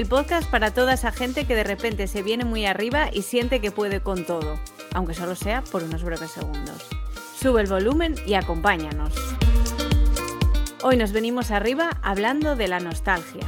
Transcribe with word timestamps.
El 0.00 0.08
podcast 0.08 0.50
para 0.50 0.70
toda 0.70 0.94
esa 0.94 1.12
gente 1.12 1.46
que 1.46 1.54
de 1.54 1.62
repente 1.62 2.06
se 2.06 2.22
viene 2.22 2.46
muy 2.46 2.64
arriba 2.64 3.10
y 3.12 3.20
siente 3.20 3.60
que 3.60 3.70
puede 3.70 4.00
con 4.00 4.24
todo, 4.24 4.58
aunque 4.94 5.12
solo 5.12 5.34
sea 5.34 5.60
por 5.60 5.82
unos 5.82 6.02
breves 6.04 6.30
segundos. 6.30 6.88
Sube 7.36 7.60
el 7.60 7.68
volumen 7.68 8.14
y 8.24 8.32
acompáñanos. 8.32 9.12
Hoy 10.82 10.96
nos 10.96 11.12
venimos 11.12 11.50
arriba 11.50 11.90
hablando 12.02 12.56
de 12.56 12.68
la 12.68 12.80
nostalgia. 12.80 13.46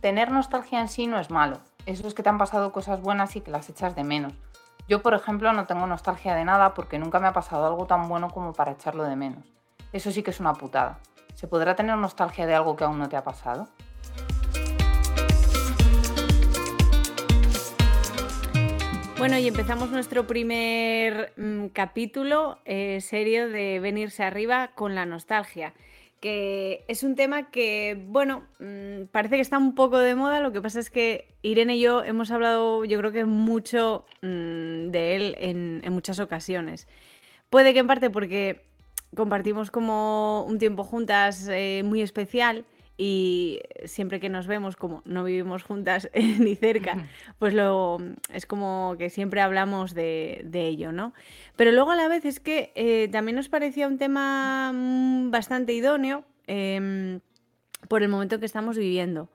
Tener 0.00 0.30
nostalgia 0.30 0.80
en 0.80 0.86
sí 0.86 1.08
no 1.08 1.18
es 1.18 1.30
malo. 1.30 1.58
Eso 1.86 2.06
es 2.06 2.14
que 2.14 2.22
te 2.22 2.28
han 2.28 2.38
pasado 2.38 2.70
cosas 2.70 3.02
buenas 3.02 3.34
y 3.34 3.40
que 3.40 3.50
las 3.50 3.68
echas 3.68 3.96
de 3.96 4.04
menos. 4.04 4.32
Yo, 4.88 5.02
por 5.02 5.14
ejemplo, 5.14 5.52
no 5.52 5.66
tengo 5.66 5.88
nostalgia 5.88 6.36
de 6.36 6.44
nada 6.44 6.74
porque 6.74 7.00
nunca 7.00 7.18
me 7.18 7.26
ha 7.26 7.32
pasado 7.32 7.66
algo 7.66 7.86
tan 7.86 8.08
bueno 8.08 8.30
como 8.30 8.52
para 8.52 8.70
echarlo 8.70 9.02
de 9.02 9.16
menos. 9.16 9.42
Eso 9.92 10.12
sí 10.12 10.22
que 10.22 10.30
es 10.30 10.38
una 10.38 10.54
putada. 10.54 11.00
¿Se 11.38 11.46
podrá 11.46 11.76
tener 11.76 11.96
nostalgia 11.96 12.48
de 12.48 12.54
algo 12.54 12.74
que 12.74 12.82
aún 12.82 12.98
no 12.98 13.08
te 13.08 13.16
ha 13.16 13.22
pasado? 13.22 13.68
Bueno, 19.18 19.38
y 19.38 19.46
empezamos 19.46 19.88
nuestro 19.92 20.26
primer 20.26 21.32
mm, 21.36 21.66
capítulo 21.66 22.58
eh, 22.64 23.00
serio 23.00 23.48
de 23.50 23.78
Venirse 23.78 24.24
arriba 24.24 24.72
con 24.74 24.96
la 24.96 25.06
nostalgia, 25.06 25.74
que 26.18 26.84
es 26.88 27.04
un 27.04 27.14
tema 27.14 27.52
que, 27.52 28.04
bueno, 28.08 28.42
mm, 28.58 29.04
parece 29.12 29.36
que 29.36 29.42
está 29.42 29.58
un 29.58 29.76
poco 29.76 29.98
de 29.98 30.16
moda, 30.16 30.40
lo 30.40 30.50
que 30.50 30.60
pasa 30.60 30.80
es 30.80 30.90
que 30.90 31.28
Irene 31.42 31.76
y 31.76 31.82
yo 31.82 32.02
hemos 32.02 32.32
hablado, 32.32 32.84
yo 32.84 32.98
creo 32.98 33.12
que 33.12 33.24
mucho 33.24 34.06
mm, 34.22 34.90
de 34.90 35.14
él 35.14 35.36
en, 35.38 35.82
en 35.84 35.92
muchas 35.92 36.18
ocasiones. 36.18 36.88
Puede 37.48 37.74
que 37.74 37.78
en 37.78 37.86
parte 37.86 38.10
porque 38.10 38.66
compartimos 39.14 39.70
como 39.70 40.44
un 40.44 40.58
tiempo 40.58 40.84
juntas 40.84 41.48
eh, 41.48 41.82
muy 41.84 42.02
especial 42.02 42.64
y 43.00 43.60
siempre 43.84 44.18
que 44.18 44.28
nos 44.28 44.48
vemos, 44.48 44.74
como 44.74 45.02
no 45.04 45.22
vivimos 45.22 45.62
juntas 45.62 46.10
ni 46.14 46.56
cerca, 46.56 47.06
pues 47.38 47.54
lo, 47.54 47.98
es 48.32 48.44
como 48.44 48.96
que 48.98 49.08
siempre 49.08 49.40
hablamos 49.40 49.94
de, 49.94 50.44
ello, 50.52 50.90
¿no? 50.90 51.14
Pero 51.56 51.70
luego 51.70 51.92
a 51.92 51.96
la 51.96 52.08
vez 52.08 52.24
es 52.24 52.40
que 52.40 52.72
eh, 52.74 53.08
también 53.10 53.36
nos 53.36 53.48
parecía 53.48 53.86
un 53.86 53.98
tema 53.98 54.72
mm, 54.74 55.30
bastante 55.30 55.72
idóneo 55.72 56.24
em, 56.48 57.20
por 57.86 58.02
el 58.02 58.08
momento 58.08 58.40
que 58.40 58.46
estamos 58.46 58.76
viviendo, 58.76 59.30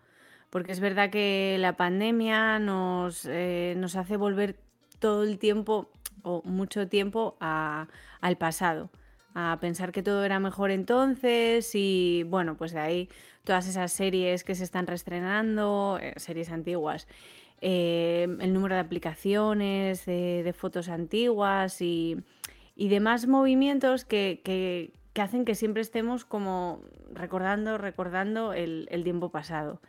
porque 0.50 0.74
es 0.74 0.82
verdad 0.82 1.10
que 1.10 1.56
la 1.58 1.78
pandemia 1.78 2.60
nos, 2.60 3.26
eh, 3.26 3.76
nos 3.78 3.96
hace 3.96 4.18
volver 4.18 4.58
todo 5.00 5.24
el 5.24 5.40
tiempo 5.40 5.90
o 6.22 6.42
mucho 6.44 6.90
tiempo 6.90 7.38
al 7.40 8.38
pasado 8.38 8.90
a 9.36 9.58
pensar 9.60 9.92
que 9.92 10.04
todo 10.04 10.24
era 10.24 10.40
mejor 10.40 10.72
entonces 10.72 11.72
y 11.74 12.24
bueno, 12.24 12.56
pues 12.56 12.72
de 12.72 12.80
ahí 12.80 13.10
todas 13.44 13.68
esas 13.68 13.92
series 13.92 14.44
que 14.44 14.56
se 14.56 14.64
están 14.64 14.88
reestrenando, 14.88 16.00
eh, 16.02 16.14
series 16.18 16.52
antiguas, 16.52 17.08
eh, 17.62 18.28
el 18.40 18.54
número 18.54 18.76
de 18.76 18.82
aplicaciones, 18.82 20.06
de, 20.06 20.54
fotos 20.56 20.90
antiguas 20.90 21.82
y, 21.82 22.24
demás 22.76 23.28
movimientos 23.28 24.06
que, 24.06 24.92
hacen 25.16 25.46
que 25.46 25.56
siempre 25.56 25.82
estemos 25.82 26.26
como 26.26 26.82
recordando, 27.12 27.78
recordando 27.78 28.54
el, 28.54 29.02
tiempo 29.04 29.30
pasado. 29.30 29.82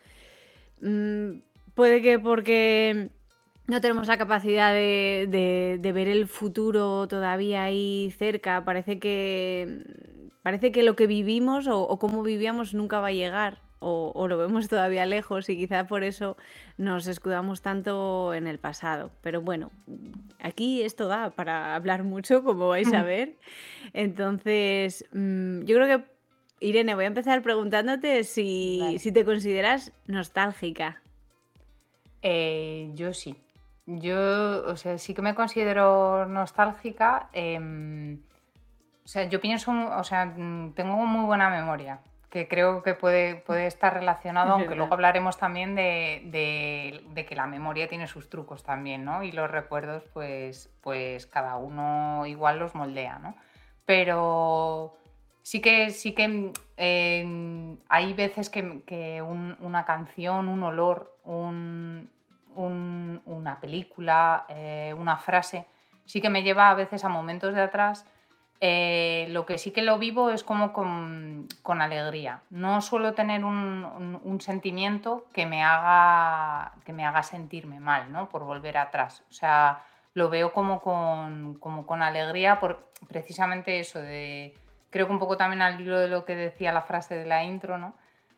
Mm, 0.80 1.40
puede 1.74 2.02
que 2.02 2.18
porque 2.18 3.10
no 3.66 3.80
tenemos 3.80 4.08
la 4.08 4.18
capacidad 4.18 4.74
de, 4.74 5.78
ver 5.82 6.08
el 6.08 6.26
futuro 6.28 7.08
todavía 7.08 7.64
ahí 7.64 8.12
cerca. 8.18 8.64
Parece 8.64 8.98
que, 8.98 9.84
parece 10.42 10.70
que 10.70 10.82
lo 10.82 10.96
que 10.96 11.06
vivimos 11.06 11.66
o, 11.68 11.98
cómo 11.98 12.22
vivíamos 12.22 12.74
nunca 12.74 13.00
va 13.00 13.08
a 13.08 13.12
llegar. 13.12 13.62
O, 13.86 14.28
lo 14.28 14.38
vemos 14.38 14.68
todavía 14.68 15.04
lejos 15.04 15.50
y 15.50 15.58
quizá 15.58 15.86
por 15.86 16.04
eso 16.04 16.38
nos 16.78 17.06
escudamos 17.06 17.60
tanto 17.60 18.32
en 18.32 18.46
el 18.46 18.58
pasado. 18.58 19.10
Pero 19.20 19.42
bueno, 19.42 19.70
aquí 20.40 20.82
esto 20.82 21.06
da 21.06 21.30
para 21.30 21.74
hablar 21.74 22.02
mucho, 22.02 22.42
como 22.42 22.68
vais 22.68 22.92
a 22.94 23.02
ver. 23.02 23.36
Entonces, 23.92 25.04
mm, 25.12 25.64
yo 25.64 25.76
creo 25.76 25.98
que, 25.98 26.04
Irene, 26.60 26.94
voy 26.94 27.04
a 27.04 27.08
empezar 27.08 27.42
preguntándote 27.42 28.24
si, 28.24 28.96
si 28.98 29.12
te 29.12 29.24
consideras 29.24 29.92
nostálgica. 30.06 31.02
Eh, 32.22 32.90
yo 32.94 33.12
sí. 33.12 33.36
Yo, 33.86 34.64
o 34.66 34.76
sea, 34.76 34.96
sí 34.98 35.14
que 35.14 35.22
me 35.22 35.34
considero 35.34 36.26
nostálgica. 36.26 37.28
Em, 37.32 38.20
o 39.04 39.08
sea, 39.08 39.24
yo 39.24 39.40
pienso, 39.40 39.72
o 39.72 40.04
sea, 40.04 40.24
mm, 40.26 40.72
tengo 40.74 40.96
muy 40.96 41.26
buena 41.26 41.50
memoria, 41.50 42.00
que 42.30 42.48
creo 42.48 42.82
que 42.82 42.94
puede, 42.94 43.36
puede 43.36 43.66
estar 43.66 43.92
relacionado, 43.92 44.52
aunque 44.54 44.74
luego 44.74 44.94
hablaremos 44.94 45.36
también 45.36 45.74
de, 45.74 46.22
de, 47.12 47.26
que 47.26 47.36
la 47.36 47.46
memoria 47.46 47.88
tiene 47.88 48.06
sus 48.06 48.30
trucos 48.30 48.62
también, 48.62 49.04
¿no? 49.04 49.22
Y 49.22 49.32
los 49.32 49.50
recuerdos, 49.50 50.02
pues, 50.14 50.70
pues 50.80 51.26
cada 51.26 51.56
uno 51.56 52.26
igual 52.26 52.58
los 52.58 52.74
moldea, 52.74 53.18
¿no? 53.18 53.34
Pero 53.84 54.96
sí 55.42 55.60
que, 55.60 55.90
sí 55.90 56.14
que 56.14 56.52
em, 56.78 57.76
hay 57.90 58.14
veces 58.14 58.48
que, 58.48 58.82
que 58.86 59.20
una 59.20 59.84
canción, 59.84 60.48
un 60.48 60.62
olor, 60.62 61.18
un, 61.24 62.10
una 62.56 63.60
película, 63.60 64.46
eh, 64.48 64.94
una 64.96 65.16
frase, 65.16 65.66
sí 66.04 66.20
que 66.20 66.30
me 66.30 66.42
lleva 66.42 66.70
a 66.70 66.74
veces 66.74 67.04
a 67.04 67.08
momentos 67.08 67.54
de 67.54 67.62
atrás. 67.62 68.06
Eh, 68.60 69.26
lo 69.30 69.44
que 69.44 69.58
sí 69.58 69.72
que 69.72 69.82
lo 69.82 69.98
vivo 69.98 70.30
es 70.30 70.42
como 70.42 70.72
con, 70.72 71.48
alegría. 71.80 72.40
No 72.50 72.80
suelo 72.80 73.12
tener 73.12 73.44
un, 73.44 74.38
sentimiento 74.40 75.26
que 75.32 75.44
me, 75.44 75.62
haga, 75.62 76.72
que 76.84 76.92
me 76.92 77.04
haga 77.04 77.22
sentirme 77.22 77.80
mal, 77.80 78.10
¿no? 78.12 78.28
Por 78.28 78.44
volver 78.44 78.78
atrás. 78.78 79.22
O 79.28 79.32
sea, 79.32 79.82
lo 80.14 80.30
veo 80.30 80.52
como 80.52 80.80
con, 80.80 81.54
como 81.58 81.86
con 81.86 82.02
alegría 82.02 82.58
por 82.60 82.90
precisamente 83.08 83.80
eso 83.80 84.00
de... 84.00 84.56
Creo 84.90 85.06
que 85.06 85.12
un 85.12 85.18
poco 85.18 85.36
también 85.36 85.60
al 85.60 85.80
hilo 85.80 85.98
de 85.98 86.08
lo 86.08 86.24
que 86.24 86.36
decía 86.36 86.72
la 86.72 86.82
frase 86.82 87.16
de 87.16 87.26
la 87.26 87.42
intro, 87.42 87.78
¿no? 87.78 87.94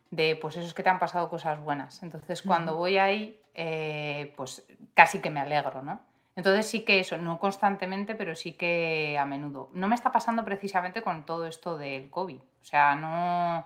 De 0.09 0.35
pues 0.35 0.57
eso 0.57 0.65
es 0.65 0.73
que 0.73 0.83
te 0.83 0.89
han 0.89 0.99
pasado 0.99 1.29
cosas 1.29 1.59
buenas. 1.59 2.01
Entonces 2.01 2.41
cuando 2.41 2.75
voy 2.75 2.97
ahí 2.97 3.39
eh, 3.59 4.33
pues 4.37 4.63
casi 4.93 5.19
que 5.19 5.31
me 5.31 5.39
alegro, 5.39 5.81
¿no? 5.81 5.99
Entonces 6.35 6.67
sí 6.67 6.81
que 6.81 6.99
eso, 6.99 7.17
no 7.17 7.39
constantemente, 7.39 8.13
pero 8.13 8.35
sí 8.35 8.53
que 8.53 9.17
a 9.19 9.25
menudo. 9.25 9.71
No 9.73 9.87
me 9.87 9.95
está 9.95 10.11
pasando 10.11 10.45
precisamente 10.45 11.01
con 11.01 11.25
todo 11.25 11.47
esto 11.47 11.79
del 11.79 12.11
COVID. 12.11 12.37
O 12.37 12.63
sea, 12.63 12.93
no, 12.93 13.65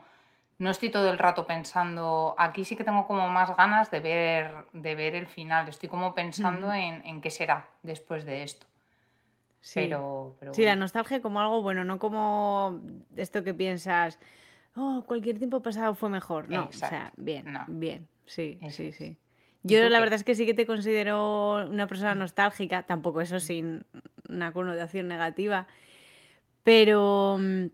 no 0.58 0.70
estoy 0.70 0.90
todo 0.90 1.12
el 1.12 1.18
rato 1.18 1.46
pensando, 1.46 2.34
aquí 2.38 2.64
sí 2.64 2.78
que 2.78 2.86
tengo 2.86 3.06
como 3.06 3.28
más 3.28 3.54
ganas 3.58 3.92
de 3.92 4.00
ver, 4.00 4.54
de 4.72 4.96
ver 4.96 5.16
el 5.16 5.28
final. 5.28 5.68
Estoy 5.68 5.90
como 5.90 6.16
pensando 6.16 6.72
en, 6.72 7.20
qué 7.20 7.30
será 7.30 7.68
después 7.84 8.24
de 8.24 8.44
esto. 8.44 8.66
Sí. 9.60 9.82
Pero, 9.82 10.38
sí, 10.54 10.64
la 10.64 10.78
nostalgia 10.78 11.22
como 11.22 11.42
algo 11.42 11.62
bueno, 11.62 11.84
no 11.84 12.00
como 12.00 12.80
esto 13.18 13.44
que 13.44 13.54
piensas, 13.54 14.18
oh, 14.78 15.04
cualquier 15.06 15.38
tiempo 15.38 15.62
pasado 15.62 15.94
fue 15.96 16.10
mejor. 16.10 16.50
No, 16.50 16.70
o 16.70 16.72
sea, 16.72 17.12
bien, 17.18 17.54
bien, 17.68 18.08
sí, 18.26 18.58
sí, 18.70 18.94
sí. 18.94 19.18
Yo 19.64 19.90
la 19.90 20.00
verdad 20.00 20.16
es 20.16 20.24
que 20.24 20.36
sí 20.36 20.46
que 20.46 20.54
te 20.54 20.66
considero 20.66 21.68
una 21.70 21.88
persona 21.88 22.16
nostálgica, 22.16 22.84
tampoco 22.84 23.22
eso 23.22 23.40
sin 23.40 23.86
una 24.28 24.52
connotación 24.52 25.08
negativa, 25.08 25.68
pero, 26.64 27.38
mm, 27.40 27.68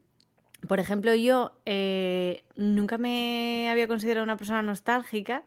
por 0.67 0.79
ejemplo, 0.79 1.13
yo 1.15 1.53
eh, 1.65 2.43
nunca 2.55 2.97
me 2.97 3.69
había 3.69 3.87
considerado 3.87 4.23
una 4.23 4.37
persona 4.37 4.61
nostálgica 4.61 5.43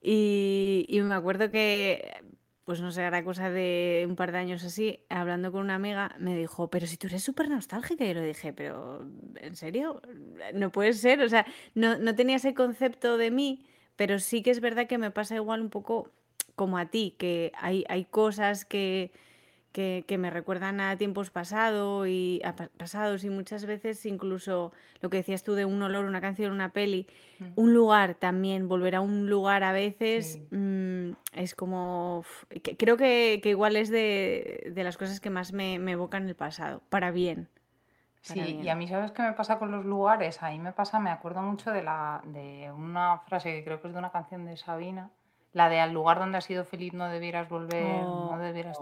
y, 0.00 0.86
me 1.02 1.14
acuerdo 1.14 1.50
que, 1.50 2.12
pues 2.64 2.80
no 2.80 2.90
sé, 2.92 3.02
era 3.02 3.24
cosa 3.24 3.50
de 3.50 4.04
un 4.08 4.16
par 4.16 4.32
de 4.32 4.38
años 4.38 4.64
así, 4.64 5.00
hablando 5.08 5.52
con 5.52 5.62
una 5.62 5.74
amiga, 5.76 6.14
me 6.18 6.36
dijo, 6.36 6.70
pero 6.70 6.86
si 6.86 6.96
tú 6.96 7.08
eres 7.08 7.22
súper 7.22 7.48
nostálgica, 7.48 8.04
y 8.04 8.08
yo 8.08 8.14
le 8.14 8.26
dije, 8.26 8.52
pero 8.52 9.06
¿en 9.36 9.56
serio? 9.56 10.00
No 10.54 10.70
puede 10.70 10.92
ser, 10.92 11.20
o 11.22 11.28
sea, 11.28 11.46
no, 11.74 11.98
no 11.98 12.14
tenía 12.14 12.36
ese 12.36 12.54
concepto 12.54 13.16
de 13.16 13.30
mí 13.30 13.64
pero 13.98 14.20
sí 14.20 14.42
que 14.42 14.52
es 14.52 14.60
verdad 14.60 14.86
que 14.86 14.96
me 14.96 15.10
pasa 15.10 15.34
igual 15.34 15.60
un 15.60 15.70
poco 15.70 16.08
como 16.54 16.78
a 16.78 16.86
ti, 16.86 17.16
que 17.18 17.50
hay, 17.58 17.84
hay 17.88 18.04
cosas 18.04 18.64
que, 18.64 19.10
que, 19.72 20.18
me 20.18 20.30
recuerdan 20.30 20.80
a 20.80 20.96
tiempos 20.96 21.30
pasados 21.30 22.06
y, 22.08 22.40
pasados 22.76 23.24
y 23.24 23.30
muchas 23.30 23.66
veces 23.66 24.06
incluso 24.06 24.72
lo 25.00 25.10
que 25.10 25.18
decías 25.18 25.42
tú 25.42 25.54
de 25.54 25.64
un 25.64 25.82
olor, 25.82 26.04
una 26.04 26.20
canción, 26.20 26.52
una 26.52 26.72
peli, 26.72 27.08
mm. 27.40 27.44
un 27.56 27.74
lugar 27.74 28.14
también, 28.14 28.68
volver 28.68 28.94
a 28.94 29.00
un 29.00 29.28
lugar 29.28 29.64
a 29.64 29.72
veces 29.72 30.38
mm, 30.52 31.10
es 31.32 31.56
como... 31.56 32.24
creo 32.78 32.96
que, 32.96 33.40
igual 33.44 33.74
es 33.74 33.90
de, 33.90 34.72
las 34.76 34.96
cosas 34.96 35.18
que 35.18 35.30
más 35.30 35.52
me, 35.52 35.80
me 35.80 35.92
evocan 35.92 36.28
el 36.28 36.36
pasado, 36.36 36.82
para 36.88 37.10
bien. 37.10 37.48
Sí, 38.20 38.60
y 38.62 38.68
a 38.68 38.74
mí, 38.74 38.88
¿sabes 38.88 39.12
qué 39.12 39.22
me 39.22 39.32
pasa 39.32 39.58
con 39.58 39.70
los 39.70 39.84
lugares? 39.84 40.42
Ahí 40.42 40.58
me 40.58 40.72
pasa, 40.72 40.98
me 40.98 41.10
acuerdo 41.10 41.40
mucho 41.42 41.70
de, 41.70 41.82
la, 41.82 42.20
de 42.24 42.70
una 42.72 43.18
frase 43.20 43.52
que 43.52 43.64
creo 43.64 43.80
que 43.80 43.88
es 43.88 43.92
de 43.94 43.98
una 43.98 44.10
canción 44.10 44.44
de 44.44 44.56
Sabina, 44.56 45.10
la 45.52 45.68
de 45.68 45.80
al 45.80 45.92
lugar 45.92 46.18
donde 46.18 46.38
has 46.38 46.44
sido 46.44 46.64
feliz 46.64 46.92
no 46.92 47.08
debieras 47.08 47.48
volver, 47.48 48.02
no 48.02 48.30
oh, 48.30 48.38
debieras... 48.38 48.78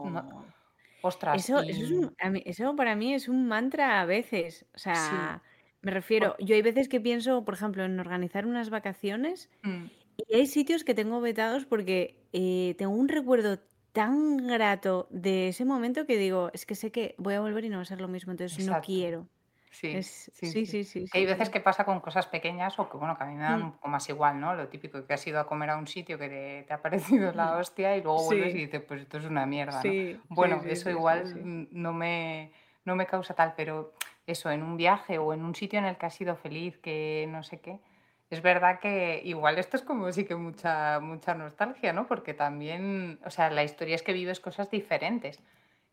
Ostras. 1.02 1.36
Eso, 1.36 1.60
eso, 1.60 2.76
para 2.76 2.96
mí 2.96 3.14
es 3.14 3.28
un 3.28 3.46
mantra 3.46 4.00
a 4.00 4.06
veces. 4.06 4.66
O 4.74 4.78
sea, 4.78 5.42
Me 5.82 5.92
refiero, 5.92 6.34
yo 6.40 6.56
hay 6.56 6.62
veces 6.62 6.88
que 6.88 7.00
pienso, 7.00 7.44
por 7.44 7.54
ejemplo, 7.54 7.84
en 7.84 8.00
organizar 8.00 8.46
unas 8.46 8.70
vacaciones 8.70 9.48
Mm. 9.62 9.84
y 10.16 10.34
hay 10.34 10.46
sitios 10.46 10.82
que 10.82 10.94
tengo 10.94 11.20
vetados 11.20 11.64
porque 11.64 12.16
eh, 12.32 12.74
tengo 12.78 12.92
un 12.94 13.08
recuerdo 13.08 13.58
tan 13.96 14.36
grato 14.46 15.06
de 15.10 15.48
ese 15.48 15.64
momento 15.64 16.06
que 16.06 16.18
digo, 16.18 16.50
es 16.52 16.66
que 16.66 16.74
sé 16.74 16.92
que 16.92 17.14
voy 17.16 17.32
a 17.34 17.40
volver 17.40 17.64
y 17.64 17.70
no 17.70 17.76
va 17.78 17.82
a 17.82 17.86
ser 17.86 18.00
lo 18.00 18.08
mismo, 18.08 18.32
entonces 18.32 18.66
no 18.66 18.78
quiero. 18.82 19.26
Sí, 19.70 19.88
Es, 19.96 20.30
sí, 20.34 20.66
sí, 20.84 20.84
hay 21.12 21.22
sí, 21.22 21.26
veces 21.26 21.48
sí. 21.48 21.52
que 21.52 21.60
pasa 21.60 21.84
con 21.84 22.00
cosas 22.00 22.26
pequeñas 22.26 22.78
o 22.78 22.88
que, 22.90 22.96
bueno, 22.98 23.16
que 23.16 23.24
a 23.24 23.26
mí 23.26 23.34
me 23.36 23.42
dan 23.42 23.62
Mm, 23.62 23.62
un 23.62 23.72
poco 23.72 23.88
más 23.88 24.08
igual, 24.08 24.38
¿no? 24.40 24.54
Lo 24.54 24.68
típico 24.68 25.06
que 25.06 25.14
has 25.14 25.26
ido 25.26 25.40
a 25.40 25.46
comer 25.46 25.70
a 25.70 25.76
un 25.78 25.86
sitio 25.86 26.18
que 26.18 26.28
te, 26.28 26.64
te 26.64 26.72
ha 26.74 26.82
parecido 26.82 27.32
la 27.32 27.54
mm. 27.54 27.58
hostia 27.58 27.96
y 27.96 28.02
luego 28.02 28.22
vuelves 28.24 28.54
y 28.54 28.58
dices, 28.66 28.82
pues 28.82 29.02
esto 29.02 29.18
es 29.18 29.24
una 29.24 29.46
mierda, 29.46 29.82
¿no? 29.82 29.96
Bueno, 30.28 30.62
eso 30.66 30.90
igual 30.90 31.24
mm, 31.42 31.68
no 31.72 31.92
me, 31.94 32.52
no 32.84 32.96
me 32.96 33.06
causa 33.06 33.34
tal, 33.34 33.54
pero 33.56 33.92
eso, 34.26 34.50
en 34.50 34.62
un 34.62 34.76
viaje 34.76 35.18
o 35.18 35.32
en 35.32 35.44
un 35.44 35.54
sitio 35.54 35.78
en 35.78 35.86
el 35.86 35.96
que 35.96 36.06
has 36.06 36.14
sido 36.14 36.36
feliz, 36.36 36.78
que 36.78 37.26
no 37.30 37.42
sé 37.42 37.60
qué, 37.60 37.80
es 38.30 38.42
verdad 38.42 38.80
que 38.80 39.20
igual 39.24 39.58
esto 39.58 39.76
es 39.76 39.82
como 39.82 40.10
sí 40.12 40.24
que 40.24 40.34
mucha, 40.36 41.00
mucha 41.00 41.34
nostalgia, 41.34 41.92
¿no? 41.92 42.06
Porque 42.06 42.34
también, 42.34 43.20
o 43.24 43.30
sea, 43.30 43.50
la 43.50 43.64
historia 43.64 43.94
es 43.94 44.02
que 44.02 44.12
vives 44.12 44.40
cosas 44.40 44.70
diferentes. 44.70 45.42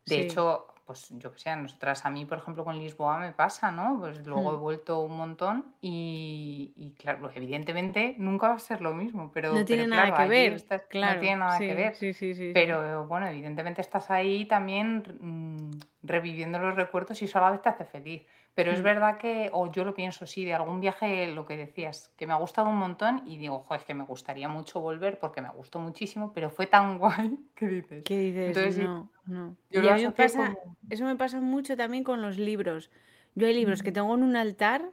De 0.06 0.20
Sí. 0.20 0.20
hecho, 0.20 0.66
pues 0.86 1.08
yo 1.10 1.32
que 1.32 1.38
sé, 1.38 1.50
a 1.50 1.56
nosotras, 1.56 2.04
a 2.04 2.10
mí, 2.10 2.26
por 2.26 2.38
ejemplo, 2.38 2.64
con 2.64 2.78
Lisboa 2.78 3.18
me 3.18 3.32
pasa, 3.32 3.70
¿no? 3.72 3.98
Pues 4.00 4.26
luego 4.26 4.52
he 4.54 4.56
Mm. 4.56 4.58
vuelto 4.58 5.00
un 5.00 5.16
montón 5.16 5.76
y, 5.80 6.74
y 6.76 6.94
claro, 6.94 7.30
evidentemente 7.34 8.14
nunca 8.18 8.48
va 8.48 8.54
a 8.56 8.58
ser 8.58 8.80
lo 8.82 8.94
mismo, 8.94 9.30
No 9.48 9.64
pero, 9.64 9.64
tiene 9.64 9.86
pero 9.86 9.86
nada 9.86 10.12
claro, 10.12 10.14
que 10.14 10.26
ver, 10.26 10.52
estás, 10.52 10.82
no 11.00 11.16
claro, 11.16 11.18
tiene 11.18 11.36
nada 11.36 11.64
que 11.64 11.74
ver. 11.74 11.92
sí, 11.94 12.12
sí, 12.12 12.12
sí, 12.12 12.34
sí. 12.34 12.58
Pero 12.58 13.06
bueno, 13.06 13.26
evidentemente 13.28 13.80
estás 13.80 14.10
ahí 14.10 14.46
también 14.46 15.02
mm, 15.20 15.80
reviviendo 16.02 16.58
los 16.58 16.76
recuerdos 16.76 17.20
y 17.22 17.24
eso 17.26 17.38
a 17.38 17.42
la 17.42 17.50
vez 17.52 17.62
te 17.62 17.68
hace 17.70 17.84
feliz. 17.84 18.26
Pero 18.54 18.72
es 18.72 18.80
Mm. 18.80 18.82
verdad 18.82 19.18
que, 19.18 19.50
o 19.52 19.70
yo 19.72 19.84
lo 19.84 19.94
pienso, 19.94 20.26
sí, 20.26 20.44
de 20.44 20.54
algún 20.54 20.80
viaje, 20.80 21.26
lo 21.28 21.44
que 21.46 21.56
decías, 21.56 22.12
que 22.16 22.26
me 22.26 22.32
ha 22.34 22.36
gustado 22.36 22.68
un 22.68 22.76
montón 22.78 23.22
y 23.26 23.36
digo, 23.38 23.60
joder, 23.60 23.80
es 23.80 23.86
que 23.86 23.94
me 23.94 24.04
gustaría 24.04 24.48
mucho 24.48 24.80
volver 24.80 25.18
porque 25.18 25.42
me 25.42 25.50
gustó 25.50 25.80
muchísimo, 25.80 26.32
pero 26.32 26.50
fue 26.50 26.66
tan 26.66 26.98
guay 27.00 27.38
que 27.56 27.66
dices. 27.68 28.04
¿Qué 28.04 28.18
dices? 28.18 28.58
Entonces 28.58 28.76
No, 28.76 29.10
no. 29.26 29.56
yo 29.70 29.82
Y 29.82 29.88
lo 29.88 29.88
a 29.88 29.96
mí 29.96 30.02
me 30.02 30.12
pasa, 30.12 30.56
como... 30.56 30.76
eso 30.90 31.04
me 31.04 31.16
pasa 31.16 31.40
mucho 31.40 31.76
también 31.76 32.04
con 32.04 32.22
los 32.22 32.38
libros. 32.38 32.90
Yo 33.34 33.46
hay 33.46 33.54
libros 33.54 33.82
que 33.82 33.92
Mm, 33.92 33.94
tengo 33.94 34.14
en 34.14 34.22
un 34.22 34.36
altar 34.36 34.90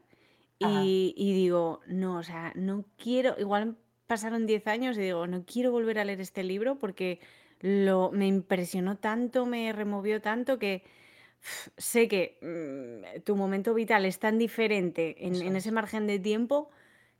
y, 0.60 1.14
y 1.18 1.34
digo, 1.34 1.82
no, 1.88 2.18
o 2.18 2.24
sea, 2.24 2.54
no 2.56 2.86
quiero, 2.98 3.36
igual 3.40 3.78
pasaron 4.08 4.46
10 4.48 4.68
años 4.68 4.98
y 4.98 5.02
digo, 5.02 5.28
no 5.28 5.46
quiero 5.46 5.72
volver 5.72 6.00
a 6.00 6.06
leer 6.06 6.22
este 6.22 6.44
libro 6.44 6.80
porque 6.80 7.20
lo, 7.62 8.12
me 8.12 8.28
impresionó 8.28 8.98
tanto, 8.98 9.46
me 9.46 9.72
removió 9.74 10.22
tanto 10.22 10.60
que 10.60 10.84
sé 11.78 12.08
que 12.08 12.38
mm, 12.42 13.22
tu 13.24 13.36
momento 13.36 13.74
vital 13.74 14.06
es 14.06 14.20
tan 14.20 14.38
diferente 14.38 15.16
en, 15.26 15.34
eso 15.36 15.46
ese 15.46 15.70
es. 15.70 15.74
margen 15.74 16.08
de 16.08 16.20
tiempo 16.20 16.70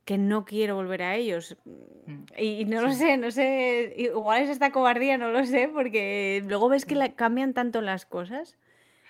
que 0.06 0.18
no 0.18 0.46
quiero 0.46 0.76
volver 0.76 1.04
a 1.04 1.16
ellos. 1.16 1.58
Mm, 1.66 2.24
Y, 2.38 2.62
y 2.62 2.66
no 2.66 2.82
lo 2.82 2.90
Sí. 2.92 2.98
sé, 2.98 3.18
no 3.18 3.30
sé, 3.32 3.94
igual 3.98 4.44
es 4.44 4.50
esta 4.50 4.72
cobardía, 4.72 5.18
no 5.18 5.30
lo 5.32 5.46
sé, 5.46 5.70
porque 5.74 6.42
luego 6.48 6.70
ves 6.70 6.86
que 6.86 6.96
Mm. 6.96 6.98
la- 6.98 7.14
cambian 7.16 7.54
tanto 7.54 7.82
las 7.82 8.06
cosas 8.06 8.58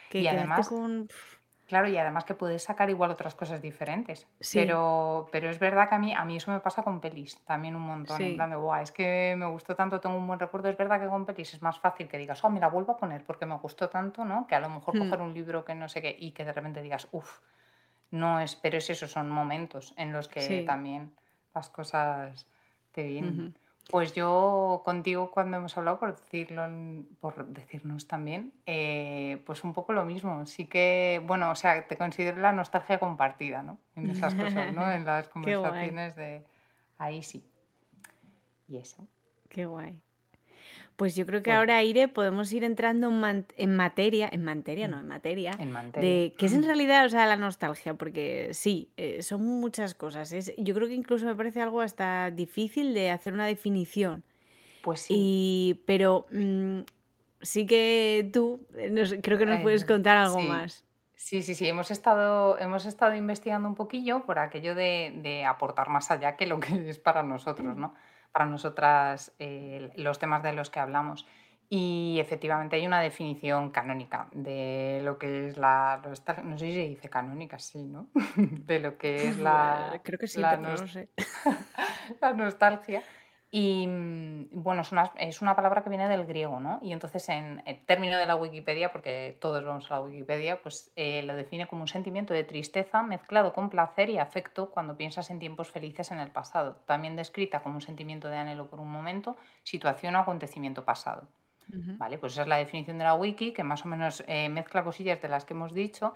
que 0.10 0.20
Y 0.20 0.24
quedarte 0.24 0.40
además, 0.40 0.68
con... 0.68 1.08
claro, 1.72 1.88
y 1.88 1.98
además 1.98 2.26
que 2.26 2.34
puedes 2.34 2.64
sacar 2.64 2.90
igual 2.90 3.12
otras 3.12 3.34
cosas 3.34 3.62
diferentes. 3.62 4.28
Sí, 4.42 4.60
Pero, 4.60 5.30
pero 5.32 5.50
es 5.50 5.58
verdad 5.58 5.88
que 5.88 5.96
a 5.96 6.00
mí, 6.00 6.14
a 6.14 6.26
mí 6.26 6.36
eso 6.36 6.52
me 6.52 6.60
pasa 6.60 6.84
con 6.84 7.00
pelis 7.00 7.38
también 7.46 7.78
un 7.78 7.84
montón. 7.84 8.22
En 8.22 8.32
sí, 8.32 8.36
plan 8.36 8.50
de, 8.50 8.82
es 8.84 8.92
que 8.92 9.36
me 9.38 9.46
gustó 9.46 9.74
tanto, 9.74 10.02
tengo 10.02 10.18
un 10.18 10.28
buen 10.28 10.38
recuerdo. 10.38 10.68
Es 10.68 10.76
verdad 10.76 11.00
que 11.00 11.08
con 11.08 11.26
pelis 11.26 11.54
es 11.54 11.62
más 11.62 11.80
fácil 11.80 12.10
que 12.10 12.18
digas, 12.18 12.44
oh, 12.44 12.50
me 12.50 12.60
la 12.60 12.68
vuelvo 12.68 12.92
a 12.92 12.98
poner 12.98 13.24
porque 13.24 13.46
me 13.46 13.56
gustó 13.56 13.88
tanto, 13.88 14.26
¿no? 14.26 14.48
Que 14.48 14.56
a 14.56 14.60
lo 14.60 14.68
mejor 14.68 14.98
mm, 14.98 15.00
coger 15.00 15.22
un 15.22 15.34
libro 15.34 15.64
que 15.64 15.74
no 15.74 15.88
sé 15.88 16.02
qué 16.02 16.14
y 16.20 16.32
que 16.32 16.44
de 16.44 16.52
repente 16.52 16.82
digas, 16.82 17.08
uff, 17.14 17.40
no 18.10 18.42
es, 18.42 18.58
pero 18.58 18.78
es 18.78 18.90
eso, 18.90 19.08
son 19.08 19.30
momentos 19.30 19.94
en 19.96 20.12
los 20.12 20.28
que 20.28 20.42
sí. 20.42 20.66
también 20.66 21.14
las 21.56 21.70
cosas 21.70 22.48
te 22.92 23.04
vienen. 23.04 23.56
Pues 23.90 24.14
yo 24.14 24.82
contigo 24.86 25.32
cuando 25.32 25.58
hemos 25.58 25.78
hablado, 25.78 26.00
por 26.00 26.16
decirlo, 26.16 26.64
por 27.20 27.48
decirnos 27.48 28.08
también, 28.08 28.54
eh, 28.66 29.42
pues 29.46 29.64
un 29.64 29.74
poco 29.74 29.92
lo 29.92 30.06
mismo. 30.06 30.46
Sí 30.46 30.66
que, 30.66 31.22
bueno, 31.26 31.52
o 31.52 31.56
sea, 31.56 31.88
te 31.88 31.98
considero 31.98 32.38
la 32.38 32.54
nostalgia 32.54 33.00
compartida, 33.00 33.64
¿no? 33.64 33.80
En 33.96 34.10
esas 34.10 34.34
cosas, 34.36 34.74
¿no? 34.74 34.90
En 34.92 35.04
las 35.06 35.28
conversaciones 35.28 36.16
de 36.16 36.46
ahí 36.98 37.22
sí. 37.22 37.46
Y 38.68 38.78
eso, 38.78 39.06
qué 39.50 39.66
guay. 39.66 40.00
Pues 41.02 41.16
yo 41.16 41.26
creo 41.26 41.42
que 41.42 41.52
ahora, 41.52 41.82
Ire, 41.82 42.10
podemos 42.10 42.54
ir 42.54 42.64
entrando 42.64 43.08
en, 43.08 43.20
man- 43.20 43.46
en 43.58 43.76
materia, 43.76 44.30
en 44.32 44.44
materia, 44.44 44.88
mm, 44.88 44.92
no, 44.92 45.00
en 45.00 45.08
materia, 45.08 45.52
en 45.58 45.72
materia. 45.72 46.08
de 46.08 46.34
qué 46.38 46.46
es 46.46 46.54
en 46.54 46.62
realidad, 46.64 47.08
o 47.08 47.10
sea, 47.10 47.26
la 47.26 47.38
nostalgia, 47.38 47.96
porque 47.96 48.50
sí, 48.54 48.92
eh, 48.98 49.24
son 49.24 49.44
muchas 49.44 49.96
cosas. 49.96 50.32
Es, 50.32 50.54
yo 50.60 50.76
creo 50.76 50.88
que 50.88 50.94
incluso 50.94 51.26
me 51.26 51.34
parece 51.36 51.60
algo 51.60 51.82
hasta 51.82 52.30
difícil 52.30 52.94
de 52.94 53.10
hacer 53.10 53.34
una 53.34 53.48
definición. 53.48 54.24
Pues 54.84 55.00
sí, 55.00 55.16
Y, 55.18 55.82
pero 55.88 56.28
mm, 56.32 56.82
sí 57.42 57.66
que 57.66 58.30
tú, 58.32 58.68
eh, 58.78 58.92
nos- 58.92 59.16
creo 59.24 59.40
que 59.40 59.48
nos 59.48 59.60
puedes 59.62 59.82
eh, 59.82 59.88
contar 59.88 60.18
algo 60.18 60.40
sí. 60.40 60.48
más. 60.48 60.86
Sí, 61.16 61.42
sí, 61.42 61.56
sí, 61.56 61.68
hemos 61.68 61.90
estado, 61.90 62.60
hemos 62.60 62.86
estado 62.86 63.16
investigando 63.16 63.68
un 63.68 63.74
poquillo 63.74 64.24
por 64.24 64.38
aquello 64.38 64.76
de, 64.76 65.14
de 65.24 65.46
aportar 65.46 65.90
más 65.90 66.12
allá 66.12 66.36
que 66.36 66.46
lo 66.46 66.60
que 66.60 66.92
es 66.92 67.00
para 67.00 67.24
nosotros, 67.24 67.76
¿no? 67.76 67.96
Para 68.32 68.46
nosotras 68.46 69.34
eh, 69.40 69.92
los 69.96 70.20
temas 70.20 70.44
de 70.44 70.54
los 70.54 70.70
que 70.70 70.80
hablamos. 70.80 71.28
Y 71.74 72.18
efectivamente 72.20 72.76
hay 72.76 72.86
una 72.86 73.00
definición 73.00 73.72
canónica 73.72 74.28
de 74.34 75.00
lo 75.04 75.18
que 75.18 75.48
es 75.48 75.58
la 75.58 76.02
nostalgia, 76.04 76.44
no 76.44 76.58
sé 76.58 76.66
si 76.66 76.74
se 76.74 76.80
dice 76.90 77.10
canónica, 77.10 77.60
sí, 77.60 77.86
¿no? 77.86 78.10
De 78.36 78.80
lo 78.80 78.98
que 78.98 79.30
es 79.30 79.38
la, 79.38 80.02
creo 80.04 80.20
que 80.20 80.28
sí, 80.28 80.42
la, 80.42 80.50
pero 80.50 80.64
no 80.64 80.72
lo 80.76 80.88
sé. 80.88 81.08
la 82.22 82.34
nostalgia. 82.34 83.02
Y 83.54 83.86
mm, 83.86 84.48
bueno, 84.52 84.82
es 84.82 84.94
una, 84.94 85.12
es 85.18 85.42
una 85.42 85.58
palabra 85.58 85.84
que 85.84 85.90
viene 85.90 86.08
del 86.08 86.26
griego, 86.26 86.62
¿no? 86.62 86.80
Y 86.82 86.94
entonces 86.94 87.28
en 87.28 87.62
el 87.66 87.86
término 87.86 88.18
de 88.18 88.26
la 88.26 88.38
Wikipedia, 88.38 88.94
porque 88.94 89.38
todos 89.42 89.62
vamos 89.66 89.92
a 89.92 89.96
la 89.96 90.02
Wikipedia, 90.02 90.62
pues 90.62 90.94
eh, 90.96 91.22
lo 91.24 91.36
define 91.36 91.68
como 91.68 91.82
un 91.82 91.90
sentimiento 91.90 92.34
de 92.34 92.46
tristeza 92.46 93.04
mezclado 93.04 93.52
con 93.52 93.70
placer 93.70 94.10
y 94.10 94.18
afecto 94.18 94.72
cuando 94.72 94.96
piensas 94.96 95.30
en 95.32 95.40
tiempos 95.40 95.70
felices 95.70 96.12
en 96.12 96.20
el 96.20 96.32
pasado. 96.32 96.78
También 96.86 97.18
descrita 97.18 97.62
como 97.62 97.76
un 97.76 97.82
sentimiento 97.82 98.30
de 98.30 98.38
anhelo 98.38 98.68
por 98.68 98.80
un 98.80 98.90
momento, 98.90 99.36
situación 99.64 100.16
o 100.16 100.20
acontecimiento 100.20 100.86
pasado. 100.86 101.28
¿Vale? 101.74 102.18
Pues 102.18 102.34
esa 102.34 102.42
es 102.42 102.50
la 102.50 102.58
definición 102.58 102.98
de 102.98 103.06
la 103.06 103.14
wiki, 103.14 103.54
que 103.54 103.64
más 103.64 103.86
o 103.86 103.88
menos 103.88 104.26
eh, 104.28 104.50
mezcla 104.50 104.84
cosillas 104.84 105.22
de 105.22 105.30
las 105.30 105.46
que 105.46 105.54
hemos 105.54 105.74
dicho. 105.74 106.14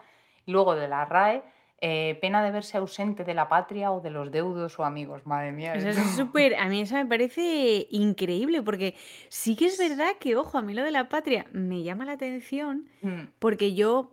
Luego 0.47 0.75
de 0.75 0.89
la 0.89 1.05
RAE, 1.05 1.43
eh, 1.81 2.17
pena 2.21 2.43
de 2.43 2.51
verse 2.51 2.77
ausente 2.77 3.23
de 3.23 3.33
la 3.33 3.49
patria 3.49 3.91
o 3.91 3.99
de 4.01 4.09
los 4.09 4.31
deudos 4.31 4.79
o 4.79 4.85
amigos. 4.85 5.25
Madre 5.25 5.51
mía, 5.51 5.73
Eso 5.75 5.89
esto. 5.89 6.01
es 6.01 6.07
súper, 6.15 6.55
a 6.55 6.67
mí 6.67 6.81
eso 6.81 6.95
me 6.95 7.05
parece 7.05 7.87
increíble, 7.91 8.61
porque 8.63 8.95
sí 9.29 9.55
que 9.55 9.65
es 9.65 9.77
verdad 9.77 10.13
que, 10.19 10.35
ojo, 10.35 10.57
a 10.57 10.61
mí 10.61 10.73
lo 10.73 10.83
de 10.83 10.91
la 10.91 11.09
patria 11.09 11.45
me 11.51 11.83
llama 11.83 12.05
la 12.05 12.13
atención, 12.13 12.87
Mm, 13.01 13.27
porque 13.39 13.73
yo, 13.75 14.11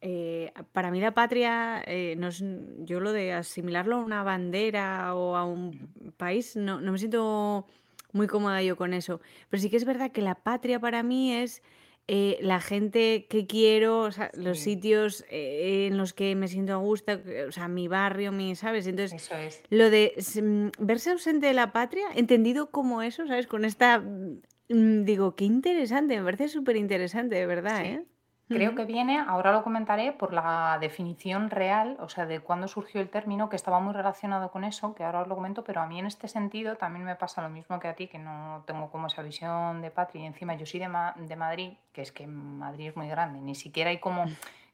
eh, 0.00 0.52
para 0.72 0.90
mí 0.90 1.00
la 1.00 1.12
patria, 1.12 1.82
eh, 1.86 2.14
no 2.18 2.28
es, 2.28 2.42
yo 2.80 3.00
lo 3.00 3.12
de 3.12 3.32
asimilarlo 3.32 3.96
a 3.96 4.04
una 4.04 4.22
bandera 4.22 5.14
o 5.14 5.36
a 5.36 5.44
un 5.44 6.12
país, 6.16 6.56
no, 6.56 6.80
no 6.80 6.92
me 6.92 6.98
siento 6.98 7.66
muy 8.12 8.26
cómoda 8.26 8.62
yo 8.62 8.76
con 8.76 8.92
eso. 8.94 9.20
Pero 9.50 9.60
sí 9.62 9.70
que 9.70 9.76
es 9.76 9.84
verdad 9.84 10.10
que 10.10 10.22
la 10.22 10.34
patria 10.34 10.80
para 10.80 11.02
mí 11.02 11.32
es 11.32 11.62
eh, 12.08 12.38
la 12.40 12.60
gente 12.60 13.26
que 13.28 13.46
quiero, 13.46 14.00
o 14.00 14.10
sea, 14.10 14.30
los 14.34 14.58
Sí, 14.58 14.64
sitios 14.74 15.24
eh, 15.30 15.86
en 15.90 15.96
los 15.98 16.12
que 16.14 16.34
me 16.34 16.48
siento 16.48 16.72
a 16.72 16.76
gusto, 16.76 17.12
eh, 17.12 17.44
o 17.46 17.52
sea, 17.52 17.68
mi 17.68 17.86
barrio, 17.86 18.32
mi, 18.32 18.56
¿sabes? 18.56 18.86
Entonces, 18.86 19.22
eso 19.22 19.36
es. 19.36 19.62
lo 19.70 19.90
de 19.90 20.14
mm, 20.42 20.68
verse 20.84 21.10
ausente 21.10 21.46
de 21.46 21.52
la 21.54 21.72
patria, 21.72 22.06
entendido 22.14 22.70
como 22.70 23.02
eso, 23.02 23.26
¿sabes? 23.26 23.46
Con 23.46 23.64
esta, 23.64 24.00
mm, 24.00 25.04
digo, 25.04 25.36
qué 25.36 25.44
interesante, 25.44 26.16
me 26.16 26.24
parece 26.24 26.48
superinteresante, 26.48 27.36
de 27.36 27.46
verdad, 27.46 27.82
Sí. 27.82 27.88
¿eh? 27.88 28.04
Creo 28.48 28.74
que 28.74 28.84
viene, 28.86 29.18
ahora 29.18 29.52
lo 29.52 29.62
comentaré, 29.62 30.12
por 30.12 30.32
la 30.32 30.78
definición 30.80 31.50
real, 31.50 31.96
o 32.00 32.08
sea, 32.08 32.24
de 32.26 32.40
cuándo 32.40 32.66
surgió 32.66 33.00
el 33.00 33.10
término, 33.10 33.48
que 33.48 33.56
estaba 33.56 33.78
muy 33.78 33.92
relacionado 33.92 34.50
con 34.50 34.64
eso, 34.64 34.94
que 34.94 35.04
ahora 35.04 35.20
os 35.20 35.28
lo 35.28 35.34
comento, 35.34 35.64
pero 35.64 35.82
a 35.82 35.86
mí 35.86 35.98
en 35.98 36.06
este 36.06 36.28
sentido 36.28 36.76
también 36.76 37.04
me 37.04 37.14
pasa 37.14 37.42
lo 37.42 37.50
mismo 37.50 37.78
que 37.78 37.88
a 37.88 37.94
ti, 37.94 38.08
que 38.08 38.18
no 38.18 38.62
tengo 38.66 38.90
como 38.90 39.08
esa 39.08 39.22
visión 39.22 39.82
de 39.82 39.90
patria. 39.90 40.22
Y 40.22 40.26
encima 40.26 40.54
yo 40.54 40.64
soy 40.66 40.80
de, 40.80 40.88
Ma- 40.88 41.14
de 41.16 41.36
Madrid, 41.36 41.72
que 41.92 42.02
es 42.02 42.10
que 42.10 42.26
Madrid 42.26 42.88
es 42.88 42.96
muy 42.96 43.08
grande, 43.08 43.40
ni 43.40 43.54
siquiera 43.54 43.90
hay 43.90 43.98
como, 43.98 44.24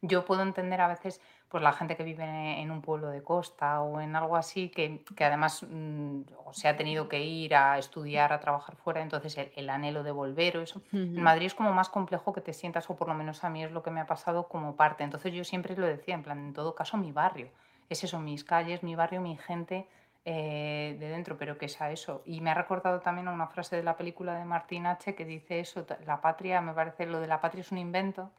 yo 0.02 0.24
puedo 0.24 0.42
entender 0.42 0.80
a 0.80 0.88
veces, 0.88 1.20
pues 1.54 1.62
la 1.62 1.72
gente 1.72 1.94
que 1.94 2.02
vive 2.02 2.24
en 2.60 2.72
un 2.72 2.82
pueblo 2.82 3.10
de 3.10 3.22
costa 3.22 3.80
o 3.80 4.00
en 4.00 4.16
algo 4.16 4.34
así, 4.34 4.70
que, 4.70 5.04
que 5.14 5.24
además 5.24 5.62
mm, 5.62 6.22
se 6.50 6.66
ha 6.66 6.76
tenido 6.76 7.08
que 7.08 7.22
ir 7.22 7.54
a 7.54 7.78
estudiar, 7.78 8.32
a 8.32 8.40
trabajar 8.40 8.74
fuera, 8.74 9.00
entonces 9.00 9.38
el, 9.38 9.52
el 9.54 9.70
anhelo 9.70 10.02
de 10.02 10.10
volver 10.10 10.56
o 10.56 10.62
eso. 10.62 10.82
En. 10.90 11.22
Madrid 11.22 11.46
es 11.46 11.54
como 11.54 11.72
más 11.72 11.88
complejo 11.90 12.32
que 12.32 12.40
te 12.40 12.52
sientas, 12.52 12.90
o 12.90 12.96
por 12.96 13.06
lo 13.06 13.14
menos 13.14 13.44
a 13.44 13.50
mí 13.50 13.62
es 13.62 13.70
lo 13.70 13.84
que 13.84 13.92
me 13.92 14.00
ha 14.00 14.06
pasado 14.08 14.48
como 14.48 14.74
parte. 14.74 15.04
Entonces 15.04 15.32
yo 15.32 15.44
siempre 15.44 15.76
lo 15.76 15.86
decía, 15.86 16.16
en 16.16 16.24
plan, 16.24 16.40
en 16.40 16.54
todo 16.54 16.74
caso 16.74 16.96
mi 16.96 17.12
barrio. 17.12 17.50
Es 17.88 18.02
eso, 18.02 18.18
mis 18.18 18.42
calles, 18.42 18.82
mi 18.82 18.96
barrio, 18.96 19.20
mi 19.20 19.36
gente 19.36 19.86
eh, 20.24 20.96
de 20.98 21.08
dentro, 21.08 21.38
pero 21.38 21.56
que 21.56 21.66
es 21.66 21.80
a 21.80 21.92
eso. 21.92 22.22
Y 22.26 22.40
me 22.40 22.50
ha 22.50 22.54
recordado 22.54 22.98
también 22.98 23.28
a 23.28 23.32
una 23.32 23.46
frase 23.46 23.76
de 23.76 23.84
la 23.84 23.96
película 23.96 24.36
de 24.36 24.44
Martín 24.44 24.86
H. 24.86 25.14
que 25.14 25.24
dice 25.24 25.60
eso, 25.60 25.86
la 26.04 26.20
patria, 26.20 26.60
me 26.60 26.72
parece, 26.72 27.06
lo 27.06 27.20
de 27.20 27.28
la 27.28 27.40
patria 27.40 27.60
es 27.60 27.70
un 27.70 27.78
invento. 27.78 28.32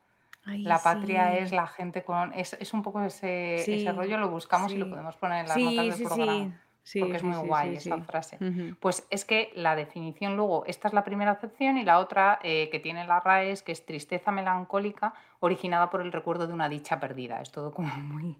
La 0.45 0.79
patria 0.79 1.37
es 1.37 1.51
la 1.51 1.67
gente 1.67 2.03
con... 2.03 2.33
Es, 2.33 2.73
un 2.73 2.81
poco 2.81 3.01
ese, 3.03 3.55
ese 3.55 3.91
rollo, 3.91 4.17
lo 4.17 4.29
buscamos 4.29 4.71
y 4.71 4.77
lo 4.77 4.89
podemos 4.89 5.15
poner 5.15 5.41
en 5.41 5.47
las 5.47 5.57
notas 5.57 5.97
del 5.97 6.07
programa. 6.07 6.61
porque 6.99 7.15
es 7.17 7.23
muy 7.23 7.47
guay 7.47 7.75
esa 7.75 7.97
frase. 8.01 8.37
Pues 8.79 9.07
es 9.09 9.25
que 9.25 9.51
la 9.55 9.75
definición 9.75 10.35
luego, 10.35 10.65
esta 10.65 10.87
es 10.87 10.93
la 10.93 11.03
primera 11.03 11.31
acepción 11.31 11.77
y 11.77 11.83
la 11.83 11.99
otra 11.99 12.39
eh, 12.43 12.69
que 12.71 12.79
tiene 12.79 13.05
la 13.07 13.19
RAE 13.19 13.51
es 13.51 13.63
que 13.63 13.71
es 13.71 13.85
tristeza 13.85 14.31
melancólica 14.31 15.13
originada 15.39 15.89
por 15.89 16.01
el 16.01 16.11
recuerdo 16.11 16.47
de 16.47 16.53
una 16.53 16.69
dicha 16.69 16.99
perdida. 16.99 17.41
Es 17.41 17.51
todo 17.51 17.71
como 17.71 17.87
muy, 17.95 18.37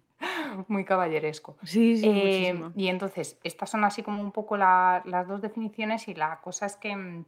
muy 0.68 0.86
caballeresco. 0.86 1.58
Sí, 1.64 1.98
sí, 1.98 2.08
eh, 2.08 2.72
Y 2.76 2.88
entonces, 2.88 3.40
estas 3.44 3.70
son 3.70 3.84
así 3.84 4.04
como 4.04 4.22
un 4.22 4.32
poco 4.32 4.58
las 4.58 5.28
dos 5.28 5.42
definiciones 5.42 6.08
y 6.08 6.14
la 6.14 6.40
cosa 6.42 6.66
es 6.66 6.76
que 6.76 6.96
mm, 6.96 7.26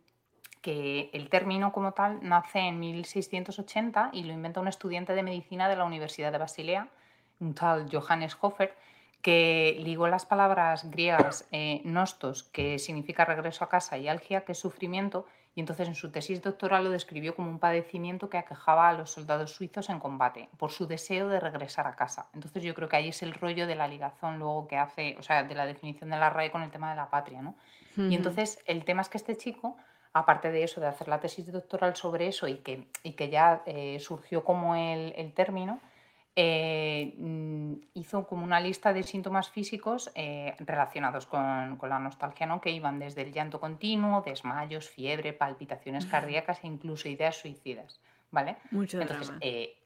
que 0.61 1.09
el 1.13 1.29
término 1.29 1.71
como 1.71 1.93
tal 1.93 2.19
nace 2.21 2.59
en 2.59 2.79
1680 2.79 4.09
y 4.13 4.23
lo 4.23 4.33
inventa 4.33 4.59
un 4.59 4.67
estudiante 4.67 5.13
de 5.13 5.23
medicina 5.23 5.69
de 5.69 5.75
la 5.75 5.85
Universidad 5.85 6.31
de 6.31 6.37
Basilea, 6.37 6.89
un 7.39 7.53
tal 7.53 7.87
Johannes 7.91 8.37
Hofer, 8.39 8.75
que 9.21 9.77
ligó 9.79 10.07
las 10.07 10.25
palabras 10.25 10.89
griegas 10.89 11.47
eh, 11.51 11.81
nostos, 11.83 12.43
que 12.43 12.79
significa 12.79 13.25
regreso 13.25 13.63
a 13.63 13.69
casa, 13.69 13.97
y 13.97 14.07
algia, 14.07 14.45
que 14.45 14.53
es 14.53 14.59
sufrimiento, 14.59 15.25
y 15.55 15.59
entonces 15.59 15.87
en 15.87 15.95
su 15.95 16.11
tesis 16.11 16.41
doctoral 16.43 16.83
lo 16.83 16.91
describió 16.91 17.35
como 17.35 17.49
un 17.49 17.57
padecimiento 17.57 18.29
que 18.29 18.37
aquejaba 18.37 18.89
a 18.89 18.93
los 18.93 19.09
soldados 19.09 19.51
suizos 19.51 19.89
en 19.89 19.99
combate, 19.99 20.49
por 20.57 20.71
su 20.71 20.85
deseo 20.85 21.29
de 21.29 21.39
regresar 21.39 21.87
a 21.87 21.95
casa. 21.95 22.27
Entonces 22.35 22.63
yo 22.63 22.75
creo 22.75 22.87
que 22.87 22.95
ahí 22.95 23.09
es 23.09 23.23
el 23.23 23.33
rollo 23.33 23.65
de 23.65 23.73
la 23.73 23.87
ligazón 23.87 24.37
luego 24.37 24.67
que 24.67 24.77
hace, 24.77 25.15
o 25.19 25.23
sea, 25.23 25.43
de 25.43 25.55
la 25.55 25.65
definición 25.65 26.11
de 26.11 26.17
la 26.17 26.29
RAE 26.29 26.51
con 26.51 26.61
el 26.61 26.69
tema 26.69 26.91
de 26.91 26.95
la 26.95 27.09
patria, 27.09 27.41
¿no? 27.41 27.55
Y 27.97 28.13
entonces 28.13 28.59
el 28.67 28.85
tema 28.85 29.01
es 29.01 29.09
que 29.09 29.17
este 29.17 29.35
chico 29.35 29.75
aparte 30.17 30.51
de 30.51 30.63
eso, 30.63 30.81
de 30.81 30.87
hacer 30.87 31.07
la 31.07 31.19
tesis 31.19 31.51
doctoral 31.51 31.95
sobre 31.95 32.27
eso 32.27 32.47
y 32.47 32.57
que, 32.57 32.87
y 33.03 33.13
que 33.13 33.29
ya 33.29 33.61
eh, 33.65 33.99
surgió 33.99 34.43
como 34.43 34.75
el, 34.75 35.31
término, 35.33 35.79
eh, 36.35 37.15
mm, 37.17 37.73
hizo 37.95 38.27
como 38.27 38.43
una 38.43 38.59
lista 38.59 38.93
de 38.93 39.03
síntomas 39.03 39.49
físicos 39.49 40.11
eh, 40.15 40.55
relacionados 40.59 41.25
con, 41.25 41.79
la 41.81 41.99
nostalgia, 41.99 42.45
¿no? 42.45 42.61
que 42.61 42.71
iban 42.71 42.99
desde 42.99 43.23
el 43.23 43.31
llanto 43.31 43.59
continuo, 43.59 44.21
desmayos, 44.21 44.89
fiebre, 44.89 45.33
palpitaciones 45.33 46.05
cardíacas 46.05 46.63
e 46.63 46.67
incluso 46.67 47.09
ideas 47.09 47.35
suicidas. 47.35 47.99
¿Vale? 48.29 48.57
Mucho 48.71 48.99
Entonces, 48.99 49.31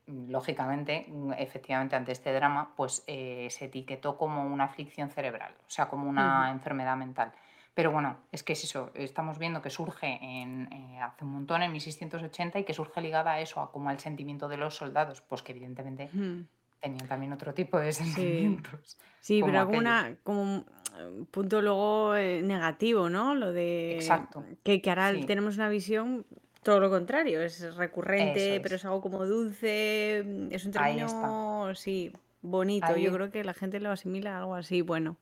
lógicamente, 0.08 1.06
efectivamente, 1.38 1.96
ante 1.96 2.12
este 2.12 2.34
drama, 2.34 2.74
pues 2.76 3.04
se 3.06 3.66
etiquetó 3.66 4.18
como 4.18 4.44
una 4.44 4.64
aflicción 4.64 5.12
cerebral, 5.12 5.54
o 5.60 5.70
sea, 5.70 5.88
como 5.88 6.10
una 6.10 6.50
enfermedad 6.50 6.98
mental. 6.98 7.32
Pero 7.74 7.92
bueno, 7.92 8.18
es 8.32 8.44
que 8.44 8.54
es 8.54 8.64
eso, 8.64 8.92
estamos 8.96 9.40
viendo 9.40 9.62
que 9.62 9.70
surge 9.70 10.20
en, 10.22 10.72
eh, 10.74 11.00
hace 11.02 11.24
un 11.24 11.32
montón, 11.32 11.64
en 11.64 11.72
1680, 11.72 12.60
y 12.60 12.64
que 12.66 12.74
surge 12.74 13.00
ligada 13.02 13.34
a 13.34 13.42
eso, 13.42 13.62
a 13.62 13.72
como 13.72 13.90
al 13.90 14.00
sentimiento 14.00 14.50
de 14.50 14.58
los 14.58 14.76
soldados, 14.76 15.22
pues 15.22 15.42
que 15.42 15.54
evidentemente 15.54 16.10
tenían 16.82 17.08
también 17.08 17.32
otro 17.32 17.54
tipo 17.54 17.80
de 17.80 17.94
sentimientos. 17.94 18.98
Sí, 19.22 19.42
pero 19.44 19.60
alguna, 19.60 20.18
como 20.24 20.42
un 20.42 21.26
punto 21.30 21.62
luego 21.62 22.16
eh, 22.16 22.42
negativo, 22.42 23.10
¿no? 23.10 23.36
Lo 23.36 23.54
de 23.54 23.96
Exacto. 23.96 24.44
que, 24.64 24.82
que 24.82 24.90
ahora 24.90 25.14
tenemos 25.26 25.56
una 25.56 25.70
visión 25.70 26.26
todo 26.64 26.80
lo 26.80 26.90
contrario, 26.90 27.42
es 27.42 27.76
recurrente, 27.76 28.60
pero 28.62 28.76
es 28.76 28.86
algo 28.86 29.02
como 29.02 29.26
dulce, 29.26 30.20
es 30.52 30.66
un 30.66 30.72
término, 30.72 31.74
sí, 31.76 32.12
bonito. 32.42 32.96
Yo 32.98 33.12
creo 33.12 33.32
que 33.32 33.44
la 33.44 33.54
gente 33.54 33.80
lo 33.80 33.92
asimila 33.92 34.36
a 34.36 34.40
algo 34.40 34.56
así, 34.56 34.82
bueno. 34.82 35.18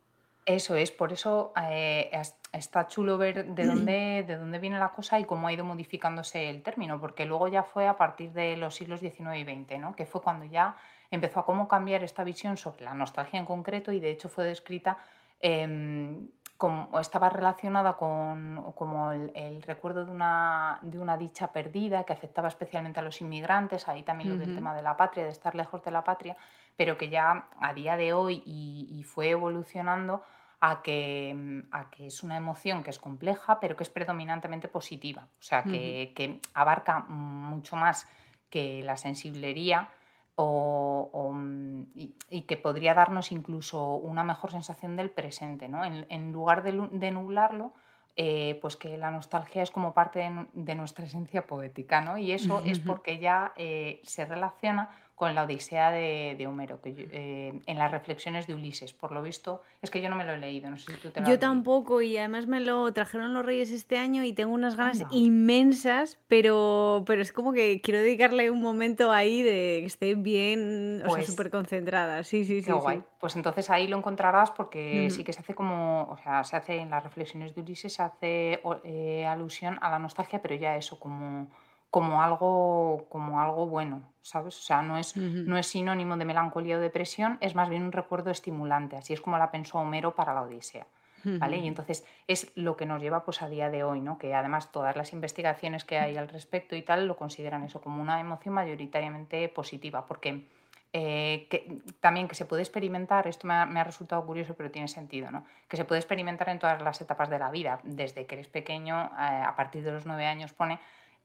Eso 0.46 0.75
es, 0.75 0.91
por 0.91 1.13
eso 1.13 1.53
eh, 1.62 2.10
está 2.51 2.88
chulo 2.88 3.17
ver 3.17 3.46
de 3.53 3.65
dónde, 3.65 4.24
de 4.25 4.38
dónde 4.38 4.58
viene 4.58 4.79
la 4.79 4.89
cosa 4.89 5.19
y 5.19 5.25
cómo 5.25 5.48
ha 5.48 5.53
ido 5.53 5.63
modificándose 5.63 6.50
el 6.50 6.63
término, 6.63 7.00
porque 7.00 7.25
luego 7.25 7.48
ya 7.48 7.63
fue 7.63 7.88
a 7.88 7.98
partir 7.98 8.31
de 8.31 8.58
los 8.58 8.75
siglos 8.75 9.00
XIX 9.00 9.36
y 9.36 9.43
XX, 9.43 9.79
¿no? 9.79 9.96
que 9.96 10.05
fue 10.05 10.22
cuando 10.22 10.46
ya 10.46 10.75
empezó 11.12 11.41
a 11.41 11.46
cómo 11.46 11.67
cambiar 11.67 12.03
esta 12.03 12.24
visión 12.24 12.58
sobre 12.58 12.86
la 12.86 12.93
nostalgia 12.93 13.39
en 13.39 13.46
concreto 13.46 13.91
y 13.91 14.00
de 14.00 14.12
hecho 14.12 14.29
fue 14.29 14.46
descrita 14.46 14.98
em, 15.39 16.29
como 16.58 17.00
estaba 17.00 17.29
relacionada 17.29 17.93
con 17.93 18.74
como 18.75 19.12
el, 19.13 19.62
recuerdo 19.62 20.03
de 20.03 20.12
una, 20.12 20.79
de 20.81 21.00
una, 21.00 21.15
dicha 21.15 21.53
perdida 21.53 22.03
que 22.03 22.12
afectaba 22.12 22.50
especialmente 22.50 23.00
a 23.00 23.03
los 23.03 23.22
inmigrantes, 23.22 23.88
ahí 23.88 24.03
también 24.03 24.31
lo 24.31 24.38
del 24.38 24.53
tema 24.53 24.75
de 24.75 24.81
la 24.81 24.98
patria, 24.98 25.24
de 25.24 25.31
estar 25.31 25.55
lejos 25.55 25.81
de 25.84 25.91
la 25.91 26.03
patria, 26.03 26.36
pero 26.79 26.98
que 26.98 27.09
ya 27.09 27.50
a 27.59 27.74
día 27.74 27.98
de 27.98 28.13
hoy 28.13 28.41
y 28.45 29.03
fue 29.03 29.31
evolucionando 29.31 30.24
a 30.62 30.81
que, 30.81 31.33
mm, 31.36 31.59
a 31.71 31.89
que 31.89 32.07
es 32.07 32.24
una 32.24 32.38
emoción 32.38 32.83
que 32.83 32.89
es 32.89 33.00
compleja, 33.00 33.59
pero 33.59 33.75
que 33.75 33.83
es 33.83 33.89
predominantemente 33.89 34.67
positiva, 34.67 35.27
o 35.39 35.41
sea, 35.41 35.63
que, 35.63 36.39
abarca 36.53 37.00
mucho 37.00 37.75
más 37.75 38.07
que 38.50 38.83
la 38.83 38.98
sensiblería 38.98 39.89
o, 40.36 41.31
mm, 41.33 41.81
y, 42.29 42.41
que 42.43 42.57
podría 42.57 42.93
darnos 42.93 43.31
incluso 43.31 43.95
una 43.95 44.24
mejor 44.24 44.51
sensación 44.51 44.95
del 44.95 45.09
presente, 45.09 45.67
¿no? 45.67 45.83
En, 45.86 46.31
lugar 46.31 46.63
de, 46.63 47.12
nublarlo, 47.12 47.74
eh, 48.15 48.57
pues 48.62 48.75
que 48.75 48.98
la 48.98 49.12
nostalgia 49.12 49.63
es 49.63 49.71
como 49.71 49.93
parte 49.93 50.29
de, 50.53 50.75
nuestra 50.75 51.05
esencia 51.05 51.45
poética, 51.45 52.01
¿no? 52.01 52.17
Y 52.17 52.31
eso 52.31 52.62
es 52.65 52.79
porque 52.79 53.19
ya 53.19 53.53
eh, 53.55 54.01
se 54.03 54.25
relaciona 54.25 54.89
con 55.19 55.35
la 55.35 55.43
Odisea 55.43 55.91
de, 55.91 56.47
Homero, 56.47 56.79
que 56.79 56.95
eh, 57.11 57.61
en 57.65 57.77
las 57.77 57.91
reflexiones 57.91 58.47
de 58.47 58.55
Ulises. 58.55 58.93
Por 58.93 59.11
lo 59.11 59.21
visto, 59.21 59.61
es 59.81 59.89
que 59.89 60.01
yo 60.01 60.09
no 60.09 60.15
me 60.15 60.23
lo 60.23 60.31
he 60.31 60.38
leído, 60.38 60.69
no 60.69 60.77
sé 60.77 60.93
si 60.93 60.97
tú 60.97 61.09
te 61.09 61.19
lo 61.19 61.27
Yo 61.27 61.38
tampoco, 61.38 62.01
y 62.01 62.17
además 62.17 62.47
me 62.47 62.61
lo 62.61 62.89
trajeron 62.93 63.33
los 63.33 63.45
Reyes 63.45 63.69
este 63.71 63.97
año 63.97 64.23
y 64.23 64.31
tengo 64.31 64.53
unas 64.53 64.77
ganas 64.77 65.03
inmensas, 65.11 66.17
pero, 66.29 67.03
pero 67.05 67.21
es 67.21 67.33
como 67.33 67.51
que 67.51 67.81
quiero 67.81 67.99
dedicarle 67.99 68.49
un 68.49 68.61
momento 68.61 69.11
ahí 69.11 69.43
de 69.43 69.79
que 69.81 69.88
esté 69.88 70.15
bien, 70.15 71.03
o 71.05 71.13
sea, 71.13 71.25
súper 71.25 71.49
pues 71.49 71.63
concentrada. 71.63 72.23
Sí, 72.23 72.45
sí, 72.45 72.61
sí, 72.61 72.71
guay. 72.71 73.03
Pues 73.19 73.35
entonces 73.35 73.69
ahí 73.69 73.89
lo 73.89 73.97
encontrarás 73.97 74.51
porque 74.51 75.09
sí 75.09 75.25
que 75.25 75.33
se 75.33 75.41
hace 75.41 75.53
como, 75.53 76.03
o 76.03 76.17
sea, 76.23 76.45
se 76.45 76.55
hace 76.55 76.77
en 76.77 76.91
las 76.91 77.03
reflexiones 77.03 77.53
de 77.53 77.59
Ulises, 77.59 77.93
se 77.93 78.01
hace 78.01 78.61
eh, 78.85 79.25
alusión 79.25 79.79
a 79.81 79.89
la 79.91 79.99
nostalgia, 79.99 80.41
pero 80.41 80.55
ya 80.55 80.77
eso, 80.77 80.97
como 80.97 81.49
como 81.89 82.22
algo, 82.22 83.08
como 83.10 83.41
algo 83.41 83.65
bueno, 83.65 84.03
¿sabes? 84.22 84.58
O 84.58 84.62
sea, 84.62 84.81
no 84.81 84.98
es, 84.98 85.17
no 85.17 85.58
es 85.58 85.67
sinónimo 85.67 86.17
de 86.17 86.25
melancolía 86.25 86.77
o 86.77 86.79
depresión, 86.79 87.38
es 87.41 87.55
más 87.55 87.69
bien 87.69 87.84
un 87.84 87.91
recuerdo 87.91 88.29
estimulante, 88.29 88.96
así 88.96 89.13
es 89.13 89.22
como 89.22 89.38
la 89.38 89.51
pensó 89.51 89.79
Homero 89.79 90.13
para 90.13 90.34
la 90.34 90.43
Odisea. 90.43 90.88
¿Vale? 91.22 91.58
Y 91.58 91.67
entonces 91.67 92.05
es 92.27 92.50
lo 92.55 92.77
que 92.77 92.86
nos 92.86 93.01
lleva 93.01 93.25
pues 93.25 93.41
a 93.41 93.50
día 93.50 93.69
de 93.69 93.84
hoy, 93.84 94.00
¿no? 94.00 94.17
Que 94.17 94.34
además 94.34 94.72
todas 94.72 94.96
las 94.96 95.12
investigaciones 95.12 95.84
que 95.84 96.00
hay 96.00 96.15
al 96.15 96.29
respecto 96.29 96.77
y 96.77 96.81
tal 96.81 97.08
lo 97.08 97.17
consideran 97.17 97.65
eso 97.65 97.81
como 97.81 98.01
una 98.01 98.22
emoción 98.22 98.53
mayoritariamente 98.53 99.50
positiva, 99.50 100.05
porque 100.05 100.46
eh, 100.91 101.46
que, 101.51 101.81
también 102.00 102.27
que 102.27 102.34
se 102.34 102.46
puede 102.46 102.63
experimentar, 102.63 103.27
esto 103.27 103.46
me 103.46 103.53
ha, 103.53 103.84
resultado 103.84 104.25
curioso, 104.25 104.55
pero 104.55 104.72
tiene 104.72 104.88
sentido, 104.88 105.29
¿no? 105.29 105.46
Que 105.67 105.77
se 105.77 105.86
puede 105.86 106.00
experimentar 106.00 106.50
en 106.50 106.58
todas 106.58 106.81
las 106.81 107.00
etapas 107.00 107.29
de 107.29 107.38
la 107.38 107.51
vida, 107.51 107.79
desde 107.84 108.25
que 108.25 108.36
eres 108.36 108.48
pequeño, 108.48 108.96
eh, 108.96 109.43
a 109.46 109.53
partir 109.55 109.84
de 109.84 109.91
los 109.91 110.08
nueve 110.08 110.25
años 110.25 110.51
pone, 110.53 110.79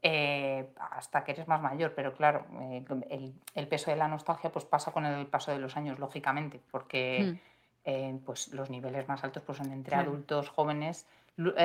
eh, 0.06 0.66
hasta 0.90 1.25
que 1.25 1.32
eres 1.32 1.49
más 1.49 1.62
mayor, 1.62 1.94
pero 1.96 2.12
claro, 2.12 2.44
eh, 2.61 2.84
el, 3.54 3.68
peso 3.68 3.90
de 3.90 3.96
la 3.96 4.06
nostalgia 4.06 4.52
pues 4.52 4.66
pasa 4.66 4.92
con 4.92 5.06
el 5.06 5.26
paso 5.26 5.50
de 5.50 5.58
los 5.58 5.78
años, 5.78 5.99
lógicamente, 5.99 6.61
porque 6.70 7.23
hmm. 7.23 7.38
eh, 7.87 8.18
pues 8.23 8.52
los 8.52 8.68
niveles 8.68 9.08
más 9.08 9.25
altos 9.25 9.42
pues 9.46 9.56
son 9.56 9.73
entre 9.73 9.96
adultos 9.96 10.50
jóvenes, 10.50 11.06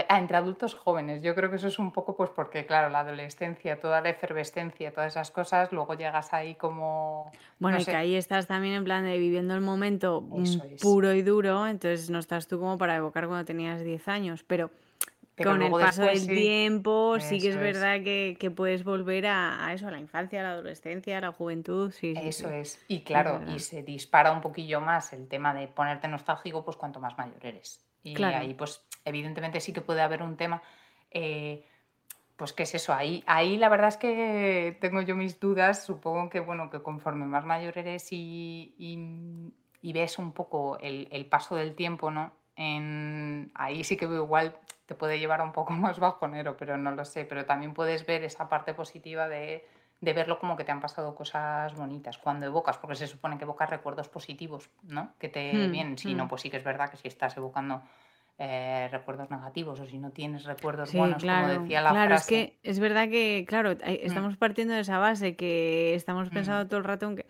ah, 0.07 0.17
entre 0.17 0.37
adultos 0.37 0.73
jóvenes. 0.73 1.21
Yo 1.21 1.35
creo 1.35 1.49
que 1.49 1.57
eso 1.57 1.67
es 1.67 1.79
un 1.79 1.91
poco 1.91 2.15
pues 2.15 2.29
porque, 2.29 2.65
claro, 2.65 2.89
la 2.89 3.01
adolescencia, 3.01 3.77
toda 3.77 3.99
la 3.99 4.07
efervescencia, 4.07 4.93
todas 4.93 5.11
esas 5.11 5.31
cosas, 5.31 5.73
luego 5.73 5.95
llegas 5.95 6.31
ahí 6.31 6.55
como... 6.55 7.29
Bueno, 7.59 7.77
y 7.77 7.83
que 7.83 7.97
ahí 7.97 8.15
estás 8.15 8.47
también 8.47 8.73
en 8.73 8.85
plan 8.85 9.03
de 9.03 9.17
viviendo 9.17 9.53
el 9.53 9.59
momento 9.59 10.23
puro 10.81 11.13
y 11.13 11.23
duro, 11.23 11.67
entonces 11.67 12.09
no 12.09 12.19
estás 12.19 12.47
tú 12.47 12.57
como 12.57 12.77
para 12.77 12.95
evocar 12.95 13.27
cuando 13.27 13.43
tenías 13.43 13.83
10 13.83 14.07
años, 14.07 14.45
pero 14.47 14.71
con 15.43 15.61
el 15.61 15.71
paso 15.71 16.03
del 16.03 16.27
tiempo, 16.27 17.19
sí 17.19 17.39
que 17.39 17.49
es 17.49 17.57
verdad 17.57 18.01
que, 18.03 18.53
puedes 18.55 18.83
volver 18.83 19.27
a, 19.27 19.71
eso, 19.73 19.87
a 19.87 19.91
la 19.91 19.99
infancia, 19.99 20.39
a 20.41 20.43
la 20.43 20.51
adolescencia, 20.51 21.17
a 21.17 21.21
la 21.21 21.31
juventud. 21.31 21.91
Sí, 21.91 22.13
eso 22.17 22.49
es. 22.49 22.83
Y 22.87 23.01
claro, 23.01 23.41
y 23.47 23.59
se 23.59 23.83
dispara 23.83 24.31
un 24.31 24.41
poquillo 24.41 24.81
más 24.81 25.13
el 25.13 25.27
tema 25.27 25.53
de 25.53 25.67
ponerte 25.67 26.07
nostálgico, 26.07 26.63
pues 26.63 26.77
cuanto 26.77 26.99
más 26.99 27.17
mayor 27.17 27.45
eres. 27.45 27.85
Y 28.03 28.21
ahí, 28.23 28.53
pues, 28.53 28.83
evidentemente 29.05 29.59
sí 29.59 29.73
que 29.73 29.81
puede 29.81 30.01
haber 30.01 30.23
un 30.23 30.37
tema. 30.37 30.61
Eh, 31.11 31.65
pues 32.39 32.53
qué 32.53 32.63
es 32.63 32.73
eso, 32.73 32.93
ahí, 32.93 33.21
ahí 33.27 33.57
la 33.57 33.67
verdad 33.67 33.89
es 33.89 33.97
que 33.97 34.77
tengo 34.79 35.01
yo 35.01 35.13
mis 35.13 35.41
dudas, 35.41 35.85
supongo 35.85 36.29
que 36.29 36.39
bueno, 36.39 36.69
que 36.69 36.81
conforme 36.81 37.25
más 37.25 37.43
mayor 37.43 37.77
eres 37.77 38.13
y, 38.13 38.73
y, 38.77 39.93
ves 39.93 40.17
un 40.17 40.31
poco 40.31 40.79
el, 40.79 41.09
el, 41.11 41.25
paso 41.25 41.57
del 41.57 41.75
tiempo, 41.75 42.11
¿no? 42.11 42.31
En, 42.61 43.51
ahí 43.55 43.85
sí 43.85 43.95
que 43.95 44.03
igual 44.03 44.53
te 44.85 44.93
puede 44.93 45.17
llevar 45.17 45.41
un 45.41 45.53
poco 45.53 45.71
más 45.85 45.97
bajonero, 45.97 46.57
pero 46.57 46.77
no 46.77 46.91
lo 46.91 47.05
sé. 47.05 47.23
Pero 47.23 47.45
también 47.45 47.73
puedes 47.73 48.05
ver 48.05 48.23
esa 48.25 48.49
parte 48.49 48.73
positiva 48.73 49.29
de, 49.29 49.65
de 50.01 50.13
verlo 50.13 50.39
como 50.39 50.57
que 50.57 50.65
te 50.65 50.71
han 50.73 50.81
pasado 50.81 51.15
cosas 51.15 51.73
bonitas 51.73 52.17
cuando 52.17 52.45
evocas, 52.45 52.77
porque 52.77 52.95
se 52.95 53.07
supone 53.07 53.37
que 53.37 53.45
evocas 53.45 53.69
recuerdos 53.69 54.09
positivos, 54.09 54.69
¿no? 54.83 55.13
Que 55.17 55.29
te 55.29 55.67
hmm, 55.67 55.71
vienen. 55.71 55.97
Si 55.97 56.13
no, 56.13 56.25
hmm. 56.25 56.27
pues 56.27 56.41
sí 56.41 56.49
que 56.49 56.57
es 56.57 56.63
verdad 56.63 56.89
que 56.91 56.97
si 56.97 57.07
estás 57.07 57.37
evocando 57.37 57.81
eh, 58.37 58.87
recuerdos 58.91 59.29
negativos 59.29 59.79
o 59.79 59.85
si 59.85 59.97
no 59.97 60.11
tienes 60.11 60.45
recuerdos 60.45 60.89
Sí, 60.89 60.97
buenos, 60.97 61.21
como 61.21 61.33
claro, 61.33 61.61
decía 61.61 61.81
la 61.81 61.91
claro, 61.91 62.15
es 62.15 62.25
frase. 62.25 62.35
que 62.35 62.69
es 62.69 62.79
verdad 62.79 63.09
que, 63.09 63.45
claro, 63.47 63.71
eh, 63.71 64.01
Mm, 64.03 64.05
estamos 64.05 64.37
partiendo 64.37 64.73
de 64.73 64.81
esa 64.81 64.97
base 64.97 65.35
que 65.35 65.93
estamos 65.95 66.29
pensando 66.29 66.65
todo 66.67 66.77
el 66.77 66.85
rato 66.85 67.07
en 67.07 67.17
que, 67.17 67.25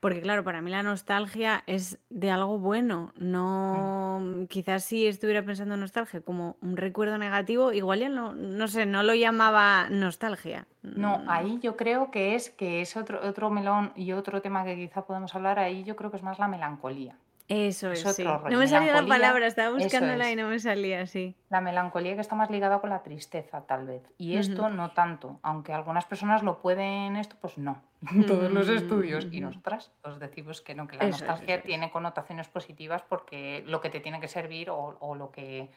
porque 0.00 0.22
claro, 0.22 0.42
para 0.42 0.62
mí 0.62 0.70
la 0.70 0.82
nostalgia 0.82 1.62
es 1.66 1.98
de 2.08 2.30
algo 2.30 2.58
bueno, 2.58 3.12
no, 3.16 4.20
mm, 4.20 4.46
quizás 4.46 4.84
si 4.84 5.06
estuviera 5.06 5.44
pensando 5.44 5.74
en 5.74 5.80
nostalgia 5.80 6.22
como 6.22 6.56
un 6.62 6.76
recuerdo 6.76 7.18
negativo, 7.18 7.72
igual 7.72 8.00
ya 8.00 8.08
no, 8.08 8.34
no 8.34 8.66
sé, 8.68 8.86
no 8.86 9.02
lo 9.02 9.14
llamaba 9.14 9.88
nostalgia. 9.90 10.66
No, 10.82 11.18
Mm, 11.18 11.28
ahí 11.28 11.58
yo 11.62 11.76
creo 11.76 12.10
que 12.10 12.34
es 12.34 12.50
que 12.50 12.80
es 12.80 12.96
otro, 12.96 13.20
otro 13.22 13.50
melón 13.50 13.92
y 13.94 14.12
otro 14.12 14.40
tema 14.40 14.64
que 14.64 14.76
quizá 14.76 15.02
podemos 15.02 15.34
hablar, 15.34 15.58
ahí 15.58 15.84
yo 15.84 15.96
creo 15.96 16.10
que 16.10 16.16
es 16.16 16.22
más 16.22 16.38
la 16.38 16.48
melancolía. 16.48 17.16
Eso 17.50 17.90
Es 17.90 18.00
es, 18.04 18.20
otro 18.20 18.38
sí. 18.46 18.52
No 18.52 18.58
me 18.58 18.68
salía 18.68 18.94
la 18.94 19.06
palabra, 19.06 19.46
estaba 19.46 19.76
buscándola 19.76 20.30
y 20.30 20.36
no 20.36 20.48
me 20.48 20.58
salía 20.60 21.02
así. 21.02 21.34
La 21.48 21.60
melancolía 21.60 22.14
que 22.14 22.20
está 22.20 22.36
más 22.36 22.48
ligada 22.48 22.80
con 22.80 22.90
la 22.90 23.02
tristeza, 23.02 23.62
tal 23.62 23.86
vez. 23.86 24.02
Y 24.18 24.36
esto 24.36 24.68
no 24.68 24.92
tanto, 24.92 25.40
aunque 25.42 25.72
algunas 25.72 26.04
personas 26.04 26.44
lo 26.44 26.62
pueden, 26.62 27.16
esto 27.16 27.36
pues 27.40 27.58
no. 27.58 27.82
Todos 28.28 28.52
los 28.52 28.68
estudios 28.68 29.26
y 29.32 29.38
ujú. 29.38 29.48
nosotras 29.48 29.90
os 30.04 30.20
decimos 30.20 30.60
que 30.60 30.76
no, 30.76 30.86
que 30.86 30.96
la 30.96 31.04
eso 31.06 31.10
nostalgia 31.24 31.56
es. 31.56 31.64
tiene 31.64 31.90
connotaciones 31.90 32.46
positivas 32.46 33.02
porque 33.02 33.64
lo 33.66 33.80
que 33.80 33.90
te 33.90 33.98
tiene 33.98 34.20
que 34.20 34.28
servir 34.28 34.70
o, 34.70 34.96
o 35.00 35.14
lo 35.16 35.32
que 35.32 35.70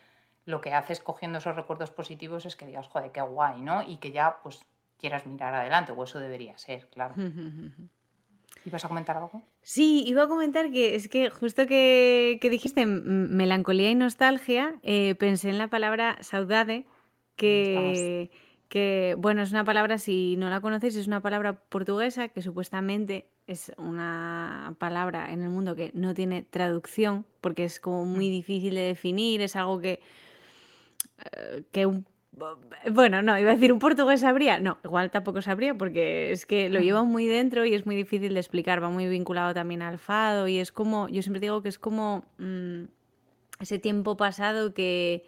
lo 0.45 0.59
que 0.61 0.73
haces 0.73 0.99
cogiendo 0.99 1.37
esos 1.39 1.55
recuerdos 1.55 1.89
positivos 1.89 2.45
es 2.45 2.55
que 2.55 2.65
digas, 2.65 2.87
joder, 2.89 3.11
qué 3.11 3.21
guay, 3.21 3.61
¿no? 3.61 3.81
Y 3.81 3.97
que 3.97 4.11
ya 4.11 4.39
pues 4.43 4.61
quieras 4.97 5.25
mirar 5.25 5.53
adelante, 5.53 5.91
o 5.91 6.03
eso 6.03 6.19
debería 6.19 6.57
ser, 6.57 6.87
claro. 6.89 7.15
¿Ibas 8.65 8.85
a 8.85 8.87
comentar 8.89 9.17
algo? 9.17 9.43
Sí, 9.61 10.03
iba 10.05 10.23
a 10.23 10.27
comentar 10.27 10.71
que 10.71 10.95
es 10.95 11.07
que 11.07 11.29
justo 11.29 11.65
que, 11.67 12.37
que 12.41 12.49
dijiste 12.49 12.85
melancolía 12.85 13.89
y 13.91 13.95
nostalgia, 13.95 14.75
eh, 14.83 15.15
pensé 15.15 15.49
en 15.49 15.57
la 15.57 15.69
palabra 15.69 16.17
saudade, 16.21 16.85
Ahí 17.47 17.61
estamos. 17.61 18.11
que, 18.17 18.29
que, 18.69 19.15
bueno, 19.17 19.41
es 19.41 19.51
una 19.51 19.63
palabra, 19.63 19.97
si 19.99 20.35
no 20.37 20.49
la 20.49 20.59
conocéis, 20.61 20.95
es 20.97 21.07
una 21.07 21.21
palabra 21.21 21.53
portuguesa 21.69 22.27
que 22.29 22.41
supuestamente 22.41 23.29
es 23.47 23.71
una 23.77 24.75
palabra 24.79 25.31
en 25.31 25.43
el 25.43 25.49
mundo 25.49 25.75
que 25.75 25.91
no 25.93 26.13
tiene 26.13 26.43
traducción, 26.43 27.25
porque 27.41 27.63
es 27.65 27.79
como 27.79 28.05
muy 28.05 28.29
Mm, 28.29 28.29
difícil 28.29 28.75
de 28.75 28.81
definir, 28.81 29.41
es 29.41 29.55
algo 29.55 29.79
que 29.79 30.01
que 31.71 31.85
un 31.85 32.05
bueno, 32.91 33.21
no, 33.21 33.37
iba 33.37 33.51
a 33.51 33.53
decir 33.53 33.71
un 33.71 33.79
portugués 33.79 34.21
sabría, 34.21 34.59
no, 34.59 34.77
igual 34.83 35.11
tampoco 35.11 35.41
sabría 35.41 35.75
porque 35.75 36.31
es 36.31 36.45
que 36.45 36.69
lo 36.69 36.79
lleva 36.79 37.03
muy 37.03 37.27
dentro 37.27 37.65
y 37.65 37.73
es 37.75 37.85
muy 37.85 37.95
difícil 37.95 38.33
de 38.33 38.39
explicar, 38.39 38.81
va 38.81 38.89
muy 38.89 39.07
vinculado 39.07 39.53
también 39.53 39.81
al 39.81 39.99
fado 39.99 40.47
y 40.47 40.57
es 40.57 40.71
como, 40.71 41.07
yo 41.09 41.21
siempre 41.21 41.41
digo 41.41 41.61
que 41.61 41.69
es 41.69 41.77
como 41.77 42.25
mm, 42.39 42.85
ese 43.59 43.77
tiempo 43.77 44.17
pasado 44.17 44.73
que, 44.73 45.25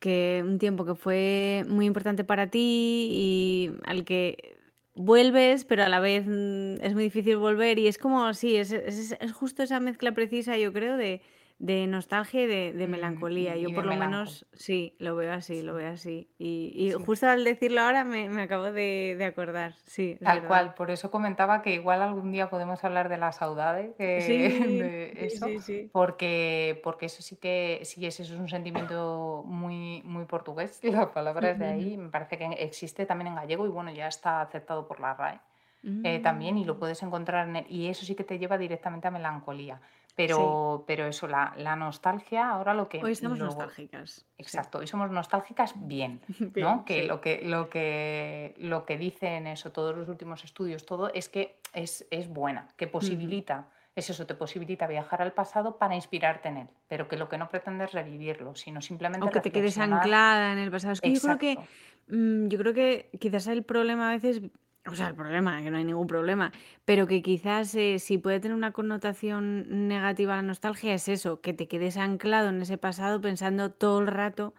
que 0.00 0.42
un 0.44 0.58
tiempo 0.58 0.84
que 0.84 0.94
fue 0.94 1.64
muy 1.68 1.86
importante 1.86 2.24
para 2.24 2.48
ti 2.48 3.08
y 3.12 3.70
al 3.84 4.04
que 4.04 4.56
vuelves, 4.94 5.64
pero 5.64 5.84
a 5.84 5.88
la 5.88 6.00
vez 6.00 6.26
mm, 6.26 6.82
es 6.82 6.94
muy 6.94 7.04
difícil 7.04 7.36
volver 7.36 7.78
y 7.78 7.86
es 7.86 7.98
como, 7.98 8.34
sí, 8.34 8.56
es, 8.56 8.72
es, 8.72 9.16
es 9.18 9.32
justo 9.32 9.62
esa 9.62 9.78
mezcla 9.78 10.12
precisa, 10.12 10.58
yo 10.58 10.72
creo, 10.72 10.96
de, 10.96 11.22
de 11.58 11.86
nostalgia 11.86 12.42
y 12.44 12.46
de, 12.46 12.72
de 12.72 12.86
mm, 12.86 12.88
melancolía. 12.88 13.56
y, 13.56 13.62
Yo 13.62 13.72
por 13.72 13.84
lo 13.86 13.94
melancolía. 13.94 13.96
menos 13.96 14.46
sí, 14.52 14.96
lo 15.00 15.16
veo 15.16 15.32
así, 15.32 15.62
lo 15.62 15.74
veo 15.74 15.92
así. 15.92 16.34
Y, 16.38 16.72
y 16.74 16.92
sí. 16.94 17.04
justo 17.04 17.26
al 17.28 17.44
decirlo 17.44 17.80
ahora 17.82 18.04
me, 18.04 18.28
me 18.28 18.42
acabo 18.42 18.64
de, 18.72 19.16
de 19.18 19.24
acordar, 19.24 19.74
sí, 19.84 20.18
Tal 20.22 20.44
verdad. 20.44 20.46
cual, 20.46 20.74
por 20.74 20.90
eso 20.90 21.10
comentaba 21.10 21.62
que 21.62 21.74
igual 21.74 22.02
algún 22.02 22.32
día 22.32 22.50
podemos 22.50 22.84
hablar 22.84 23.08
de 23.08 23.18
la 23.18 23.32
saudade, 23.32 23.94
que 23.96 24.04
Sí, 24.16 24.36
de 24.76 25.12
eso, 25.26 25.54
sí, 25.58 25.92
porque 25.92 26.80
porque 26.84 27.06
eso 27.06 27.22
sí 27.22 27.36
que 27.36 27.80
sí 27.84 28.04
es 28.04 28.20
eso 28.20 28.34
es 28.34 28.40
un 28.40 28.48
sentimiento 28.48 29.42
muy 29.46 30.02
muy 30.04 30.26
portugués, 30.26 30.80
la 30.84 31.12
palabra 31.12 31.50
es 31.52 31.58
de 31.60 31.66
ahí, 31.66 31.96
me 31.96 32.10
parece 32.10 32.36
que 32.36 32.44
existe 32.46 33.06
también 33.06 33.28
en 33.28 33.36
gallego 33.36 33.64
y 33.66 33.70
bueno, 33.70 33.90
ya 33.92 34.08
está 34.08 34.40
aceptado 34.42 34.86
por 34.86 35.00
la 35.00 35.14
RAE, 35.14 35.40
eh, 36.02 36.20
también 36.20 36.58
y 36.58 36.64
lo 36.64 36.76
Mm, 36.76 36.80
puedes 36.80 37.02
encontrar 37.02 37.48
en 37.48 37.56
el 37.56 37.66
y 37.70 37.88
eso 37.88 38.04
sí 38.04 38.14
que 38.16 38.24
te 38.24 38.38
lleva 38.38 38.58
directamente 38.58 39.08
a 39.08 39.10
melancolía. 39.12 39.80
Sí, 40.26 40.26
Pero 40.26 40.84
pero 40.86 41.06
eso, 41.06 41.28
la 41.28 41.54
la 41.56 41.76
nostalgia, 41.76 42.50
ahora 42.50 42.74
lo 42.74 42.82
hoy 42.84 42.88
que 42.88 43.10
estamos 43.10 43.38
lo 43.38 43.46
nostálgicas, 43.46 44.10
sí. 44.10 44.26
Exacto, 44.38 44.82
y 44.82 44.86
somos 44.86 45.10
nostálgicas 45.10 45.74
bien, 45.76 46.20
Bien, 46.38 46.66
¿no? 46.66 46.84
Que 46.84 47.02
sí. 47.02 47.06
lo 47.06 47.20
que, 47.20 47.42
lo 47.44 47.68
que, 47.68 48.54
lo 48.58 48.84
que 48.84 48.98
dicen 48.98 49.46
eso, 49.46 49.70
todos 49.72 49.96
los 49.96 50.08
últimos 50.08 50.44
estudios, 50.44 50.86
todo, 50.86 51.12
es 51.12 51.28
que 51.28 51.60
es, 51.72 52.06
es 52.10 52.28
buena, 52.28 52.68
que 52.76 52.86
posibilita, 52.86 53.68
es 53.94 54.10
eso, 54.10 54.26
te 54.26 54.34
posibilita 54.34 54.86
viajar 54.86 55.22
al 55.22 55.32
pasado 55.32 55.76
para 55.76 55.94
inspirarte 55.94 56.48
en 56.48 56.56
él, 56.58 56.68
pero 56.88 57.08
que 57.08 57.16
lo 57.16 57.28
que 57.28 57.38
no 57.38 57.48
pretende 57.48 57.84
es 57.84 57.92
revivirlo, 57.92 58.54
sino 58.54 58.78
O 58.78 58.82
simplemente 58.82 59.30
que 59.30 59.40
te 59.40 59.52
quedes 59.52 59.78
anclada 59.78 60.52
en 60.52 60.58
el 60.58 60.70
pasado. 60.70 60.92
Es 60.92 61.00
que 61.00 61.12
yo 61.12 61.20
creo 61.20 61.38
que, 61.38 61.52
Exacto, 61.52 61.72
mm, 62.08 62.48
yo 62.48 62.58
creo 62.58 62.74
que 62.74 63.10
quizás 63.18 63.46
el 63.48 63.62
problema 63.64 64.10
a 64.10 64.12
veces, 64.12 64.40
o 64.86 64.94
sea, 64.94 65.08
el 65.08 65.14
problema, 65.14 65.62
que 65.62 65.70
no 65.70 65.76
hay 65.76 65.84
ningún 65.84 66.06
problema, 66.06 66.52
pero 66.84 67.06
que 67.06 67.22
quizás 67.22 67.74
eh, 67.74 67.98
si 67.98 68.18
puede 68.18 68.40
tener 68.40 68.56
una 68.56 68.72
connotación 68.72 69.88
negativa 69.88 70.36
la 70.36 70.42
nostalgia 70.42 70.94
es 70.94 71.08
eso, 71.08 71.40
que 71.40 71.52
te 71.52 71.68
quedes 71.68 71.96
anclado 71.96 72.48
en 72.48 72.62
ese 72.62 72.78
pasado 72.78 73.20
pensando 73.20 73.70
todo 73.70 74.00
el 74.00 74.06
rato 74.06 74.54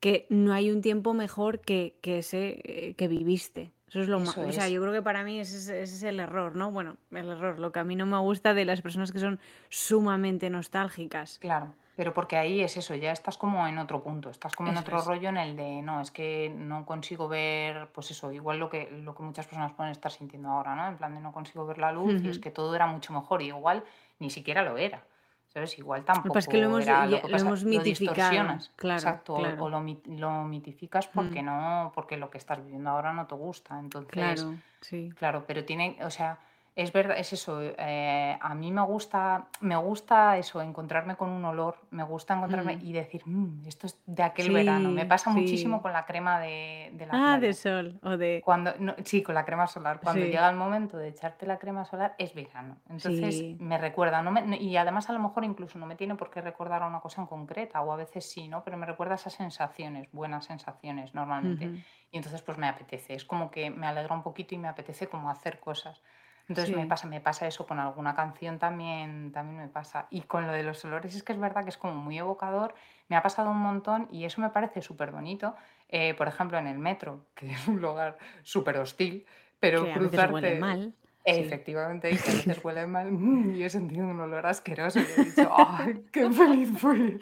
que 0.00 0.26
no 0.30 0.52
hay 0.52 0.70
un 0.70 0.80
tiempo 0.80 1.14
mejor 1.14 1.60
que, 1.60 1.98
que 2.00 2.18
ese 2.18 2.60
eh, 2.64 2.94
que 2.94 3.08
viviste. 3.08 3.72
Eso 3.88 4.00
es 4.00 4.08
lo 4.08 4.20
más, 4.20 4.36
eso 4.36 4.48
o 4.48 4.52
sea, 4.52 4.66
es, 4.66 4.72
yo 4.72 4.80
creo 4.80 4.92
que 4.92 5.02
para 5.02 5.24
mí 5.24 5.40
ese 5.40 5.56
es, 5.56 5.68
ese 5.68 5.96
es 5.96 6.02
el 6.04 6.20
error, 6.20 6.54
¿no? 6.54 6.70
Bueno, 6.70 6.96
el 7.10 7.28
error, 7.28 7.58
lo 7.58 7.72
que 7.72 7.80
a 7.80 7.84
mí 7.84 7.96
no 7.96 8.06
me 8.06 8.18
gusta 8.18 8.54
de 8.54 8.64
las 8.64 8.82
personas 8.82 9.10
que 9.12 9.18
son 9.18 9.40
sumamente 9.68 10.48
nostálgicas. 10.48 11.38
claro. 11.38 11.74
Pero 12.00 12.14
porque 12.14 12.38
ahí 12.38 12.62
es 12.62 12.78
eso, 12.78 12.94
ya 12.94 13.12
estás 13.12 13.36
como 13.36 13.68
en 13.68 13.76
otro 13.76 14.02
punto, 14.02 14.30
estás 14.30 14.56
como 14.56 14.70
en 14.70 14.76
Eso 14.76 14.84
otro 14.84 15.00
es. 15.00 15.04
rollo 15.04 15.28
en 15.28 15.36
el 15.36 15.54
de, 15.54 15.82
no, 15.82 16.00
es 16.00 16.10
que 16.10 16.48
no 16.48 16.86
consigo 16.86 17.28
ver, 17.28 17.88
pues 17.92 18.10
eso, 18.10 18.32
igual 18.32 18.58
lo 18.58 18.70
que, 18.70 18.90
lo 18.90 19.14
que 19.14 19.22
muchas 19.22 19.44
personas 19.46 19.72
pueden 19.72 19.92
estar 19.92 20.10
sintiendo 20.10 20.48
ahora, 20.48 20.74
¿no? 20.74 20.88
En 20.88 20.96
plan 20.96 21.14
de 21.14 21.20
no 21.20 21.30
consigo 21.30 21.66
ver 21.66 21.76
la 21.76 21.92
luz 21.92 22.22
y 22.24 22.30
es 22.30 22.38
que 22.38 22.50
todo 22.50 22.74
era 22.74 22.86
mucho 22.86 23.12
mejor 23.12 23.42
y 23.42 23.48
igual 23.48 23.84
ni 24.18 24.30
siquiera 24.30 24.62
lo 24.62 24.78
era, 24.78 25.04
¿sabes? 25.48 25.78
Igual 25.78 26.02
Lo 26.08 26.22
que 26.22 26.28
pasa 26.30 26.38
es 26.38 26.48
que 26.48 26.56
lo 26.56 26.70
tampoco 26.70 26.78
hemos, 26.78 26.86
era, 26.86 27.04
lo 27.04 27.16
que 27.20 27.28
lo 27.28 27.32
pasa, 27.32 27.46
hemos 27.46 27.64
mitificado, 27.64 28.58
claro, 28.76 28.98
exacto, 28.98 29.34
o, 29.34 29.68
lo, 29.68 29.80
lo 30.06 30.44
mitificas 30.44 31.06
porque 31.06 31.42
mm, 31.42 31.44
no, 31.44 31.92
porque 31.94 32.16
lo 32.16 32.30
que 32.30 32.38
estás 32.38 32.64
viviendo 32.64 32.88
ahora 32.88 33.12
no 33.12 33.26
te 33.26 33.34
gusta, 33.34 33.78
entonces... 33.78 34.10
claro, 34.10 34.54
sí. 34.80 35.12
Claro, 35.18 35.44
pero 35.46 35.66
tiene, 35.66 35.98
o 36.02 36.08
sea, 36.08 36.38
es 36.82 36.92
verdad, 36.92 37.18
es 37.18 37.32
eso, 37.32 37.60
eh, 37.62 38.38
a 38.40 38.54
mí 38.54 38.70
me 38.72 38.82
gusta, 38.82 39.48
me 39.60 39.76
gusta 39.76 40.36
eso, 40.38 40.60
encontrarme 40.62 41.16
con 41.16 41.30
un 41.30 41.44
olor, 41.44 41.76
me 41.90 42.02
gusta 42.04 42.34
encontrarme 42.34 42.76
mm, 42.76 42.80
y 42.80 42.92
decir, 42.92 43.22
"Mm, 43.26 43.66
esto 43.66 43.86
es 43.86 44.00
de 44.06 44.22
aquel 44.22 44.52
verano. 44.52 44.90
Me 44.90 45.02
Sí, 45.02 45.08
pasa 45.08 45.30
muchísimo 45.30 45.76
sí. 45.76 45.82
con 45.82 45.92
la 45.92 46.04
crema 46.06 46.40
de, 46.40 46.90
de 46.94 47.06
la 47.06 47.14
Ah, 47.14 47.38
de 47.40 47.52
sol 47.54 47.98
o 48.02 48.16
de... 48.16 48.40
Cuando, 48.44 48.74
no, 48.78 48.94
sí, 49.04 49.22
con 49.22 49.34
la 49.34 49.44
crema 49.44 49.66
solar. 49.66 50.00
Cuando 50.02 50.24
Sí, 50.24 50.30
llega 50.30 50.48
el 50.48 50.56
momento 50.56 50.96
de 50.96 51.08
echarte 51.08 51.46
la 51.46 51.58
crema 51.58 51.84
solar, 51.84 52.14
es 52.18 52.34
verano. 52.34 52.76
Entonces 52.88 53.36
sí. 53.36 53.56
me 53.60 53.76
recuerda, 53.76 54.22
no 54.22 54.30
me- 54.30 54.42
no- 54.42 54.56
y 54.56 54.76
además 54.78 55.10
a 55.10 55.12
lo 55.12 55.18
mejor 55.18 55.44
incluso 55.44 55.78
no 55.78 55.86
me 55.86 55.94
tiene 55.96 56.14
por 56.14 56.30
qué 56.30 56.40
recordar 56.40 56.82
a 56.82 56.86
una 56.86 57.00
cosa 57.00 57.20
en 57.20 57.26
concreta, 57.26 57.80
o 57.82 57.92
a 57.92 57.96
veces 57.96 58.30
sí, 58.30 58.48
¿no? 58.48 58.64
Pero 58.64 58.76
me 58.78 58.86
recuerda 58.86 59.16
esas 59.16 59.34
sensaciones, 59.34 60.08
buenas 60.12 60.46
sensaciones 60.46 61.14
normalmente. 61.14 61.72
Y 62.10 62.16
entonces 62.16 62.40
pues 62.42 62.56
me 62.58 62.66
apetece, 62.68 63.14
es 63.14 63.24
como 63.24 63.50
que 63.50 63.70
me 63.70 63.86
alegra 63.86 64.14
un 64.14 64.22
poquito 64.22 64.54
y 64.54 64.58
me 64.58 64.68
apetece 64.68 65.06
como 65.08 65.30
hacer 65.30 65.60
cosas. 65.60 66.02
Entonces 66.50 66.74
me 66.74 66.86
pasa, 66.86 67.06
me 67.06 67.20
pasa 67.20 67.46
eso 67.46 67.66
con 67.66 67.78
alguna 67.78 68.14
canción 68.14 68.58
también, 68.58 69.32
también 69.32 69.58
me 69.58 69.68
pasa. 69.68 70.08
Y 70.10 70.22
con 70.22 70.46
lo 70.46 70.52
de 70.52 70.64
los 70.64 70.84
olores 70.84 71.14
es 71.14 71.22
que 71.22 71.32
es 71.32 71.38
verdad 71.40 71.62
que 71.64 71.70
es 71.70 71.78
como 71.78 71.94
muy 71.94 72.18
evocador, 72.18 72.74
me 73.08 73.16
ha 73.16 73.22
pasado 73.22 73.50
un 73.50 73.58
montón 73.58 74.08
y 74.10 74.24
eso 74.24 74.40
me 74.40 74.50
parece 74.50 74.82
súper 74.82 75.12
bonito. 75.12 75.54
eh, 75.88 76.14
por 76.14 76.28
ejemplo, 76.28 76.58
en 76.58 76.66
el 76.68 76.78
metro, 76.78 77.26
que 77.34 77.50
es 77.52 77.66
un 77.68 77.80
lugar 77.80 78.18
súper 78.42 78.78
hostil, 78.78 79.26
pero 79.60 79.82
Que 79.84 79.92
a 79.92 79.98
veces 79.98 80.24
huele 80.30 80.52
cruzarte, 80.52 80.60
mal, 80.60 80.94
sí. 81.26 81.42
efectivamente, 81.42 82.12
y 82.12 82.20
que 82.20 82.30
a 82.30 82.34
veces 82.34 82.58
huele 82.64 82.86
mal, 82.86 83.08
y 83.56 83.62
he 83.62 83.70
sentido 83.70 84.06
un 84.06 84.20
olor 84.20 84.46
asqueroso 84.46 85.00
y 85.00 85.10
he 85.12 85.18
dicho, 85.18 85.48
¡ay, 85.52 86.04
qué 86.12 86.30
feliz 86.30 86.70
fui! 86.78 87.20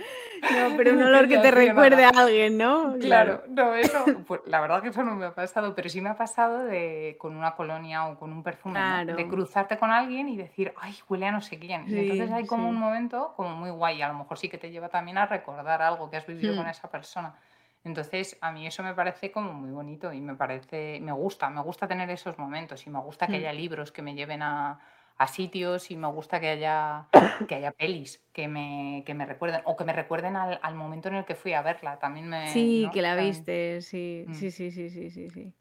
No, 0.49 0.75
pero 0.77 0.93
un 0.95 1.03
olor 1.03 1.29
que 1.29 1.39
te 1.39 1.51
recuerde 1.51 2.05
a 2.05 2.11
alguien, 2.11 2.59
¿no? 2.59 2.97
Claro, 2.99 3.45
no, 3.49 3.75
eso, 3.75 4.13
pues 4.27 4.41
la 4.47 4.61
verdad 4.61 4.83
que 4.83 4.89
eso 4.89 5.05
no 5.05 5.15
me 5.15 5.27
ha 5.27 5.35
pasado, 5.35 5.75
pero 5.75 5.89
sí 5.89 6.01
me 6.01 6.09
ha 6.11 6.17
pasado 6.17 6.65
de 6.65 7.17
con 7.21 7.37
una 7.37 7.55
colonia 7.55 8.07
o 8.09 8.19
con 8.19 8.33
un 8.33 8.43
perfume, 8.43 8.83
¿no? 8.83 9.05
De 9.07 9.29
cruzarte 9.29 9.79
con 9.79 9.91
alguien 9.91 10.29
y 10.29 10.37
decir: 10.37 10.73
"Ay, 10.81 10.97
huele 11.09 11.27
a 11.27 11.33
no 11.33 11.41
sé 11.41 11.59
quién". 11.59 11.91
Y 11.93 11.99
entonces 12.01 12.31
hay 12.33 12.47
como 12.47 12.69
un 12.69 12.77
momento 12.77 13.35
como 13.37 13.51
muy 13.57 13.71
guay, 13.71 14.03
a 14.03 14.09
lo 14.09 14.15
mejor 14.15 14.39
sí 14.39 14.49
que 14.49 14.59
te 14.59 14.71
lleva 14.71 14.89
también 14.89 15.19
a 15.19 15.27
recordar 15.27 15.83
algo 15.83 16.11
que 16.11 16.17
has 16.17 16.27
vivido 16.27 16.57
con 16.57 16.67
Mm, 16.67 16.71
esa 16.71 16.91
persona. 16.91 17.39
Entonces, 17.85 18.37
a 18.41 18.53
mí 18.53 18.67
eso 18.67 18.83
me 18.83 18.95
parece 18.95 19.31
como 19.31 19.53
muy 19.53 19.71
bonito 19.71 20.13
y 20.13 20.21
me 20.21 20.35
parece 20.35 21.01
me 21.01 21.13
gusta, 21.13 21.49
me 21.49 21.63
gusta 21.63 21.87
tener 21.87 22.11
esos 22.11 22.39
momentos 22.39 22.87
y 22.87 22.91
me 22.91 23.01
gusta 23.01 23.27
que 23.27 23.35
mm. 23.35 23.37
haya 23.37 23.53
libros 23.53 23.93
que 23.93 24.03
me 24.03 24.15
lleven 24.15 24.43
a 24.43 24.81
a 25.19 25.27
sitios 25.27 25.91
y 25.91 25.97
me 25.97 26.07
gusta 26.07 26.39
que 26.41 26.49
haya 26.49 27.09
que 27.49 27.57
haya 27.57 27.73
pelis 27.73 28.23
que 28.33 28.47
me 28.47 29.03
que 29.05 29.15
me 29.15 29.27
recuerden 29.27 29.63
o 29.65 29.77
que 29.77 29.85
me 29.85 29.93
recuerden 29.93 30.37
al 30.37 30.61
al 30.63 30.75
momento 30.77 31.09
en 31.09 31.17
el 31.17 31.25
que 31.25 31.35
fui 31.35 31.53
a 31.55 31.63
verla, 31.63 31.99
también 31.99 32.29
me 32.29 32.53
Sí, 32.53 32.89
que 32.93 33.03
la 33.03 33.17
También, 33.17 33.33
viste, 33.33 33.83
sí, 33.83 34.25
mm. 34.27 34.35
sí, 34.35 34.51
sí, 34.51 34.71
sí, 34.71 34.91
sí, 34.91 35.11
sí, 35.11 35.29
sí. 35.29 35.53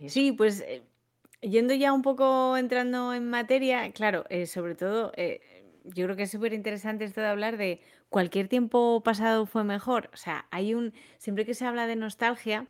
Eso. 0.00 0.08
Sí, 0.08 0.32
pues 0.32 0.62
eh, 0.62 0.82
yendo 1.42 1.74
ya 1.74 1.92
un 1.92 2.02
poco 2.02 2.56
entrando 2.56 3.12
en 3.12 3.28
materia, 3.28 3.92
claro, 3.92 4.24
eh, 4.30 4.46
sobre 4.46 4.74
todo, 4.74 5.12
eh, 5.16 5.40
yo 5.84 6.06
creo 6.06 6.16
que 6.16 6.22
es 6.24 6.30
súper 6.30 6.54
interesante 6.54 7.04
esto 7.04 7.20
de 7.20 7.28
hablar 7.28 7.56
de 7.58 7.80
cualquier 8.12 8.46
tiempo 8.46 9.02
pasado 9.04 9.46
fue 9.46 9.64
mejor. 9.64 10.10
O 10.12 10.16
sea, 10.16 10.46
hay 10.52 10.74
un, 10.74 10.92
siempre 11.18 11.44
que 11.44 11.54
se 11.54 11.66
habla 11.66 11.88
de 11.88 11.96
nostalgia, 11.96 12.68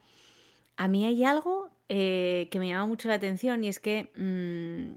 a 0.79 0.89
mí 0.89 1.05
hay 1.05 1.25
algo 1.25 1.69
eh, 1.91 2.49
que 2.51 2.59
me 2.59 2.69
llama 2.69 2.87
mucho 2.87 3.09
la 3.09 3.15
atención 3.15 3.63
y 3.63 3.69
es 3.69 3.79
que 3.79 4.11
mm, 4.17 4.95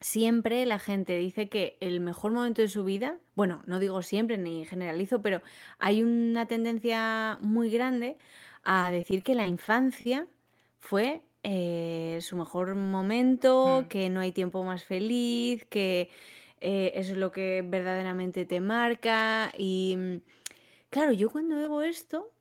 siempre 0.00 0.64
la 0.66 0.78
gente 0.78 1.16
dice 1.18 1.48
que 1.48 1.76
el 1.80 1.98
mejor 2.00 2.30
momento 2.30 2.62
de 2.62 2.68
su 2.68 2.84
vida, 2.84 3.18
bueno, 3.34 3.62
no 3.66 3.80
digo 3.80 4.02
siempre 4.02 4.38
ni 4.38 4.64
generalizo, 4.64 5.20
pero 5.20 5.42
hay 5.80 6.04
una 6.04 6.46
tendencia 6.46 7.38
muy 7.40 7.70
grande 7.70 8.16
a 8.62 8.92
decir 8.92 9.24
que 9.24 9.34
la 9.34 9.48
infancia 9.48 10.28
fue 10.78 11.22
eh, 11.42 12.18
su 12.20 12.36
mejor 12.36 12.74
momento, 12.74 13.82
Mm, 13.82 13.88
que 13.88 14.10
no 14.10 14.20
hay 14.20 14.32
tiempo 14.32 14.62
más 14.62 14.84
feliz, 14.84 15.64
que 15.66 16.10
eh, 16.60 16.92
es 16.94 17.10
lo 17.16 17.32
que 17.32 17.62
verdaderamente 17.66 18.44
te 18.44 18.60
marca. 18.60 19.52
Y 19.56 19.96
mm, 19.96 20.16
claro, 20.90 21.12
yo 21.12 21.30
cuando 21.30 21.56
oigo 21.56 21.82
esto 21.82 22.32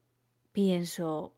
pienso, 0.52 1.34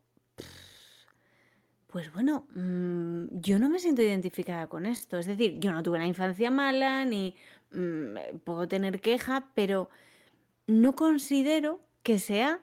pues 1.86 2.12
bueno, 2.12 2.46
mm, 2.54 3.26
yo 3.40 3.58
no 3.58 3.68
me 3.68 3.78
siento 3.78 4.02
identificada 4.02 4.66
con 4.66 4.86
esto. 4.86 5.18
Es 5.18 5.26
decir, 5.26 5.58
yo 5.60 5.72
no 5.72 5.82
tuve 5.82 5.98
una 5.98 6.06
infancia 6.06 6.50
mala, 6.50 7.04
ni 7.04 7.36
mm, 7.72 8.16
eh, 8.16 8.34
puedo 8.44 8.66
tener 8.66 9.00
queja, 9.00 9.48
pero 9.54 9.90
no 10.66 10.94
considero 10.94 11.80
que 12.02 12.18
sea 12.18 12.60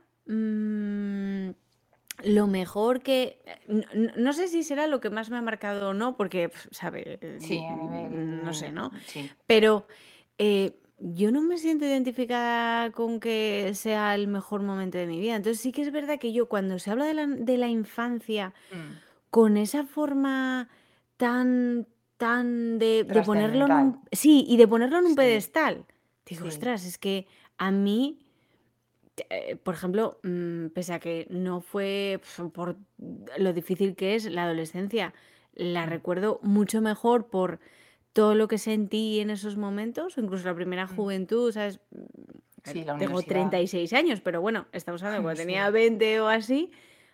lo 2.24 2.48
mejor 2.48 3.02
que... 3.02 3.42
eh, 3.46 4.12
No, 4.18 4.34
sé 4.34 4.48
si 4.48 4.64
será 4.64 4.88
lo 4.88 5.00
que 5.00 5.10
más 5.10 5.30
me 5.30 5.38
ha 5.38 5.42
marcado 5.42 5.90
o 5.90 5.94
no, 5.94 6.16
porque, 6.18 6.52
sabe, 6.72 7.20
Sí, 7.40 7.60
a 7.60 7.76
no 7.76 8.54
sé, 8.54 8.72
¿no? 8.72 8.92
sí. 9.06 9.30
Pero 9.48 9.88
eh, 10.40 10.76
yo 11.00 11.32
no 11.32 11.42
me 11.42 11.58
siento 11.58 11.86
identificada 11.86 12.92
con 12.92 13.20
que 13.20 13.74
sea 13.76 14.16
el 14.16 14.28
mejor 14.28 14.64
momento 14.64 14.98
de 14.98 15.08
mi 15.08 15.20
vida. 15.20 15.36
Entonces 15.36 15.62
sí 15.62 15.72
que 15.72 15.84
es 15.84 15.92
verdad 15.92 16.20
que 16.20 16.34
yo 16.34 16.50
cuando 16.50 16.80
se 16.80 16.92
habla 16.92 17.06
de 17.06 17.14
la, 17.14 17.28
de 17.28 17.58
la 17.58 17.68
infancia 17.70 18.54
Mm, 18.72 19.02
con 19.30 19.58
esa 19.58 19.86
forma 19.86 20.70
tan, 21.18 21.88
tan 22.18 22.80
de, 22.80 23.04
de 23.04 23.22
ponerlo 23.24 23.66
en 23.68 23.72
Trascendental, 23.72 23.86
un... 23.86 24.02
Sí, 24.12 24.46
y 24.48 24.58
de 24.58 24.68
ponerlo 24.68 25.00
en 25.00 25.06
un 25.06 25.12
sí, 25.12 25.16
pedestal. 25.16 25.86
Digo, 26.26 26.46
sí. 26.46 26.48
ostras, 26.48 26.86
es 26.86 26.98
que 26.98 27.28
a 27.58 27.72
mí 27.72 28.20
eh, 29.30 29.58
por 29.58 29.76
ejemplo, 29.76 30.20
mm, 30.24 30.68
pese 30.68 30.94
a 30.94 31.00
que 31.00 31.28
no 31.30 31.62
fue 31.62 32.20
pf, 32.22 32.50
por 32.50 32.78
lo 33.38 33.54
difícil 33.54 33.96
que 33.96 34.16
es 34.16 34.26
la 34.26 34.44
adolescencia, 34.46 35.14
la 35.54 35.86
Mm, 35.86 35.90
recuerdo 35.90 36.40
mucho 36.44 36.82
mejor 36.82 37.28
por 37.28 37.60
todo 38.20 38.36
lo 38.36 38.50
que 38.50 38.58
sentí 38.58 39.22
en 39.22 39.30
esos 39.30 39.56
momentos, 39.56 40.18
incluso 40.18 40.46
la 40.46 40.54
primera 40.54 40.88
mm. 40.88 40.96
juventud, 40.96 41.54
¿sabes? 41.54 41.80
Mm, 41.92 42.04
Sí, 42.66 42.84
la 42.84 42.98
Tengo 42.98 43.06
universidad, 43.14 43.26
36 43.30 43.94
años, 43.94 44.20
pero 44.20 44.42
bueno, 44.42 44.68
estamos 44.74 45.02
hablando 45.04 45.24
cuando 45.24 45.40
tenía 45.42 45.68
sí, 45.68 45.72
20 45.72 46.20
o 46.20 46.28
así, 46.28 46.72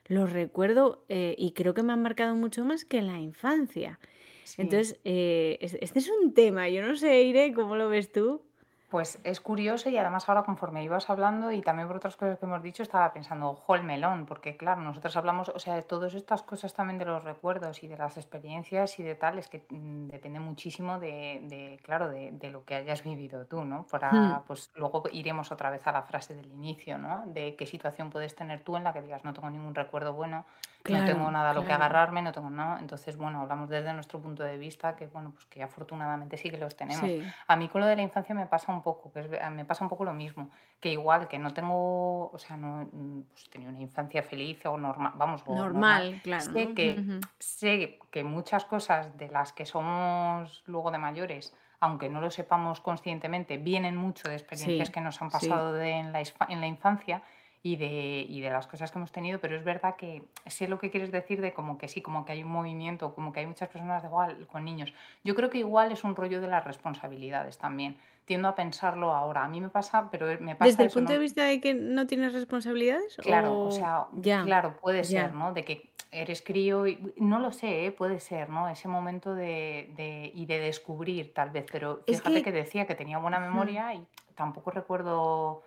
los 0.07 0.31
recuerdo 0.33 1.05
eh, 1.07 1.35
y 1.37 1.51
creo 1.51 1.75
que 1.75 1.83
me 1.83 1.93
han 1.93 2.01
marcado 2.01 2.33
mucho 2.35 2.65
más 2.65 2.85
que 2.85 2.97
en 2.97 3.05
la 3.07 3.19
infancia. 3.19 3.99
sí. 4.43 4.55
Entonces, 4.63 4.99
eh, 5.03 5.59
es- 5.61 5.77
este 5.79 5.99
es 5.99 6.09
un 6.09 6.33
tema, 6.33 6.67
yo 6.69 6.81
no 6.81 6.95
sé, 6.95 7.21
Ire, 7.21 7.53
¿cómo 7.53 7.75
lo 7.75 7.87
ves 7.87 8.11
tú? 8.11 8.41
Pues 8.87 9.19
es 9.23 9.41
curioso 9.41 9.89
y 9.89 9.97
además 9.97 10.29
ahora 10.29 10.43
conforme 10.43 10.83
ibas 10.83 11.09
hablando 11.09 11.51
y 11.51 11.61
también 11.61 11.87
por 11.87 11.97
otras 11.97 12.15
cosas 12.15 12.37
que 12.37 12.45
hemos 12.45 12.61
dicho, 12.61 12.83
estaba 12.83 13.11
pensando, 13.11 13.49
ojo 13.49 13.73
el 13.75 13.83
melón, 13.83 14.25
porque 14.27 14.57
claro, 14.57 14.81
nosotros 14.81 15.17
hablamos, 15.17 15.49
o 15.49 15.57
sea, 15.59 15.75
de 15.75 15.81
todas 15.81 16.13
estas 16.13 16.43
cosas 16.43 16.73
también 16.73 16.99
de 16.99 17.05
los 17.05 17.23
recuerdos 17.23 17.83
y 17.83 17.87
de 17.87 17.97
las 17.97 18.15
experiencias 18.17 18.99
y 18.99 19.03
de 19.03 19.15
tal, 19.15 19.39
es 19.39 19.49
que 19.49 19.65
mm, 19.69 20.07
depende 20.07 20.39
muchísimo 20.39 20.99
de, 20.99 21.41
de, 21.43 21.79
claro, 21.83 22.09
de, 22.09 22.31
de 22.31 22.51
lo 22.51 22.63
que 22.63 22.75
hayas 22.75 23.03
vivido 23.03 23.47
tú, 23.47 23.65
¿no? 23.65 23.87
Hmm, 24.11 24.39
Para, 24.39 24.43
pues 24.47 24.71
luego 24.75 25.03
iremos 25.11 25.51
otra 25.51 25.71
vez 25.71 25.85
a 25.87 25.91
la 25.91 26.03
frase 26.03 26.35
del 26.35 26.51
inicio, 26.51 26.97
¿no? 26.99 27.23
De 27.25 27.55
qué 27.55 27.65
situación 27.65 28.11
puedes 28.11 28.35
tener 28.35 28.63
tú 28.63 28.77
en 28.77 28.83
la 28.83 28.93
que 28.93 29.01
digas, 29.01 29.23
no 29.23 29.33
tengo 29.33 29.49
ningún 29.49 29.73
recuerdo 29.73 30.13
bueno, 30.13 30.45
no 30.93 31.05
tengo 31.05 31.29
nada 31.31 31.51
a 31.51 31.53
lo 31.53 31.65
que 31.65 31.73
agarrarme, 31.73 32.21
no 32.21 32.31
tengo 32.31 32.49
nada. 32.49 32.79
Entonces, 32.79 33.17
bueno, 33.17 33.41
hablamos 33.41 33.69
desde 33.69 33.91
nuestro 33.93 34.19
punto 34.19 34.43
de 34.43 34.57
vista, 34.57 34.95
que 34.95 35.07
bueno, 35.07 35.31
pues 35.31 35.45
que 35.45 35.63
afortunadamente 35.63 36.37
sí 36.37 36.49
que 36.49 36.57
los 36.57 36.75
tenemos. 36.75 37.09
Sí. 37.09 37.25
A 37.47 37.55
mí 37.55 37.67
con 37.69 37.81
lo 37.81 37.87
de 37.87 37.95
la 37.95 38.01
infancia 38.01 38.33
me 38.35 38.45
pasa 38.45 38.71
un 38.71 38.81
poco, 38.81 39.11
que 39.11 39.19
es 39.21 39.29
me 39.51 39.65
pasa 39.65 39.83
un 39.83 39.89
poco 39.89 40.05
lo 40.05 40.13
mismo, 40.13 40.49
que 40.79 40.89
igual 40.91 41.27
que 41.27 41.39
no 41.39 41.53
tengo, 41.53 42.29
o 42.31 42.37
sea, 42.37 42.57
no 42.57 42.87
mm, 42.91 43.21
pues, 43.31 43.49
tenido 43.49 43.71
una 43.71 43.81
infancia 43.81 44.21
feliz 44.23 44.65
o 44.65 44.77
normal, 44.77 45.13
vamos, 45.15 45.41
o 45.45 45.55
normal, 45.55 46.11
Normal, 46.11 46.19
claro, 46.23 46.45
¿no? 46.45 46.51
sé 46.53 46.73
que 46.73 46.99
Ujú. 46.99 47.19
sé 47.39 47.99
que 48.11 48.23
muchas 48.23 48.65
cosas 48.65 49.17
de 49.17 49.27
las 49.29 49.53
que 49.53 49.65
somos 49.65 50.63
luego 50.67 50.91
de 50.91 50.97
mayores, 50.97 51.53
aunque 51.79 52.09
no 52.09 52.21
lo 52.21 52.31
sepamos 52.31 52.79
conscientemente, 52.81 53.57
vienen 53.57 53.95
mucho 53.95 54.27
de 54.29 54.35
experiencias 54.35 54.87
Sí, 54.87 54.93
que 54.93 55.01
nos 55.01 55.21
han 55.21 55.29
sí, 55.31 55.49
pasado 55.49 55.73
de- 55.73 55.91
en 55.91 56.11
la, 56.11 56.21
isfa- 56.21 56.47
en 56.49 56.61
la 56.61 56.67
infancia 56.67 57.21
y 57.65 57.77
de, 57.77 58.25
y 58.29 58.41
de 58.41 58.49
las 58.51 58.67
cosas 58.67 58.91
que 58.91 58.99
hemos 58.99 59.11
tenido, 59.11 59.39
pero 59.39 59.55
es 59.55 59.63
verdad 59.63 59.95
que 59.95 60.23
sé 60.45 60.67
lo 60.67 60.77
que 60.79 60.91
quieres 60.91 61.11
decir 61.11 61.41
de 61.41 61.53
como 61.53 61.77
que 61.79 61.87
sí, 61.87 62.01
como 62.01 62.23
que 62.23 62.33
hay 62.33 62.43
un 62.43 62.51
movimiento, 62.51 63.15
como 63.15 63.31
que 63.33 63.39
hay 63.39 63.47
muchas 63.47 63.69
personas 63.69 64.03
de 64.03 64.07
igual 64.09 64.45
con 64.47 64.63
niños. 64.65 64.93
Yo 65.23 65.33
creo 65.35 65.49
que 65.49 65.57
igual 65.59 65.91
es 65.91 66.03
un 66.03 66.15
rollo 66.15 66.41
de 66.41 66.47
las 66.47 66.63
responsabilidades 66.63 67.57
también. 67.57 67.97
Tiendo 68.25 68.47
a 68.49 68.55
pensarlo 68.55 69.13
ahora. 69.13 69.43
A 69.43 69.47
mí 69.47 69.61
me 69.61 69.69
pasa, 69.69 70.09
pero 70.11 70.27
me 70.39 70.55
¿Desde 70.59 70.75
pasa 70.75 70.83
el 70.83 70.87
eso, 70.89 70.99
punto 70.99 71.13
de 71.13 71.19
vista 71.19 71.43
de 71.45 71.59
que 71.61 71.73
no 71.73 72.07
tienes 72.07 72.33
responsabilidades 72.33 73.17
Claro, 73.19 73.59
o 73.63 73.67
o 73.67 73.71
sea, 73.71 74.07
ya, 74.13 74.43
claro, 74.43 74.77
puede 74.81 75.03
ser, 75.03 75.33
¿no? 75.33 75.53
De 75.53 75.63
que 75.65 75.91
eres 76.11 76.41
crío 76.41 76.87
y 76.87 77.13
no 77.17 77.39
lo 77.39 77.51
sé, 77.51 77.85
¿eh? 77.85 77.91
Puede 77.91 78.19
ser, 78.19 78.49
¿no? 78.49 78.69
Ese 78.69 78.87
momento 78.87 79.33
de, 79.35 79.91
de- 79.95 80.31
y 80.33 80.45
de 80.45 80.59
descubrir, 80.59 81.33
tal 81.33 81.49
vez, 81.49 81.65
pero 81.71 82.03
Es 82.05 82.21
fíjate 82.21 82.41
que 82.41 82.43
que 82.43 82.51
decía 82.51 82.85
que 82.87 82.95
tenía 82.95 83.17
buena 83.17 83.39
memoria 83.39 83.93
y 83.93 84.07
tampoco 84.35 84.71
recuerdo 84.71 85.63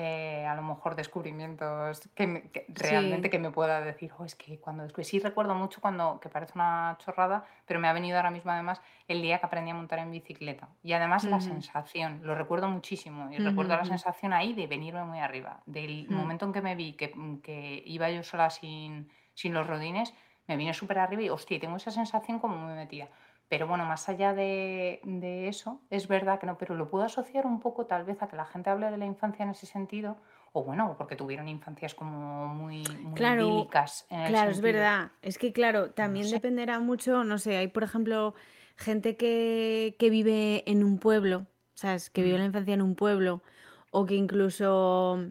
eh, 0.00 0.46
a 0.46 0.54
lo 0.54 0.62
mejor 0.62 0.94
descubrimientos 0.94 2.08
que, 2.14 2.26
me- 2.26 2.42
que 2.52 2.66
realmente 2.68 3.28
sí, 3.28 3.30
que 3.32 3.38
me 3.38 3.50
pueda 3.50 3.80
decir, 3.80 4.12
oh, 4.18 4.24
es 4.24 4.34
que 4.36 4.60
cuando 4.60 4.82
descubrí, 4.84 5.04
sí 5.04 5.18
recuerdo 5.18 5.54
mucho 5.54 5.80
cuando, 5.80 6.20
que 6.20 6.28
parece 6.28 6.52
una 6.54 6.96
chorrada, 7.00 7.44
pero 7.66 7.80
me 7.80 7.88
ha 7.88 7.92
venido 7.92 8.16
ahora 8.16 8.30
mismo 8.30 8.50
además 8.52 8.80
el 9.08 9.22
día 9.22 9.38
que 9.40 9.46
aprendí 9.46 9.70
a 9.70 9.74
montar 9.74 9.98
en 9.98 10.10
bicicleta. 10.10 10.68
Y 10.82 10.92
además 10.92 11.26
la 11.30 11.40
sensación, 11.40 12.20
lo 12.22 12.34
recuerdo 12.34 12.68
muchísimo 12.68 13.30
y 13.32 13.38
recuerdo 13.40 13.76
la 13.76 13.84
sensación 13.84 14.32
ahí 14.32 14.52
de 14.54 14.66
venirme 14.66 15.04
muy 15.04 15.18
arriba. 15.18 15.62
Del 15.66 16.08
momento 16.10 16.44
en 16.46 16.52
que 16.52 16.62
me 16.62 16.74
vi 16.76 16.92
que, 16.94 17.12
que 17.42 17.82
iba 17.86 18.10
yo 18.10 18.22
sola 18.22 18.50
sin, 18.50 19.10
sin 19.34 19.52
los 19.54 19.66
rodines, 19.66 20.14
me 20.46 20.56
vine 20.56 20.72
súper 20.74 20.98
arriba 20.98 21.22
y 21.22 21.30
hostia, 21.30 21.58
tengo 21.60 21.76
esa 21.76 21.90
sensación 21.90 22.38
como 22.38 22.56
muy 22.56 22.74
metida. 22.74 23.08
Pero 23.48 23.66
bueno, 23.66 23.84
más 23.86 24.08
allá 24.08 24.34
de, 24.34 25.00
de 25.04 25.48
eso, 25.48 25.80
es 25.90 26.06
verdad 26.06 26.38
que 26.38 26.46
no, 26.46 26.58
pero 26.58 26.74
lo 26.74 26.90
puedo 26.90 27.04
asociar 27.04 27.46
un 27.46 27.60
poco 27.60 27.86
tal 27.86 28.04
vez 28.04 28.20
a 28.22 28.28
que 28.28 28.36
la 28.36 28.44
gente 28.44 28.68
hable 28.70 28.90
de 28.90 28.98
la 28.98 29.06
infancia 29.06 29.42
en 29.42 29.50
ese 29.50 29.64
sentido, 29.66 30.16
o 30.52 30.64
bueno, 30.64 30.94
porque 30.98 31.16
tuvieron 31.16 31.48
infancias 31.48 31.94
como 31.94 32.46
muy, 32.48 32.84
muy 32.84 33.14
Claro, 33.16 33.68
en 34.10 34.26
claro, 34.26 34.50
es 34.50 34.60
verdad. 34.60 35.12
Es 35.22 35.38
que, 35.38 35.52
claro, 35.52 35.86
no 35.86 35.92
también 35.92 36.26
sé. 36.26 36.36
dependerá 36.36 36.78
mucho, 36.80 37.24
no 37.24 37.38
sé, 37.38 37.56
hay, 37.56 37.68
por 37.68 37.84
ejemplo, 37.84 38.34
gente 38.76 39.16
que, 39.16 39.96
que 39.98 40.10
vive 40.10 40.62
en 40.70 40.84
un 40.84 40.98
pueblo, 40.98 41.46
¿sabes? 41.74 42.10
Que 42.10 42.22
vive 42.22 42.36
Mm, 42.36 42.40
la 42.40 42.44
infancia 42.46 42.74
en 42.74 42.82
un 42.82 42.94
pueblo, 42.96 43.42
o 43.90 44.04
que 44.04 44.14
incluso 44.14 45.30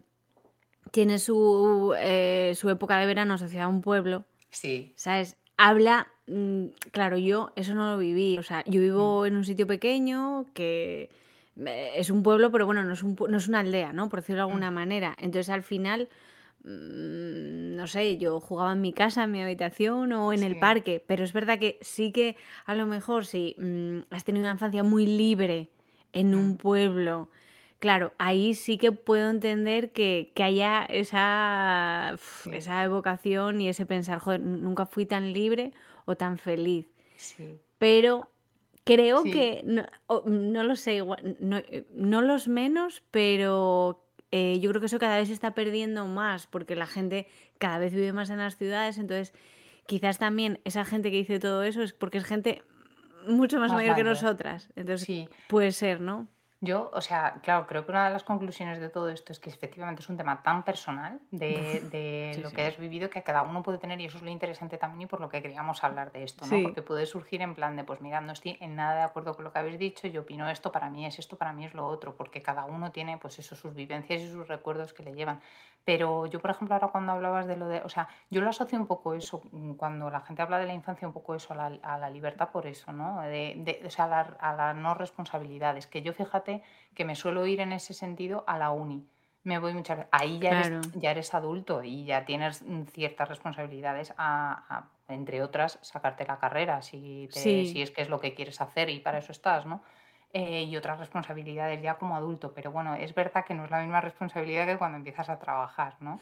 tiene 0.90 1.18
su, 1.18 1.94
eh, 1.98 2.52
su 2.56 2.70
época 2.70 2.98
de 2.98 3.06
verano 3.06 3.34
asociada 3.34 3.66
a 3.66 3.68
un 3.68 3.80
pueblo. 3.80 4.24
Sí. 4.50 4.92
¿Sabes? 4.96 5.36
Habla, 5.58 6.06
mm, 6.28 6.66
claro, 6.92 7.18
yo 7.18 7.52
eso 7.56 7.74
no 7.74 7.90
lo 7.90 7.98
viví. 7.98 8.38
O 8.38 8.42
sea, 8.44 8.64
yo 8.64 8.80
mm, 8.80 8.84
vivo 8.84 9.26
en 9.26 9.36
un 9.36 9.44
sitio 9.44 9.66
pequeño 9.66 10.46
que 10.54 11.10
eh, 11.66 11.92
es 11.96 12.10
un 12.10 12.22
pueblo, 12.22 12.50
pero 12.52 12.64
bueno, 12.64 12.84
no 12.84 12.92
es 12.92 13.02
un, 13.02 13.16
no 13.28 13.36
es 13.36 13.48
una 13.48 13.58
aldea, 13.60 13.92
¿no? 13.92 14.08
Por 14.08 14.20
decirlo 14.20 14.42
de 14.42 14.46
mm, 14.46 14.50
alguna 14.50 14.70
manera. 14.70 15.16
Entonces, 15.18 15.50
al 15.50 15.64
final, 15.64 16.08
mm, 16.62 17.74
no 17.74 17.86
sé, 17.88 18.18
yo 18.18 18.38
jugaba 18.40 18.72
en 18.72 18.80
mi 18.80 18.92
casa, 18.92 19.24
en 19.24 19.32
mi 19.32 19.42
habitación 19.42 20.12
o 20.12 20.32
en 20.32 20.44
el 20.44 20.60
parque, 20.60 21.02
pero 21.04 21.24
es 21.24 21.32
verdad 21.32 21.58
que 21.58 21.78
sí 21.80 22.12
que 22.12 22.36
a 22.64 22.76
lo 22.76 22.86
mejor 22.86 23.26
si 23.26 23.56
mm, 23.58 24.14
has 24.14 24.22
tenido 24.22 24.44
una 24.44 24.52
infancia 24.52 24.84
muy 24.84 25.06
libre 25.06 25.70
en 26.12 26.36
un 26.36 26.50
mm, 26.50 26.56
pueblo 26.56 27.30
Claro, 27.78 28.12
ahí 28.18 28.54
sí 28.54 28.76
que 28.76 28.90
puedo 28.90 29.30
entender 29.30 29.92
que, 29.92 30.32
que 30.34 30.42
haya 30.42 30.84
esa, 30.84 32.10
uf, 32.14 32.42
sí. 32.44 32.50
esa 32.52 32.82
evocación 32.82 33.60
y 33.60 33.68
ese 33.68 33.86
pensar, 33.86 34.18
joder, 34.18 34.40
nu- 34.40 34.56
nunca 34.58 34.84
fui 34.86 35.06
tan 35.06 35.32
libre 35.32 35.72
o 36.04 36.16
tan 36.16 36.38
feliz. 36.38 36.86
Sí. 37.16 37.60
Pero 37.78 38.30
creo 38.84 39.22
Sí. 39.22 39.30
que, 39.30 39.62
no, 39.64 39.84
o- 40.08 40.24
no 40.26 40.64
lo 40.64 40.74
sé, 40.74 40.96
igual, 40.96 41.36
no, 41.38 41.58
eh, 41.58 41.86
no 41.94 42.20
los 42.22 42.48
menos, 42.48 43.02
pero 43.12 44.04
eh, 44.32 44.58
yo 44.60 44.70
creo 44.70 44.80
que 44.80 44.86
eso 44.86 44.98
cada 44.98 45.18
vez 45.18 45.28
se 45.28 45.34
está 45.34 45.54
perdiendo 45.54 46.06
más 46.06 46.46
porque 46.48 46.74
la 46.74 46.86
gente 46.86 47.28
cada 47.58 47.78
vez 47.78 47.94
vive 47.94 48.12
más 48.12 48.28
en 48.30 48.38
las 48.38 48.56
ciudades, 48.56 48.98
entonces 48.98 49.32
quizás 49.86 50.18
también 50.18 50.58
esa 50.64 50.84
gente 50.84 51.10
que 51.12 51.18
dice 51.18 51.38
todo 51.38 51.62
eso 51.62 51.82
es 51.82 51.92
porque 51.92 52.18
es 52.18 52.24
gente 52.24 52.62
mucho 53.28 53.58
más 53.60 53.68
Más 53.70 53.76
mayor 53.82 53.94
que 53.96 54.02
mayor. 54.02 54.16
nosotras. 54.20 54.68
Entonces 54.74 55.06
Sí. 55.06 55.28
puede 55.48 55.70
ser, 55.72 56.00
¿no? 56.00 56.26
Yo, 56.60 56.90
o 56.92 57.00
sea, 57.00 57.38
claro, 57.42 57.68
creo 57.68 57.84
que 57.84 57.92
una 57.92 58.06
de 58.06 58.12
las 58.12 58.24
conclusiones 58.24 58.80
de 58.80 58.88
todo 58.88 59.10
esto 59.10 59.32
es 59.32 59.38
que 59.38 59.48
efectivamente 59.48 60.02
es 60.02 60.08
un 60.08 60.16
tema 60.16 60.42
tan 60.42 60.64
personal 60.64 61.20
de, 61.30 61.80
de 61.92 62.32
Sí, 62.34 62.40
lo 62.40 62.50
que 62.50 62.62
has 62.62 62.76
vivido 62.78 63.10
que 63.10 63.22
cada 63.22 63.42
uno 63.42 63.62
puede 63.62 63.78
tener, 63.78 64.00
y 64.00 64.06
eso 64.06 64.16
es 64.16 64.24
lo 64.24 64.30
interesante 64.30 64.76
también 64.76 65.02
y 65.02 65.06
por 65.06 65.20
lo 65.20 65.28
que 65.28 65.40
queríamos 65.40 65.84
hablar 65.84 66.10
de 66.10 66.24
esto, 66.24 66.46
¿no? 66.46 66.56
Sí. 66.56 66.62
Porque 66.64 66.82
puede 66.82 67.06
surgir 67.06 67.42
en 67.42 67.54
plan 67.54 67.76
de, 67.76 67.84
pues 67.84 68.00
mira, 68.00 68.20
no 68.20 68.32
estoy 68.32 68.58
en 68.60 68.74
nada 68.74 68.96
de 68.96 69.02
acuerdo 69.02 69.34
con 69.34 69.44
lo 69.44 69.52
que 69.52 69.60
habéis 69.60 69.78
dicho, 69.78 70.08
yo 70.08 70.22
opino 70.22 70.50
esto, 70.50 70.72
para 70.72 70.90
mí 70.90 71.06
es 71.06 71.20
esto, 71.20 71.36
para 71.36 71.52
mí 71.52 71.64
es 71.64 71.74
lo 71.74 71.86
otro, 71.86 72.16
porque 72.16 72.42
cada 72.42 72.64
uno 72.64 72.90
tiene, 72.90 73.18
pues 73.18 73.38
eso, 73.38 73.54
sus 73.54 73.74
vivencias 73.74 74.20
y 74.22 74.28
sus 74.28 74.48
recuerdos 74.48 74.92
que 74.92 75.04
le 75.04 75.14
llevan. 75.14 75.40
Pero 75.84 76.26
yo, 76.26 76.40
por 76.40 76.50
ejemplo, 76.50 76.74
ahora 76.74 76.88
cuando 76.88 77.12
hablabas 77.12 77.46
de 77.46 77.56
lo 77.56 77.66
de, 77.68 77.80
o 77.80 77.88
sea, 77.88 78.08
yo 78.30 78.42
lo 78.42 78.50
asocio 78.50 78.78
un 78.78 78.86
poco 78.86 79.14
eso, 79.14 79.40
mm, 79.52 79.72
cuando 79.74 80.10
la 80.10 80.20
gente 80.20 80.42
habla 80.42 80.58
de 80.58 80.66
la 80.66 80.74
infancia, 80.74 81.08
un 81.08 81.14
poco 81.14 81.34
eso, 81.34 81.54
a 81.54 81.56
la, 81.56 81.78
a 81.82 81.98
la 81.98 82.10
libertad 82.10 82.50
por 82.50 82.66
eso, 82.66 82.92
¿no? 82.92 83.20
De, 83.22 83.54
de- 83.58 83.82
o 83.86 83.90
sea, 83.90 84.04
a 84.04 84.08
la, 84.08 84.20
a 84.40 84.54
las 84.54 84.76
no 84.76 84.94
responsabilidades, 84.94 85.86
que 85.86 86.02
yo 86.02 86.12
fíjate 86.12 86.62
que 86.94 87.04
me 87.06 87.14
suelo 87.14 87.46
ir 87.46 87.60
en 87.60 87.72
ese 87.72 87.94
sentido 87.94 88.44
a 88.46 88.58
la 88.58 88.70
uni. 88.70 89.08
Me 89.44 89.58
voy 89.58 89.72
muchas 89.72 89.96
veces. 89.98 90.10
Ahí 90.12 90.40
ya 90.40 90.50
eres, 90.50 90.72
ya 90.94 91.10
eres 91.12 91.32
adulto 91.32 91.82
y 91.82 92.04
ya 92.04 92.24
tienes 92.26 92.62
mm, 92.62 92.82
ciertas 92.84 93.28
responsabilidades, 93.28 94.12
a, 94.18 94.64
a- 94.68 94.90
entre 95.12 95.42
otras, 95.42 95.78
sacarte 95.80 96.26
la 96.26 96.38
carrera, 96.38 96.82
si, 96.82 97.30
te, 97.32 97.64
si 97.64 97.80
es 97.80 97.90
que 97.90 98.02
es 98.02 98.10
lo 98.10 98.20
que 98.20 98.34
quieres 98.34 98.60
hacer 98.60 98.90
y 98.90 99.00
para 99.00 99.18
eso 99.18 99.32
estás, 99.32 99.64
¿no? 99.64 99.82
Eh, 100.34 100.64
y 100.64 100.76
otras 100.76 100.98
responsabilidades 100.98 101.80
ya 101.80 101.94
como 101.94 102.14
adulto. 102.14 102.52
Pero 102.52 102.70
bueno, 102.70 102.94
es 102.94 103.14
verdad 103.14 103.46
que 103.46 103.54
no 103.54 103.64
es 103.64 103.70
la 103.70 103.80
misma 103.80 104.02
responsabilidad 104.02 104.66
que 104.66 104.76
cuando 104.76 104.98
empiezas 104.98 105.30
a 105.30 105.38
trabajar, 105.38 105.94
¿no? 106.00 106.20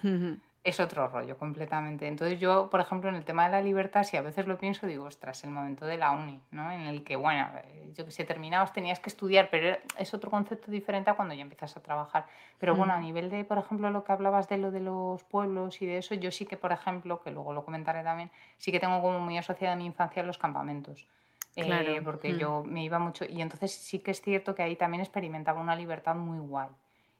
Es 0.62 0.78
otro 0.78 1.08
rollo 1.08 1.36
completamente. 1.36 2.06
Entonces 2.06 2.38
yo, 2.38 2.70
por 2.70 2.80
ejemplo, 2.80 3.08
en 3.08 3.16
el 3.16 3.24
tema 3.24 3.46
de 3.46 3.50
la 3.50 3.60
libertad, 3.60 4.04
si 4.04 4.16
a 4.16 4.22
veces 4.22 4.46
lo 4.46 4.58
pienso, 4.58 4.86
digo, 4.86 5.06
ostras, 5.06 5.42
el 5.42 5.50
momento 5.50 5.86
de 5.86 5.96
la 5.96 6.12
uni, 6.12 6.40
¿no? 6.52 6.70
En 6.70 6.82
el 6.82 7.02
que, 7.02 7.16
bueno, 7.16 7.48
eh, 7.64 7.92
yo 7.96 8.04
que 8.04 8.12
sé, 8.12 8.24
terminabas, 8.24 8.72
tenías 8.72 9.00
que 9.00 9.10
estudiar, 9.10 9.48
pero 9.50 9.76
es 9.98 10.14
otro 10.14 10.30
concepto 10.30 10.70
diferente 10.70 11.10
a 11.10 11.14
cuando 11.14 11.34
ya 11.34 11.42
empiezas 11.42 11.76
a 11.76 11.82
trabajar. 11.82 12.26
Pero 12.58 12.76
bueno, 12.76 12.92
a 12.92 13.00
nivel 13.00 13.28
de, 13.28 13.44
por 13.44 13.58
ejemplo, 13.58 13.90
lo 13.90 14.04
que 14.04 14.12
hablabas 14.12 14.48
de 14.48 14.58
lo 14.58 14.70
de 14.70 14.80
los 14.80 15.24
pueblos 15.24 15.82
y 15.82 15.86
de 15.86 15.98
eso, 15.98 16.14
yo 16.14 16.30
sí 16.30 16.46
que, 16.46 16.56
por 16.56 16.70
ejemplo, 16.70 17.20
que 17.20 17.32
luego 17.32 17.52
lo 17.52 17.64
comentaré 17.64 18.04
también, 18.04 18.30
sí 18.56 18.70
que 18.70 18.78
tengo 18.80 19.00
como 19.02 19.18
muy 19.18 19.36
asociada 19.36 19.74
mi 19.74 19.86
infancia 19.86 20.22
a 20.22 20.26
los 20.26 20.38
campamentos. 20.38 21.08
Eh, 21.56 21.64
Claro. 21.66 22.04
porque 22.04 22.36
yo 22.36 22.62
me 22.64 22.84
iba 22.84 22.98
mucho, 22.98 23.24
y 23.24 23.40
entonces 23.42 23.72
sí 23.72 24.00
que 24.00 24.12
es 24.12 24.20
cierto 24.20 24.54
que 24.54 24.62
ahí 24.62 24.76
también 24.76 25.02
experimentaba 25.02 25.60
una 25.60 25.74
libertad 25.76 26.14
muy 26.14 26.38
guay. 26.38 26.68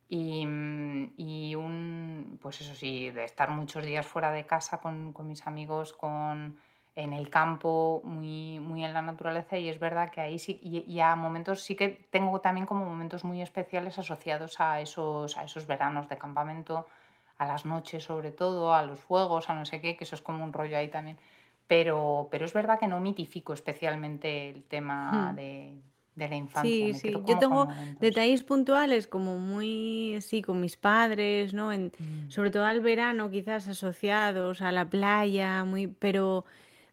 Y, 0.08 0.46
mm, 0.46 1.14
y 1.16 1.54
un, 1.56 2.38
pues 2.40 2.60
eso 2.60 2.74
sí, 2.74 3.10
de 3.10 3.24
estar 3.24 3.50
muchos 3.50 3.84
días 3.84 4.06
fuera 4.06 4.30
de 4.32 4.46
casa 4.46 4.78
con, 4.78 5.12
con 5.12 5.26
mis 5.26 5.46
amigos, 5.46 5.92
con, 5.92 6.58
en 6.94 7.12
el 7.12 7.28
campo, 7.30 8.00
muy, 8.04 8.60
muy 8.60 8.84
en 8.84 8.94
la 8.94 9.02
naturaleza, 9.02 9.58
y 9.58 9.68
es 9.68 9.78
verdad 9.80 10.10
que 10.10 10.20
ahí 10.20 10.38
sí, 10.38 10.60
y, 10.62 10.78
y 10.90 11.00
a 11.00 11.16
momentos 11.16 11.62
sí 11.62 11.74
que 11.74 11.88
tengo 12.10 12.40
también 12.40 12.66
como 12.66 12.84
momentos 12.84 13.24
muy 13.24 13.42
especiales 13.42 13.98
asociados 13.98 14.60
a 14.60 14.80
esos, 14.80 15.36
a 15.36 15.44
esos 15.44 15.66
veranos 15.66 16.08
de 16.08 16.18
campamento, 16.18 16.86
a 17.38 17.46
las 17.46 17.66
noches 17.66 18.04
sobre 18.04 18.30
todo, 18.32 18.74
a 18.74 18.82
los 18.82 19.00
fuegos, 19.00 19.50
a 19.50 19.54
no 19.54 19.64
sé 19.66 19.80
qué, 19.80 19.96
que 19.96 20.04
eso 20.04 20.14
es 20.14 20.22
como 20.22 20.44
un 20.44 20.52
rollo 20.52 20.76
ahí 20.78 20.88
también. 20.88 21.18
Pero, 21.66 22.28
pero 22.30 22.44
es 22.44 22.52
verdad 22.52 22.78
que 22.78 22.86
no 22.86 23.00
mitifico 23.00 23.52
especialmente 23.52 24.50
el 24.50 24.62
tema 24.64 25.32
de, 25.34 25.74
de 26.14 26.28
la 26.28 26.36
infancia, 26.36 26.70
Sí, 26.70 26.94
sí. 26.94 27.12
Yo 27.26 27.38
tengo 27.38 27.68
detalles 28.00 28.44
puntuales 28.44 29.06
como 29.06 29.38
muy, 29.38 30.18
sí, 30.20 30.42
con 30.42 30.60
mis 30.60 30.76
padres, 30.76 31.52
¿no? 31.54 31.72
En, 31.72 31.92
Mm, 32.26 32.30
sobre 32.30 32.50
todo 32.50 32.64
al 32.64 32.80
verano, 32.80 33.30
quizás 33.30 33.68
asociados 33.68 34.62
a 34.62 34.72
la 34.72 34.88
playa, 34.88 35.64
muy, 35.64 35.86
pero, 35.86 36.44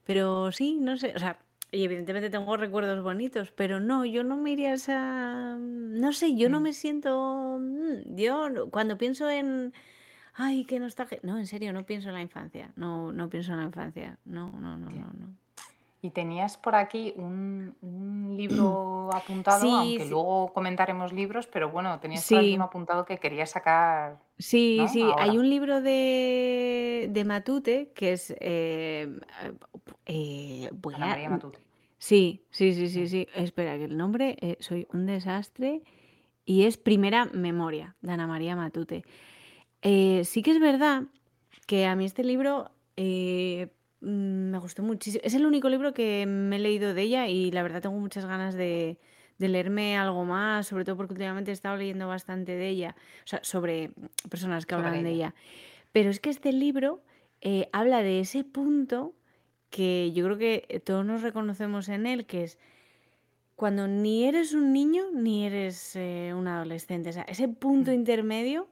pero 0.06 0.52
sí, 0.52 0.78
no 0.80 0.98
sé, 0.98 1.14
o 1.16 1.20
sea, 1.20 1.40
y 1.72 1.84
evidentemente 1.84 2.30
tengo 2.30 2.56
recuerdos 2.58 3.04
bonitos, 3.04 3.52
pero 3.52 3.80
no, 3.80 4.06
yo 4.06 4.24
no 4.24 4.38
me 4.38 4.52
iría 4.52 4.72
a 4.72 4.74
esa, 4.76 5.56
no 5.58 6.14
sé, 6.14 6.36
yo 6.36 6.50
no 6.50 6.60
mm. 6.60 6.64
me 6.64 6.74
siento, 6.74 7.58
mm, 7.60 8.16
yo 8.16 8.70
cuando 8.72 8.98
pienso 8.98 9.30
en, 9.30 9.74
ay, 10.36 10.66
qué 10.66 10.80
nostalgia, 10.80 11.20
no, 11.24 11.38
en 11.38 11.48
serio, 11.48 11.74
no 11.74 11.86
pienso 11.86 12.10
en 12.10 12.16
la 12.16 12.22
infancia, 12.22 12.72
no, 12.76 13.12
no 13.12 13.30
pienso 13.30 13.52
en 13.54 13.60
la 13.60 13.64
infancia, 13.66 14.18
no, 14.26 14.52
no, 14.52 14.78
no, 14.78 14.90
no, 14.90 15.12
no. 15.14 15.28
Y 16.02 16.10
tenías 16.10 16.58
por 16.58 16.76
aquí 16.76 17.14
un, 17.16 17.76
un 17.82 18.36
libro 18.36 19.10
apuntado, 19.14 19.62
Sí, 19.62 19.70
aunque 19.72 20.04
sí, 20.04 20.10
luego 20.10 20.52
comentaremos 20.54 21.14
libros, 21.14 21.48
pero 21.48 21.70
bueno, 21.70 21.98
tenías 22.00 22.24
sí. 22.26 22.56
apuntado 22.60 23.06
que 23.06 23.20
querías 23.20 23.52
sacar, 23.52 24.18
Sí, 24.38 24.78
¿no? 24.80 24.88
sí, 24.90 25.02
hay 25.02 25.30
Ahora, 25.30 25.40
un 25.40 25.50
libro 25.50 25.82
de, 25.82 27.08
de 27.10 27.24
Matute 27.24 27.92
que 27.96 28.14
es, 28.14 28.34
eh, 28.42 29.08
eh, 30.06 30.70
voy 30.74 30.96
Ana 30.96 31.06
a, 31.06 31.10
María 31.10 31.30
Matute. 31.30 31.60
sí, 31.98 32.46
sí, 32.50 32.74
sí, 32.74 32.90
sí, 32.90 33.04
Mm, 33.04 33.08
sí, 33.08 33.28
espera, 33.36 33.78
que 33.78 33.86
el 33.86 33.96
nombre, 33.96 34.36
eh, 34.42 34.58
soy 34.60 34.88
un 34.92 35.06
desastre, 35.06 35.84
y 36.46 36.64
es 36.66 36.76
Primera 36.78 37.26
Memoria, 37.26 37.96
de 38.02 38.12
Ana 38.12 38.28
María 38.28 38.56
Matute. 38.58 39.06
Eh, 39.84 40.24
sí 40.24 40.42
que 40.42 40.52
es 40.52 40.60
verdad 40.60 41.04
que 41.68 41.86
a 41.86 41.96
mí 41.96 42.06
este 42.06 42.24
libro 42.24 42.72
eh, 42.96 43.68
mm, 44.02 44.50
me 44.52 44.58
gustó 44.58 44.82
muchísimo. 44.82 45.22
Es 45.24 45.34
el 45.36 45.46
único 45.46 45.70
libro 45.70 45.94
que 45.94 46.26
me 46.26 46.56
he 46.56 46.60
leído 46.60 46.94
de 46.94 47.02
ella 47.04 47.28
y 47.28 47.52
la 47.52 47.64
verdad 47.64 47.82
tengo 47.82 48.00
muchas 48.00 48.26
ganas 48.26 48.56
de, 48.56 48.98
de 49.38 49.48
leerme 49.50 49.98
algo 49.98 50.24
más, 50.26 50.68
sobre 50.68 50.86
todo 50.86 50.96
porque 50.98 51.14
últimamente 51.14 51.52
he 51.52 51.54
estado 51.54 51.76
leyendo 51.78 52.08
bastante 52.08 52.56
de 52.56 52.70
ella, 52.70 52.96
o 53.24 53.28
sea, 53.28 53.40
sobre 53.44 53.92
personas 54.30 54.66
que 54.66 54.76
Sobre 54.76 54.88
hablan 54.88 55.04
de 55.04 55.12
ella. 55.12 55.36
Pero 55.92 56.10
es 56.10 56.20
que 56.20 56.30
este 56.30 56.54
libro 56.54 57.04
eh, 57.42 57.70
habla 57.74 58.04
de 58.04 58.22
ese 58.22 58.44
punto 58.44 59.14
que 59.70 60.12
yo 60.14 60.24
creo 60.26 60.38
que 60.38 60.82
todos 60.86 61.06
nos 61.06 61.22
reconocemos 61.22 61.90
en 61.90 62.06
él, 62.06 62.26
que 62.26 62.44
es 62.44 62.58
cuando 63.56 63.88
ni 63.88 64.26
eres 64.28 64.54
un 64.54 64.72
niño 64.74 65.06
ni 65.14 65.46
eres 65.46 65.96
eh, 65.96 66.34
un 66.36 66.48
adolescente. 66.48 67.10
O 67.10 67.14
sea, 67.14 67.24
ese 67.24 67.48
punto 67.48 67.92
Mm, 67.92 67.96
intermedio 67.96 68.68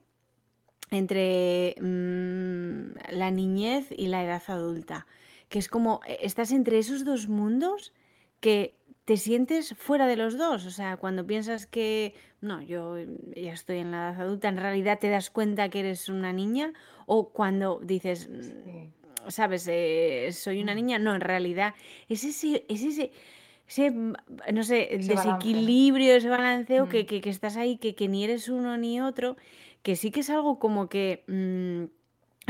entre, 0.91 1.75
mm, 1.81 3.15
la 3.17 3.31
niñez 3.31 3.87
y 3.91 4.07
la 4.07 4.23
edad 4.23 4.43
adulta, 4.47 5.07
que 5.49 5.59
es 5.59 5.67
como, 5.67 6.01
e 6.05 6.19
estás 6.25 6.51
entre 6.51 6.77
esos 6.79 7.03
2 7.05 7.27
mundos 7.27 7.93
que 8.39 8.75
te 9.05 9.17
sientes 9.17 9.73
fuera 9.77 10.05
de 10.07 10.15
los 10.15 10.37
2. 10.37 10.65
O 10.65 10.69
sea, 10.71 10.97
cuando 10.97 11.25
piensas 11.25 11.65
que, 11.65 12.13
no, 12.41 12.61
yo 12.61 12.95
mm, 12.95 13.39
ya 13.39 13.53
estoy 13.53 13.79
en 13.79 13.91
la 13.91 14.11
edad 14.11 14.21
adulta, 14.21 14.47
en 14.49 14.57
realidad 14.57 14.99
te 14.99 15.09
das 15.09 15.29
cuenta 15.31 15.69
que 15.69 15.79
eres 15.79 16.09
una 16.09 16.31
niña, 16.33 16.73
o 17.07 17.29
cuando 17.29 17.79
dices, 17.83 18.29
Sí. 18.29 18.29
mm, 18.29 19.29
¿sabes? 19.29 19.67
Eh, 19.69 20.29
soy 20.33 20.61
una 20.61 20.73
niña, 20.75 20.99
no, 20.99 21.13
en 21.15 21.21
realidad 21.21 21.73
es 22.09 22.23
ese 22.23 22.65
es 22.67 22.83
ese 22.83 23.11
ese, 23.67 23.91
no 23.91 24.63
sé, 24.63 24.95
Ese 24.95 25.13
balance, 25.15 25.27
¿no? 25.27 25.37
desequilibrio, 25.37 26.15
ese 26.15 26.27
balanceo 26.29 26.89
que 26.89 27.05
que 27.05 27.21
que 27.21 27.29
estás 27.29 27.55
ahí, 27.55 27.77
que 27.77 27.95
que 27.95 28.07
ni 28.09 28.23
eres 28.25 28.49
uno 28.49 28.77
ni 28.77 28.99
otro, 28.99 29.37
que 29.83 29.95
sí 29.95 30.11
que 30.11 30.21
es 30.21 30.29
algo 30.29 30.59
como 30.59 30.89
que, 30.89 31.23
mm, 31.27 31.85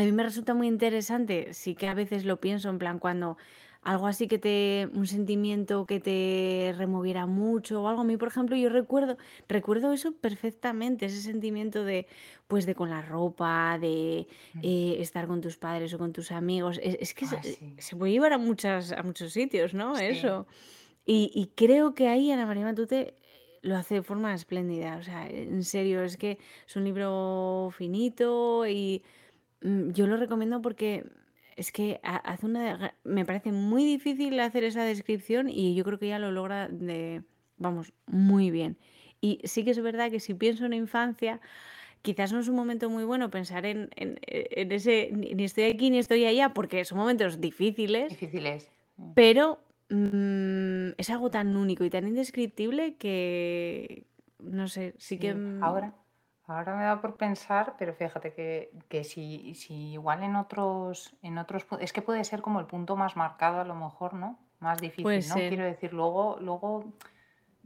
a 0.02 0.04
mí 0.04 0.12
me 0.12 0.24
resulta 0.24 0.54
muy 0.54 0.68
interesante, 0.68 1.54
sí 1.54 1.76
que 1.76 1.88
a 1.88 1.94
veces 1.94 2.26
lo 2.26 2.40
pienso 2.40 2.70
en 2.70 2.80
plan 2.80 3.00
cuando 3.00 3.38
algo 3.84 4.06
así 4.08 4.28
que 4.28 4.38
te 4.38 4.88
un 4.94 5.08
sentimiento 5.08 5.86
que 5.88 6.00
te 6.00 6.74
removiera 6.78 7.26
mucho 7.26 7.82
o 7.82 7.88
algo. 7.88 8.02
A 8.02 8.04
mí, 8.04 8.16
por 8.18 8.28
ejemplo, 8.30 8.56
yo 8.56 8.70
recuerdo 8.70 9.18
recuerdo 9.50 9.92
eso 9.92 10.14
perfectamente, 10.14 11.08
ese 11.08 11.22
sentimiento 11.22 11.84
de, 11.84 12.08
pues, 12.48 12.66
de 12.68 12.76
con 12.76 12.90
la 12.92 13.02
ropa, 13.02 13.78
de, 13.80 14.28
mm. 14.54 14.60
eh, 14.64 14.96
estar 15.00 15.26
con 15.28 15.42
tus 15.42 15.58
padres 15.58 15.94
o 15.96 15.98
con 15.98 16.14
tus 16.14 16.32
amigos. 16.32 16.80
Es 16.84 16.98
es 17.00 17.14
que 17.16 17.26
se 17.26 17.38
Ah, 17.38 17.42
sí. 17.44 17.74
se 17.80 17.96
puede 17.96 18.12
llevar 18.14 18.34
a 18.34 18.38
muchas 18.38 18.92
a 18.92 19.02
muchos 19.04 19.34
sitios, 19.34 19.74
¿no? 19.74 19.96
Sí. 19.96 20.06
Eso. 20.06 20.46
Y 21.06 21.32
y 21.34 21.48
creo 21.56 21.96
que 21.96 22.08
ahí 22.08 22.32
Ana 22.32 22.46
María 22.46 22.66
Matute 22.66 23.16
lo 23.62 23.76
hace 23.78 23.96
de 23.96 24.04
forma 24.04 24.34
espléndida. 24.34 24.98
O 24.98 25.04
sea, 25.04 25.28
en 25.30 25.64
serio, 25.64 26.04
es 26.04 26.18
que 26.18 26.38
es 26.68 26.76
un 26.76 26.84
libro 26.84 27.70
finito 27.78 28.66
y, 28.68 29.04
mm, 29.62 29.92
yo 29.92 30.08
lo 30.08 30.18
recomiendo 30.18 30.62
porque 30.62 31.04
es 31.58 31.72
que 31.72 32.00
ha 32.04 32.16
hace 32.18 32.46
una 32.46 32.78
gra 32.78 32.96
me 33.04 33.26
parece 33.26 33.52
muy 33.52 33.84
difícil 33.86 34.40
hacer 34.40 34.64
esa 34.64 34.84
descripción 34.86 35.50
y 35.50 35.76
yo 35.76 35.84
creo 35.84 36.00
que 36.00 36.08
ella 36.08 36.20
lo 36.20 36.32
logra 36.32 36.68
de 36.70 37.24
vamos, 37.58 37.94
muy 38.08 38.52
bien. 38.52 38.78
Y 39.22 39.40
sí 39.44 39.64
que 39.64 39.72
es 39.72 39.82
verdad 39.82 40.10
que 40.12 40.20
si 40.20 40.34
pienso 40.34 40.66
en 40.66 40.74
infancia, 40.74 41.40
quizás 42.02 42.34
no 42.34 42.40
es 42.40 42.48
un 42.48 42.56
momento 42.56 42.90
muy 42.90 43.04
bueno 43.04 43.30
pensar 43.30 43.66
en 43.66 43.90
en 43.96 44.20
en 44.28 44.72
ese 44.72 45.10
ni 45.14 45.34
ni 45.36 45.44
estoy 45.46 45.66
aquí 45.66 45.90
ni 45.92 46.00
estoy 46.00 46.26
allá, 46.26 46.54
porque 46.54 46.86
son 46.86 46.98
momentos 47.00 47.40
difíciles, 47.42 48.10
Difícil 48.10 48.48
es. 48.48 48.72
Mm. 48.98 49.12
pero, 49.16 49.60
mm, 49.92 50.94
es 50.98 51.10
algo 51.10 51.30
tan 51.30 51.56
único 51.56 51.84
y 51.84 51.90
tan 51.90 52.08
indescriptible 52.08 52.96
que, 52.96 54.08
no 54.40 54.68
sé, 54.68 54.96
sí 54.98 55.20
que, 55.20 55.34
Sí, 55.34 55.38
mm 55.38 55.64
ahora, 55.64 55.94
ahora 56.48 56.76
me 56.76 56.84
da 56.84 57.02
por 57.02 57.16
pensar, 57.18 57.76
pero 57.78 57.94
fíjate 57.94 58.34
que, 58.34 58.72
que 58.90 59.04
si, 59.04 59.54
si 59.56 59.92
igual 59.94 60.24
en 60.24 60.36
otros, 60.36 61.16
en 61.22 61.38
otros, 61.38 61.66
es 61.80 61.94
que 61.94 62.02
puede 62.02 62.24
ser 62.24 62.42
como 62.42 62.60
el 62.60 62.66
punto 62.66 62.96
más 62.96 63.16
marcado 63.16 63.62
a 63.62 63.66
lo 63.66 63.76
mejor, 63.76 64.14
¿no? 64.14 64.40
Más 64.60 64.80
puede 64.80 64.90
difícil, 64.90 65.30
¿no? 65.30 65.36
ser. 65.36 65.50
Quiero 65.50 65.66
decir, 65.66 65.94
luego, 65.94 66.38
luego 66.40 66.94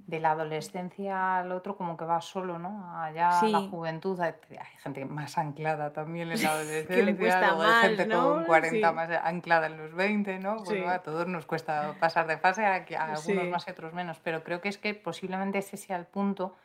de 0.07 0.19
la 0.19 0.31
adolescencia 0.31 1.37
al 1.37 1.51
otro 1.51 1.75
como 1.77 1.97
que 1.97 2.05
va 2.05 2.21
solo, 2.21 2.59
¿no? 2.59 2.95
Allá 3.01 3.39
a 3.45 3.49
la 3.49 3.59
Sí, 3.59 3.67
juventud 3.71 4.19
hay, 4.19 4.33
hay 4.51 4.77
gente 4.77 5.03
más 5.05 5.37
anclada 5.37 5.93
también 5.93 6.31
en 6.31 6.43
la 6.43 6.49
que 6.87 7.01
le 7.03 7.15
adolescencia, 7.15 7.17
cuesta 7.17 7.47
luego 7.47 7.61
hay 7.63 7.73
gente 7.75 8.05
¿no? 8.05 8.23
con 8.35 8.43
40 8.45 8.91
Sí, 8.91 8.93
más 8.95 9.09
anclada 9.23 9.65
en 9.67 9.77
los 9.77 9.93
20, 9.95 10.39
¿no? 10.39 10.51
A 10.51 10.65
sí, 10.65 10.83
todos 11.03 11.27
nos 11.27 11.45
cuesta 11.47 11.95
pasar 11.99 12.27
de 12.27 12.37
fase, 12.37 12.65
a, 12.65 12.85
que- 12.85 12.95
a 12.97 13.13
algunos 13.13 13.45
sí. 13.45 13.51
más 13.51 13.67
y 13.67 13.71
otros 13.71 13.93
menos, 13.93 14.19
pero 14.19 14.43
creo 14.43 14.61
que 14.61 14.69
es 14.69 14.77
que 14.77 14.93
posiblemente 14.93 15.57
ese 15.57 15.77
sea 15.77 15.97
el 15.97 16.05
punto 16.05 16.55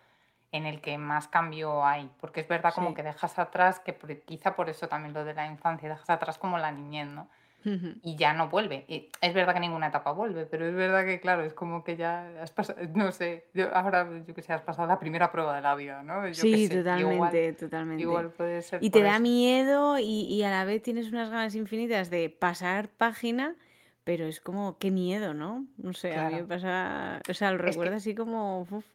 en 0.52 0.66
el 0.66 0.80
que 0.82 0.98
más 0.98 1.28
cambio 1.28 1.84
hay, 1.86 2.10
porque 2.20 2.40
es 2.40 2.48
verdad 2.48 2.74
como 2.74 2.88
Sí. 2.88 2.94
que 2.94 3.02
dejas 3.04 3.38
atrás, 3.38 3.80
que 3.80 3.92
por- 3.94 4.20
quizá 4.22 4.54
por 4.56 4.68
eso 4.68 4.88
también 4.88 5.14
lo 5.14 5.24
de 5.24 5.32
la 5.34 5.46
infancia, 5.46 5.88
dejas 5.88 6.10
atrás 6.10 6.38
como 6.38 6.58
la 6.58 6.72
niñez, 6.72 7.06
¿no? 7.08 7.28
Ujú. 7.64 7.94
Y 8.02 8.16
ya 8.16 8.32
no 8.32 8.48
vuelve. 8.48 8.84
Y 8.88 9.10
es 9.20 9.34
verdad 9.34 9.52
que 9.54 9.60
ninguna 9.60 9.88
etapa 9.88 10.12
vuelve, 10.12 10.46
pero 10.46 10.66
es 10.66 10.74
verdad 10.74 11.04
que, 11.04 11.20
claro, 11.20 11.42
es 11.44 11.52
como 11.52 11.84
que 11.84 11.96
ya 11.96 12.42
has 12.42 12.50
pasado, 12.50 12.78
no 12.94 13.12
sé, 13.12 13.50
yo, 13.52 13.74
ahora 13.74 14.08
yo 14.26 14.34
que 14.34 14.40
sé, 14.42 14.52
has 14.54 14.62
pasado 14.62 14.88
la 14.88 14.98
primera 14.98 15.30
prueba 15.30 15.54
de 15.56 15.60
la 15.62 15.74
vida, 15.74 16.02
¿no? 16.02 16.26
Yo 16.26 16.32
qué 16.32 16.32
Sí, 16.34 16.68
sé, 16.68 16.74
igual, 16.76 16.78
totalmente, 16.84 17.52
totalmente. 17.54 18.02
igual 18.02 18.30
puede 18.30 18.62
ser 18.62 18.80
Y 18.80 18.88
te 18.90 19.00
por 19.00 19.06
da 19.06 19.12
eso. 19.12 19.22
miedo 19.22 19.98
y, 19.98 20.22
y 20.24 20.42
a 20.42 20.50
la 20.50 20.64
vez 20.64 20.82
tienes 20.82 21.08
unas 21.12 21.28
ganas 21.28 21.54
infinitas 21.54 22.08
de 22.08 22.30
pasar 22.30 22.88
página, 22.88 23.56
pero 24.04 24.24
es 24.24 24.40
como, 24.40 24.78
qué 24.78 24.90
miedo, 24.90 25.34
¿no? 25.34 25.66
No 25.76 25.92
sé, 25.92 26.14
a 26.16 26.24
mí 26.24 26.32
me 26.36 26.44
Claro. 26.44 26.48
pasa, 26.48 27.20
o 27.28 27.34
sea, 27.34 27.50
lo 27.52 27.58
Es 27.58 27.64
recuerdo 27.66 27.92
que, 27.92 27.96
así 27.98 28.14
como, 28.14 28.60
uf, 28.62 28.86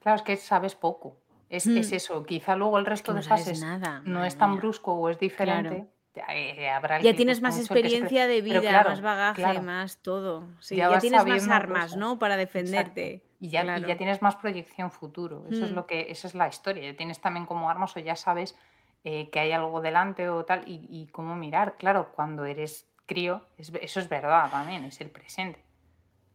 claro, 0.00 0.16
es 0.16 0.22
que 0.22 0.36
sabes 0.38 0.74
poco. 0.74 1.16
Es, 1.50 1.66
es 1.66 1.90
mm, 1.90 1.94
eso, 1.94 2.24
quizá 2.24 2.56
luego 2.56 2.78
el 2.78 2.84
es 2.84 2.88
que 2.88 2.90
resto 2.90 3.12
no 3.12 3.18
de 3.18 3.22
sabes 3.22 3.40
fases 3.40 3.60
nada, 3.62 4.00
no 4.00 4.10
madre 4.14 4.28
es 4.28 4.36
tan 4.38 4.50
mía. 4.52 4.60
brusco 4.60 4.94
o 4.94 5.08
es 5.10 5.18
Claro. 5.36 5.70
diferente. 5.70 5.93
Ya, 6.14 6.24
eh, 6.30 6.70
habrá 6.70 7.00
Ya 7.00 7.14
tienes 7.14 7.40
más 7.42 7.58
experiencia 7.58 8.26
de 8.26 8.40
vida, 8.40 8.84
más 8.84 9.00
bagaje, 9.00 9.42
claro, 9.42 9.62
más 9.62 9.98
todo. 9.98 10.48
Sí, 10.60 10.76
ya 10.76 10.98
tienes 10.98 11.24
más 11.24 11.48
armas, 11.48 11.84
cosas. 11.86 11.98
¿no? 11.98 12.18
Para 12.18 12.34
Exacto. 12.40 12.58
defenderte. 12.58 13.22
Y 13.40 13.48
ya, 13.50 13.62
y 13.62 13.66
ya 13.66 13.78
Claro. 13.78 13.96
tienes 13.96 14.22
más 14.22 14.36
proyección 14.36 14.90
futuro. 14.90 15.44
Eso 15.50 15.64
es 15.66 15.72
Mm, 15.72 15.74
lo 15.74 15.86
que, 15.86 16.06
esa 16.10 16.28
es 16.28 16.34
la 16.34 16.48
historia. 16.48 16.90
Ya 16.92 16.96
tienes 16.96 17.20
también 17.20 17.46
como 17.46 17.68
armas 17.68 17.96
o 17.96 18.00
ya 18.00 18.16
sabes 18.16 18.56
eh, 19.04 19.28
que 19.30 19.40
hay 19.40 19.52
algo 19.52 19.80
delante 19.82 20.28
o 20.30 20.44
tal 20.44 20.62
y, 20.66 20.86
y 20.88 21.06
cómo 21.08 21.34
mirar. 21.36 21.76
Claro, 21.76 22.10
cuando 22.14 22.44
eres 22.46 22.88
crío, 23.06 23.42
es 23.58 23.70
eso 23.82 24.00
es 24.00 24.08
verdad 24.08 24.50
también, 24.50 24.84
es 24.84 25.00
el 25.00 25.10
presente. 25.10 25.63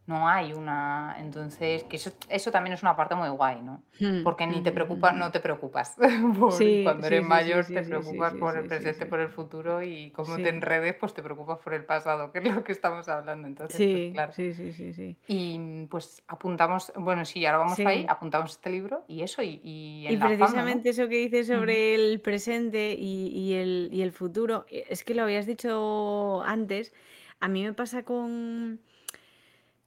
No 0.06 0.28
hay 0.28 0.52
una. 0.52 1.16
Entonces, 1.18 1.84
que 1.84 1.96
eso, 1.96 2.10
eso 2.28 2.50
también 2.50 2.74
es 2.74 2.82
una 2.82 2.96
parte 2.96 3.14
muy 3.14 3.28
guay, 3.28 3.62
¿no? 3.62 3.82
mm, 4.00 4.22
Porque 4.24 4.46
ni 4.46 4.60
te 4.62 4.72
preocupas, 4.72 5.14
no 5.14 5.30
te 5.30 5.40
preocupas. 5.40 5.96
por- 6.38 6.52
Sí, 6.52 6.80
cuando 6.82 7.06
eres 7.06 7.22
sí, 7.22 7.28
mayor 7.28 7.64
sí, 7.64 7.74
te 7.74 7.82
preocupas 7.82 8.32
por 8.34 8.56
el 8.56 8.66
presente, 8.66 9.06
por 9.06 9.20
el 9.20 9.28
futuro 9.28 9.82
y 9.82 10.10
como 10.10 10.34
te 10.36 10.48
enredes, 10.48 10.94
pues 10.96 11.14
te 11.14 11.22
preocupas 11.22 11.58
por 11.58 11.74
el 11.74 11.84
pasado, 11.84 12.32
que 12.32 12.40
es 12.40 12.54
lo 12.54 12.64
que 12.64 12.72
estamos 12.72 13.08
hablando. 13.08 13.46
Entonces, 13.46 13.76
pues 13.76 13.88
sí, 13.88 14.10
claro. 14.12 14.32
sí, 14.32 14.52
sí, 14.54 14.72
sí, 14.72 14.92
sí. 14.92 15.16
Y 15.28 15.86
pues 15.86 16.22
apuntamos, 16.26 16.92
bueno, 16.96 17.24
sí, 17.24 17.46
ahora 17.46 17.58
vamos 17.58 17.78
ahí, 17.78 18.04
apuntamos 18.08 18.50
este 18.52 18.70
libro 18.70 19.04
y 19.06 19.22
eso, 19.22 19.42
y, 19.42 19.60
y 19.62 20.06
Y 20.08 20.16
precisamente 20.16 20.90
eso 20.90 21.08
que 21.08 21.16
dices 21.16 21.46
sobre 21.46 21.94
el 21.94 22.20
presente 22.20 22.94
y, 22.98 23.28
y 23.28 23.54
el, 23.54 23.90
y 23.92 24.02
el 24.02 24.12
futuro, 24.12 24.66
e- 24.68 24.86
es 24.88 25.04
que 25.04 25.14
lo 25.14 25.22
habías 25.22 25.46
dicho 25.46 26.42
antes, 26.42 26.92
a 27.38 27.48
mí 27.48 27.62
me 27.62 27.72
pasa 27.74 28.02
con, 28.02 28.80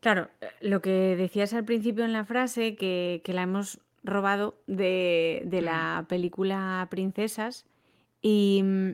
claro, 0.03 0.29
eh, 0.41 0.49
lo 0.61 0.81
que 0.83 1.15
decías 1.15 1.53
al 1.53 1.65
principio 1.65 2.05
en 2.05 2.13
la 2.13 2.25
frase, 2.25 2.75
que, 2.75 3.21
que 3.23 3.33
la 3.33 3.41
hemos 3.41 3.79
robado 4.03 4.61
de, 4.67 5.41
de 5.45 5.61
mm, 5.61 5.65
la 5.65 6.05
película 6.07 6.85
Princesas, 6.91 7.65
y 8.21 8.61
mm, 8.63 8.89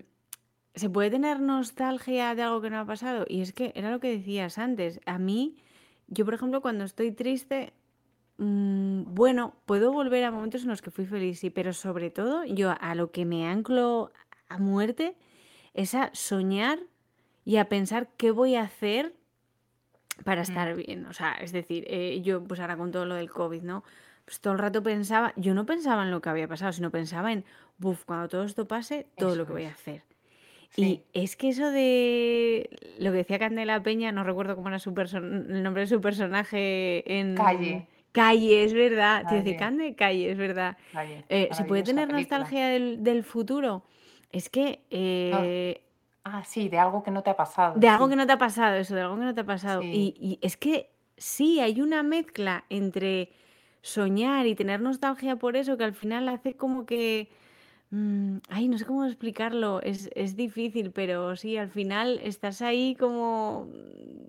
se 0.75 0.89
puede 0.89 1.09
tener 1.09 1.41
nostalgia 1.41 2.33
de 2.33 2.43
algo 2.43 2.61
que 2.61 2.69
no 2.69 2.79
ha 2.79 2.85
pasado, 2.85 3.25
y 3.27 3.41
es 3.41 3.51
que 3.51 3.73
era 3.75 3.91
lo 3.91 3.99
que 3.99 4.15
decías 4.15 4.57
antes, 4.57 5.01
a 5.05 5.19
mí, 5.19 5.57
yo 6.07 6.23
por 6.23 6.33
ejemplo, 6.35 6.61
cuando 6.61 6.85
estoy 6.85 7.11
triste, 7.11 7.73
Mm, 8.39 9.03
bueno, 9.15 9.53
puedo 9.65 9.91
volver 9.91 10.23
a 10.23 10.31
momentos 10.31 10.63
en 10.63 10.69
los 10.69 10.81
que 10.81 10.91
fui 10.91 11.05
feliz, 11.05 11.39
sí, 11.41 11.49
pero 11.49 11.73
sobre 11.73 12.09
todo 12.09 12.45
yo 12.45 12.73
a 12.79 12.95
lo 12.95 13.11
que 13.11 13.25
me 13.25 13.45
anclo 13.45 14.13
a 14.47 14.57
muerte 14.57 15.17
es 15.73 15.93
a 15.93 16.09
soñar 16.13 16.79
y 17.43 17.57
a 17.57 17.67
pensar 17.67 18.07
qué 18.15 18.31
voy 18.31 18.55
a 18.55 18.61
hacer 18.61 19.13
para 20.23 20.41
estar 20.41 20.75
bien. 20.75 21.05
O 21.05 21.13
sea, 21.13 21.33
es 21.33 21.51
decir, 21.51 21.85
eh, 21.87 22.21
yo 22.21 22.43
pues 22.43 22.59
ahora 22.59 22.77
con 22.77 22.91
todo 22.91 23.05
lo 23.05 23.15
del 23.15 23.29
COVID, 23.29 23.61
¿no? 23.63 23.83
Pues 24.25 24.39
todo 24.41 24.53
el 24.53 24.59
rato 24.59 24.83
pensaba, 24.83 25.33
yo 25.35 25.53
no 25.53 25.65
pensaba 25.65 26.03
en 26.03 26.11
lo 26.11 26.21
que 26.21 26.29
había 26.29 26.47
pasado, 26.47 26.71
sino 26.71 26.91
pensaba 26.91 27.31
en, 27.31 27.43
buf, 27.77 28.05
cuando 28.05 28.27
todo 28.27 28.43
esto 28.43 28.67
pase, 28.67 29.07
todo 29.17 29.35
lo 29.35 29.43
Eso 29.43 29.47
que 29.47 29.53
voy 29.53 29.63
a 29.63 29.69
es, 29.69 29.73
hacer. 29.73 30.03
Y 30.75 30.83
sí, 30.83 31.03
es 31.13 31.35
que 31.35 31.49
eso 31.49 31.71
de 31.71 32.69
lo 32.99 33.11
que 33.11 33.17
decía 33.17 33.39
Candela 33.39 33.81
Peña, 33.81 34.11
no 34.11 34.23
recuerdo 34.23 34.55
cómo 34.55 34.67
era 34.69 34.77
su 34.77 34.93
person- 34.93 35.47
el 35.49 35.63
nombre 35.63 35.81
de 35.81 35.87
su 35.87 35.99
personaje 35.99 37.19
en 37.19 37.35
calle, 37.35 37.87
Calle, 38.11 38.63
es 38.63 38.73
verdad. 38.73 39.25
Te 39.27 39.35
dice 39.35 39.55
calle, 39.55 39.57
Cande, 39.57 39.95
Calle, 39.95 40.31
es 40.31 40.37
verdad. 40.37 40.77
calle, 40.91 41.23
Eh, 41.29 41.49
¿se 41.51 41.63
puede 41.63 41.81
maravillosa 41.83 41.85
tener 41.85 42.07
película. 42.07 42.39
nostalgia 42.39 42.67
del, 42.69 43.03
del 43.03 43.23
futuro? 43.23 43.83
Es 44.31 44.49
que 44.49 44.81
eh, 44.89 45.81
ah, 46.23 46.43
sí, 46.43 46.69
de 46.69 46.79
algo 46.79 47.03
que 47.03 47.11
no 47.11 47.23
te 47.23 47.29
ha 47.29 47.35
pasado, 47.37 47.79
de 47.79 47.87
algo 47.87 48.09
que 48.09 48.15
no 48.15 48.25
te 48.27 48.33
ha 48.33 48.37
pasado, 48.37 48.75
eso, 48.77 48.95
de 48.95 49.01
algo 49.01 49.17
que 49.17 49.25
no 49.25 49.33
te 49.33 49.41
ha 49.41 49.45
pasado. 49.45 49.81
Y, 49.81 49.85
sí. 49.87 50.15
y 50.19 50.39
es 50.41 50.57
que 50.57 50.91
sí, 51.17 51.59
hay 51.59 51.81
una 51.81 52.03
mezcla 52.03 52.65
entre 52.69 53.31
soñar 53.81 54.45
y 54.47 54.55
tener 54.55 54.81
nostalgia 54.81 55.37
por 55.37 55.55
eso 55.55 55.77
que 55.77 55.85
al 55.85 55.93
final 55.93 56.27
hace 56.29 56.55
como 56.55 56.85
que 56.85 57.29
Mm, 57.91 58.37
ay, 58.49 58.67
no 58.67 58.77
sé 58.77 58.85
cómo 58.85 59.05
explicarlo, 59.05 59.81
es, 59.81 60.11
es 60.15 60.35
difícil, 60.35 60.91
pero 60.91 61.35
sí, 61.35 61.57
al 61.57 61.69
final 61.71 62.19
estás 62.23 62.61
ahí 62.61 62.95
como... 62.95 63.67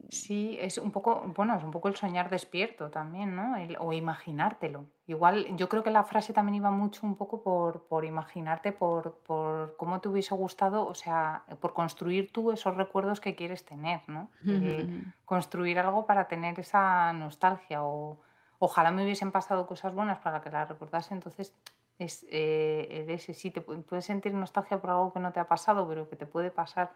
Sí, 0.09 0.57
es 0.61 0.79
un 0.79 0.91
poco, 0.91 1.33
bueno, 1.37 1.57
es 1.57 1.63
un 1.63 1.71
poco 1.71 1.89
el 1.89 1.95
soñar 1.95 2.31
despierto 2.31 2.91
también, 2.91 3.37
¿no? 3.37 3.57
El- 3.57 3.77
o 3.79 3.93
imaginártelo. 3.93 4.87
Igual, 5.11 5.57
yo 5.57 5.69
creo 5.69 5.83
que 5.83 5.91
la 5.91 6.05
frase 6.05 6.33
también 6.33 6.55
iba 6.55 6.71
mucho 6.71 7.05
un 7.05 7.17
poco 7.17 7.43
por, 7.43 7.83
por 7.89 8.05
imaginarte, 8.05 8.71
por, 8.71 9.15
por 9.27 9.75
cómo 9.77 10.01
te 10.01 10.09
hubiese 10.09 10.37
gustado, 10.37 10.87
o 10.87 10.95
sea, 10.95 11.43
por 11.61 11.73
construir 11.75 12.31
tú 12.33 12.53
esos 12.53 12.77
recuerdos 12.77 13.19
que 13.21 13.35
quieres 13.35 13.65
tener, 13.65 14.03
¿no? 14.07 14.31
El 14.47 14.89
construir 15.25 15.81
algo 15.81 16.07
para 16.07 16.29
tener 16.29 16.61
esa 16.61 17.13
nostalgia 17.13 17.83
o 17.83 18.19
ojalá 18.61 18.93
me 18.93 19.03
hubiesen 19.03 19.33
pasado 19.33 19.67
cosas 19.67 19.93
buenas 19.95 20.19
para 20.21 20.41
que 20.43 20.51
las 20.51 20.69
recordase, 20.69 21.13
entonces 21.13 21.55
es 21.99 22.25
eh, 22.31 23.05
ese, 23.09 23.35
sí, 23.35 23.51
te 23.51 23.67
pu- 23.67 23.83
puedes 23.83 24.05
sentir 24.05 24.33
nostalgia 24.33 24.81
por 24.81 24.91
algo 24.91 25.13
que 25.13 25.19
no 25.19 25.33
te 25.33 25.41
ha 25.41 25.49
pasado, 25.49 25.89
pero 25.89 26.09
que 26.09 26.15
te 26.15 26.27
puede 26.27 26.53
pasar. 26.53 26.93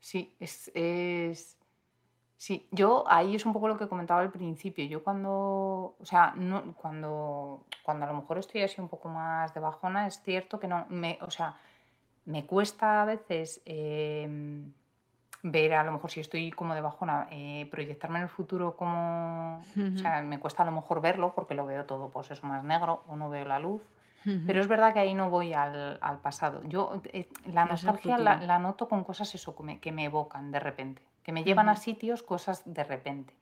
Sí, 0.00 0.34
es, 0.38 0.70
es, 0.74 1.57
Sí, 2.38 2.68
yo 2.70 3.04
ahí 3.08 3.34
es 3.34 3.44
un 3.44 3.52
poco 3.52 3.66
lo 3.66 3.76
que 3.76 3.88
comentaba 3.88 4.20
al 4.20 4.30
principio. 4.30 4.84
Yo 4.86 5.02
cuando, 5.02 5.96
o 6.00 6.04
sea, 6.04 6.32
no, 6.36 6.72
cuando, 6.74 7.64
cuando 7.82 8.06
a 8.06 8.08
lo 8.08 8.14
mejor 8.14 8.38
estoy 8.38 8.62
así 8.62 8.80
un 8.80 8.88
poco 8.88 9.08
más 9.08 9.52
de 9.54 9.60
bajona, 9.60 10.06
es 10.06 10.22
cierto 10.22 10.60
que 10.60 10.68
no, 10.68 10.86
me, 10.88 11.18
o 11.20 11.32
sea, 11.32 11.56
me 12.26 12.46
cuesta 12.46 13.02
a 13.02 13.04
veces 13.06 13.60
em, 13.64 14.72
ver, 15.42 15.74
a 15.74 15.82
lo 15.82 15.90
mejor 15.90 16.12
si 16.12 16.20
estoy 16.20 16.52
como 16.52 16.76
de 16.76 16.80
bajona, 16.80 17.26
eh, 17.32 17.66
proyectarme 17.72 18.18
en 18.18 18.24
el 18.24 18.28
futuro 18.28 18.76
como, 18.76 19.58
o 19.58 19.98
sea, 19.98 20.22
me 20.22 20.38
cuesta 20.38 20.62
a 20.62 20.66
lo 20.66 20.72
mejor 20.72 21.00
verlo 21.00 21.32
porque 21.34 21.54
lo 21.54 21.66
veo 21.66 21.86
todo, 21.86 22.08
pues 22.08 22.30
eso 22.30 22.46
más 22.46 22.62
negro 22.62 23.02
o 23.08 23.16
no 23.16 23.28
veo 23.30 23.44
la 23.44 23.58
luz. 23.58 23.82
Pero 24.46 24.60
es 24.60 24.68
verdad 24.68 24.92
que 24.92 25.00
ahí 25.00 25.14
no 25.14 25.30
voy 25.30 25.54
al, 25.54 25.98
al 26.02 26.18
pasado. 26.18 26.60
Yo 26.64 27.00
eh, 27.14 27.28
la 27.46 27.64
nostalgia 27.64 28.18
la, 28.18 28.36
la 28.36 28.58
noto 28.58 28.86
con 28.86 29.02
cosas 29.02 29.34
eso, 29.34 29.56
que 29.56 29.62
me, 29.62 29.80
que 29.80 29.90
me 29.90 30.04
evocan 30.04 30.52
de 30.52 30.60
repente, 30.60 31.00
que 31.28 31.32
me 31.32 31.44
llevan 31.44 31.68
a 31.68 31.76
sitios 31.76 32.22
cosas 32.22 32.62
de 32.64 32.84
repente. 32.84 33.34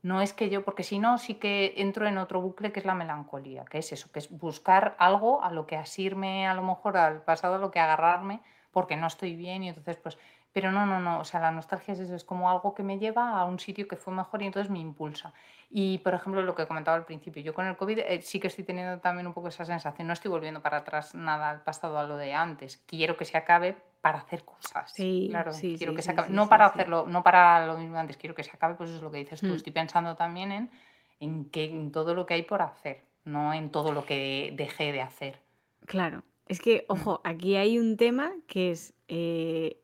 No 0.00 0.22
es 0.22 0.32
que 0.32 0.48
yo, 0.48 0.64
porque 0.64 0.82
si 0.82 0.98
no, 0.98 1.18
sí 1.18 1.34
que 1.34 1.74
entro 1.76 2.06
en 2.06 2.16
otro 2.16 2.40
bucle 2.40 2.72
que 2.72 2.80
es 2.80 2.86
la 2.86 2.94
melancolía, 2.94 3.66
que 3.66 3.76
es 3.76 3.92
eso, 3.92 4.10
que 4.10 4.20
es 4.20 4.30
buscar 4.30 4.96
algo 4.98 5.42
a 5.42 5.50
lo 5.50 5.66
que 5.66 5.76
asirme, 5.76 6.46
a 6.46 6.54
lo 6.54 6.62
mejor 6.62 6.96
al 6.96 7.20
pasado, 7.20 7.56
a 7.56 7.58
lo 7.58 7.70
que 7.70 7.80
agarrarme, 7.80 8.40
porque 8.72 8.96
no 8.96 9.06
estoy 9.06 9.36
bien 9.36 9.62
y 9.62 9.68
entonces 9.68 9.98
pues... 9.98 10.16
Pero 10.54 10.70
no, 10.70 10.86
no, 10.86 11.00
no, 11.00 11.18
o 11.18 11.24
sea, 11.24 11.40
la 11.40 11.50
nostalgia 11.50 11.92
es 11.94 12.00
eso, 12.00 12.14
es 12.14 12.24
como 12.24 12.48
algo 12.48 12.74
que 12.74 12.84
me 12.84 13.00
lleva 13.00 13.38
a 13.38 13.44
un 13.44 13.58
sitio 13.58 13.88
que 13.88 13.96
fue 13.96 14.14
mejor 14.14 14.40
y 14.40 14.46
entonces 14.46 14.70
me 14.70 14.78
impulsa. 14.78 15.34
Y, 15.68 15.98
por 15.98 16.14
ejemplo, 16.14 16.40
lo 16.42 16.54
que 16.54 16.66
comentaba 16.68 16.96
al 16.96 17.04
principio, 17.04 17.42
yo 17.42 17.52
con 17.52 17.66
el 17.66 17.76
COVID 17.76 17.98
eh, 17.98 18.22
sí 18.22 18.38
que 18.38 18.46
estoy 18.46 18.62
teniendo 18.62 19.00
también 19.00 19.26
un 19.26 19.34
poco 19.34 19.48
esa 19.48 19.64
sensación, 19.64 20.06
no 20.06 20.12
estoy 20.12 20.30
volviendo 20.30 20.62
para 20.62 20.78
atrás 20.78 21.12
nada 21.12 21.50
al 21.50 21.62
pasado, 21.62 21.98
a 21.98 22.04
lo 22.04 22.16
de 22.16 22.32
antes. 22.34 22.76
Quiero 22.86 23.16
que 23.16 23.24
se 23.24 23.36
acabe 23.36 23.76
para 24.00 24.18
hacer 24.18 24.44
cosas. 24.44 24.92
Sí, 24.92 25.26
Claro, 25.28 25.52
sí, 25.52 25.74
quiero 25.76 25.92
sí, 25.92 25.96
que 25.96 26.02
se 26.02 26.12
acabe. 26.12 26.28
No 26.30 26.48
para 26.48 26.66
hacerlo, 26.66 27.06
no 27.08 27.24
para 27.24 27.66
lo 27.66 27.76
mismo 27.76 27.94
de 27.94 28.00
antes, 28.02 28.16
quiero 28.16 28.36
que 28.36 28.44
se 28.44 28.52
acabe, 28.52 28.76
pues 28.76 28.90
eso 28.90 28.98
es 28.98 29.02
lo 29.02 29.10
que 29.10 29.18
dices 29.18 29.40
tú. 29.40 29.48
Mm, 29.48 29.54
Estoy 29.54 29.72
pensando 29.72 30.14
también 30.14 30.52
en, 30.52 30.70
en, 31.18 31.50
que, 31.50 31.64
en 31.64 31.90
todo 31.90 32.14
lo 32.14 32.26
que 32.26 32.34
hay 32.34 32.42
por 32.42 32.62
hacer, 32.62 33.02
no 33.24 33.52
en 33.52 33.70
todo 33.70 33.90
lo 33.92 34.06
que 34.06 34.52
dejé 34.54 34.92
de 34.92 35.02
hacer. 35.02 35.40
Claro, 35.86 36.22
es 36.46 36.60
que, 36.60 36.84
ojo, 36.88 37.20
aquí 37.24 37.56
hay 37.56 37.80
un 37.80 37.96
tema 37.96 38.32
que 38.46 38.70
es 38.70 38.94
eh, 39.08 39.80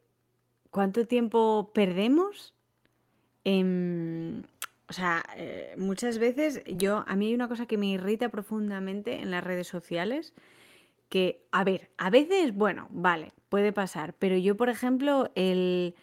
¿cuánto 0.71 1.07
tiempo 1.07 1.71
perdemos? 1.75 2.55
en- 3.45 4.47
o 4.89 4.93
sea, 4.93 5.25
eh, 5.37 5.75
muchas 5.79 6.19
veces 6.19 6.63
yo, 6.67 7.05
a 7.07 7.17
mí 7.17 7.29
hay 7.29 7.35
una 7.35 7.49
cosa 7.49 7.67
que 7.67 7.79
me 7.79 7.87
irrita 7.87 8.29
profundamente 8.29 9.21
en 9.21 9.31
las 9.31 9.43
redes 9.45 9.67
sociales 9.69 10.35
que, 11.09 11.47
a 11.53 11.65
ver, 11.65 11.91
a 11.97 12.11
veces, 12.11 12.55
bueno, 12.55 12.89
vale, 12.91 13.33
puede 13.49 13.73
pasar, 13.73 14.15
pero 14.15 14.37
yo, 14.37 14.57
por 14.57 14.69
ejemplo, 14.69 15.31
el 15.37 15.95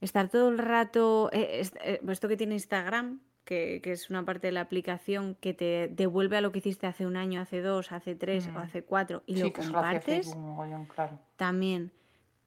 estar 0.00 0.28
todo 0.28 0.50
el 0.50 0.58
rato, 0.58 1.30
eh, 1.32 1.60
est- 1.60 1.76
eh, 1.82 2.00
esto 2.08 2.28
que 2.28 2.36
tiene 2.36 2.54
Instagram, 2.54 3.20
que, 3.44 3.80
que 3.82 3.92
es 3.92 4.08
una 4.08 4.24
parte 4.24 4.46
de 4.46 4.52
la 4.52 4.60
aplicación 4.62 5.34
que 5.40 5.52
te 5.52 5.88
devuelve 5.88 6.36
a 6.36 6.40
lo 6.40 6.52
que 6.52 6.60
hiciste 6.60 6.86
hace 6.86 7.06
un 7.06 7.16
año, 7.16 7.40
hace 7.40 7.60
dos, 7.60 7.92
hace 7.92 8.14
tres 8.14 8.46
o 8.48 8.52
mm. 8.52 8.56
hace 8.58 8.82
cuatro 8.84 9.22
y 9.26 9.34
Sí, 9.36 9.40
lo 9.42 9.52
que 9.52 9.60
eso 9.62 9.72
lo 9.72 9.78
hacía 9.80 9.90
compartes, 10.00 10.26
Facebook 10.26 10.42
mogollón, 10.42 10.86
claro. 10.86 11.18
también 11.36 11.92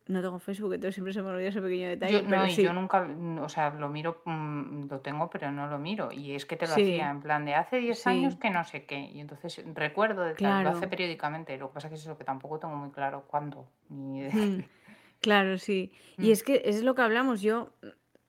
no 0.07 0.21
tengo 0.21 0.39
Facebook, 0.39 0.73
entonces 0.73 0.95
siempre 0.95 1.13
se 1.13 1.21
me 1.21 1.29
olvida 1.29 1.49
ese 1.49 1.61
pequeño 1.61 1.87
detalle. 1.89 2.13
Yo, 2.23 2.29
pero 2.29 2.43
no, 2.43 2.49
sí. 2.49 2.63
yo 2.63 2.73
nunca, 2.73 3.01
mm, 3.03 3.39
o 3.39 3.49
sea, 3.49 3.69
lo 3.71 3.89
miro, 3.89 4.21
mm, 4.25 4.87
lo 4.89 4.99
tengo, 4.99 5.29
pero 5.29 5.51
no 5.51 5.67
lo 5.67 5.77
miro. 5.79 6.11
Y 6.11 6.33
es 6.33 6.45
que 6.45 6.55
te 6.55 6.67
lo 6.67 6.73
Sí. 6.73 6.81
hacía 6.81 7.09
en 7.09 7.21
plan 7.21 7.45
de 7.45 7.55
hace 7.55 7.77
10 7.77 8.05
años 8.07 8.35
que 8.35 8.49
no 8.49 8.63
sé 8.63 8.85
qué. 8.85 8.99
Y 8.99 9.19
entonces 9.19 9.63
recuerdo 9.73 10.23
de 10.23 10.33
tal, 10.35 10.63
lo 10.63 10.69
hace 10.69 10.79
Claro. 10.79 10.89
periódicamente. 10.89 11.57
Lo 11.57 11.69
que 11.69 11.73
pasa 11.75 11.89
que 11.89 11.95
es 11.95 12.01
eso, 12.01 12.17
que 12.17 12.23
tampoco 12.23 12.59
tengo 12.59 12.75
muy 12.75 12.91
claro 12.91 13.25
cuándo. 13.27 13.67
Ni 13.89 14.21
de- 14.23 14.31
Mm, 14.33 14.63
Claro, 15.19 15.57
sí. 15.57 15.91
Y 16.17 16.31
es 16.31 16.43
que 16.43 16.61
es 16.65 16.83
lo 16.83 16.93
que 16.93 17.01
hablamos. 17.01 17.41
Yo, 17.41 17.73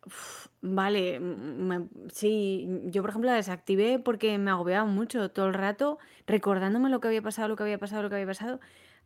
uf, 0.06 0.46
vale, 0.62 1.20
me- 1.20 1.86
sí, 2.10 2.66
yo 2.86 3.02
por 3.02 3.10
ejemplo 3.10 3.30
la 3.30 3.36
desactivé 3.36 3.98
porque 3.98 4.38
me 4.38 4.50
agobiaba 4.50 4.86
mucho 4.86 5.30
todo 5.30 5.46
el 5.48 5.54
rato 5.54 5.98
recordándome 6.26 6.88
lo 6.88 7.00
que 7.00 7.08
había 7.08 7.20
pasado, 7.22 7.46
lo 7.48 7.56
que 7.56 7.62
había 7.64 7.78
pasado, 7.78 8.02
lo 8.02 8.08
que 8.08 8.14
había 8.16 8.26
pasado. 8.26 8.58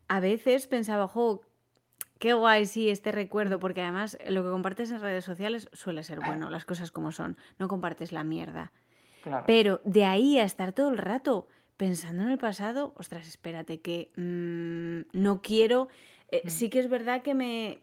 A 0.09 0.21
veces 0.21 0.67
pensaba, 0.69 1.09
jo, 1.09 1.43
qué 2.23 2.35
guay, 2.35 2.67
sí, 2.67 2.89
este 2.89 3.11
recuerdo, 3.11 3.59
porque 3.59 3.83
además 3.83 4.17
lo 4.29 4.45
que 4.45 4.51
compartes 4.51 4.93
en 4.93 5.01
redes 5.01 5.25
sociales 5.25 5.69
suele 5.73 6.05
ser 6.05 6.21
bueno, 6.21 6.51
las 6.51 6.65
cosas 6.65 6.93
como 6.93 7.11
son, 7.11 7.37
no 7.59 7.67
compartes 7.67 8.13
la 8.13 8.23
mierda. 8.23 8.71
Claro. 9.25 9.43
Pero 9.45 9.81
de 9.85 10.05
ahí 10.05 10.39
a 10.39 10.45
estar 10.45 10.73
todo 10.73 10.91
el 10.91 10.99
rato 10.99 11.49
pensando 11.77 12.23
en 12.23 12.29
el 12.31 12.39
pasado, 12.39 12.95
ostras, 12.97 13.27
espérate, 13.27 13.81
que 13.81 14.13
mm, 14.17 15.19
no 15.21 15.43
quiero. 15.43 15.89
eh, 16.31 16.43
Mm, 16.45 16.49
sí 16.49 16.71
que 16.71 16.79
es 16.79 16.89
verdad 16.89 17.23
que 17.23 17.35
me, 17.35 17.83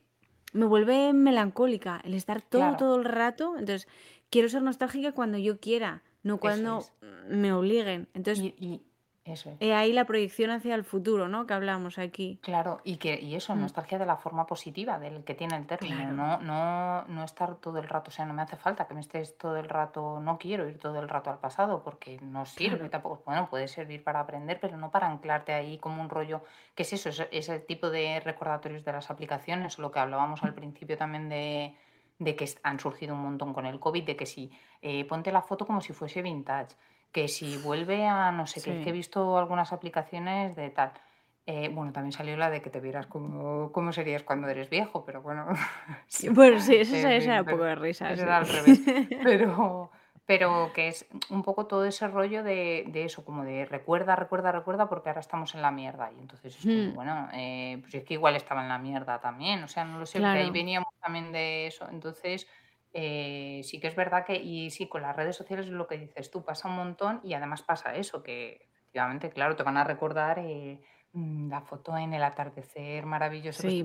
me 0.54 0.66
vuelve 0.66 1.12
melancólica 1.12 2.00
el 2.06 2.14
estar 2.14 2.42
todo, 2.42 2.62
Claro, 2.62 2.78
todo 2.78 2.96
el 2.96 3.04
rato. 3.06 3.56
Entonces, 3.60 3.90
quiero 4.30 4.48
ser 4.48 4.62
nostálgica 4.62 5.12
cuando 5.12 5.38
yo 5.38 5.60
quiera, 5.60 6.02
no 6.24 6.40
cuando 6.40 6.80
es. 6.80 6.94
me 7.28 7.52
obliguen. 7.52 8.08
Entonces, 8.14 8.46
Y, 8.46 8.56
y 8.58 8.82
eso 9.30 9.50
es. 9.52 9.58
he 9.60 9.74
ahí 9.74 9.94
la 9.94 10.06
proyección 10.06 10.52
hacia 10.52 10.76
el 10.76 10.84
futuro, 10.84 11.28
¿no? 11.28 11.46
Que 11.48 11.54
hablamos 11.54 11.98
aquí. 11.98 12.40
Claro, 12.42 12.82
y 12.84 12.98
que 12.98 13.20
y 13.20 13.36
eso, 13.36 13.56
Mm, 13.56 13.62
nostalgia 13.62 13.98
de 14.00 14.06
la 14.06 14.18
forma 14.18 14.46
positiva 14.46 15.00
del 15.00 15.24
que 15.24 15.36
tiene 15.36 15.56
el 15.58 15.66
término, 15.66 15.96
claro, 15.96 16.14
no, 16.14 16.40
no, 16.40 17.06
no 17.08 17.24
estar 17.24 17.56
todo 17.56 17.80
el 17.80 17.88
rato, 17.88 18.10
o 18.10 18.12
sea, 18.12 18.26
no 18.26 18.34
me 18.34 18.42
hace 18.42 18.56
falta 18.56 18.88
que 18.88 18.94
me 18.94 19.02
estés 19.02 19.38
todo 19.38 19.58
el 19.58 19.70
rato, 19.70 20.20
no 20.20 20.38
quiero 20.38 20.68
ir 20.68 20.78
todo 20.80 21.00
el 21.00 21.10
rato 21.10 21.30
al 21.30 21.40
pasado 21.40 21.84
porque 21.84 22.20
no 22.22 22.46
sirve 22.46 22.78
claro. 22.78 22.90
tampoco, 22.90 23.24
bueno, 23.26 23.50
puede 23.50 23.68
servir 23.68 24.04
para 24.04 24.20
aprender, 24.22 24.60
pero 24.60 24.78
no 24.78 24.92
para 24.92 25.08
anclarte 25.08 25.54
ahí 25.54 25.78
como 25.78 26.02
un 26.02 26.10
rollo, 26.10 26.44
¿qué 26.76 26.84
es 26.84 26.94
eso? 26.94 27.10
Es, 27.10 27.28
es 27.32 27.50
el 27.50 27.66
tipo 27.66 27.90
de 27.90 28.20
recordatorios 28.20 28.84
de 28.86 28.92
las 28.94 29.10
aplicaciones, 29.12 29.80
lo 29.80 29.92
que 29.92 30.00
hablábamos 30.00 30.44
al 30.44 30.54
principio 30.54 30.98
también 30.98 31.30
de, 31.30 31.76
de 32.20 32.36
que 32.36 32.50
han 32.64 32.80
surgido 32.80 33.16
un 33.16 33.22
montón 33.22 33.54
con 33.54 33.66
el 33.66 33.80
COVID, 33.80 34.04
de 34.04 34.16
que 34.16 34.26
si 34.26 34.52
eh, 34.82 35.06
ponte 35.06 35.32
la 35.32 35.42
foto 35.42 35.66
como 35.66 35.82
si 35.82 35.94
fuese 35.94 36.22
vintage, 36.22 36.76
que 37.12 37.28
si 37.28 37.58
vuelve 37.58 38.06
a 38.08 38.32
no 38.32 38.48
sé 38.48 38.62
qué, 38.62 38.72
es 38.72 38.80
que 38.80 38.90
he 38.90 38.94
Sí. 38.94 38.98
visto 39.00 39.38
algunas 39.38 39.74
aplicaciones 39.74 40.56
de 40.56 40.70
tal. 40.70 40.94
Eh, 41.46 41.70
bueno, 41.70 41.92
también 41.92 42.12
salió 42.12 42.38
la 42.38 42.50
de 42.52 42.62
que 42.62 42.70
te 42.70 42.80
vieras 42.80 43.08
como, 43.08 43.72
cómo 43.72 43.92
serías 43.92 44.24
cuando 44.24 44.48
eres 44.50 44.70
viejo, 44.70 45.04
pero 45.06 45.22
bueno, 45.24 45.48
sí, 46.08 46.30
Bueno, 46.30 46.60
sí, 46.60 46.76
eso, 46.76 46.96
era 46.96 47.42
un 47.42 47.48
poco 47.48 47.64
de 47.64 47.76
risa, 47.76 48.14
eso 48.14 48.16
sí. 48.16 48.24
era 48.24 48.38
al 48.38 48.48
revés. 48.48 48.84
Pero, 49.22 49.92
pero 50.26 50.72
que 50.74 50.88
es 50.90 51.08
un 51.30 51.42
poco 51.44 51.66
todo 51.66 51.86
ese 51.86 52.08
rollo 52.08 52.44
de, 52.44 52.86
de 52.88 53.04
eso, 53.06 53.26
como 53.26 53.44
de 53.44 53.66
recuerda, 53.66 54.16
recuerda, 54.16 54.52
recuerda, 54.52 54.88
porque 54.88 55.10
ahora 55.10 55.22
estamos 55.22 55.56
en 55.56 55.62
la 55.64 55.72
mierda. 55.72 56.12
Y 56.12 56.20
entonces 56.20 56.56
es 56.56 56.68
como, 56.68 56.92
Mm, 56.92 56.94
bueno, 56.94 57.28
eh, 57.34 57.80
pues 57.82 57.96
es 57.96 58.04
que 58.04 58.14
igual 58.14 58.36
estaba 58.36 58.62
en 58.62 58.70
la 58.70 58.78
mierda 58.78 59.20
también, 59.20 59.64
o 59.64 59.68
sea, 59.68 59.86
no 59.86 59.98
lo 60.00 60.06
sé, 60.06 60.22
porque 60.22 60.38
ahí 60.38 60.52
veníamos 60.52 60.94
también 61.02 61.32
de 61.32 61.68
eso. 61.68 61.88
Entonces, 61.90 62.48
eh, 62.94 63.62
sí 63.64 63.80
que 63.80 63.88
es 63.88 63.96
verdad 63.96 64.26
que, 64.26 64.36
y 64.36 64.70
sí, 64.72 64.88
con 64.88 65.02
las 65.02 65.16
redes 65.16 65.36
sociales 65.36 65.68
es 65.68 65.72
lo 65.72 65.88
que 65.88 65.98
dices 65.98 66.32
tú, 66.32 66.44
pasa 66.44 66.68
un 66.70 66.76
montón 66.76 67.22
y 67.24 67.34
además 67.34 67.62
pasa 67.64 67.96
eso, 67.96 68.24
que 68.24 68.68
efectivamente, 68.72 69.30
claro, 69.30 69.56
te 69.56 69.64
van 69.64 69.78
a 69.78 69.84
recordar 69.84 70.40
eh, 70.40 70.82
mm, 71.14 71.50
la 71.50 71.62
foto 71.62 71.96
en 71.98 72.14
el 72.14 72.24
atardecer 72.24 73.06
maravilloso 73.06 73.64
que 73.64 73.70
Sí, 73.70 73.84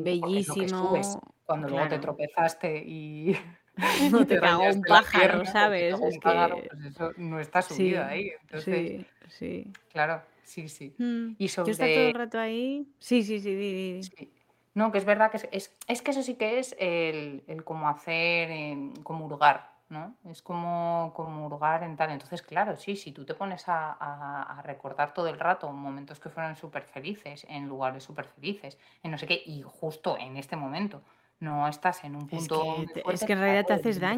que 0.58 0.68
subes 0.68 1.18
bellísimo, 1.18 1.20
cuando 1.44 1.68
luego 1.68 1.88
te 1.88 1.98
tropezaste 1.98 2.78
y, 2.86 3.36
No 4.12 4.20
y 4.22 4.24
te 4.26 4.34
te 4.34 4.40
cagó 4.40 4.62
un 4.64 4.80
rayaste 4.80 4.88
la 4.88 5.00
pájaro, 5.02 5.28
pierna 5.34 5.52
¿sabes? 5.52 5.94
Es 5.94 6.00
un 6.00 6.20
pájaro, 6.20 6.56
que 6.56 6.68
pues 6.68 6.84
eso 6.84 7.12
no 7.16 7.40
está 7.40 7.60
subido 7.62 8.02
sí, 8.02 8.08
ahí. 8.08 8.30
Entonces, 8.42 8.90
sí, 8.90 9.06
sí. 9.28 9.72
claro, 9.90 10.22
sí, 10.44 10.68
sí. 10.68 10.94
Mm, 10.98 11.34
Y 11.38 11.48
Yo 11.48 11.72
estar 11.72 11.76
todo 11.76 12.06
el 12.08 12.14
sobre 12.14 12.24
rato 12.24 12.38
ahí. 12.38 12.86
Sí, 13.00 13.22
sí, 13.22 13.40
sí, 13.40 13.54
di, 13.54 13.72
di. 13.72 14.02
Sí. 14.02 14.33
No, 14.74 14.90
que 14.92 14.98
es 14.98 15.04
verdad 15.04 15.30
que 15.30 15.36
es, 15.38 15.48
es, 15.52 15.76
es 15.86 16.02
que 16.02 16.10
eso 16.10 16.22
sí 16.22 16.34
que 16.34 16.58
es 16.58 16.74
el, 16.78 17.44
el 17.46 17.64
como 17.64 17.88
hacer, 17.88 18.50
em, 18.50 18.92
como 19.04 19.26
hurgar, 19.26 19.70
¿no? 19.88 20.16
Es 20.24 20.42
como, 20.42 21.12
como 21.14 21.46
hurgar 21.46 21.82
en 21.84 21.96
tal. 21.96 22.10
Entonces, 22.10 22.42
claro, 22.42 22.76
sí, 22.76 22.96
si 22.96 23.12
tú 23.12 23.24
te 23.24 23.34
pones 23.34 23.68
a, 23.68 23.92
a- 23.92 24.58
a 24.58 24.62
recordar 24.62 25.14
todo 25.14 25.28
el 25.28 25.38
rato 25.38 25.70
momentos 25.72 26.18
que 26.20 26.28
fueron 26.30 26.56
súper 26.56 26.82
felices, 26.84 27.46
en 27.48 27.68
lugares 27.68 28.02
súper 28.04 28.26
felices, 28.26 28.78
en 29.02 29.10
no 29.12 29.18
sé 29.18 29.26
qué, 29.26 29.40
y 29.46 29.62
justo 29.62 30.16
en 30.18 30.36
este 30.36 30.56
momento 30.56 31.02
no 31.40 31.68
estás 31.68 32.02
en 32.04 32.16
un 32.16 32.28
Es 32.30 32.48
punto 32.48 32.64
que, 32.64 32.86
es 33.12 33.24
que 33.24 33.32
en 33.34 33.38
claro, 33.38 33.44
realidad 33.44 33.66
te 33.66 33.72
haces 33.74 33.98
evidente- 33.98 34.16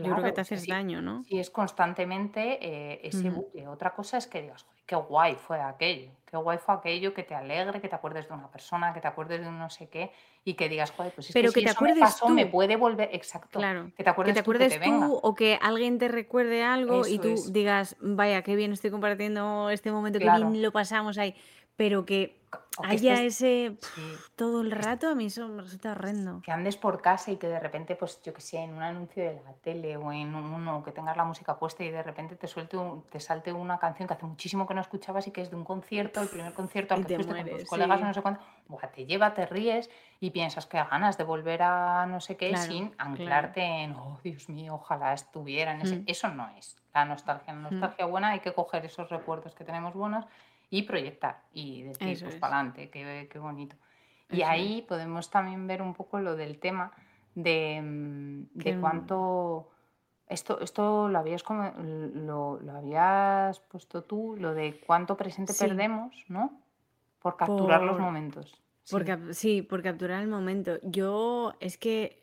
daño. 0.00 0.06
Yo 0.06 0.12
creo 0.14 0.24
que 0.24 0.32
Claro, 0.32 0.32
te 0.32 0.40
haces 0.42 0.66
si, 0.66 0.74
daño, 0.74 1.02
¿no? 1.02 1.26
si 1.26 1.38
es 1.38 1.50
constantemente 1.50 2.58
eh, 2.94 3.00
ese 3.04 3.30
Ujú. 3.30 3.30
bucle. 3.30 3.68
Otra 3.68 3.94
cosa 3.94 4.16
es 4.18 4.26
que 4.26 4.42
digas, 4.42 4.62
"Joder, 4.64 4.82
qué 4.86 4.96
guay 4.96 5.34
fue 5.36 5.60
aquello, 5.60 6.12
qué 6.26 6.36
guay 6.36 6.58
fue 6.58 6.74
aquello, 6.74 7.14
que 7.14 7.22
te 7.24 7.34
alegre, 7.34 7.80
que 7.80 7.88
te 7.88 7.94
acuerdes 7.96 8.28
de 8.28 8.34
una 8.34 8.50
persona, 8.50 8.92
que 8.94 9.00
te 9.00 9.08
acuerdes 9.08 9.40
de 9.42 9.48
un 9.48 9.58
no 9.58 9.70
sé 9.70 9.88
qué, 9.90 10.12
y 10.44 10.54
que 10.54 10.68
digas, 10.68 10.90
joder, 10.92 11.12
pues 11.14 11.28
es 11.30 11.36
que 11.36 11.46
Pero 11.46 11.52
que 11.52 11.60
si 11.60 11.62
te 11.62 11.68
eso 11.68 11.82
me 11.82 11.94
acuerdes 11.94 11.96
pasó, 11.96 12.30
me 12.30 12.46
tú, 12.46 12.46
puede 12.46 12.76
volver, 12.76 13.10
exacto, 13.12 13.58
claro. 13.58 13.92
que 13.94 14.04
te 14.04 14.10
Que 14.22 14.32
te 14.32 14.38
acuerdes 14.38 14.42
tú, 14.42 14.56
que 14.56 14.66
te 14.66 14.74
acuerdes 14.74 15.14
tú 15.14 15.14
o 15.22 15.34
que 15.34 15.58
alguien 15.62 15.98
te 15.98 16.08
recuerde 16.08 16.62
algo 16.64 17.06
y 17.06 17.18
Eso 17.18 17.20
tú 17.20 17.32
es, 17.32 17.52
digas, 17.52 17.96
vaya, 18.00 18.42
qué 18.42 18.56
bien 18.56 18.72
estoy 18.72 18.90
compartiendo 18.90 19.70
este 19.70 19.92
momento, 19.92 20.18
claro. 20.18 20.20
bien 20.20 20.62
lo 20.62 20.72
pasamos 20.72 21.18
ahí. 21.18 21.34
Pero 21.80 22.04
que 22.08 22.20
O 22.78 22.82
que 22.82 22.88
haya 22.92 23.14
estés, 23.14 23.36
ese 23.36 23.52
sí, 23.94 24.06
todo 24.36 24.60
el 24.60 24.70
rato, 24.70 25.08
a 25.08 25.14
mí 25.14 25.26
eso 25.32 25.48
me 25.48 25.62
resulta 25.62 25.92
horrendo. 25.92 26.32
que 26.42 26.52
andes 26.52 26.76
por 26.84 26.94
casa 27.08 27.30
y 27.30 27.36
que 27.40 27.48
de 27.48 27.60
repente, 27.66 27.96
pues 28.00 28.12
yo 28.24 28.32
que 28.36 28.40
sé, 28.48 28.58
en 28.58 28.72
un 28.78 28.82
anuncio 28.82 29.22
de 29.24 29.42
la 29.46 29.52
tele 29.66 29.96
o 29.96 30.10
en 30.12 30.34
uno, 30.34 30.82
que 30.84 30.92
tengas 30.92 31.16
la 31.16 31.24
música 31.24 31.58
puesta 31.58 31.84
y 31.84 31.90
de 31.90 32.02
repente 32.02 32.36
te 32.36 32.46
suelte 32.54 32.76
un- 32.78 33.02
te 33.14 33.20
salte 33.20 33.52
una 33.52 33.78
canción 33.78 34.06
que 34.08 34.14
hace 34.14 34.26
muchísimo 34.26 34.66
que 34.66 34.74
no 34.74 34.80
escuchabas 34.80 35.26
y 35.26 35.30
que 35.32 35.42
es 35.42 35.50
de 35.50 35.56
un 35.56 35.64
concierto, 35.64 36.20
el 36.22 36.28
primer 36.28 36.52
concierto 36.54 36.94
al 36.94 37.02
que 37.02 37.08
te 37.08 37.14
fuiste 37.16 37.34
con 37.34 37.50
tus 37.58 37.68
colegas 37.68 38.00
o 38.00 38.04
no 38.04 38.10
sí. 38.10 38.14
sé 38.14 38.22
cuánto, 38.22 38.40
buah, 38.68 38.88
te 38.94 39.04
lleva, 39.06 39.34
te 39.34 39.44
ríes 39.46 39.90
y 40.20 40.30
piensas 40.30 40.66
que 40.66 40.78
ganas 40.78 41.16
de 41.18 41.24
volver 41.24 41.60
a 41.62 42.06
no 42.06 42.20
sé 42.20 42.36
qué 42.36 42.48
Claro, 42.50 42.68
sin 42.68 42.88
claro. 42.90 43.10
anclarte 43.10 43.60
en, 43.62 43.92
oh 43.96 44.18
Dios 44.22 44.48
mío, 44.48 44.74
ojalá 44.74 45.12
estuviera 45.12 45.72
en 45.74 45.82
ese. 45.82 45.96
Mm, 45.96 46.04
Eso 46.06 46.28
no 46.28 46.48
es 46.58 46.76
la 46.94 47.04
nostalgia. 47.04 47.52
La 47.52 47.60
mm, 47.60 47.62
nostalgia 47.70 48.06
buena 48.06 48.28
hay 48.30 48.40
que 48.40 48.52
coger 48.54 48.84
esos 48.86 49.08
recuerdos 49.10 49.54
que 49.54 49.64
tenemos 49.64 49.92
buenos 49.94 50.24
y 50.70 50.82
proyectar 50.82 51.42
y 51.52 51.82
decir, 51.82 52.08
Eso 52.08 52.24
pues 52.26 52.34
es, 52.36 52.40
para 52.40 52.56
adelante, 52.56 52.90
qué, 52.90 53.28
qué 53.30 53.38
bonito. 53.38 53.76
Y 54.30 54.42
es. 54.42 54.48
ahí 54.48 54.82
podemos 54.88 55.28
también 55.30 55.66
ver 55.66 55.82
un 55.82 55.92
poco 55.94 56.20
lo 56.20 56.36
del 56.36 56.58
tema 56.60 56.92
de, 57.34 57.80
mm, 57.82 58.58
de 58.58 58.78
cuánto... 58.80 59.70
Esto, 60.28 60.60
esto 60.60 61.08
lo 61.08 61.18
habías 61.18 61.42
como, 61.42 61.72
lo, 61.76 62.60
lo 62.62 62.72
habías 62.76 63.58
puesto 63.58 64.04
tú, 64.04 64.36
lo 64.38 64.54
de 64.54 64.80
cuánto 64.86 65.16
presente 65.16 65.52
sí, 65.52 65.66
perdemos, 65.66 66.24
¿no? 66.28 66.60
Por 67.20 67.36
capturar 67.36 67.82
los 67.82 67.98
momentos. 67.98 68.62
por 68.88 69.00
Sí. 69.02 69.06
cap- 69.06 69.32
sí, 69.32 69.62
por 69.62 69.82
capturar 69.82 70.22
el 70.22 70.28
momento. 70.28 70.78
Yo 70.84 71.54
es 71.58 71.76
que, 71.78 72.22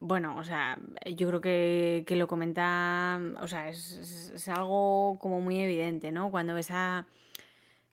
bueno, 0.00 0.36
o 0.38 0.44
sea, 0.44 0.78
yo 1.14 1.28
creo 1.28 1.40
que, 1.42 2.04
que 2.06 2.16
lo 2.16 2.26
comenta, 2.26 3.20
o 3.42 3.46
sea, 3.46 3.68
es, 3.68 3.92
es- 3.98 4.30
es 4.30 4.48
algo 4.48 5.18
como 5.20 5.42
muy 5.42 5.60
evidente, 5.60 6.10
¿no? 6.10 6.30
Cuando 6.30 6.54
ves 6.54 6.70
a, 6.70 7.06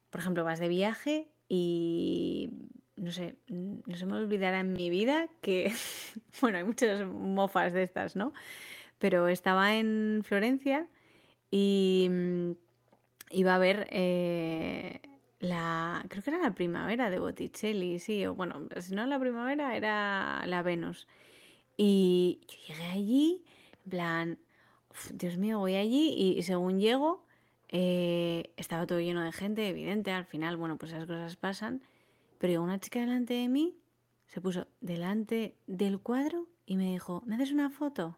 por 0.10 0.22
ejemplo, 0.22 0.44
vas 0.44 0.60
de 0.60 0.68
viaje 0.68 1.28
y, 1.48 2.50
no 2.96 3.12
sé, 3.12 3.36
no 3.48 3.96
se 3.96 4.06
me 4.06 4.14
olvidará 4.18 4.60
en 4.60 4.74
mi 4.74 4.90
vida 4.90 5.28
que, 5.42 5.72
bueno, 6.42 6.58
hay 6.58 6.64
muchas 6.64 7.06
mofas 7.08 7.74
de 7.74 7.84
estas, 7.84 8.16
¿no? 8.16 8.34
Pero 8.98 9.28
estaba 9.28 9.76
en 9.76 10.22
Florencia 10.24 10.88
y 11.52 12.08
mm, 12.10 12.52
iba 13.32 13.56
a 13.56 13.60
ver 13.60 13.88
eh, 13.92 15.02
la, 15.40 16.04
creo 16.10 16.24
que 16.24 16.30
era 16.32 16.40
la 16.40 16.54
primavera 16.54 17.10
de 17.10 17.20
Botticelli, 17.20 18.00
sí, 18.00 18.26
o 18.26 18.36
bueno, 18.36 18.68
si 18.80 18.94
no 18.94 19.06
la 19.06 19.20
primavera 19.20 19.76
era 19.76 20.44
la 20.46 20.62
Venus. 20.64 21.08
Y 21.78 22.42
yo 22.48 22.74
llegué 22.74 22.86
allí, 22.92 23.44
en 23.86 23.90
plan, 23.90 24.40
"Uf, 24.90 25.12
Dios 25.14 25.38
mío, 25.38 25.60
voy 25.60 25.76
allí 25.76 26.14
y 26.38 26.44
según 26.44 26.80
llego, 26.80 27.26
eh, 27.70 28.52
estaba 28.58 28.86
todo 28.86 29.00
lleno 29.00 29.24
de 29.24 29.32
gente, 29.32 29.68
evidente, 29.68 30.12
al 30.12 30.26
final, 30.26 30.58
bueno, 30.58 30.78
pues 30.78 30.92
esas 30.92 31.06
cosas 31.06 31.36
pasan, 31.36 31.82
pero 32.40 32.62
una 32.62 32.80
chica 32.80 33.00
delante 33.00 33.36
de 33.36 33.48
mí, 33.48 33.76
se 34.28 34.42
puso 34.42 34.68
delante 34.82 35.56
del 35.68 36.00
cuadro 36.00 36.48
y 36.66 36.78
me 36.78 36.92
dijo, 36.92 37.24
¿me 37.26 37.36
haces 37.36 37.52
una 37.52 37.70
foto? 37.70 38.18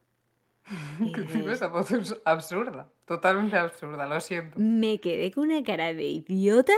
Esa 1.49 1.68
voz 1.68 1.91
es 1.91 2.16
absurda, 2.26 2.89
totalmente 3.06 3.58
absurda, 3.58 4.06
lo 4.06 4.20
siento. 4.22 4.60
me 4.60 4.99
quedé 4.99 5.32
con 5.32 5.45
una 5.45 5.64
cara 5.64 5.93
de 5.93 6.04
idiota. 6.04 6.74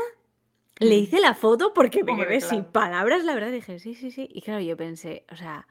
Le 0.79 0.95
hice 0.95 1.21
la 1.21 1.35
foto 1.35 1.71
porque 1.73 2.03
me 2.03 2.13
Hombre, 2.13 2.27
quedé 2.27 2.41
sin 2.41 2.63
palabras, 2.63 3.23
la 3.23 3.35
verdad. 3.35 3.51
Dije, 3.51 3.77
sí, 3.77 3.93
sí, 3.93 4.09
sí. 4.09 4.27
Y 4.31 4.41
claro, 4.41 4.59
yo 4.59 4.75
pensé, 4.75 5.23
o 5.31 5.35
sea, 5.35 5.67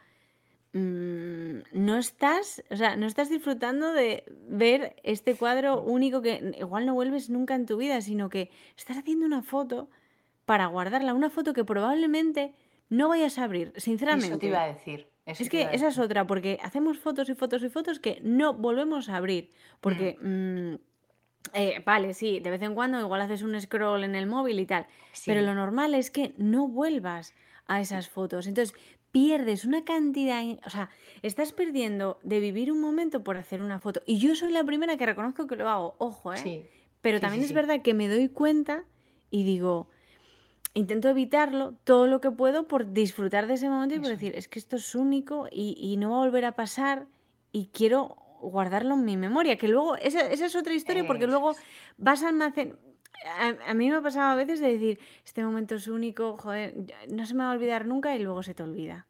mm, 0.72 1.58
no 1.72 1.96
estás, 1.98 2.62
o 2.70 2.76
sea, 2.76 2.96
no 2.96 3.06
estás 3.06 3.28
disfrutando 3.28 3.92
de 3.92 4.24
ver 4.48 4.96
este 5.02 5.34
cuadro 5.34 5.82
único 5.82 6.22
que 6.22 6.54
igual 6.58 6.86
no 6.86 6.94
vuelves 6.94 7.30
nunca 7.30 7.54
en 7.54 7.66
tu 7.66 7.76
vida, 7.76 8.00
sino 8.00 8.28
que 8.28 8.50
estás 8.76 8.96
haciendo 8.96 9.26
una 9.26 9.42
foto 9.42 9.88
para 10.44 10.66
guardarla, 10.66 11.14
una 11.14 11.30
foto 11.30 11.52
que 11.52 11.64
probablemente 11.64 12.54
no 12.88 13.08
vayas 13.08 13.38
a 13.38 13.44
abrir, 13.44 13.72
sinceramente. 13.76 14.28
Eso 14.28 14.38
te 14.38 14.46
iba 14.48 14.62
a 14.62 14.66
decir. 14.66 15.08
es 15.24 15.48
que 15.48 15.68
esa 15.72 15.88
es 15.88 15.98
otra, 15.98 16.26
porque 16.26 16.58
hacemos 16.62 16.98
fotos 16.98 17.28
y 17.28 17.34
fotos 17.34 17.62
y 17.62 17.70
fotos 17.70 18.00
que 18.00 18.20
no 18.22 18.52
volvemos 18.52 19.08
a 19.08 19.16
abrir. 19.16 19.50
Porque, 19.80 20.18
mm, 20.20 20.74
eh, 21.54 21.82
vale, 21.86 22.12
sí, 22.12 22.40
de 22.40 22.50
vez 22.50 22.60
en 22.62 22.74
cuando 22.74 23.00
igual 23.00 23.22
haces 23.22 23.42
un 23.42 23.58
scroll 23.58 24.04
en 24.04 24.14
el 24.14 24.26
móvil 24.26 24.60
y 24.60 24.66
tal. 24.66 24.86
Pero 25.24 25.40
lo 25.40 25.54
normal 25.54 25.94
es 25.94 26.10
que 26.10 26.34
no 26.36 26.68
vuelvas 26.68 27.34
a 27.66 27.80
esas 27.80 28.10
fotos. 28.10 28.46
Entonces, 28.46 28.76
pierdes 29.12 29.64
una 29.64 29.84
cantidad, 29.84 30.42
o 30.64 30.70
sea, 30.70 30.90
estás 31.20 31.52
perdiendo 31.52 32.18
de 32.22 32.40
vivir 32.40 32.72
un 32.72 32.80
momento 32.80 33.22
por 33.22 33.36
hacer 33.36 33.62
una 33.62 33.78
foto. 33.78 34.02
Y 34.06 34.18
yo 34.18 34.34
soy 34.34 34.50
la 34.52 34.64
primera 34.64 34.96
que 34.96 35.06
reconozco 35.06 35.46
que 35.46 35.56
lo 35.56 35.68
hago, 35.68 35.94
ojo, 35.98 36.34
¿eh? 36.34 36.68
Pero 37.02 37.20
también 37.20 37.44
es 37.44 37.52
verdad 37.52 37.82
que 37.82 37.94
me 37.94 38.08
doy 38.08 38.28
cuenta 38.28 38.84
y 39.30 39.44
digo, 39.44 39.88
intento 40.72 41.08
evitarlo 41.08 41.74
todo 41.84 42.06
lo 42.06 42.20
que 42.20 42.30
puedo 42.30 42.66
por 42.66 42.92
disfrutar 42.92 43.46
de 43.46 43.54
ese 43.54 43.68
momento 43.68 43.94
y 43.94 43.98
por 43.98 44.08
decir, 44.08 44.34
es 44.34 44.48
que 44.48 44.58
esto 44.58 44.76
es 44.76 44.94
único 44.94 45.46
y, 45.50 45.96
no 45.98 46.12
va 46.12 46.16
a 46.16 46.20
volver 46.20 46.44
a 46.44 46.52
pasar 46.52 47.06
y 47.50 47.66
quiero 47.66 48.16
guardarlo 48.40 48.94
en 48.94 49.04
mi 49.04 49.16
memoria, 49.16 49.56
que 49.56 49.68
luego, 49.68 49.96
esa, 49.96 50.20
es 50.30 50.56
otra 50.56 50.74
historia 50.74 51.06
porque 51.06 51.26
luego 51.26 51.54
vas 51.98 52.22
a 52.22 52.28
almacenar... 52.28 52.76
A, 53.66 53.74
mí 53.74 53.90
me 53.90 53.96
ha 53.96 54.02
pasado 54.02 54.32
a 54.32 54.34
veces 54.34 54.60
de 54.60 54.72
decir, 54.72 54.98
este 55.24 55.44
momento 55.44 55.76
es 55.76 55.88
único, 55.88 56.36
joder, 56.36 56.74
no 57.08 57.26
se 57.26 57.34
me 57.34 57.44
va 57.44 57.50
a 57.50 57.54
olvidar 57.54 57.86
nunca 57.86 58.14
y 58.16 58.22
luego 58.22 58.42
se 58.42 58.54
te 58.54 58.62
olvida. 58.62 59.06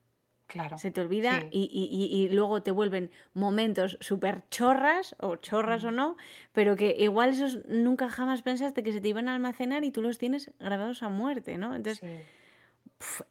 Claro. 0.46 0.76
Se 0.76 0.90
te 0.90 1.00
olvida 1.00 1.44
y, 1.50 2.28
luego 2.30 2.62
te 2.62 2.72
vuelven 2.72 3.10
momentos 3.32 3.96
súper 4.00 4.42
chorras, 4.50 5.16
o 5.18 5.36
chorras 5.36 5.82
o 5.84 5.90
no, 5.90 6.18
pero 6.52 6.76
que 6.76 6.94
igual 6.98 7.30
esos 7.30 7.64
nunca 7.68 8.10
jamás 8.10 8.42
pensaste 8.42 8.82
que 8.82 8.92
se 8.92 9.00
te 9.00 9.08
iban 9.08 9.30
a 9.30 9.34
almacenar 9.34 9.82
y 9.84 9.90
tú 9.90 10.02
los 10.02 10.18
tienes 10.18 10.50
grabados 10.60 11.02
a 11.02 11.08
muerte, 11.08 11.56
¿no? 11.56 11.74
Entonces, 11.74 12.02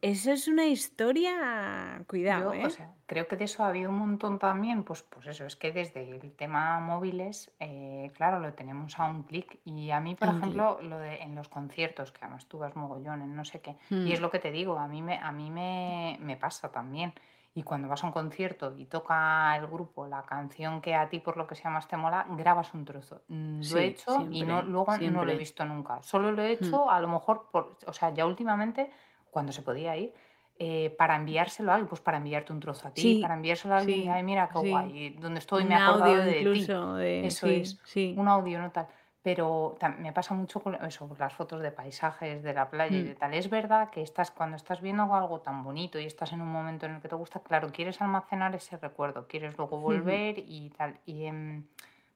eso 0.01 0.31
es 0.31 0.47
una 0.47 0.65
historia, 0.65 2.03
cuidado, 2.07 2.53
Yo, 2.53 2.61
o 2.61 2.67
¿eh? 2.67 2.69
sea, 2.69 2.93
creo 3.05 3.27
que 3.27 3.35
de 3.35 3.45
eso 3.45 3.63
ha 3.63 3.67
habido 3.67 3.89
un 3.89 3.97
montón 3.97 4.39
también, 4.39 4.83
pues, 4.83 5.03
pues 5.03 5.27
eso, 5.27 5.45
es 5.45 5.55
que 5.55 5.71
desde 5.71 6.09
el 6.09 6.31
tema 6.33 6.79
móviles, 6.79 7.51
eh, 7.59 8.11
claro, 8.15 8.39
lo 8.39 8.53
tenemos 8.53 8.97
a 8.99 9.05
un 9.05 9.23
clic. 9.23 9.59
Y 9.65 9.91
a 9.91 9.99
mí, 9.99 10.15
por 10.15 10.29
ejemplo, 10.29 10.79
lo 10.81 10.97
de 10.97 11.17
en 11.17 11.35
los 11.35 11.49
conciertos, 11.49 12.11
que 12.11 12.23
además 12.23 12.47
tú 12.47 12.59
vas 12.59 12.75
mogollón 12.75 13.21
en 13.21 13.35
no 13.35 13.45
sé 13.45 13.61
qué, 13.61 13.75
y 13.89 14.13
es 14.13 14.19
mm. 14.19 14.23
lo 14.23 14.31
que 14.31 14.39
te 14.39 14.51
digo, 14.51 14.77
a 14.77 14.87
mí 14.87 15.01
me, 15.01 15.17
a 15.17 15.31
mí 15.31 15.49
me, 15.49 16.17
me 16.21 16.37
pasa 16.37 16.71
también. 16.71 17.13
Y 17.53 17.63
cuando 17.63 17.89
vas 17.89 18.01
a 18.03 18.07
un 18.07 18.13
concierto 18.13 18.73
y 18.77 18.85
toca 18.85 19.53
el 19.57 19.67
grupo 19.67 20.07
la 20.07 20.23
canción 20.23 20.79
que 20.79 20.95
a 20.95 21.09
ti 21.09 21.19
por 21.19 21.35
lo 21.35 21.47
que 21.47 21.55
sea 21.55 21.69
más 21.69 21.85
te 21.85 21.97
mola, 21.97 22.25
grabas 22.29 22.73
un 22.73 22.85
trozo. 22.85 23.23
Mm, 23.27 23.61
lo 23.69 23.77
he 23.77 23.85
hecho 23.87 24.27
y 24.31 24.43
no, 24.43 24.61
luego 24.61 24.97
no 24.97 25.25
lo 25.25 25.31
he 25.33 25.37
visto 25.37 25.65
nunca. 25.65 26.01
Solo 26.01 26.31
lo 26.31 26.41
he 26.43 26.55
mm. 26.55 26.63
hecho 26.63 26.89
a 26.89 27.01
lo 27.01 27.09
mejor, 27.09 27.49
por, 27.51 27.77
o 27.85 27.91
sea, 27.91 28.13
ya 28.13 28.25
últimamente 28.25 28.89
cuando 29.31 29.51
se 29.51 29.61
podía 29.61 29.97
ir, 29.97 30.13
eh, 30.59 30.93
para 30.95 31.15
enviárselo 31.15 31.71
a 31.71 31.75
alguien, 31.75 31.89
pues 31.89 32.01
para 32.01 32.17
enviarte 32.17 32.53
un 32.53 32.59
trozo 32.59 32.87
a 32.87 32.91
ti, 32.91 33.19
para 33.19 33.33
enviárselo 33.33 33.73
a 33.73 33.77
alguien, 33.79 34.11
ay, 34.11 34.21
mira 34.21 34.47
qué 34.47 34.69
guay, 34.69 35.09
donde 35.19 35.39
estoy 35.39 35.63
me 35.63 35.73
ha 35.73 35.87
acordado 35.87 36.17
de 36.17 36.39
incluso, 36.39 36.97
ti. 36.97 37.03
Eso 37.25 37.47
es, 37.47 37.79
un 38.15 38.27
audio, 38.27 38.61
no 38.61 38.69
tal. 38.69 38.87
Pero 39.23 39.77
me 39.99 40.13
pasa 40.13 40.33
mucho 40.33 40.59
con 40.59 40.75
eso, 40.85 41.09
las 41.17 41.33
fotos 41.33 41.61
de 41.61 41.71
paisajes, 41.71 42.41
de 42.41 42.53
la 42.53 42.69
playa 42.69 42.97
y 42.97 43.03
de 43.03 43.13
mm. 43.13 43.17
tal. 43.17 43.33
Es 43.33 43.49
verdad 43.49 43.89
que 43.89 44.01
estás, 44.01 44.29
cuando 44.31 44.55
estás 44.55 44.81
viendo 44.81 45.13
algo 45.15 45.41
tan 45.41 45.63
bonito 45.63 45.99
y 45.99 46.05
estás 46.05 46.33
en 46.33 46.41
un 46.41 46.51
momento 46.51 46.85
en 46.87 46.93
el 46.93 47.01
que 47.01 47.07
te 47.07 47.15
gusta, 47.15 47.39
claro, 47.39 47.71
quieres 47.71 48.01
almacenar 48.01 48.53
ese 48.55 48.77
recuerdo, 48.77 49.27
quieres 49.27 49.57
luego 49.57 49.79
volver 49.79 50.39
y 50.39 50.71
tal. 50.71 50.99
Y, 51.05 51.25
em, 51.25 51.65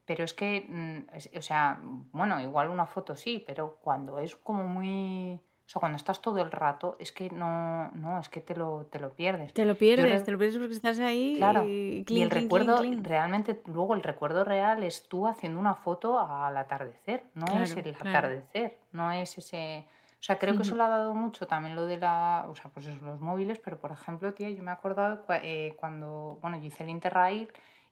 pero 0.05 0.23
es 0.23 0.33
que, 0.33 0.65
mm, 0.67 1.37
o 1.37 1.41
sea, 1.41 1.79
bueno, 2.11 2.39
igual 2.41 2.69
una 2.69 2.85
foto 2.85 3.15
sí, 3.15 3.43
pero 3.45 3.77
cuando 3.81 4.19
es 4.19 4.35
como 4.35 4.63
muy 4.63 5.39
o 5.65 5.69
sea, 5.69 5.79
cuando 5.79 5.95
estás 5.95 6.21
todo 6.21 6.39
el 6.41 6.51
rato, 6.51 6.95
es 6.99 7.11
que 7.11 7.31
no, 7.31 7.89
no, 7.91 8.19
es 8.19 8.29
que 8.29 8.39
te 8.39 8.55
lo, 8.55 8.85
te 8.91 8.99
lo 8.99 9.13
pierdes. 9.13 9.51
Te 9.51 9.65
lo 9.65 9.75
pierdes, 9.75 10.23
te 10.23 10.31
lo 10.31 10.37
pierdes 10.37 10.57
porque 10.59 10.73
estás 10.73 10.99
ahí 10.99 11.37
Claro. 11.37 11.65
y 11.67 12.05
Y 12.07 12.21
el 12.21 12.29
recuerdo, 12.29 12.83
realmente, 13.01 13.61
luego 13.65 13.95
el 13.95 14.03
recuerdo 14.03 14.43
real 14.43 14.83
es 14.83 15.07
tú 15.07 15.27
haciendo 15.27 15.59
una 15.59 15.73
foto 15.73 16.19
al 16.19 16.55
atardecer, 16.55 17.23
no 17.33 17.47
es 17.61 17.75
el 17.75 17.95
atardecer, 17.99 18.77
no 18.91 19.11
es 19.11 19.37
ese... 19.37 19.87
O 20.19 20.23
sea, 20.25 20.39
creo 20.39 20.55
que 20.55 20.63
eso 20.63 20.75
le 20.75 20.81
ha 20.81 20.87
dado 20.87 21.13
mucho 21.13 21.45
también 21.45 21.75
lo 21.75 21.85
de 21.85 21.97
la, 21.97 22.45
o 22.49 22.55
sea, 22.55 22.71
pues 22.71 22.87
eso, 22.87 23.03
los 23.05 23.19
móviles, 23.19 23.59
pero 23.59 23.77
por 23.77 23.91
ejemplo, 23.91 24.33
tía, 24.33 24.49
yo 24.49 24.63
me 24.63 24.71
he 24.71 24.73
acordado 24.73 25.23
eh, 25.43 25.75
cuando, 25.79 26.39
bueno, 26.41 26.57
yo 26.57 26.65
hice 26.65 26.83
el 26.83 26.89
Interrail 26.89 27.47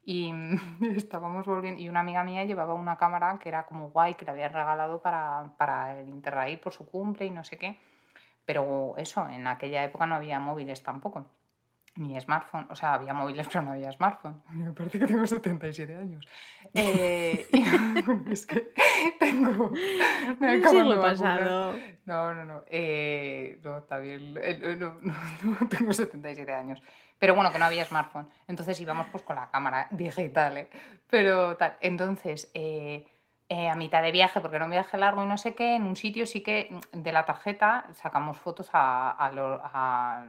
y 0.05 0.31
estábamos 0.95 1.45
volviendo, 1.45 1.81
y 1.81 1.89
una 1.89 2.01
amiga 2.01 2.23
mía 2.23 2.43
llevaba 2.45 2.73
una 2.73 2.97
cámara 2.97 3.39
que 3.41 3.49
era 3.49 3.65
como 3.65 3.89
guay, 3.89 4.15
que 4.15 4.25
le 4.25 4.31
había 4.31 4.49
regalado 4.49 5.01
para, 5.01 5.53
para 5.57 5.99
el 5.99 6.09
Interrail 6.09 6.59
por 6.59 6.73
su 6.73 6.85
cumple 6.85 7.25
y 7.25 7.31
no 7.31 7.43
sé 7.43 7.57
qué. 7.57 7.77
Pero 8.45 8.95
eso, 8.97 9.27
en 9.29 9.47
aquella 9.47 9.83
época 9.83 10.05
no 10.05 10.15
había 10.15 10.39
móviles 10.39 10.83
tampoco, 10.83 11.25
ni 11.95 12.19
smartphone. 12.19 12.67
O 12.69 12.75
sea, 12.75 12.95
había 12.95 13.13
móviles, 13.13 13.47
pero 13.51 13.61
no 13.61 13.71
había 13.71 13.91
smartphone. 13.91 14.41
Me 14.51 14.71
parece 14.73 14.99
que 14.99 15.07
tengo 15.07 15.25
77 15.25 15.95
años. 15.95 16.27
Eh, 16.73 17.47
es 18.29 18.45
que 18.45 18.73
tengo. 19.19 19.71
Me 20.39 20.57
acabo 20.57 21.01
pasado. 21.01 21.75
No, 22.05 22.33
no, 22.33 22.45
no. 22.45 22.63
Eh, 22.67 23.59
no, 23.63 23.99
bien. 24.01 24.37
Eh, 24.41 24.77
no, 24.77 24.97
no, 25.01 25.13
no, 25.43 25.69
tengo 25.69 25.93
77 25.93 26.51
años. 26.51 26.81
Pero 27.23 27.35
bueno, 27.35 27.53
que 27.53 27.57
no 27.57 27.63
había 27.63 27.85
smartphone. 27.85 28.27
Entonces 28.49 28.81
íbamos 28.81 29.07
pues 29.09 29.23
con 29.23 29.37
la 29.37 29.49
cámara 29.49 29.87
digital, 29.91 30.57
¿eh? 30.57 30.69
Pero 31.09 31.55
tal. 31.55 31.77
Entonces, 31.79 32.51
eh, 32.53 33.07
eh, 33.47 33.69
a 33.69 33.75
mitad 33.75 34.03
de 34.03 34.11
viaje, 34.11 34.41
porque 34.41 34.57
era 34.57 34.65
un 34.65 34.71
viaje 34.71 34.97
largo 34.97 35.23
y 35.23 35.25
no 35.25 35.37
sé 35.37 35.55
qué, 35.55 35.75
en 35.75 35.83
un 35.83 35.95
sitio 35.95 36.27
sí 36.27 36.41
que 36.41 36.77
de 36.91 37.11
la 37.13 37.23
tarjeta 37.23 37.85
sacamos 37.93 38.37
fotos 38.39 38.67
a, 38.73 40.25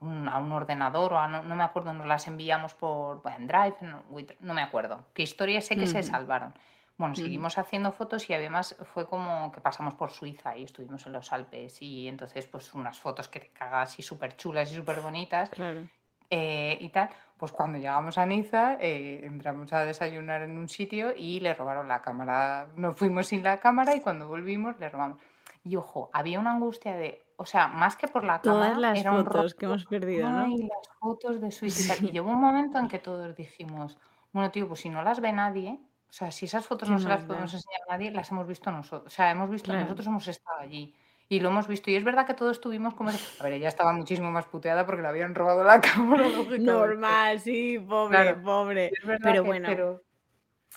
un, 0.00 0.28
ordenador 0.28 1.14
o 1.14 1.26
no, 1.26 1.42
me 1.42 1.64
acuerdo, 1.64 1.94
nos 1.94 2.06
las 2.06 2.26
enviamos 2.26 2.74
por 2.74 3.22
en 3.34 3.46
Drive, 3.46 3.76
no, 3.80 4.52
me 4.52 4.60
acuerdo. 4.60 5.06
Qué 5.14 5.22
historias 5.22 5.64
sé 5.64 5.74
que 5.74 5.86
se 5.86 6.02
salvaron. 6.02 6.52
Bueno, 6.98 7.14
seguimos 7.14 7.56
haciendo 7.56 7.92
fotos 7.92 8.28
y 8.28 8.34
además 8.34 8.76
fue 8.92 9.06
como 9.06 9.52
que 9.52 9.62
pasamos 9.62 9.94
por 9.94 10.10
Suiza 10.10 10.54
y 10.54 10.64
estuvimos 10.64 11.06
en 11.06 11.12
los 11.12 11.32
Alpes 11.32 11.80
y 11.80 12.08
entonces 12.08 12.46
pues 12.46 12.74
unas 12.74 12.98
fotos 13.00 13.26
que 13.28 13.40
te 13.40 13.48
cagas 13.48 13.98
y 13.98 14.02
súper 14.02 14.36
chulas 14.36 14.70
y 14.70 14.74
súper 14.74 15.00
bonitas. 15.00 15.48
Claro. 15.48 15.86
Eh, 16.30 16.76
y 16.80 16.88
tal, 16.88 17.10
pues 17.36 17.52
cuando 17.52 17.78
llegamos 17.78 18.18
a 18.18 18.26
Niza, 18.26 18.76
eh, 18.80 19.20
entramos 19.24 19.72
a 19.72 19.84
desayunar 19.84 20.42
en 20.42 20.56
un 20.58 20.68
sitio 20.68 21.12
y 21.16 21.40
le 21.40 21.54
robaron 21.54 21.88
la 21.88 22.02
cámara. 22.02 22.68
Nos 22.76 22.96
fuimos 22.96 23.26
sin 23.28 23.42
la 23.42 23.60
cámara 23.60 23.94
y 23.94 24.00
cuando 24.00 24.28
volvimos 24.28 24.78
le 24.78 24.88
robamos. 24.88 25.18
Y 25.64 25.76
ojo, 25.76 26.10
había 26.12 26.38
una 26.40 26.52
angustia 26.52 26.96
de, 26.96 27.26
o 27.36 27.44
sea, 27.44 27.68
más 27.68 27.96
que 27.96 28.08
por 28.08 28.24
la 28.24 28.40
cámara, 28.40 28.74
Todas 28.74 28.78
las 28.78 29.02
fotos 29.02 29.54
que 29.54 29.66
hemos 29.66 29.84
perdido, 29.84 30.30
¿no? 30.30 30.46
y 30.46 30.62
las 30.62 30.88
fotos 31.00 31.40
de 31.40 31.50
Suiza. 31.50 31.94
Y 32.00 32.12
llegó 32.12 32.30
un 32.30 32.40
momento 32.40 32.78
en 32.78 32.88
que 32.88 32.98
todos 32.98 33.34
dijimos, 33.34 33.98
bueno, 34.32 34.50
tío, 34.50 34.68
pues 34.68 34.80
si 34.80 34.88
no 34.88 35.02
las 35.02 35.20
ve 35.20 35.32
nadie, 35.32 35.80
o 36.08 36.12
sea, 36.12 36.30
si 36.30 36.46
esas 36.46 36.64
fotos 36.64 36.88
no 36.88 36.98
se 36.98 37.08
las 37.08 37.24
podemos 37.24 37.52
enseñar 37.52 37.80
a 37.88 37.92
nadie, 37.92 38.10
las 38.10 38.30
hemos 38.30 38.46
visto 38.46 38.70
nosotros. 38.70 39.12
O 39.12 39.14
sea, 39.14 39.30
hemos 39.30 39.50
visto, 39.50 39.72
nosotros 39.72 40.06
hemos 40.06 40.26
estado 40.28 40.60
allí. 40.60 40.94
Y 41.28 41.40
lo 41.40 41.48
hemos 41.48 41.66
visto. 41.66 41.90
Y 41.90 41.96
es 41.96 42.04
verdad 42.04 42.26
que 42.26 42.34
todos 42.34 42.60
tuvimos 42.60 42.94
como... 42.94 43.10
A 43.10 43.42
ver, 43.42 43.54
ella 43.54 43.68
estaba 43.68 43.92
muchísimo 43.92 44.30
más 44.30 44.46
puteada 44.46 44.86
porque 44.86 45.02
le 45.02 45.08
habían 45.08 45.34
robado 45.34 45.64
la 45.64 45.80
cámara. 45.80 46.28
Normal, 46.58 47.40
sí, 47.40 47.78
pobre, 47.78 48.34
pobre. 48.34 48.92
pero 49.22 49.44
bueno. 49.44 49.68
Pero 49.68 50.02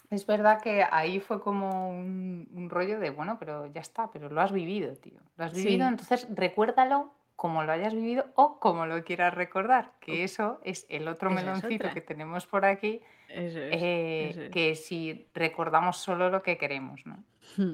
es 0.10 0.26
verdad 0.26 0.60
que 0.62 0.84
ahí 0.90 1.20
fue 1.20 1.40
como 1.40 1.90
un, 1.92 2.68
rollo 2.70 3.00
de, 3.00 3.12
bueno, 3.12 3.38
pero 3.40 3.68
ya 3.68 3.82
está, 3.82 4.10
pero 4.12 4.30
lo 4.30 4.42
has 4.42 4.52
vivido, 4.52 4.96
tío. 4.96 5.20
Lo 5.38 5.46
has 5.46 5.54
vivido, 5.54 5.88
entonces 5.88 6.28
recuérdalo 6.32 7.14
como 7.36 7.64
lo 7.64 7.72
hayas 7.72 7.94
vivido 7.94 8.26
o 8.36 8.60
como 8.60 8.86
lo 8.86 9.02
quieras 9.04 9.34
recordar, 9.34 9.94
que 10.02 10.26
eso 10.26 10.60
es 10.64 10.86
el 10.90 11.08
otro 11.08 11.30
meloncito 11.30 11.90
que 11.94 12.02
tenemos 12.02 12.46
por 12.48 12.66
aquí, 12.66 13.02
eh, 13.30 14.50
que 14.52 14.76
si 14.76 15.30
recordamos 15.34 15.98
solo 15.98 16.30
lo 16.30 16.42
que 16.44 16.58
queremos, 16.58 17.06
¿no? 17.06 17.24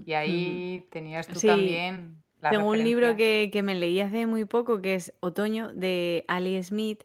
Y 0.05 0.13
ahí 0.13 0.87
tenías 0.91 1.27
tú 1.27 1.39
también 1.39 2.23
tengo 2.49 2.69
un 2.69 2.83
libro 2.83 3.15
que, 3.15 3.61
me 3.63 3.75
leí 3.75 3.99
hace 4.01 4.27
muy 4.27 4.45
poco 4.45 4.81
que 4.81 4.95
es 4.95 5.13
Otoño 5.19 5.73
de 5.73 6.25
Ali 6.27 6.61
Smith 6.63 7.03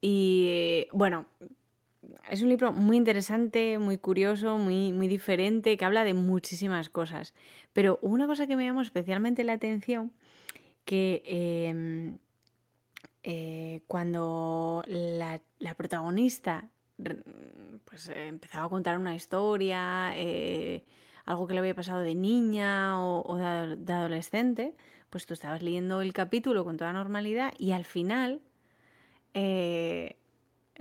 y 0.00 0.86
bueno, 0.92 1.26
es 2.30 2.42
un 2.42 2.48
libro 2.48 2.72
muy 2.72 2.96
interesante, 2.96 3.78
muy 3.78 3.98
curioso, 3.98 4.58
muy, 4.58 4.92
muy 4.92 5.08
diferente, 5.08 5.76
que 5.76 5.84
habla 5.84 6.04
de 6.04 6.14
muchísimas 6.14 6.88
cosas. 6.88 7.34
Pero 7.72 7.98
una 8.02 8.26
cosa 8.26 8.46
que 8.46 8.56
me 8.56 8.64
llamó 8.64 8.82
especialmente 8.82 9.44
la 9.44 9.54
atención, 9.54 10.12
que 10.84 11.22
em, 11.24 12.18
eh, 13.22 13.82
cuando 13.86 14.82
la, 14.86 15.40
protagonista 15.76 16.68
pues, 17.84 18.08
empezaba 18.08 18.66
a 18.66 18.68
contar 18.68 18.98
una 18.98 19.14
historia, 19.14 20.12
eh, 20.16 20.84
algo 21.28 21.46
que 21.46 21.52
le 21.52 21.60
había 21.60 21.74
pasado 21.74 22.00
de 22.00 22.14
niña 22.14 22.98
o, 23.04 23.36
de, 23.36 23.92
adolescente, 23.92 24.74
pues 25.10 25.26
tú 25.26 25.34
estabas 25.34 25.62
leyendo 25.62 26.00
el 26.00 26.14
capítulo 26.14 26.64
con 26.64 26.78
toda 26.78 26.94
normalidad 26.94 27.52
y 27.58 27.72
al 27.72 27.84
final 27.84 28.40
eh, 29.34 30.16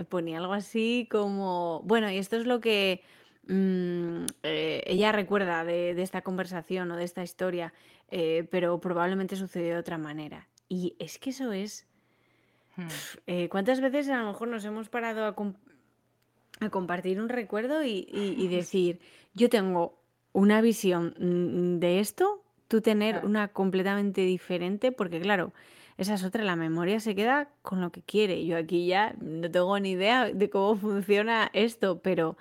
ponía 0.08 0.38
algo 0.38 0.54
así 0.54 1.06
como, 1.12 1.82
bueno, 1.84 2.10
y 2.10 2.18
esto 2.18 2.38
es 2.38 2.46
lo 2.46 2.62
que 2.62 3.04
mm, 3.48 4.26
eh, 4.44 4.84
ella 4.88 5.12
recuerda 5.12 5.66
de, 5.66 6.02
esta 6.02 6.22
conversación 6.22 6.90
o 6.92 6.96
de 6.96 7.04
esta 7.04 7.24
historia, 7.24 7.74
eh, 8.10 8.48
pero 8.50 8.80
probablemente 8.80 9.36
sucedió 9.36 9.74
de 9.74 9.80
otra 9.80 9.98
manera. 9.98 10.48
Y 10.70 10.96
es 10.98 11.20
que 11.20 11.32
eso 11.32 11.52
es 11.52 11.86
Mm, 12.78 12.88
eh, 13.26 13.50
¿cuántas 13.50 13.82
veces 13.82 14.08
a 14.10 14.18
lo 14.22 14.28
mejor 14.28 14.50
nos 14.50 14.64
hemos 14.64 14.88
parado 14.88 15.26
a, 15.26 15.34
com- 15.34 15.56
a 16.60 16.70
compartir 16.70 17.20
un 17.20 17.28
recuerdo 17.28 17.84
y, 17.84 18.08
y- 18.12 18.36
y 18.38 18.48
decir, 18.50 19.00
yo 19.34 19.50
tengo 19.50 19.98
una 20.38 20.62
visión 20.62 21.16
mm, 21.18 21.80
de 21.80 22.00
esto, 22.00 22.44
tú 22.68 22.82
tener 22.82 23.16
claro, 23.16 23.28
una 23.28 23.48
completamente 23.48 24.22
diferente, 24.22 24.92
porque 24.92 25.20
claro, 25.20 25.52
esa 25.98 26.14
es 26.14 26.24
otra, 26.24 26.44
la 26.44 26.56
memoria 26.56 27.00
se 27.00 27.16
queda 27.16 27.50
con 27.64 27.82
lo 27.82 27.90
que 27.90 28.04
quiere. 28.04 28.46
Yo 28.46 28.56
aquí 28.56 28.86
ya 28.86 29.16
no 29.20 29.50
tengo 29.50 29.80
ni 29.80 29.92
idea 29.92 30.26
de 30.32 30.50
cómo 30.52 30.76
funciona 30.80 31.50
esto, 31.54 32.02
pero 32.04 32.38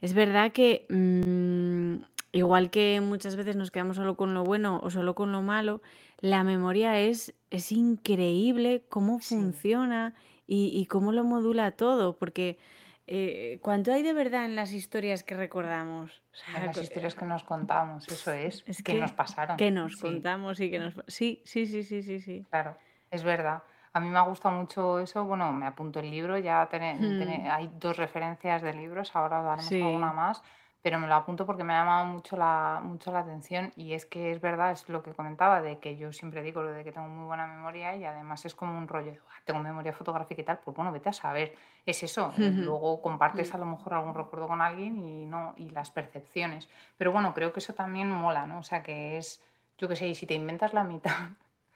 es 0.00 0.12
verdad 0.12 0.50
que 0.50 0.86
mm, 0.88 2.02
igual 2.32 2.68
que 2.70 3.00
muchas 3.00 3.36
veces 3.36 3.54
nos 3.54 3.70
quedamos 3.70 3.96
solo 3.96 4.16
con 4.16 4.34
lo 4.34 4.42
bueno 4.42 4.80
o 4.82 4.90
solo 4.90 5.14
con 5.14 5.30
lo 5.30 5.40
malo, 5.40 5.82
la 6.18 6.42
memoria 6.42 6.98
es, 6.98 7.32
es 7.50 7.70
increíble 7.70 8.82
cómo 8.88 9.20
sí. 9.20 9.36
funciona 9.36 10.14
y, 10.48 10.72
y 10.74 10.86
cómo 10.86 11.12
lo 11.12 11.22
modula 11.22 11.70
todo, 11.70 12.16
porque 12.16 12.58
eh, 13.06 13.58
¿cuánto 13.62 13.92
hay 13.92 14.02
de 14.02 14.12
verdad 14.12 14.44
en 14.44 14.56
las 14.56 14.72
historias 14.72 15.22
que 15.24 15.36
recordamos? 15.36 16.22
O 16.32 16.36
En 16.46 16.52
sea, 16.52 16.66
las 16.66 16.76
co- 16.76 16.80
historias 16.82 17.14
eh, 17.14 17.18
que 17.18 17.24
nos 17.24 17.44
contamos, 17.44 18.08
eso 18.08 18.32
es, 18.32 18.62
es 18.66 18.82
que 18.82 18.94
nos 18.94 19.10
que, 19.10 19.16
pasaron. 19.16 19.56
que 19.58 19.70
nos 19.70 19.96
Sí, 19.96 20.00
contamos 20.00 20.60
y 20.60 20.70
que 20.70 20.78
nos... 20.78 20.94
Sí, 21.08 21.42
sí, 21.44 21.66
sí, 21.66 21.82
sí, 21.82 22.02
sí, 22.02 22.20
sí. 22.20 22.46
claro, 22.50 22.76
es 23.10 23.22
verdad. 23.24 23.62
A 23.92 24.00
mí 24.00 24.08
me 24.10 24.18
ha 24.18 24.22
gustado 24.22 24.54
mucho 24.54 24.98
eso. 25.00 25.24
Bueno, 25.24 25.52
me 25.52 25.66
apunto 25.66 26.00
el 26.00 26.10
libro, 26.10 26.36
ya 26.38 26.68
tené- 26.68 26.98
Hmm, 26.98 27.18
tené- 27.18 27.48
hay 27.50 27.70
dos 27.78 27.96
referencias 27.96 28.60
de 28.62 28.74
libros, 28.74 29.14
ahora 29.16 29.40
daremos 29.42 29.72
alguna 29.80 30.08
sí, 30.08 30.12
más, 30.12 30.42
pero 30.86 31.00
me 31.00 31.08
lo 31.08 31.16
apunto 31.16 31.46
porque 31.46 31.64
me 31.64 31.72
ha 31.74 31.78
llamado 31.80 32.04
mucho 32.06 32.36
la, 32.36 32.80
mucho 32.80 33.10
la 33.10 33.18
atención 33.18 33.72
y 33.74 33.94
es 33.94 34.06
que 34.06 34.30
es 34.30 34.40
verdad, 34.40 34.70
es 34.70 34.88
lo 34.88 35.02
que 35.02 35.14
comentaba, 35.14 35.60
de 35.60 35.80
que 35.80 35.96
yo 35.96 36.12
siempre 36.12 36.42
digo 36.42 36.62
lo 36.62 36.70
de 36.70 36.84
que 36.84 36.92
tengo 36.92 37.08
muy 37.08 37.26
buena 37.26 37.48
memoria 37.48 37.96
y 37.96 38.04
además 38.04 38.44
es 38.44 38.54
como 38.54 38.78
un 38.78 38.86
rollo, 38.86 39.10
de, 39.10 39.18
"Buah, 39.18 39.40
tengo 39.44 39.58
memoria 39.58 39.92
fotográfica 39.92 40.42
y 40.42 40.44
tal, 40.44 40.60
pues 40.60 40.76
bueno, 40.76 40.92
vete 40.92 41.08
a 41.08 41.12
saber, 41.12 41.56
es 41.84 42.04
eso, 42.04 42.36
eh, 42.38 42.54
luego 42.56 43.02
compartes 43.02 43.52
a 43.52 43.58
lo 43.58 43.66
mejor 43.66 43.94
algún 43.94 44.14
recuerdo 44.14 44.46
con 44.46 44.60
alguien 44.62 44.96
y 45.02 45.26
no, 45.26 45.54
y 45.56 45.70
las 45.70 45.90
percepciones, 45.90 46.68
pero 46.96 47.10
bueno, 47.10 47.34
creo 47.34 47.52
que 47.52 47.58
eso 47.58 47.74
también 47.74 48.08
mola, 48.08 48.46
¿no? 48.46 48.60
O 48.60 48.62
sea, 48.62 48.84
que 48.84 49.16
es, 49.18 49.42
yo 49.78 49.88
qué 49.88 49.96
sé, 49.96 50.06
y 50.06 50.14
si 50.14 50.24
te 50.26 50.34
inventas 50.34 50.72
la 50.72 50.84
mitad, 50.84 51.30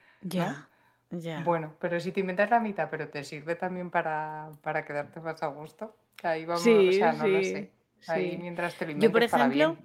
¿no? 0.32 0.62
ya, 0.62 0.68
ya. 1.11 1.40
Bueno, 1.46 1.76
pero 1.80 2.00
si 2.00 2.12
te 2.12 2.20
inventas 2.20 2.50
la 2.50 2.61
mitad, 2.61 2.90
pero 2.90 3.08
te 3.11 3.24
sirve 3.24 3.56
también 3.56 3.90
para, 3.90 4.50
para 4.62 4.84
quedarte 4.84 5.20
más 5.20 5.42
a 5.42 5.48
gusto, 5.48 5.96
ahí 6.22 6.44
vamos, 6.46 6.86
o 6.88 6.92
Sí, 6.92 6.92
sea, 6.92 7.12
no 7.12 7.28
lo 7.28 7.42
sí, 7.42 7.44
sé. 7.44 7.72
Ahí 8.07 8.32
sí. 8.32 8.38
mientras 8.38 8.74
te 8.76 8.86
lo 8.86 8.98
Yo, 8.98 9.12
por 9.12 9.22
ejemplo, 9.22 9.76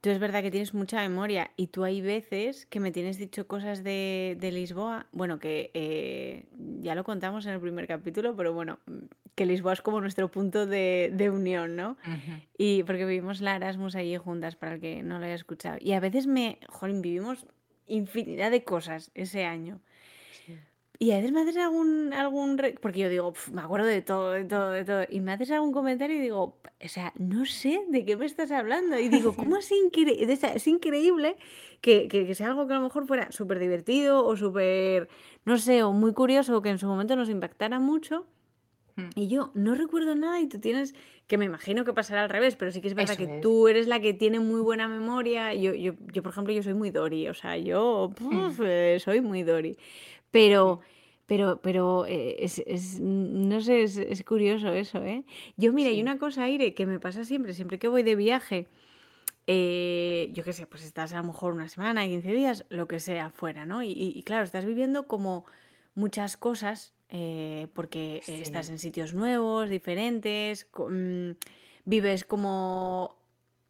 tú 0.00 0.10
es 0.10 0.18
verdad 0.18 0.42
que 0.42 0.50
tienes 0.50 0.74
mucha 0.74 1.00
memoria 1.00 1.50
y 1.56 1.68
tú 1.68 1.84
hay 1.84 2.00
veces 2.00 2.66
que 2.66 2.80
me 2.80 2.92
tienes 2.92 3.18
dicho 3.18 3.46
cosas 3.46 3.82
de, 3.82 4.36
de 4.38 4.52
Lisboa, 4.52 5.06
bueno, 5.12 5.38
que 5.38 5.70
eh, 5.74 6.46
ya 6.80 6.94
lo 6.94 7.04
contamos 7.04 7.46
en 7.46 7.52
el 7.54 7.60
primer 7.60 7.86
capítulo, 7.86 8.36
pero 8.36 8.52
bueno, 8.52 8.78
que 9.34 9.46
Lisboa 9.46 9.72
es 9.72 9.82
como 9.82 10.00
nuestro 10.00 10.30
punto 10.30 10.66
de, 10.66 11.10
de 11.12 11.30
unión, 11.30 11.76
¿no? 11.76 11.96
Y 12.56 12.82
porque 12.84 13.04
vivimos 13.06 13.40
la 13.40 13.56
Erasmus 13.56 13.94
allí 13.96 14.16
juntas, 14.16 14.56
para 14.56 14.74
el 14.74 14.80
que 14.80 15.02
no 15.02 15.18
lo 15.18 15.24
haya 15.24 15.34
escuchado. 15.34 15.78
Y 15.80 15.92
a 15.92 16.00
veces 16.00 16.26
me, 16.26 16.58
jolín, 16.68 17.02
vivimos 17.02 17.46
infinidad 17.86 18.50
de 18.50 18.64
cosas 18.64 19.10
ese 19.14 19.44
año. 19.44 19.80
Sí. 20.44 20.58
Y 21.00 21.12
a 21.12 21.16
veces 21.16 21.30
me 21.30 21.42
haces 21.42 21.56
algún, 21.58 22.12
algún, 22.12 22.58
re- 22.58 22.74
porque 22.80 22.98
yo 23.00 23.08
digo, 23.08 23.32
"Pf, 23.32 23.52
me 23.52 23.60
acuerdo 23.62 23.86
de 23.86 24.02
todo, 24.02 24.32
de 24.32 24.44
todo, 24.44 24.72
de 24.72 24.84
todo, 24.84 25.04
y 25.08 25.20
me 25.20 25.30
haces 25.32 25.52
algún 25.52 25.70
comentario 25.72 26.16
y 26.16 26.20
digo, 26.20 26.58
o 26.84 26.88
sea, 26.88 27.12
no 27.18 27.44
sé 27.46 27.84
de 27.88 28.04
qué 28.04 28.16
me 28.16 28.26
estás 28.26 28.50
hablando. 28.50 28.98
Y 28.98 29.08
digo, 29.08 29.32
¿cómo 29.36 29.56
es, 29.58 29.70
incre- 29.70 30.20
o 30.32 30.36
sea, 30.36 30.54
es 30.54 30.66
increíble 30.66 31.36
que, 31.80 32.08
que, 32.08 32.26
que 32.26 32.34
sea 32.34 32.48
algo 32.48 32.66
que 32.66 32.72
a 32.74 32.78
lo 32.78 32.82
mejor 32.82 33.06
fuera 33.06 33.30
súper 33.30 33.60
divertido 33.60 34.26
o 34.26 34.36
súper, 34.36 35.08
no 35.44 35.56
sé, 35.58 35.84
o 35.84 35.92
muy 35.92 36.12
curioso, 36.14 36.56
o 36.56 36.62
que 36.62 36.70
en 36.70 36.78
su 36.78 36.86
momento 36.88 37.14
nos 37.14 37.28
impactara 37.30 37.78
mucho? 37.78 38.26
Mm, 38.96 39.10
Y 39.14 39.28
yo 39.28 39.52
no 39.54 39.76
recuerdo 39.76 40.16
nada 40.16 40.40
y 40.40 40.48
tú 40.48 40.58
tienes, 40.58 40.96
que 41.28 41.38
me 41.38 41.44
imagino 41.44 41.84
que 41.84 41.92
pasará 41.92 42.24
al 42.24 42.30
revés, 42.30 42.56
pero 42.56 42.72
sí 42.72 42.80
que 42.80 42.88
es 42.88 42.94
verdad 42.94 43.12
Eso 43.14 43.24
que 43.24 43.36
es. 43.36 43.40
tú 43.40 43.68
eres 43.68 43.86
la 43.86 44.00
que 44.00 44.14
tiene 44.14 44.40
muy 44.40 44.60
buena 44.62 44.88
memoria. 44.88 45.54
Yo, 45.54 45.74
yo, 45.74 45.92
yo 46.12 46.22
por 46.24 46.32
ejemplo, 46.32 46.52
yo 46.52 46.64
soy 46.64 46.74
muy 46.74 46.90
Dori, 46.90 47.28
o 47.28 47.34
sea, 47.34 47.56
yo 47.56 48.10
puf, 48.16 48.58
Mm, 48.58 48.62
eh, 48.66 48.98
soy 48.98 49.20
muy 49.20 49.44
Dori. 49.44 49.78
Pero, 50.30 50.80
pero, 51.26 51.60
pero 51.62 52.06
eh, 52.06 52.36
es, 52.40 52.58
es- 52.66 53.00
no 53.00 53.60
sé, 53.60 53.82
es, 53.82 53.96
es 53.96 54.24
curioso 54.24 54.72
eso, 54.72 55.02
¿eh? 55.04 55.24
Yo, 55.56 55.72
mira, 55.72 55.90
hay 55.90 56.00
sí, 56.00 56.02
una 56.02 56.18
cosa, 56.18 56.44
Aire, 56.44 56.74
que 56.74 56.86
me 56.86 57.00
pasa 57.00 57.24
siempre, 57.24 57.54
siempre 57.54 57.78
que 57.78 57.88
voy 57.88 58.02
de 58.02 58.16
viaje, 58.16 58.68
eh, 59.46 60.30
yo 60.32 60.44
qué 60.44 60.52
sé, 60.52 60.66
pues 60.66 60.84
estás 60.84 61.12
a 61.14 61.18
lo 61.18 61.24
mejor 61.24 61.54
una 61.54 61.68
semana, 61.68 62.06
15 62.06 62.32
días, 62.32 62.66
lo 62.68 62.86
que 62.88 63.00
sea, 63.00 63.30
fuera, 63.30 63.66
¿no? 63.66 63.82
Y, 63.82 63.88
y- 63.92 64.12
y 64.16 64.22
claro, 64.22 64.44
estás 64.44 64.64
viviendo 64.66 65.06
como 65.06 65.46
muchas 65.94 66.36
cosas, 66.36 66.94
eh, 67.10 67.68
porque 67.74 68.24
eh, 68.26 68.40
estás 68.42 68.68
sí, 68.68 68.70
en 68.70 68.78
sitios 68.78 69.14
nuevos, 69.14 69.70
diferentes, 69.70 70.66
co- 70.66 70.88
mm, 70.90 71.32
vives 71.86 72.24
como 72.24 73.16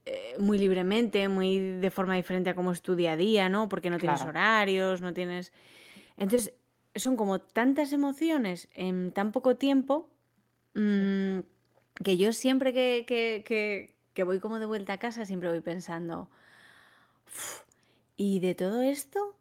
eh, 0.07 0.35
muy 0.39 0.59
libremente, 0.59 1.29
muy 1.29 1.59
de 1.59 1.91
forma 1.91 2.17
diferente 2.17 2.51
a 2.51 2.55
cómo 2.55 2.73
es 2.73 2.83
tu 2.83 2.97
día 2.97 3.13
a 3.13 3.17
día, 3.17 3.49
¿no? 3.49 3.69
Porque 3.69 3.91
no 3.91 3.99
tienes 4.01 4.25
claro. 4.25 4.25
horarios, 4.25 5.01
no 5.01 5.13
tienes... 5.15 5.53
Entonces, 6.19 6.53
son 6.95 7.17
como 7.17 7.39
tantas 7.41 7.93
emociones 7.93 8.69
en 8.75 9.13
tan 9.13 9.33
poco 9.33 9.57
tiempo 9.57 10.09
mm, 10.75 11.39
que 12.05 12.17
yo 12.17 12.33
siempre 12.33 12.73
que, 12.73 13.05
que, 13.07 13.43
que, 13.47 13.95
que 14.15 14.23
voy 14.25 14.41
como 14.41 14.59
de 14.59 14.67
vuelta 14.67 14.95
a 14.95 14.99
casa, 14.99 15.25
siempre 15.25 15.49
voy 15.49 15.61
pensando, 15.61 16.29
¿y 18.17 18.41
de 18.41 18.55
todo 18.55 18.83
esto? 18.83 19.35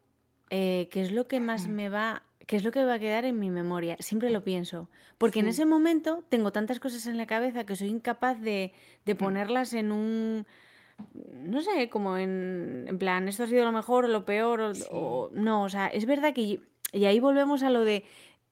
eh, 0.50 0.88
¿qué 0.90 1.02
es 1.02 1.12
lo 1.12 1.28
que 1.28 1.40
más 1.40 1.68
me 1.68 1.88
va, 1.90 2.22
qué 2.46 2.56
es 2.56 2.64
lo 2.64 2.70
que 2.70 2.84
va 2.84 2.94
a 2.94 2.98
quedar 2.98 3.24
en 3.26 3.38
mi 3.38 3.50
memoria? 3.50 3.96
Siempre 4.00 4.30
lo 4.30 4.42
pienso, 4.44 4.88
porque 5.18 5.40
en 5.40 5.48
ese 5.48 5.66
momento 5.66 6.24
tengo 6.30 6.52
tantas 6.52 6.80
cosas 6.80 7.06
en 7.06 7.16
la 7.18 7.26
cabeza 7.26 7.64
que 7.64 7.76
soy 7.76 7.88
incapaz 7.88 8.40
de, 8.40 8.72
de 9.04 9.14
mm, 9.14 9.18
ponerlas 9.18 9.74
en 9.74 9.92
un, 9.92 10.46
no 11.34 11.60
sé, 11.60 11.90
como 11.90 12.16
en, 12.16 12.86
en 12.88 12.98
plan, 12.98 13.28
esto 13.28 13.42
ha 13.44 13.46
sido 13.46 13.64
lo 13.66 13.72
mejor 13.72 14.06
o 14.06 14.08
lo 14.08 14.24
peor, 14.24 14.60
o, 14.60 14.74
Sí. 14.74 14.88
o- 14.90 15.30
no, 15.34 15.64
o 15.64 15.68
sea, 15.68 15.88
es 15.88 16.06
verdad 16.06 16.32
que, 16.32 16.60
y 16.92 17.04
ahí 17.04 17.20
volvemos 17.20 17.62
a 17.62 17.70
lo 17.70 17.84
de 17.84 18.04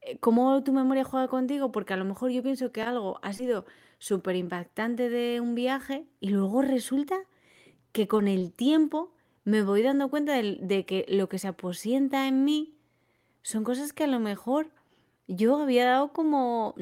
eh, 0.03 0.18
cómo 0.18 0.62
tu 0.62 0.72
memoria 0.72 1.05
juega 1.05 1.28
contigo, 1.28 1.72
porque 1.72 1.95
a 1.95 1.97
lo 1.97 2.05
mejor 2.05 2.30
yo 2.30 2.43
pienso 2.43 2.72
que 2.72 2.82
algo 2.82 3.18
ha 3.22 3.32
sido 3.32 3.64
súper 3.99 4.37
impactante 4.37 5.09
de 5.09 5.41
un 5.41 5.55
viaje 5.55 6.07
y 6.20 6.28
luego 6.30 6.62
resulta 6.62 7.16
que 7.93 8.07
con 8.09 8.28
el 8.28 8.53
tiempo 8.53 9.12
me 9.45 9.62
voy 9.62 9.82
dando 9.82 10.09
cuenta 10.11 10.34
del- 10.34 10.59
de, 10.62 10.84
que 10.84 11.07
lo 11.09 11.28
que 11.28 11.39
se 11.39 11.49
aposienta 11.49 12.28
en 12.28 12.45
mí 12.45 12.74
son 13.43 13.64
cosas 13.64 13.93
que 13.93 14.05
a 14.05 14.09
lo 14.09 14.20
mejor 14.20 14.70
yo 15.28 15.57
había 15.62 15.87
dado 15.87 16.12
como 16.12 16.74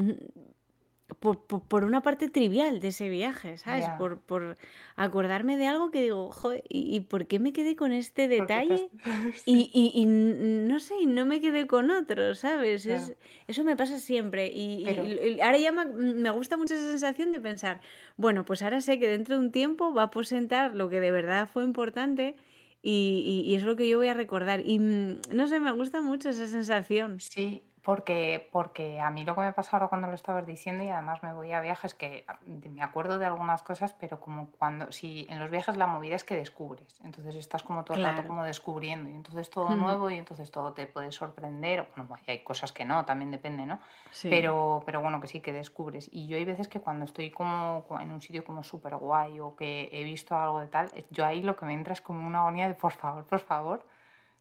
por, 1.25 1.47
por- 1.47 1.63
por 1.69 1.85
una 1.85 2.03
parte 2.03 2.29
trivial 2.29 2.81
de 2.81 2.89
ese 2.89 3.09
viaje, 3.09 3.59
¿sabes? 3.59 3.85
Ya. 3.87 3.97
Por, 3.99 4.21
por 4.21 4.57
acordarme 4.97 5.57
de 5.57 5.67
algo 5.67 5.91
que 5.91 6.03
digo, 6.03 6.31
joder, 6.33 6.63
¿y, 6.69 6.95
y 6.97 7.01
por 7.01 7.27
qué 7.27 7.39
me 7.41 7.53
quedé 7.53 7.77
con 7.77 7.93
este 7.93 8.23
te 8.23 8.29
detalle? 8.29 8.91
Y, 9.47 9.71
y- 9.75 10.07
no 10.07 10.81
sé, 10.81 10.95
y 11.01 11.07
no 11.07 11.27
me 11.27 11.41
quedé 11.41 11.67
con 11.67 11.91
otro, 11.91 12.35
¿sabes? 12.35 12.87
Es, 12.87 13.15
eso 13.47 13.65
me 13.65 13.77
pasa 13.77 13.99
siempre. 13.99 14.51
Y, 14.55 14.85
Pero, 14.85 15.03
ahora 15.43 15.59
ya 15.59 15.73
me, 15.73 15.85
me 15.87 16.31
gusta 16.31 16.57
mucho 16.57 16.75
esa 16.75 16.91
sensación 16.91 17.33
de 17.33 17.41
pensar, 17.41 17.81
bueno, 18.17 18.45
pues 18.45 18.63
ahora 18.63 18.81
sé 18.81 18.99
que 18.99 19.09
dentro 19.09 19.37
de 19.37 19.41
un 19.45 19.53
tiempo 19.53 19.93
va 19.95 20.03
a 20.03 20.05
aposentar 20.07 20.75
lo 20.75 20.89
que 20.89 21.01
de 21.01 21.11
verdad 21.11 21.49
fue 21.53 21.65
importante 21.65 22.37
y, 22.83 23.43
y- 23.47 23.51
y 23.51 23.55
es 23.57 23.63
lo 23.65 23.77
que 23.77 23.89
yo 23.89 23.99
voy 23.99 24.09
a 24.09 24.15
recordar. 24.15 24.61
Y 24.65 24.79
mm, 24.79 25.21
no 25.33 25.47
sé, 25.49 25.61
me 25.61 25.73
gusta 25.73 26.01
mucho 26.03 26.31
esa 26.31 26.47
sensación. 26.47 27.21
Sí, 27.21 27.65
porque, 27.85 28.49
porque 28.51 29.01
a 29.01 29.11
mí 29.11 29.25
lo 29.25 29.35
que 29.35 29.43
me 29.43 29.53
pasa 29.53 29.77
ahora 29.77 29.89
cuando 29.89 30.09
lo 30.09 30.15
estabas 30.15 30.47
diciendo 30.47 30.83
y 30.85 30.89
además 30.89 31.23
me 31.23 31.33
voy 31.35 31.53
a 31.53 31.61
viajes 31.61 31.95
que 31.95 32.25
de- 32.47 32.71
me 32.71 32.83
acuerdo 32.83 33.19
de 33.19 33.27
algunas 33.27 33.63
cosas, 33.63 33.95
pero 34.01 34.19
como 34.21 34.51
cuando, 34.53 34.91
si 34.91 35.27
en 35.31 35.39
los 35.39 35.51
viajes 35.51 35.77
la 35.77 35.87
movida 35.87 36.17
es 36.17 36.25
que 36.25 36.35
descubres, 36.37 36.97
entonces 37.05 37.35
estás 37.37 37.63
como 37.63 37.85
todo 37.85 37.97
el 37.99 38.03
rato 38.03 38.23
como 38.27 38.43
descubriendo 38.45 39.11
y 39.11 39.13
entonces 39.15 39.51
todo 39.51 39.77
nuevo 39.77 40.11
y 40.11 40.17
entonces 40.17 40.51
todo 40.51 40.73
te 40.73 40.87
puede 40.87 41.13
sorprender, 41.13 41.89
bueno, 41.97 42.17
hay 42.27 42.43
cosas 42.43 42.73
que 42.73 42.85
no, 42.85 43.05
también 43.05 43.31
depende, 43.31 43.67
¿no? 43.67 43.81
Sí. 44.11 44.29
Pero, 44.31 44.83
pero 44.87 45.01
bueno, 45.01 45.21
que 45.21 45.29
sí 45.29 45.41
que 45.41 45.53
descubres. 45.53 46.09
Y 46.13 46.27
yo 46.27 46.37
hay 46.37 46.45
veces 46.45 46.69
que 46.69 46.81
cuando 46.81 47.05
estoy 47.05 47.31
como 47.31 47.85
co- 47.87 48.01
en 48.01 48.11
un 48.13 48.21
sitio 48.23 48.45
como 48.45 48.63
súper 48.65 48.97
guay 48.97 49.41
o 49.41 49.55
que 49.57 49.89
he 49.93 50.05
visto 50.05 50.37
algo 50.37 50.61
de 50.61 50.69
tal, 50.69 50.91
yo 51.11 51.25
ahí 51.27 51.43
lo 51.43 51.57
que 51.57 51.67
me 51.67 51.75
entra 51.75 51.93
es 51.93 52.01
como 52.01 52.27
una 52.27 52.41
agonía 52.41 52.69
de 52.69 52.75
por 52.75 52.93
favor, 52.93 53.25
por 53.27 53.41
favor. 53.41 53.85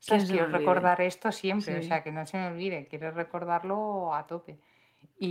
Quiero 0.05 0.47
recordar 0.47 1.01
esto 1.01 1.31
siempre, 1.31 1.77
o 1.79 1.81
sea, 1.81 2.03
que 2.03 2.11
no 2.11 2.25
se 2.25 2.37
me 2.37 2.47
olvide, 2.47 2.87
quiero 2.87 3.11
recordarlo 3.11 4.13
a 4.13 4.27
tope. 4.27 4.57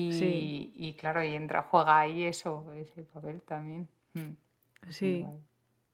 sí, 0.08 0.72
Y, 0.74 0.94
claro, 0.94 1.22
y 1.22 1.34
entra, 1.34 1.62
juega 1.62 2.00
ahí 2.00 2.24
eso, 2.24 2.72
ese 2.74 3.02
papel 3.02 3.42
también. 3.42 3.88
Mm, 4.14 4.32
sí. 4.90 5.24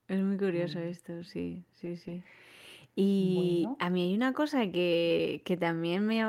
Es 0.08 0.20
muy 0.22 0.38
curioso 0.38 0.78
Mm, 0.78 0.88
esto, 0.90 1.22
sí, 1.24 1.64
sí, 1.74 1.96
sí. 1.96 2.22
Y 2.96 3.62
Bueno, 3.64 3.76
a 3.80 3.90
mí 3.90 4.02
hay 4.08 4.14
una 4.14 4.32
cosa 4.32 4.66
que, 4.70 5.42
que 5.44 5.56
también 5.56 6.06
me 6.06 6.24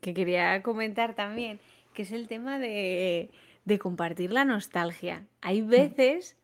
que 0.00 0.14
quería 0.14 0.62
comentar 0.62 1.14
también, 1.14 1.60
que 1.94 2.02
es 2.02 2.12
el 2.12 2.28
tema 2.28 2.58
de, 2.58 3.30
de 3.64 3.78
compartir 3.78 4.32
la 4.32 4.44
nostalgia. 4.44 5.26
Hay 5.40 5.62
mm, 5.62 5.70
veces 5.70 6.36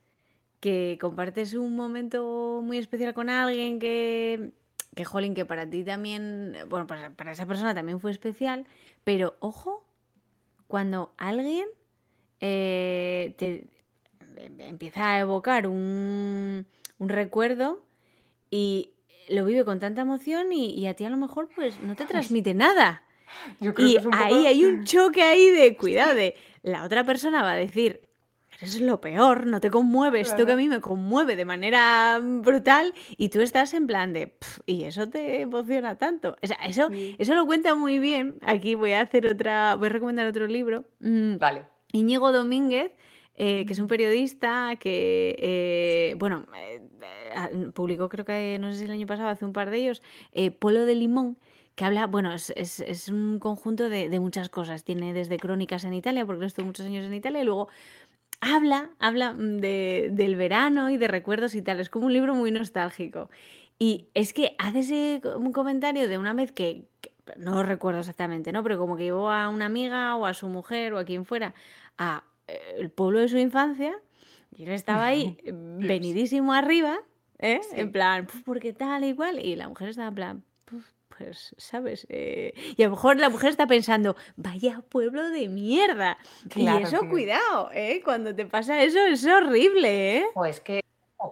que 0.60 0.98
compartes 1.00 1.54
un 1.54 1.76
momento 1.76 2.60
muy 2.62 2.78
especial 2.78 3.14
con 3.14 3.30
alguien 3.30 3.78
que, 3.78 4.52
que 4.94 5.04
jolín, 5.04 5.34
que 5.34 5.44
para 5.44 5.68
ti 5.68 5.84
también, 5.84 6.56
bueno, 6.68 6.86
para, 6.86 7.10
para 7.10 7.32
esa 7.32 7.46
persona 7.46 7.74
también 7.74 8.00
fue 8.00 8.10
especial, 8.10 8.66
pero 9.04 9.36
ojo 9.40 9.84
cuando 10.66 11.12
alguien 11.16 11.66
eh, 12.40 13.34
te 13.36 13.66
empieza 14.58 15.10
a 15.12 15.20
evocar 15.20 15.66
un, 15.66 16.66
un 16.98 17.08
recuerdo 17.08 17.84
y 18.50 18.92
lo 19.28 19.44
vive 19.44 19.64
con 19.64 19.78
tanta 19.80 20.02
emoción 20.02 20.52
y, 20.52 20.74
y 20.74 20.86
a 20.86 20.94
ti 20.94 21.04
a 21.04 21.10
lo 21.10 21.16
mejor 21.16 21.48
pues 21.54 21.80
no 21.80 21.94
te 21.94 22.06
transmite 22.06 22.54
nada. 22.54 23.02
Yo 23.60 23.74
creo 23.74 23.88
Y 23.88 23.92
que 23.94 23.98
ahí 24.10 24.34
poco... 24.34 24.48
hay 24.48 24.64
un 24.64 24.84
choque 24.84 25.22
ahí 25.22 25.50
de 25.50 25.76
cuidado, 25.76 26.14
de 26.14 26.34
la 26.62 26.84
otra 26.84 27.04
persona 27.04 27.42
va 27.42 27.52
a 27.52 27.56
decir, 27.56 28.00
eres 28.60 28.80
lo 28.80 29.00
peor, 29.00 29.46
no 29.46 29.60
te 29.60 29.70
conmueve, 29.70 30.20
esto 30.20 30.36
que 30.36 30.42
a 30.42 30.44
Claro. 30.46 30.58
mí 30.58 30.68
me 30.68 30.80
conmueve 30.80 31.36
de 31.36 31.44
manera 31.44 32.20
brutal 32.22 32.92
y 33.16 33.28
tú 33.30 33.40
estás 33.40 33.74
en 33.74 33.86
plan 33.86 34.12
de, 34.12 34.28
"Pf, 34.28 34.60
y 34.66 34.84
eso 34.84 35.08
te 35.08 35.40
emociona 35.42 35.96
tanto. 35.96 36.36
O 36.42 36.46
sea, 36.46 36.56
eso, 36.66 36.88
Sí. 36.90 37.16
eso 37.18 37.34
lo 37.34 37.46
cuenta 37.46 37.74
muy 37.74 37.98
bien. 37.98 38.36
Aquí 38.42 38.74
voy 38.74 38.92
a 38.92 39.00
hacer 39.02 39.26
otra, 39.26 39.74
voy 39.76 39.86
a 39.86 39.90
recomendar 39.90 40.26
otro 40.26 40.46
libro. 40.46 40.84
Mm, 41.00 41.36
Vale. 41.38 41.64
Íñigo 41.92 42.32
Domínguez, 42.32 42.92
eh, 43.34 43.64
que 43.66 43.72
es 43.72 43.78
un 43.78 43.88
periodista 43.88 44.76
que, 44.78 45.34
eh, 45.38 46.14
bueno, 46.18 46.46
eh, 46.56 46.80
publicó 47.74 48.08
creo 48.08 48.24
que, 48.24 48.58
no 48.60 48.70
sé 48.72 48.78
si 48.80 48.84
el 48.84 48.90
año 48.90 49.06
pasado, 49.06 49.28
hace 49.28 49.44
un 49.44 49.52
par 49.52 49.70
de 49.70 49.78
ellos, 49.78 50.02
Polo 50.58 50.84
de 50.84 50.94
Limón, 50.94 51.36
que 51.76 51.84
habla, 51.86 52.06
bueno, 52.06 52.34
es, 52.34 52.52
es- 52.56 52.80
es 52.80 53.08
un 53.08 53.38
conjunto 53.38 53.88
de, 53.88 54.08
de 54.10 54.20
muchas 54.20 54.48
cosas. 54.50 54.84
Tiene 54.84 55.14
desde 55.14 55.38
crónicas 55.38 55.84
en 55.84 55.94
Italia, 55.94 56.26
porque 56.26 56.44
estuvo 56.44 56.66
muchos 56.66 56.84
años 56.84 57.06
en 57.06 57.14
Italia, 57.14 57.40
y 57.40 57.44
luego 57.44 57.68
habla, 58.40 58.90
habla 58.98 59.32
mm, 59.34 59.58
de, 59.58 60.08
del 60.12 60.36
verano 60.36 60.90
y 60.90 60.96
de 60.96 61.08
recuerdos 61.08 61.54
y 61.54 61.62
tal. 61.62 61.80
Es 61.80 61.90
como 61.90 62.06
un 62.06 62.12
libro 62.12 62.34
muy 62.34 62.50
nostálgico. 62.50 63.30
Y 63.78 64.08
es 64.14 64.32
que 64.32 64.54
hace 64.58 64.80
ese 64.80 65.20
un 65.36 65.52
comentario 65.52 66.08
de 66.08 66.18
una 66.18 66.34
vez 66.34 66.52
que, 66.52 66.84
que 67.00 67.12
no 67.38 67.62
recuerdo 67.62 68.00
exactamente, 68.00 68.52
¿no? 68.52 68.62
Pero 68.62 68.78
como 68.78 68.96
que 68.96 69.04
llevó 69.04 69.30
a 69.30 69.48
una 69.48 69.66
amiga 69.66 70.16
o 70.16 70.26
a 70.26 70.34
su 70.34 70.48
mujer 70.48 70.92
o 70.92 70.98
a 70.98 71.04
quien 71.04 71.24
fuera 71.24 71.54
a 71.98 72.24
eh, 72.46 72.58
el 72.78 72.90
pueblo 72.90 73.20
de 73.20 73.28
su 73.28 73.38
infancia 73.38 73.94
y 74.54 74.64
él 74.64 74.70
estaba 74.72 75.06
ahí 75.06 75.38
Dios. 75.44 75.54
venidísimo 75.88 76.52
arriba, 76.52 76.98
¿eh? 77.38 77.60
En 77.72 77.90
plan, 77.92 78.26
"Puf, 78.26 78.42
¿por 78.42 78.60
qué 78.60 78.72
tal? 78.72 79.04
Igual. 79.04 79.38
Y 79.44 79.56
la 79.56 79.68
mujer 79.68 79.88
estaba 79.88 80.08
en 80.08 80.14
plan, 80.14 80.40
"Puf, 80.40 80.44
pues, 80.44 80.49
¿sabes? 81.56 82.06
Eh, 82.08 82.52
y 82.76 82.82
a 82.82 82.86
lo 82.86 82.92
mejor 82.92 83.18
la 83.18 83.28
mujer 83.28 83.50
está 83.50 83.66
pensando, 83.66 84.16
vaya 84.36 84.82
pueblo 84.88 85.30
de 85.30 85.48
mierda. 85.48 86.18
Y 86.54 86.66
eso, 86.66 87.00
cuidado, 87.08 87.70
¿eh? 87.72 88.00
Cuando 88.04 88.34
te 88.34 88.46
pasa 88.46 88.82
eso, 88.82 88.98
es 89.06 89.26
horrible, 89.26 90.18
¿eh? 90.18 90.26
O 90.34 90.44
es 90.44 90.60
que, 90.60 90.82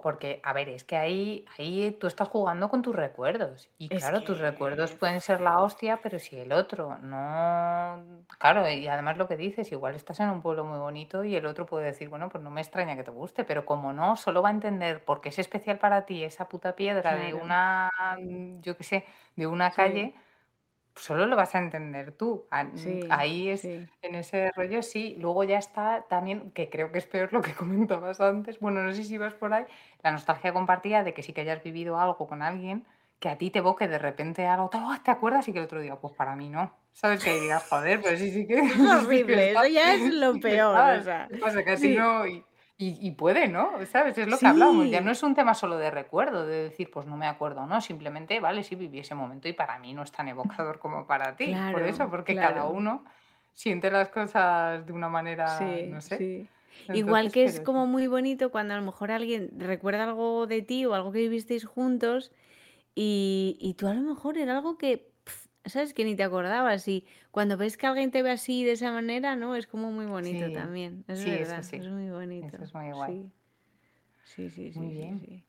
porque, 0.03 0.41
a 0.45 0.53
ver, 0.53 0.69
es 0.69 0.85
que 0.85 0.97
ahí, 0.97 1.45
ahí 1.59 1.93
tú 2.01 2.07
estás 2.07 2.29
jugando 2.29 2.69
con 2.69 2.83
tus 2.83 2.95
recuerdos. 2.95 3.71
Y 3.79 3.89
Es 3.89 3.99
claro, 3.99 4.23
tus 4.25 4.39
recuerdos 4.39 4.93
que... 4.93 4.99
pueden 4.99 5.21
ser 5.21 5.41
la 5.41 5.61
hostia, 5.61 6.01
pero 6.03 6.19
si 6.19 6.37
el 6.39 6.53
otro 6.53 6.99
no. 6.99 8.25
Claro, 8.39 8.69
y 8.71 8.87
además 8.87 9.17
lo 9.19 9.27
que 9.27 9.37
dices, 9.37 9.73
igual 9.73 9.95
estás 9.97 10.21
en 10.21 10.29
un 10.31 10.43
pueblo 10.43 10.65
muy 10.65 10.79
bonito 10.79 11.25
y 11.25 11.35
el 11.35 11.47
otro 11.47 11.67
puede 11.67 11.87
decir, 11.87 12.09
bueno, 12.09 12.29
pues 12.29 12.45
no 12.45 12.51
me 12.51 12.61
extraña 12.61 12.95
que 12.97 13.03
te 13.03 13.11
guste, 13.11 13.45
pero 13.45 13.65
como 13.65 13.93
no, 13.93 14.17
solo 14.17 14.43
va 14.43 14.51
a 14.51 14.53
entender 14.53 15.05
porque 15.05 15.31
es 15.31 15.39
especial 15.39 15.79
para 15.79 16.05
ti 16.07 16.23
esa 16.23 16.49
puta 16.49 16.77
piedra 16.77 17.17
de 17.17 17.33
Claro, 17.33 17.35
una, 17.35 17.91
mm, 18.21 18.61
yo 18.61 18.77
qué 18.77 18.85
sé, 18.85 19.07
de 19.35 19.47
una 19.47 19.75
sí, 19.75 19.75
calle, 19.75 20.15
solo 20.99 21.27
lo 21.27 21.37
vas 21.37 21.55
a 21.55 21.59
entender 21.59 22.13
tú. 22.13 22.47
Mm, 22.73 22.77
sí, 22.77 23.01
Ahí 23.09 23.49
es, 23.49 23.63
sí. 23.63 23.89
en 24.03 24.15
ese 24.15 24.51
rollo, 24.53 24.83
sí. 24.83 25.17
Luego 25.19 25.45
ya 25.45 25.59
está 25.59 26.07
también, 26.09 26.51
que 26.53 26.71
creo 26.71 26.93
que 26.93 26.99
es 26.99 27.07
peor 27.07 27.33
lo 27.33 27.43
que 27.43 27.55
comentabas 27.55 28.21
antes. 28.21 28.61
Bueno, 28.61 28.83
no 28.83 28.93
sé 28.93 29.05
si 29.05 29.19
vas 29.19 29.35
por 29.35 29.53
ahí, 29.55 29.65
la 30.03 30.13
nostalgia 30.13 30.53
compartida 30.53 31.05
de 31.05 31.15
que 31.15 31.23
sí 31.23 31.33
que 31.33 31.41
hayas 31.43 31.63
vivido 31.63 31.99
algo 31.99 32.27
con 32.29 32.43
alguien, 32.43 32.87
que 33.19 33.29
a 33.29 33.39
ti 33.39 33.51
te 33.51 33.59
evoque 33.61 33.89
de 33.89 33.99
repente 33.99 34.47
algo, 34.47 34.71
"Oh, 34.73 34.97
¿te 35.05 35.11
acuerdas? 35.11 35.49
Y 35.49 35.53
que 35.53 35.59
el 35.59 35.65
otro 35.65 35.81
diga, 35.81 36.01
pues 36.01 36.15
para 36.15 36.37
mí 36.37 36.49
no. 36.51 36.73
¿Sabes? 36.93 37.23
Que 37.23 37.39
digas, 37.41 37.65
joder, 37.69 38.01
pues 38.03 38.19
sí, 38.19 38.31
sí 38.33 38.47
que, 38.47 38.61
Es 38.69 38.85
sí 39.09 39.23
que 39.25 39.35
horrible, 39.35 39.53
eso 39.53 39.67
está, 39.67 39.69
ya 39.69 39.95
es 39.95 40.03
lo 40.13 40.33
sí 40.33 40.41
peor, 40.41 40.89
o 40.91 41.03
sea, 41.03 41.31
sí, 41.77 41.91
no. 41.93 42.27
Y, 42.27 42.45
y, 42.81 42.97
y 43.07 43.11
puede, 43.11 43.49
¿no? 43.49 43.73
¿Sabes? 43.87 44.17
Es 44.19 44.29
lo 44.29 44.39
que 44.39 44.47
hablamos. 44.47 44.89
Ya 44.89 45.01
no 45.01 45.11
es 45.11 45.25
un 45.25 45.35
tema 45.35 45.53
solo 45.55 45.77
de 45.77 45.91
recuerdo, 45.91 46.47
de 46.47 46.63
decir, 46.63 46.91
pues 46.93 47.07
no 47.07 47.17
me 47.17 47.27
acuerdo, 47.27 47.67
¿no? 47.67 47.81
Simplemente, 47.81 48.39
vale, 48.39 48.63
sí 48.63 48.77
viví 48.77 49.01
ese 49.01 49.17
momento 49.17 49.49
y 49.49 49.53
para 49.53 49.81
mí 49.81 49.93
no 49.95 50.05
es 50.05 50.13
tan 50.13 50.29
evocador 50.29 50.79
como 50.81 51.05
para 51.05 51.35
ti. 51.35 51.53
Por 51.73 51.83
eso, 51.83 51.97
claro, 51.97 52.11
porque 52.13 52.37
cada 52.37 52.67
uno 52.67 53.05
siente 53.53 53.91
las 53.91 54.11
cosas 54.11 54.87
de 54.87 54.93
una 54.93 55.09
manera, 55.09 55.59
no 55.89 56.01
sé. 56.01 56.19
sí. 56.19 56.49
Igual 56.95 57.27
Entonces, 57.27 57.33
que 57.33 57.45
es 57.45 57.61
como 57.61 57.87
muy 57.89 58.07
bonito 58.07 58.51
cuando 58.53 58.75
a 58.75 58.77
lo 58.77 58.85
mejor 58.85 59.11
alguien 59.11 59.51
recuerda 59.59 60.05
algo 60.05 60.47
de 60.47 60.63
ti 60.63 60.87
o 60.87 60.95
algo 60.95 61.11
que 61.11 61.19
vivisteis 61.19 61.65
juntos 61.65 62.31
y, 62.95 63.59
y 63.61 63.75
tú 63.75 63.89
a 63.89 63.95
lo 63.95 64.03
mejor 64.03 64.39
era 64.39 64.57
algo 64.57 64.79
que, 64.79 65.11
¿sabes? 65.65 65.95
Que 65.95 66.05
ni 66.05 66.17
te 66.17 66.23
acordabas. 66.25 66.87
Y 66.89 67.07
cuando 67.31 67.57
ves 67.57 67.77
que 67.77 67.87
alguien 67.87 68.11
te 68.11 68.23
ve 68.23 68.31
así 68.31 68.65
de 68.65 68.73
esa 68.73 68.93
manera, 68.93 69.37
¿no? 69.37 69.57
Es 69.57 69.67
como 69.67 69.91
muy 69.93 70.07
bonito 70.07 70.45
Sí, 70.47 70.53
también. 70.53 71.05
Es 71.09 71.19
sí, 71.19 71.31
eso 71.39 71.39
verdad, 71.41 71.63
sí. 71.63 71.77
es 71.77 71.89
muy 71.89 72.11
Eso 72.11 72.17
bonito. 72.17 72.65
es 72.65 72.75
muy 72.75 72.93
guay. 72.93 73.33
Sí, 74.25 74.51
sí, 74.51 74.73
sí, 74.73 74.73
Muy 74.75 74.91
sí, 74.91 75.05
sí, 75.05 75.11
bien. 75.11 75.19
sí. 75.19 75.48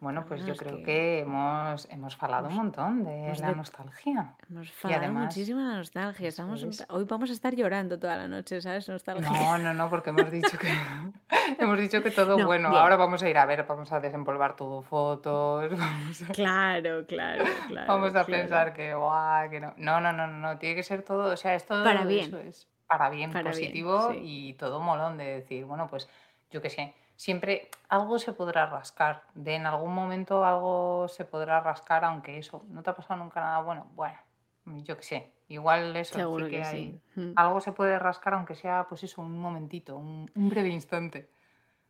Bueno, 0.00 0.24
pues 0.26 0.40
bueno, 0.42 0.54
yo 0.54 0.58
creo 0.58 0.76
que 0.78 0.82
que 0.84 1.18
hemos, 1.20 1.88
hemos 1.90 2.22
hablado 2.22 2.48
un 2.48 2.54
montón 2.56 3.04
de 3.04 3.32
la 3.40 3.48
de- 3.48 3.56
nostalgia. 3.56 4.34
hemos 4.50 4.68
Y 4.68 4.72
falado 4.72 5.00
además, 5.00 5.24
muchísimo 5.26 5.60
de 5.60 5.66
la 5.66 5.76
nostalgia. 5.76 6.28
eso 6.28 6.42
Estamos, 6.42 6.62
es. 6.62 6.86
hoy 6.90 7.04
vamos 7.04 7.30
a 7.30 7.32
estar 7.32 7.54
llorando 7.54 7.98
toda 7.98 8.16
la 8.16 8.28
noche, 8.28 8.60
¿sabes? 8.60 8.86
Nostalgia. 8.88 9.30
No, 9.30 9.56
no, 9.58 9.72
no, 9.72 9.88
porque 9.88 10.10
hemos 10.10 10.30
dicho 10.30 10.58
que 10.58 10.68
hemos 11.58 11.78
dicho 11.78 12.02
que 12.02 12.10
todo 12.10 12.36
No, 12.38 12.46
bueno. 12.46 12.68
bien. 12.68 12.82
Ahora 12.82 12.96
vamos 12.96 13.22
a 13.22 13.28
ir 13.30 13.38
a 13.38 13.46
ver, 13.46 13.64
vamos 13.66 13.90
a 13.92 14.00
desempolvar 14.00 14.56
todo 14.56 14.82
fotos, 14.82 15.70
vamos 15.78 16.22
a, 16.22 16.32
Claro, 16.32 17.06
claro, 17.06 17.44
claro, 17.68 17.86
vamos 17.88 18.08
a 18.10 18.24
claro. 18.24 18.26
pensar 18.26 18.72
que 18.74 18.94
guau, 18.94 19.48
que 19.48 19.60
no. 19.60 19.72
No, 19.78 20.00
no, 20.00 20.12
no, 20.12 20.26
no, 20.26 20.36
no, 20.38 20.58
tiene 20.58 20.74
que 20.74 20.82
ser 20.82 21.02
todo, 21.02 21.32
o 21.32 21.36
sea, 21.36 21.54
es 21.54 21.62
Para 21.64 21.82
todo 22.02 22.10
eso 22.10 22.36
bien, 22.36 22.48
es 22.48 22.68
para 22.86 23.08
bien, 23.08 23.32
para 23.32 23.44
bien, 23.50 23.52
positivo 23.54 24.12
sí. 24.12 24.18
y 24.22 24.54
todo 24.54 24.80
molón 24.80 25.16
de 25.16 25.24
decir, 25.40 25.64
bueno, 25.64 25.86
pues 25.88 26.08
yo 26.50 26.60
qué 26.60 26.68
sé, 26.68 26.94
siempre 27.16 27.68
algo 27.88 28.18
se 28.18 28.32
podrá 28.32 28.66
rascar, 28.66 29.24
de 29.34 29.54
en 29.54 29.66
algún 29.66 29.94
momento 29.94 30.44
algo 30.44 31.08
se 31.08 31.24
podrá 31.24 31.60
rascar, 31.60 32.04
aunque 32.04 32.38
eso, 32.38 32.64
no 32.68 32.82
te 32.82 32.90
ha 32.90 32.94
pasado 32.96 33.22
nunca 33.22 33.40
nada 33.40 33.60
bueno, 33.60 33.90
bueno, 33.94 34.18
yo 34.66 34.96
qué 34.96 35.02
sé, 35.02 35.32
igual 35.48 35.94
eso, 35.96 36.14
sí 36.36 36.44
que 36.44 36.48
que 36.48 36.62
hay, 36.62 37.00
sí. 37.14 37.20
Mm. 37.20 37.32
algo 37.36 37.60
se 37.60 37.72
puede 37.72 37.98
rascar, 37.98 38.34
aunque 38.34 38.54
sea, 38.54 38.86
pues 38.88 39.02
eso, 39.04 39.22
un 39.22 39.38
momentito, 39.38 39.96
un, 39.96 40.30
un 40.34 40.48
breve 40.48 40.68
instante. 40.70 41.30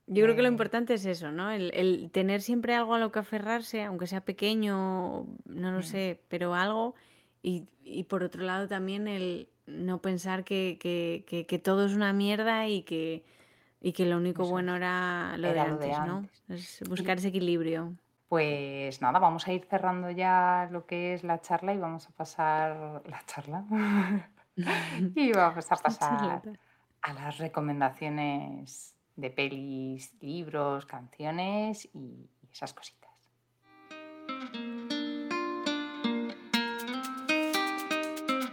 Yo 0.07 0.25
creo 0.25 0.37
que 0.37 0.43
lo 0.43 0.49
de- 0.49 0.53
importante 0.53 0.95
es 0.95 1.07
eso, 1.07 1.33
¿no? 1.33 1.51
El, 1.51 1.71
el 1.75 2.11
tener 2.11 2.43
siempre 2.43 2.75
algo 2.75 2.95
a 2.95 2.99
lo 2.99 3.11
que 3.11 3.21
aferrarse, 3.21 3.83
aunque 3.83 4.07
sea 4.07 4.23
pequeño, 4.25 5.25
no 5.47 5.73
lo 5.73 5.79
Mm, 5.79 5.83
sé, 5.83 6.21
pero 6.29 6.55
algo. 6.55 6.95
Y, 7.43 7.69
y 7.83 8.05
por 8.05 8.23
otro 8.23 8.43
lado 8.43 8.69
también 8.69 9.09
el 9.09 9.49
no 9.67 10.03
pensar 10.03 10.45
que, 10.45 10.77
que, 10.81 11.25
que, 11.27 11.47
que 11.47 11.59
todo 11.59 11.87
es 11.87 11.95
una 11.95 12.13
mierda 12.13 12.69
y 12.69 12.83
que, 12.83 13.25
y 13.85 13.93
que 13.93 14.07
lo 14.07 14.17
único 14.17 14.47
bueno 14.47 14.77
era 14.77 15.37
lo 15.37 15.49
de 15.49 15.53
era 15.53 15.69
lo 15.69 15.77
de 15.77 15.93
antes, 15.93 16.07
¿no? 16.07 16.27
Es 16.49 16.83
buscar 16.89 17.19
ese 17.19 17.29
equilibrio. 17.29 17.93
pues 18.29 19.03
nada, 19.03 19.19
vamos 19.19 19.47
a 19.47 19.53
ir 19.53 19.67
cerrando 19.69 20.11
ya 20.11 20.67
lo 20.73 20.87
que 20.87 21.13
es 21.13 21.23
la 21.23 21.43
charla 21.43 21.75
y 21.75 21.77
vamos 21.77 22.09
a 22.09 22.11
pasar 22.13 23.03
la 23.07 23.23
charla. 23.27 23.65
Y 25.17 25.33
vamos 25.33 25.71
a 25.71 25.77
pasar 25.77 26.43
a 27.03 27.13
las 27.13 27.39
recomendaciones 27.39 28.95
de 29.17 29.31
pelis, 29.31 30.15
libros, 30.21 30.87
canciones 30.87 31.89
y 31.93 32.31
esas 32.53 32.73
cositas. 32.73 33.11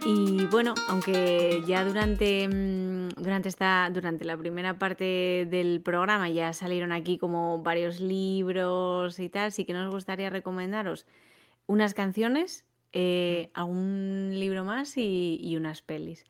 Y 0.04 0.46
bueno, 0.46 0.74
aunque 0.88 1.62
ya 1.64 1.84
durante, 1.84 2.48
mm, 2.48 3.01
durante, 3.16 3.48
esta, 3.48 3.88
durante 3.92 4.24
la 4.24 4.36
primera 4.36 4.78
parte 4.78 5.46
del 5.50 5.80
programa 5.82 6.28
ya 6.28 6.52
salieron 6.52 6.92
aquí 6.92 7.18
como 7.18 7.62
varios 7.62 8.00
libros 8.00 9.18
y 9.18 9.28
tal, 9.28 9.52
sí 9.52 9.64
que 9.64 9.72
nos 9.72 9.90
gustaría 9.92 10.30
recomendaros 10.30 11.06
unas 11.66 11.94
canciones, 11.94 12.64
eh, 12.92 13.50
algún 13.54 14.30
libro 14.34 14.64
más 14.64 14.96
y, 14.96 15.38
y 15.42 15.56
unas 15.56 15.82
pelis. 15.82 16.24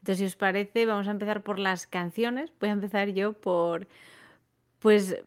Entonces, 0.00 0.18
si 0.18 0.24
os 0.26 0.36
parece, 0.36 0.84
vamos 0.86 1.08
a 1.08 1.12
empezar 1.12 1.42
por 1.42 1.58
las 1.58 1.86
canciones. 1.86 2.52
Voy 2.60 2.68
a 2.70 2.72
empezar 2.72 3.08
yo 3.10 3.32
por, 3.34 3.86
pues, 4.80 5.22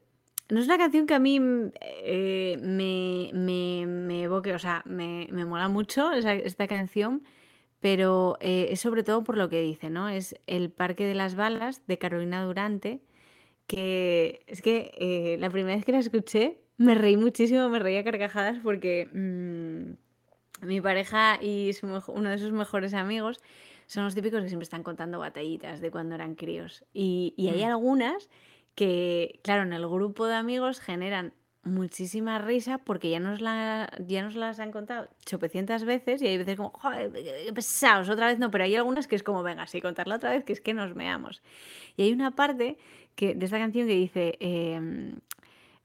no 0.49 0.59
es 0.59 0.65
una 0.65 0.77
canción 0.77 1.07
que 1.07 1.13
a 1.15 1.19
mí 1.19 1.39
eh, 1.81 2.57
me, 2.61 3.31
me, 3.33 3.85
me 3.87 4.23
evoque, 4.23 4.53
o 4.53 4.59
sea, 4.59 4.83
me, 4.85 5.27
me 5.31 5.45
mola 5.45 5.69
mucho 5.69 6.11
esa- 6.11 6.33
esta 6.35 6.67
canción, 6.67 7.23
pero 7.85 8.35
eh, 8.39 8.69
es 8.71 8.79
sobre 8.79 9.03
todo 9.03 9.23
por 9.23 9.37
lo 9.37 9.47
que 9.47 9.61
dice, 9.61 9.91
¿no? 9.91 10.09
Es 10.09 10.35
El 10.47 10.71
Parque 10.71 11.05
de 11.05 11.13
las 11.13 11.35
Balas 11.35 11.85
de 11.85 11.99
Carolina 11.99 12.43
Durante, 12.43 13.03
que 13.67 14.41
es 14.47 14.63
que 14.63 14.91
eh, 14.97 15.37
la 15.39 15.51
primera 15.51 15.75
vez 15.75 15.85
que 15.85 15.91
la 15.91 15.99
escuché 15.99 16.63
me 16.77 16.95
reí 16.95 17.15
muchísimo, 17.15 17.69
me 17.69 17.77
reía 17.77 18.03
carcajadas 18.03 18.57
porque 18.63 19.07
mm, 19.13 20.65
mi 20.65 20.81
pareja 20.81 21.37
y 21.39 21.73
su 21.73 21.85
uno 22.07 22.31
de 22.31 22.39
sus 22.39 22.51
mejores 22.51 22.95
amigos 22.95 23.39
son 23.85 24.05
los 24.05 24.15
típicos 24.15 24.41
que 24.41 24.47
siempre 24.47 24.63
están 24.63 24.81
contando 24.81 25.19
batallitas 25.19 25.79
de 25.79 25.91
cuando 25.91 26.15
eran 26.15 26.33
críos. 26.33 26.83
Y, 26.91 27.35
y 27.37 27.49
hay 27.49 27.61
Mm, 27.61 27.65
algunas 27.65 28.29
que, 28.73 29.41
claro, 29.43 29.61
en 29.61 29.73
el 29.73 29.87
grupo 29.87 30.25
de 30.25 30.33
amigos 30.33 30.79
generan 30.79 31.35
muchísima 31.65 32.39
risa 32.39 32.77
porque 32.77 33.09
ya 33.09 33.19
nos, 33.19 33.41
la, 33.41 33.91
ya 34.05 34.23
nos 34.23 34.35
las 34.35 34.59
han 34.59 34.71
contado 34.71 35.09
chopecientas 35.25 35.83
veces 35.83 36.21
y 36.21 36.27
hay 36.27 36.37
veces 36.37 36.55
como, 36.55 36.69
joder, 36.69 37.11
pesados, 37.53 38.07
otra 38.09 38.27
vez 38.27 38.39
no, 38.39 38.51
pero 38.51 38.63
hay 38.63 38.75
algunas 38.75 39.07
que 39.07 39.15
es 39.15 39.23
como, 39.23 39.43
venga, 39.43 39.67
sí, 39.67 39.81
contarla 39.81 40.15
otra 40.15 40.29
vez, 40.29 40.43
que 40.43 40.53
es 40.53 40.61
que 40.61 40.73
nos 40.73 40.95
meamos. 40.95 41.41
Y 41.97 42.03
hay 42.03 42.13
una 42.13 42.31
parte 42.31 42.77
que, 43.15 43.35
de 43.35 43.45
esta 43.45 43.57
canción 43.57 43.87
que 43.87 43.95
dice, 43.95 44.37
em, 44.39 45.19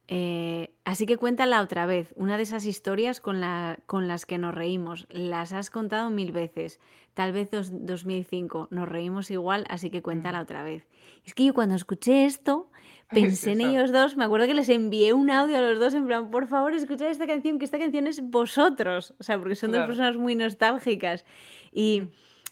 eh, 0.09 0.74
así 0.85 1.07
que 1.07 1.16
cuéntala 1.16 1.62
otra 1.62 1.87
vez, 1.87 2.12
una 2.16 2.37
de 2.37 2.43
esas 2.43 2.66
historias 2.66 3.20
con, 3.20 3.41
la, 3.41 3.78
con 3.87 4.07
las 4.07 4.26
que 4.26 4.39
nos 4.39 4.55
reímos, 4.55 5.07
las 5.11 5.53
has 5.53 5.70
contado 5.70 6.11
mil 6.11 6.33
veces, 6.33 6.78
tal 7.14 7.33
vez 7.33 7.51
dos, 7.51 7.70
2005, 7.72 8.68
nos 8.70 8.89
reímos 8.89 9.31
igual, 9.31 9.64
así 9.68 9.89
que 9.89 10.03
cuéntala 10.03 10.41
otra 10.43 10.62
vez. 10.62 10.87
Es 11.24 11.35
que 11.35 11.45
yo 11.45 11.55
cuando 11.55 11.74
escuché 11.74 12.26
esto, 12.26 12.70
pensé 13.14 13.52
en 13.52 13.61
ellos 13.61 13.92
dos, 13.92 14.16
me 14.16 14.24
acuerdo 14.24 14.46
que 14.46 14.54
les 14.54 14.68
envié 14.68 15.12
un 15.12 15.30
audio 15.30 15.58
a 15.58 15.61
los 15.61 15.78
dos 15.78 15.94
en 15.94 16.06
plan, 16.06 16.30
por 16.30 16.46
favor, 16.46 16.74
escuchad 16.74 17.08
esta 17.08 17.26
canción, 17.26 17.58
que 17.58 17.64
esta 17.64 17.78
canción 17.78 18.06
es 18.06 18.20
vosotros, 18.22 19.14
o 19.18 19.22
sea, 19.22 19.38
porque 19.38 19.56
son 19.56 19.72
dos 19.72 19.86
personas 19.86 20.16
muy 20.16 20.34
nostálgicas. 20.34 21.24
Y 21.72 22.04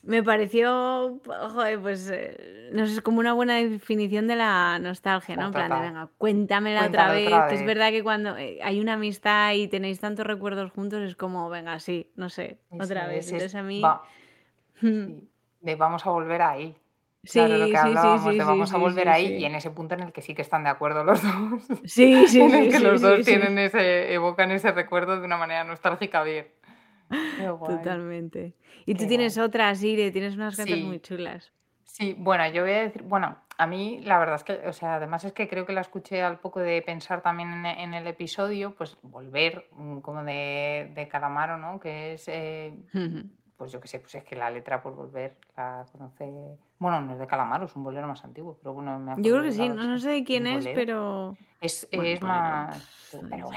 me 0.02 0.22
pareció, 0.22 1.20
joder, 1.24 1.80
pues, 1.80 2.10
eh, 2.10 2.70
no 2.72 2.86
sé, 2.86 2.94
es 2.94 3.00
como 3.00 3.18
una 3.18 3.32
buena 3.32 3.56
definición 3.56 4.26
de 4.28 4.36
la 4.36 4.78
nostalgia, 4.78 5.36
¿no? 5.36 5.46
En 5.46 5.52
plan 5.52 5.70
de, 5.70 5.80
venga, 5.80 6.08
cuéntamela 6.18 6.86
otra 6.86 7.12
vez, 7.12 7.30
es 7.52 7.64
verdad 7.64 7.90
que 7.90 8.02
cuando 8.02 8.36
eh, 8.36 8.58
hay 8.62 8.80
una 8.80 8.94
amistad 8.94 9.54
y 9.54 9.68
tenéis 9.68 10.00
tantos 10.00 10.26
recuerdos 10.26 10.70
juntos, 10.72 11.02
es 11.02 11.16
como, 11.16 11.48
venga, 11.50 11.78
sí, 11.80 12.10
no 12.16 12.28
sé, 12.30 12.58
otra 12.70 13.06
vez. 13.06 13.26
Entonces 13.26 13.54
a 13.54 13.62
mí... 13.62 13.82
vamos 15.76 16.06
a 16.06 16.10
volver 16.10 16.42
ahí. 16.42 16.76
Claro, 17.24 17.58
lo 17.58 17.66
que 17.66 17.76
hablábamos 17.76 18.32
de 18.32 18.44
vamos 18.44 18.72
a 18.72 18.78
volver 18.78 19.08
ahí 19.08 19.36
y 19.36 19.44
en 19.44 19.54
ese 19.54 19.70
punto 19.70 19.94
en 19.94 20.02
el 20.02 20.12
que 20.12 20.22
sí 20.22 20.34
que 20.34 20.42
están 20.42 20.64
de 20.64 20.70
acuerdo 20.70 21.04
los 21.04 21.22
dos. 21.22 21.62
Sí, 21.84 22.26
sí, 22.28 22.40
en 22.40 22.54
el 22.54 22.70
que 22.70 22.80
los 22.80 23.00
dos 23.00 23.24
tienen 23.24 23.58
ese, 23.58 24.12
evocan 24.12 24.50
ese 24.50 24.72
recuerdo 24.72 25.18
de 25.18 25.26
una 25.26 25.36
manera 25.36 25.64
nostálgica 25.64 26.22
bien. 26.22 26.48
Totalmente. 27.38 28.54
Y 28.86 28.94
tú 28.94 29.06
tienes 29.06 29.38
otras, 29.38 29.82
Ire, 29.82 30.10
tienes 30.10 30.34
unas 30.34 30.56
canciones 30.56 30.84
muy 30.84 31.00
chulas. 31.00 31.52
Sí, 31.84 32.14
bueno, 32.16 32.46
yo 32.50 32.62
voy 32.62 32.72
a 32.72 32.82
decir, 32.82 33.02
bueno, 33.02 33.38
a 33.56 33.66
mí 33.66 34.00
la 34.04 34.18
verdad 34.18 34.36
es 34.36 34.44
que, 34.44 34.68
o 34.68 34.72
sea, 34.72 34.94
además 34.94 35.24
es 35.24 35.32
que 35.32 35.48
creo 35.48 35.66
que 35.66 35.72
la 35.72 35.80
escuché 35.80 36.22
al 36.22 36.38
poco 36.38 36.60
de 36.60 36.80
pensar 36.82 37.22
también 37.22 37.66
en, 37.66 37.92
el 37.92 38.06
episodio, 38.06 38.74
pues 38.76 38.96
volver 39.02 39.68
mm, 39.72 39.98
como 39.98 40.22
de, 40.22 40.92
de 40.94 41.08
Calamaro, 41.08 41.56
¿no? 41.56 41.80
Que 41.80 42.12
es 42.14 42.28
eh, 42.28 42.72
pues 43.56 43.72
yo 43.72 43.80
qué 43.80 43.88
sé, 43.88 43.98
pues 43.98 44.14
es 44.14 44.24
que 44.24 44.36
la 44.36 44.50
letra 44.50 44.80
por 44.80 44.94
volver 44.94 45.36
la 45.56 45.84
conoce. 45.90 46.56
Bueno, 46.78 47.00
no 47.00 47.12
es 47.12 47.18
de 47.18 47.26
Calamaro, 47.26 47.66
es 47.66 47.74
un 47.74 47.82
bolero 47.82 48.06
más 48.06 48.24
antiguo, 48.24 48.56
pero 48.62 48.72
bueno, 48.72 48.98
me 48.98 49.14
Yo 49.16 49.32
creo 49.32 49.42
que 49.42 49.52
sí, 49.52 49.68
no, 49.68 49.98
sé 49.98 50.10
de 50.10 50.24
quién 50.24 50.46
es, 50.46 50.66
pero. 50.68 51.36
Es, 51.60 51.88
es 51.90 52.22
más. 52.22 52.76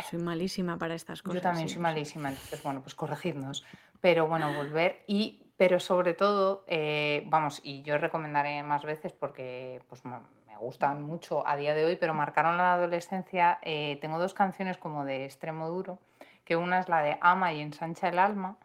Soy, 0.10 0.20
malísima 0.20 0.78
para 0.78 0.96
estas 0.96 1.22
cosas. 1.22 1.36
Yo 1.36 1.42
también 1.42 1.70
soy 1.70 1.80
malísima, 1.80 2.30
entonces, 2.30 2.64
bueno, 2.64 2.82
pues 2.82 2.96
corregidnos. 2.96 3.66
Pero 4.00 4.28
bueno, 4.28 4.54
volver 4.54 5.04
y. 5.08 5.40
Pero 5.58 5.80
sobre 5.80 6.16
todo, 6.16 6.64
eh, 6.66 7.24
vamos, 7.28 7.62
y 7.64 7.84
yo 7.84 8.00
recomendaré 8.00 8.64
más 8.64 8.84
veces 8.84 9.14
porque 9.14 9.80
pues, 9.88 10.04
me 10.06 10.18
gustan 10.60 11.04
mucho 11.04 11.46
a 11.46 11.56
día 11.56 11.76
de 11.76 11.86
hoy, 11.86 11.98
pero 11.98 12.16
marcaron 12.16 12.58
la 12.58 12.74
adolescencia. 12.74 13.60
Eh, 13.62 14.00
tengo 14.02 14.18
dos 14.18 14.34
canciones 14.34 14.78
como 14.78 15.06
de 15.06 15.26
extremo 15.26 15.70
duro, 15.70 16.00
que 16.46 16.56
una 16.56 16.80
es 16.80 16.90
la 16.90 17.04
de 17.04 17.20
Ama 17.22 17.54
y 17.54 17.62
Ensancha 17.62 18.10
el 18.10 18.18
alma, 18.18 18.58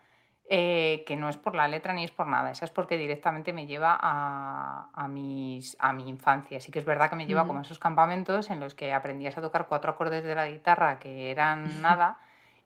eh, 0.48 1.02
que 1.06 1.16
no 1.16 1.28
es 1.28 1.36
por 1.36 1.56
la 1.56 1.66
letra 1.66 1.92
ni 1.92 2.04
es 2.04 2.12
por 2.12 2.28
nada, 2.28 2.52
esa 2.52 2.64
es 2.64 2.70
porque 2.70 2.96
directamente 2.96 3.52
me 3.52 3.66
lleva 3.66 3.98
a, 4.00 5.08
mis, 5.08 5.76
a 5.80 5.92
mi 5.92 6.08
infancia. 6.08 6.60
Sí 6.60 6.70
que 6.70 6.78
es 6.78 6.84
verdad 6.84 7.10
que 7.10 7.16
me 7.16 7.26
lleva 7.26 7.46
como 7.46 7.58
a 7.58 7.62
esos 7.62 7.78
campamentos 7.78 8.50
en 8.50 8.60
los 8.60 8.74
que 8.74 8.92
aprendías 8.92 9.36
a 9.36 9.40
tocar 9.40 9.66
cuatro 9.66 9.90
acordes 9.90 10.22
de 10.22 10.34
la 10.34 10.48
guitarra 10.48 10.98
que 11.00 11.30
eran 11.30 11.82
nada 11.82 12.18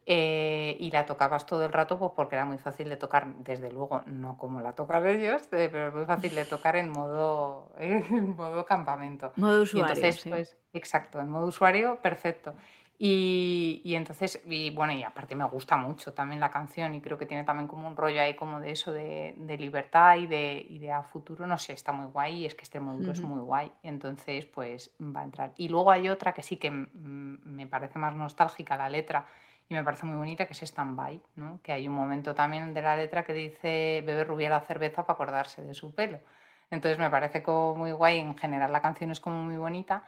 eh, 0.04 0.76
y 0.80 0.90
la 0.90 1.06
tocabas 1.06 1.46
todo 1.46 1.64
el 1.64 1.72
rato 1.72 1.98
pues 1.98 2.12
porque 2.16 2.34
era 2.34 2.44
muy 2.44 2.58
fácil 2.58 2.88
de 2.88 2.96
tocar, 2.96 3.26
desde 3.38 3.70
luego 3.70 4.02
no 4.06 4.36
como 4.36 4.60
la 4.60 4.72
tocan 4.72 5.06
ellos, 5.06 5.42
eh, 5.52 5.68
pero 5.70 5.88
es 5.88 5.94
muy 5.94 6.04
fácil 6.04 6.34
de 6.34 6.44
tocar 6.44 6.76
en 6.76 6.90
modo, 6.90 7.72
en 7.78 8.34
modo 8.34 8.64
campamento. 8.66 9.32
Modo 9.36 9.62
usuario. 9.62 9.94
entonces, 9.94 10.24
pues, 10.28 10.56
exacto, 10.72 11.20
en 11.20 11.30
modo 11.30 11.46
usuario, 11.46 11.98
perfecto. 12.02 12.54
Y, 13.02 13.94
entonces, 13.94 14.42
y 14.44 14.68
bueno, 14.68 14.92
y 14.92 15.02
aparte 15.02 15.34
me 15.34 15.46
gusta 15.46 15.78
mucho 15.78 16.12
también 16.12 16.38
la 16.38 16.50
canción 16.50 16.94
y 16.94 17.00
creo 17.00 17.16
que 17.16 17.24
tiene 17.24 17.44
también 17.44 17.66
como 17.66 17.88
un 17.88 17.96
rollo 17.96 18.20
ahí 18.20 18.34
como 18.34 18.60
de 18.60 18.72
eso 18.72 18.92
de, 18.92 19.34
libertad 19.58 20.18
y 20.18 20.26
de, 20.26 20.66
y 20.68 20.78
de 20.80 20.92
a 20.92 21.02
futuro, 21.02 21.46
no 21.46 21.56
sé, 21.56 21.72
está 21.72 21.92
muy 21.92 22.08
guay 22.12 22.42
y 22.42 22.44
es 22.44 22.54
que 22.54 22.64
este 22.64 22.78
módulo 22.78 23.12
es 23.12 23.22
muy 23.22 23.40
guay, 23.40 23.72
entonces 23.82 24.44
pues 24.44 24.90
va 25.00 25.22
a 25.22 25.24
entrar. 25.24 25.54
Y 25.56 25.70
luego 25.70 25.90
hay 25.90 26.10
otra 26.10 26.34
que 26.34 26.42
sí 26.42 26.58
que 26.58 26.70
me 26.70 27.66
parece 27.66 27.98
más 27.98 28.14
nostálgica 28.14 28.76
la 28.76 28.90
letra 28.90 29.24
y 29.70 29.74
me 29.74 29.82
parece 29.82 30.04
muy 30.04 30.18
bonita, 30.18 30.44
que 30.44 30.52
es 30.52 30.62
Stand 30.62 30.94
By, 30.94 31.22
¿no? 31.36 31.58
que 31.62 31.72
hay 31.72 31.88
un 31.88 31.94
momento 31.94 32.34
también 32.34 32.74
de 32.74 32.82
la 32.82 32.98
letra 32.98 33.24
que 33.24 33.32
dice 33.32 34.02
bebe 34.04 34.24
rubia 34.24 34.50
la 34.50 34.60
cerveza 34.60 35.06
para 35.06 35.14
acordarse 35.14 35.62
de 35.62 35.72
su 35.72 35.94
pelo. 35.94 36.18
Entonces 36.70 36.98
me 36.98 37.08
parece 37.08 37.42
como 37.42 37.76
muy 37.76 37.92
guay, 37.92 38.18
en 38.18 38.36
general 38.36 38.70
la 38.70 38.82
canción 38.82 39.10
es 39.10 39.20
como 39.20 39.42
muy 39.42 39.56
bonita 39.56 40.04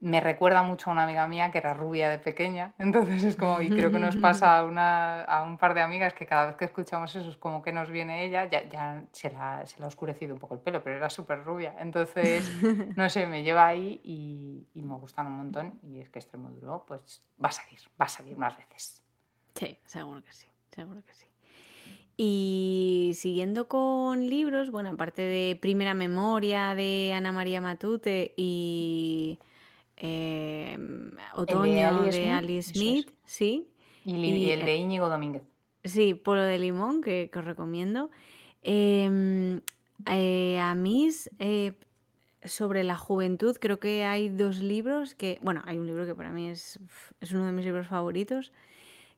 me 0.00 0.20
recuerda 0.20 0.62
mucho 0.62 0.90
a 0.90 0.92
una 0.92 1.04
amiga 1.04 1.26
mía 1.26 1.50
que 1.50 1.58
era 1.58 1.72
rubia 1.74 2.10
de 2.10 2.18
pequeña, 2.18 2.74
entonces 2.78 3.24
es 3.24 3.36
como, 3.36 3.60
y 3.60 3.68
creo 3.68 3.90
que 3.90 3.98
nos 3.98 4.16
pasa 4.18 4.58
a, 4.58 4.64
una, 4.64 5.22
a 5.22 5.42
un 5.42 5.58
par 5.58 5.74
de 5.74 5.80
amigas 5.80 6.12
que 6.14 6.26
cada 6.26 6.46
vez 6.46 6.56
que 6.56 6.66
escuchamos 6.66 7.14
eso 7.14 7.28
es 7.28 7.36
como 7.36 7.62
que 7.62 7.72
nos 7.72 7.90
viene 7.90 8.24
ella, 8.24 8.48
ya, 8.48 8.68
ya 8.68 9.04
se, 9.12 9.30
la, 9.30 9.66
se 9.66 9.78
le 9.78 9.84
ha 9.84 9.88
oscurecido 9.88 10.34
un 10.34 10.40
poco 10.40 10.54
el 10.54 10.60
pelo, 10.60 10.82
pero 10.82 10.96
era 10.96 11.10
súper 11.10 11.44
rubia, 11.44 11.74
entonces, 11.78 12.50
no 12.96 13.08
sé, 13.08 13.26
me 13.26 13.42
lleva 13.42 13.66
ahí 13.66 14.00
y, 14.04 14.66
y, 14.74 14.82
me 14.82 14.94
gustan 14.96 15.26
un 15.26 15.36
montón 15.36 15.80
y 15.82 16.00
es 16.00 16.08
que 16.10 16.18
Extremo 16.18 16.50
Duro 16.50 16.84
pues 16.86 17.22
va 17.42 17.48
a 17.48 17.52
salir, 17.52 17.80
va 18.00 18.04
a 18.04 18.08
salir 18.08 18.36
más 18.36 18.56
veces. 18.56 19.02
Sí, 19.54 19.78
seguro 19.86 20.22
que 20.22 20.32
sí, 20.32 20.46
seguro 20.70 21.02
que 21.04 21.14
sí. 21.14 21.26
Y 22.18 23.12
siguiendo 23.14 23.68
con 23.68 24.26
libros, 24.26 24.70
bueno, 24.70 24.90
aparte 24.90 25.22
de 25.22 25.58
Primera 25.60 25.92
Memoria 25.92 26.74
de 26.74 27.12
Ana 27.14 27.32
María 27.32 27.60
Matute 27.60 28.32
y... 28.36 29.38
Em, 29.96 31.10
Otoño 31.34 32.04
de 32.04 32.30
Alice 32.30 32.72
Smith, 32.74 33.10
sí. 33.24 33.68
Y, 34.04 34.50
el 34.50 34.64
de 34.64 34.72
eh, 34.72 34.76
Íñigo 34.76 35.08
Domínguez. 35.08 35.42
Sí, 35.84 36.14
Polo 36.14 36.42
de 36.42 36.58
Limón, 36.58 37.02
que, 37.02 37.30
os 37.34 37.44
recomiendo. 37.44 38.10
Em, 38.62 39.60
eh, 40.10 40.58
a 40.60 40.74
mí, 40.74 41.08
eh, 41.38 41.72
sobre 42.44 42.84
la 42.84 42.96
juventud, 42.96 43.56
creo 43.58 43.80
que 43.80 44.04
hay 44.04 44.28
dos 44.28 44.58
libros 44.58 45.14
que, 45.14 45.38
bueno, 45.42 45.62
hay 45.64 45.78
un 45.78 45.86
libro 45.86 46.06
que 46.06 46.14
para 46.14 46.30
mí 46.30 46.48
es, 46.50 46.78
es 47.20 47.32
uno 47.32 47.46
de 47.46 47.52
mis 47.52 47.64
libros 47.64 47.88
favoritos, 47.88 48.52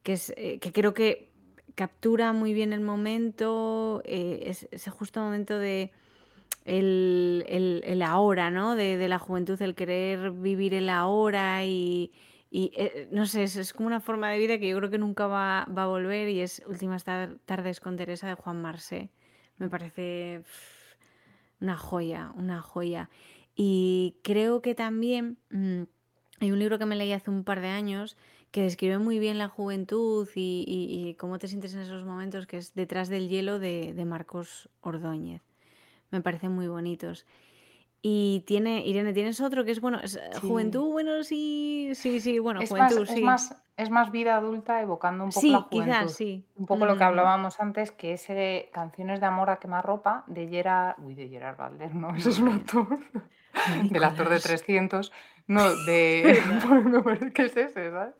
que, 0.02 0.12
es, 0.14 0.32
que 0.36 0.72
creo 0.72 0.94
que 0.94 1.30
captura 1.74 2.32
muy 2.32 2.54
bien 2.54 2.72
el 2.72 2.80
momento, 2.80 4.02
ese 4.04 4.90
justo 4.90 5.20
momento 5.20 5.58
de 5.58 5.90
el, 6.68 8.02
ahora, 8.06 8.50
¿no? 8.50 8.76
De, 8.76 9.08
la 9.08 9.18
juventud, 9.18 9.60
el 9.62 9.74
querer 9.74 10.30
vivir 10.32 10.74
el 10.74 10.88
ahora 10.90 11.64
y, 11.64 12.12
eh, 12.50 13.08
no 13.10 13.26
sé, 13.26 13.44
es, 13.44 13.72
como 13.72 13.86
una 13.86 14.00
forma 14.00 14.30
de 14.30 14.38
vida 14.38 14.58
que 14.58 14.68
yo 14.68 14.76
creo 14.76 14.90
que 14.90 14.98
nunca 14.98 15.26
va, 15.26 15.62
a 15.62 15.86
volver 15.86 16.28
y 16.28 16.40
es 16.40 16.62
Últimas 16.66 17.04
tardes 17.04 17.80
con 17.80 17.96
Teresa 17.96 18.28
de 18.28 18.34
Juan 18.34 18.60
Marsé. 18.60 19.10
Me 19.56 19.68
parece 19.68 20.42
una 21.60 21.76
joya, 21.76 22.32
una 22.36 22.60
joya. 22.60 23.10
Y 23.54 24.16
creo 24.22 24.62
que 24.62 24.74
también 24.74 25.38
mm, 25.50 25.82
hay 26.40 26.52
un 26.52 26.58
libro 26.58 26.78
que 26.78 26.86
me 26.86 26.96
leí 26.96 27.12
hace 27.12 27.30
un 27.30 27.44
par 27.44 27.60
de 27.60 27.68
años 27.68 28.16
que 28.50 28.62
describe 28.62 28.98
muy 28.98 29.18
bien 29.18 29.36
la 29.36 29.48
juventud 29.48 30.28
y, 30.34 31.16
cómo 31.18 31.38
te 31.38 31.48
sientes 31.48 31.74
en 31.74 31.80
esos 31.80 32.04
momentos, 32.04 32.46
que 32.46 32.58
es 32.58 32.74
Detrás 32.74 33.08
del 33.08 33.28
hielo 33.28 33.58
de 33.58 34.04
Marcos 34.06 34.70
Ordóñez 34.80 35.47
me 36.10 36.20
parecen 36.20 36.52
muy 36.52 36.68
bonitos. 36.68 37.26
Y 38.00 38.44
tiene, 38.46 38.86
Irene, 38.86 39.12
tienes 39.12 39.40
otro 39.40 39.64
que 39.64 39.72
es, 39.72 39.80
bueno, 39.80 39.98
es, 40.00 40.16
eh, 40.16 40.30
juventud, 40.40 40.92
bueno, 40.92 41.24
sí, 41.24 41.90
sí, 41.94 42.20
sí, 42.20 42.38
bueno, 42.38 42.60
es 42.60 42.70
juventud, 42.70 43.00
más, 43.00 43.08
sí. 43.08 43.14
Es 43.16 43.22
más, 43.22 43.62
es 43.76 43.90
más 43.90 44.12
vida 44.12 44.36
adulta 44.36 44.80
evocando 44.80 45.24
un 45.24 45.30
poco 45.30 45.46
la 45.48 45.60
juventud. 45.62 45.84
Quizás, 45.84 46.12
sí. 46.14 46.44
Un 46.56 46.66
poco 46.66 46.86
lo 46.86 46.96
que 46.96 47.02
hablábamos 47.02 47.58
antes, 47.58 47.90
que 47.90 48.12
es 48.12 48.30
eh, 48.30 48.70
Canciones 48.72 49.20
de 49.20 49.26
amor 49.26 49.50
a 49.50 49.56
quemarropa 49.56 50.22
de 50.28 50.46
Gerard, 50.46 50.96
uy, 51.00 51.14
de 51.14 51.28
Gerard 51.28 51.56
Valder, 51.56 51.92
no, 51.92 52.14
ese 52.14 52.30
es 52.30 52.38
un 52.38 52.50
actor, 52.50 53.00
del 53.90 54.04
actor 54.04 54.28
de 54.28 54.38
300, 54.38 55.12
no, 55.48 55.68
de, 55.84 56.40
¿qué 57.34 57.46
es 57.46 57.56
ese, 57.56 57.90
¿sabes? 57.90 58.14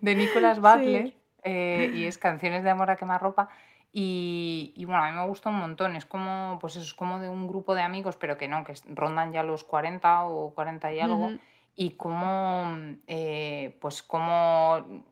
De 0.00 0.14
Nicolas 0.14 0.60
Butler, 0.60 1.12
eh, 1.42 1.92
y 1.92 2.04
es 2.04 2.18
Canciones 2.18 2.62
de 2.62 2.70
amor 2.70 2.88
a 2.88 2.96
quemarropa, 2.96 3.48
y, 3.96 4.84
bueno, 4.86 5.04
a 5.04 5.10
mí 5.12 5.16
me 5.16 5.24
gusta 5.24 5.50
un 5.50 5.60
montón. 5.60 5.94
Es 5.94 6.04
como, 6.04 6.58
pues 6.60 6.74
es 6.74 6.92
como 6.94 7.20
de 7.20 7.28
un 7.28 7.46
grupo 7.46 7.76
de 7.76 7.82
amigos, 7.82 8.16
pero 8.16 8.36
que 8.36 8.48
no, 8.48 8.64
que 8.64 8.74
rondan 8.88 9.32
ya 9.32 9.44
los 9.44 9.62
40 9.62 10.24
o 10.24 10.50
40 10.52 10.92
y 10.92 10.98
algo. 10.98 11.30
Y 11.76 11.90
como, 11.90 12.76
eh, 13.06 13.78
pues 13.80 14.02
como 14.02 15.04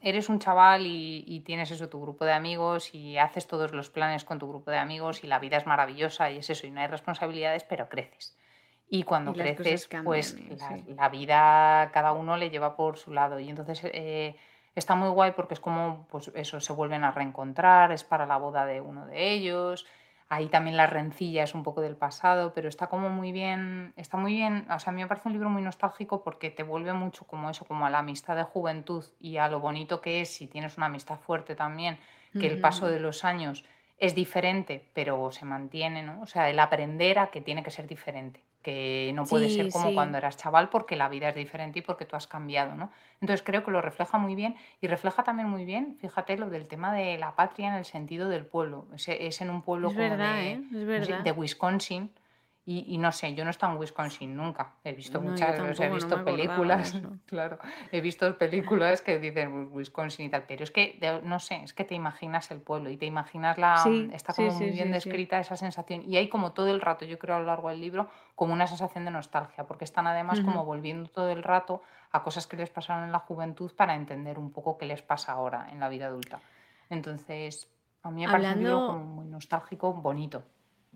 eres 0.00 0.28
un 0.28 0.40
chaval 0.40 0.82
y, 0.84 1.42
tienes 1.46 1.70
eso, 1.70 1.88
tu 1.88 2.02
grupo 2.02 2.24
de 2.24 2.32
amigos 2.32 2.92
y 2.92 3.18
haces 3.18 3.46
todos 3.46 3.70
los 3.70 3.88
planes 3.88 4.24
con 4.24 4.40
tu 4.40 4.48
grupo 4.48 4.72
de 4.72 4.78
amigos 4.78 5.22
y 5.22 5.28
la 5.28 5.38
vida 5.38 5.56
es 5.56 5.66
maravillosa 5.66 6.32
y 6.32 6.38
es 6.38 6.50
eso, 6.50 6.66
y 6.66 6.72
no 6.72 6.80
hay 6.80 6.88
responsabilidades, 6.88 7.62
pero 7.62 7.88
creces. 7.88 8.36
Y 8.88 9.04
cuando 9.04 9.30
Y 9.30 9.34
creces, 9.34 9.86
cambian, 9.86 10.04
pues 10.04 10.34
eh, 10.34 10.56
la, 10.58 10.68
sí. 10.68 10.84
la 10.88 11.08
vida 11.08 11.90
cada 11.92 12.12
uno 12.12 12.36
le 12.36 12.50
lleva 12.50 12.74
por 12.74 12.98
su 12.98 13.12
lado. 13.12 13.38
Y 13.38 13.48
entonces 13.48 13.80
eh, 13.84 14.34
está 14.76 14.94
muy 14.94 15.08
guay 15.08 15.32
porque 15.32 15.54
es 15.54 15.60
como, 15.60 16.06
pues 16.10 16.30
eso, 16.34 16.60
se 16.60 16.72
vuelven 16.72 17.02
a 17.02 17.10
reencontrar, 17.10 17.90
es 17.90 18.04
para 18.04 18.26
la 18.26 18.36
boda 18.36 18.66
de 18.66 18.80
uno 18.80 19.06
de 19.06 19.32
ellos. 19.32 19.86
Ahí 20.28 20.48
también 20.48 20.76
la 20.76 20.86
rencilla 20.86 21.44
es 21.44 21.54
un 21.54 21.62
poco 21.62 21.80
del 21.80 21.96
pasado, 21.96 22.52
pero 22.52 22.68
está 22.68 22.88
como 22.88 23.08
muy 23.08 23.30
bien, 23.32 23.92
está 23.96 24.16
muy 24.16 24.32
bien, 24.32 24.66
o 24.70 24.78
sea, 24.78 24.90
a 24.90 24.94
mí 24.94 25.00
me 25.00 25.06
parece 25.06 25.28
un 25.28 25.34
libro 25.34 25.48
muy 25.50 25.62
nostálgico 25.62 26.24
porque 26.24 26.50
te 26.50 26.64
vuelve 26.64 26.92
mucho 26.92 27.24
como 27.26 27.48
eso, 27.48 27.64
como 27.64 27.86
a 27.86 27.90
la 27.90 28.00
amistad 28.00 28.34
de 28.36 28.42
juventud 28.42 29.04
y 29.20 29.36
a 29.36 29.48
lo 29.48 29.60
bonito 29.60 30.00
que 30.00 30.20
es 30.20 30.34
si 30.34 30.48
tienes 30.48 30.76
una 30.76 30.86
amistad 30.86 31.18
fuerte 31.20 31.54
también, 31.54 31.98
que 32.32 32.48
el 32.48 32.60
paso 32.60 32.86
de 32.86 33.00
los 33.00 33.24
años 33.24 33.64
es 33.98 34.14
diferente, 34.14 34.90
pero 34.92 35.30
se 35.32 35.46
mantiene, 35.46 36.02
¿no? 36.02 36.20
O 36.20 36.26
sea, 36.26 36.50
el 36.50 36.58
aprender 36.58 37.18
a 37.18 37.28
que 37.28 37.40
tiene 37.40 37.62
que 37.62 37.70
ser 37.70 37.86
diferente, 37.86 38.42
que 38.66 39.12
no 39.14 39.26
puede 39.26 39.48
ser 39.48 39.66
Sí, 39.66 39.70
como 39.70 39.94
cuando 39.94 40.18
eras 40.18 40.36
chaval 40.36 40.70
porque 40.70 40.96
la 40.96 41.08
vida 41.08 41.28
es 41.28 41.36
diferente 41.36 41.78
y 41.78 41.82
porque 41.82 42.04
tú 42.04 42.16
has 42.16 42.26
cambiado, 42.26 42.74
¿no? 42.74 42.90
Entonces 43.20 43.44
creo 43.46 43.62
que 43.62 43.70
lo 43.70 43.80
refleja 43.80 44.18
muy 44.18 44.34
bien 44.34 44.56
y 44.80 44.88
refleja 44.88 45.22
también 45.22 45.48
muy 45.48 45.64
bien, 45.64 45.96
fíjate, 46.00 46.36
lo 46.36 46.50
del 46.50 46.66
tema 46.66 46.92
de 46.92 47.16
la 47.16 47.36
patria 47.36 47.68
en 47.68 47.74
el 47.74 47.84
sentido 47.84 48.28
del 48.28 48.44
pueblo. 48.44 48.88
Es, 48.92 49.08
es 49.08 49.40
en 49.40 49.50
un 49.50 49.62
pueblo 49.62 49.90
es 49.90 49.94
como 49.94 50.08
verdad, 50.08 50.42
¿eh? 50.42 50.60
de, 50.68 50.96
Es. 50.96 51.36
Wisconsin 51.36 52.10
y, 52.66 52.84
y 52.94 52.98
no 52.98 53.12
sé, 53.12 53.34
yo 53.34 53.44
no 53.44 53.50
he 53.50 53.52
estado 53.52 53.72
en 53.72 53.78
Wisconsin 53.78 54.36
nunca. 54.36 54.74
He 54.84 54.92
visto 54.92 55.20
No, 55.20 55.20
muchas, 55.20 55.54
he 55.54 55.54
tampoco, 55.54 55.98
no 55.98 56.08
me 56.08 56.22
visto 56.22 56.24
películas, 56.24 56.98
claro, 57.26 57.58
he 57.92 58.00
visto 58.00 58.36
películas 58.38 59.02
que 59.02 59.20
dicen 59.20 59.52
"Wi- 59.54 59.68
Wisconsin 59.70 60.26
y 60.26 60.30
tal, 60.30 60.46
pero 60.48 60.64
es 60.64 60.72
que, 60.72 60.98
no 61.22 61.38
sé, 61.38 61.62
es 61.62 61.72
que 61.74 61.84
te 61.84 61.94
imaginas 61.94 62.50
el 62.50 62.60
pueblo 62.60 62.90
y 62.90 62.96
te 62.96 63.06
imaginas 63.06 63.56
la, 63.56 63.88
mm, 63.88 64.10
Sí, 64.10 64.12
está 64.12 64.34
sí, 64.34 64.34
como 64.34 64.52
muy 64.52 64.70
sí, 64.70 64.72
bien 64.72 64.90
descrita 64.90 65.38
esa 65.38 65.56
sensación 65.56 66.02
y 66.10 66.16
hay 66.16 66.28
como 66.28 66.52
todo 66.54 66.66
el 66.68 66.80
rato, 66.80 67.04
yo 67.04 67.20
creo 67.20 67.36
a 67.36 67.38
lo 67.38 67.46
largo 67.46 67.68
del 67.68 67.80
libro, 67.80 68.08
como 68.34 68.52
una 68.52 68.66
sensación 68.66 69.04
de 69.04 69.12
nostalgia, 69.12 69.64
porque 69.68 69.84
están 69.84 70.08
además 70.08 70.40
como 70.40 70.64
volviendo 70.64 71.08
todo 71.08 71.30
el 71.30 71.44
rato 71.44 71.82
a 72.10 72.24
cosas 72.24 72.48
que 72.48 72.56
les 72.56 72.70
pasaron 72.70 73.04
en 73.04 73.12
la 73.12 73.20
juventud 73.20 73.70
para 73.76 73.94
entender 73.94 74.40
un 74.40 74.52
poco 74.52 74.76
qué 74.76 74.86
les 74.86 75.02
pasa 75.02 75.32
ahora 75.32 75.68
en 75.70 75.78
la 75.78 75.88
vida 75.88 76.06
adulta. 76.06 76.42
Entonces, 76.90 77.72
a 78.02 78.10
mí 78.10 78.22
me 78.22 78.28
parece 78.28 78.54
un 78.54 78.60
libro 78.60 78.82
Hablando, 78.82 78.84
como 78.84 79.04
muy 79.04 79.26
nostálgico, 79.26 79.92
bonito. 79.94 80.42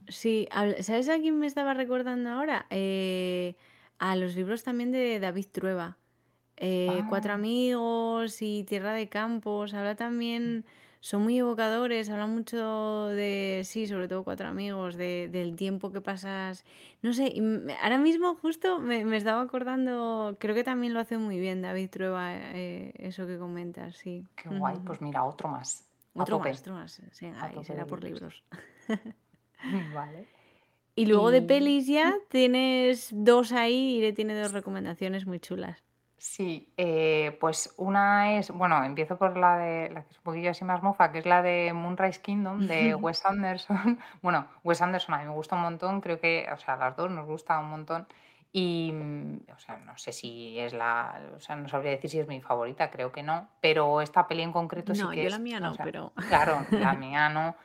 Sí, 0.08 0.48
habl- 0.50 0.82
¿sabes 0.82 1.08
a 1.08 1.18
quién 1.18 1.38
me 1.38 1.46
estaba 1.46 1.74
recordando 1.74 2.30
ahora? 2.30 2.66
Eh, 2.70 3.56
a 3.98 4.16
los 4.16 4.34
libros 4.36 4.62
también 4.64 4.92
de 4.92 5.20
David 5.20 5.46
Trueba. 5.52 5.98
Eh, 6.56 7.04
Cuatro 7.08 7.32
Ah, 7.32 7.36
amigos 7.36 8.42
y 8.42 8.64
Tierra 8.64 8.92
de 8.94 9.08
Campos. 9.08 9.74
Habla 9.74 9.96
también, 9.96 10.66
son 11.00 11.22
muy 11.22 11.38
evocadores, 11.38 12.10
habla 12.10 12.26
mucho 12.26 13.06
de, 13.08 13.62
sí, 13.64 13.86
sobre 13.86 14.08
todo 14.08 14.24
Cuatro 14.24 14.48
amigos, 14.48 14.96
de, 14.96 15.28
del 15.32 15.56
tiempo 15.56 15.92
que 15.92 16.00
pasas. 16.02 16.64
No 17.02 17.12
sé, 17.14 17.32
y 17.34 17.40
me- 17.40 17.74
ahora 17.82 17.98
mismo 17.98 18.34
justo 18.36 18.78
me, 18.80 19.04
me 19.04 19.16
estaba 19.16 19.42
acordando, 19.42 20.36
creo 20.40 20.54
que 20.54 20.64
también 20.64 20.94
lo 20.94 21.00
hace 21.00 21.18
muy 21.18 21.40
bien 21.40 21.62
David 21.62 21.90
Trueba, 21.90 22.34
eh, 22.34 22.92
eso 22.96 23.26
que 23.26 23.38
comentas, 23.38 23.96
sí. 23.96 24.26
qué 24.36 24.48
guay, 24.48 24.76
Ujú. 24.76 24.84
pues 24.84 25.00
mira, 25.00 25.24
otro 25.24 25.48
más, 25.48 25.88
a 26.16 26.22
Otro 26.22 26.36
más, 26.38 26.58
tope, 26.58 26.60
otro 26.60 26.74
más. 26.74 27.02
Sí, 27.12 27.26
a 27.26 27.48
ahí 27.48 27.54
tope 27.54 27.74
de 27.74 27.78
será 27.78 27.86
por 27.86 28.02
libros. 28.02 28.20
libros. 28.20 28.44
Vale. 29.94 30.28
Y 30.94 31.06
luego 31.06 31.30
de 31.32 31.42
Y 31.42 31.42
pelis 31.42 31.86
ya 31.86 32.14
tienes 32.28 33.08
dos 33.12 33.52
ahí 33.52 33.96
y 33.96 34.00
le 34.00 34.12
tiene 34.12 34.38
dos 34.40 34.52
recomendaciones 34.52 35.26
muy 35.26 35.40
chulas. 35.40 35.82
sí, 36.16 36.72
eh, 36.76 37.36
pues 37.40 37.72
una 37.78 38.36
es, 38.38 38.50
bueno, 38.50 38.84
empiezo 38.84 39.16
por 39.18 39.36
la 39.38 39.56
de 39.58 39.90
la 39.90 40.02
que 40.04 40.10
es 40.10 40.18
un 40.18 40.22
poquillo 40.24 40.50
así 40.50 40.64
más 40.64 40.82
mofa, 40.82 41.12
que 41.12 41.18
es 41.20 41.26
la 41.26 41.42
de 41.42 41.72
Moonrise 41.72 42.20
Kingdom 42.20 42.66
de 42.66 42.94
Wes 42.94 43.24
Anderson. 43.24 43.98
Bueno, 44.22 44.48
Wes 44.62 44.82
Anderson 44.82 45.14
a 45.14 45.18
mí 45.18 45.24
me 45.24 45.32
gusta 45.34 45.56
un 45.56 45.62
montón, 45.62 46.00
creo 46.00 46.20
que, 46.20 46.46
o 46.52 46.58
sea, 46.58 46.74
a 46.74 46.76
las 46.76 46.96
dos 46.96 47.10
nos 47.10 47.26
gusta 47.26 47.58
un 47.60 47.70
montón. 47.70 48.06
Y, 48.52 48.90
mm, 48.92 49.36
o 49.54 49.58
sea, 49.58 49.78
no 49.78 49.96
sé 49.96 50.12
si 50.12 50.58
es 50.58 50.72
la, 50.74 51.20
o 51.36 51.40
sea, 51.40 51.56
no 51.56 51.68
sabría 51.68 51.92
decir 51.92 52.10
si 52.10 52.18
es 52.18 52.26
mi 52.28 52.40
favorita, 52.42 52.90
creo 52.90 53.12
que 53.12 53.22
no, 53.22 53.48
pero 53.60 54.00
esta 54.02 54.26
peli 54.26 54.42
en 54.42 54.52
concreto 54.52 54.94
sí 54.94 55.02
No, 55.02 55.10
que 55.10 55.22
yo 55.22 55.30
la 55.30 55.38
es, 55.38 55.40
mía 55.40 55.60
o 55.62 55.70
no, 55.70 55.72
sea, 55.72 55.84
pero, 55.84 56.12
claro, 56.26 56.66
la 56.74 56.92
mía 56.94 57.28
no, 57.28 57.56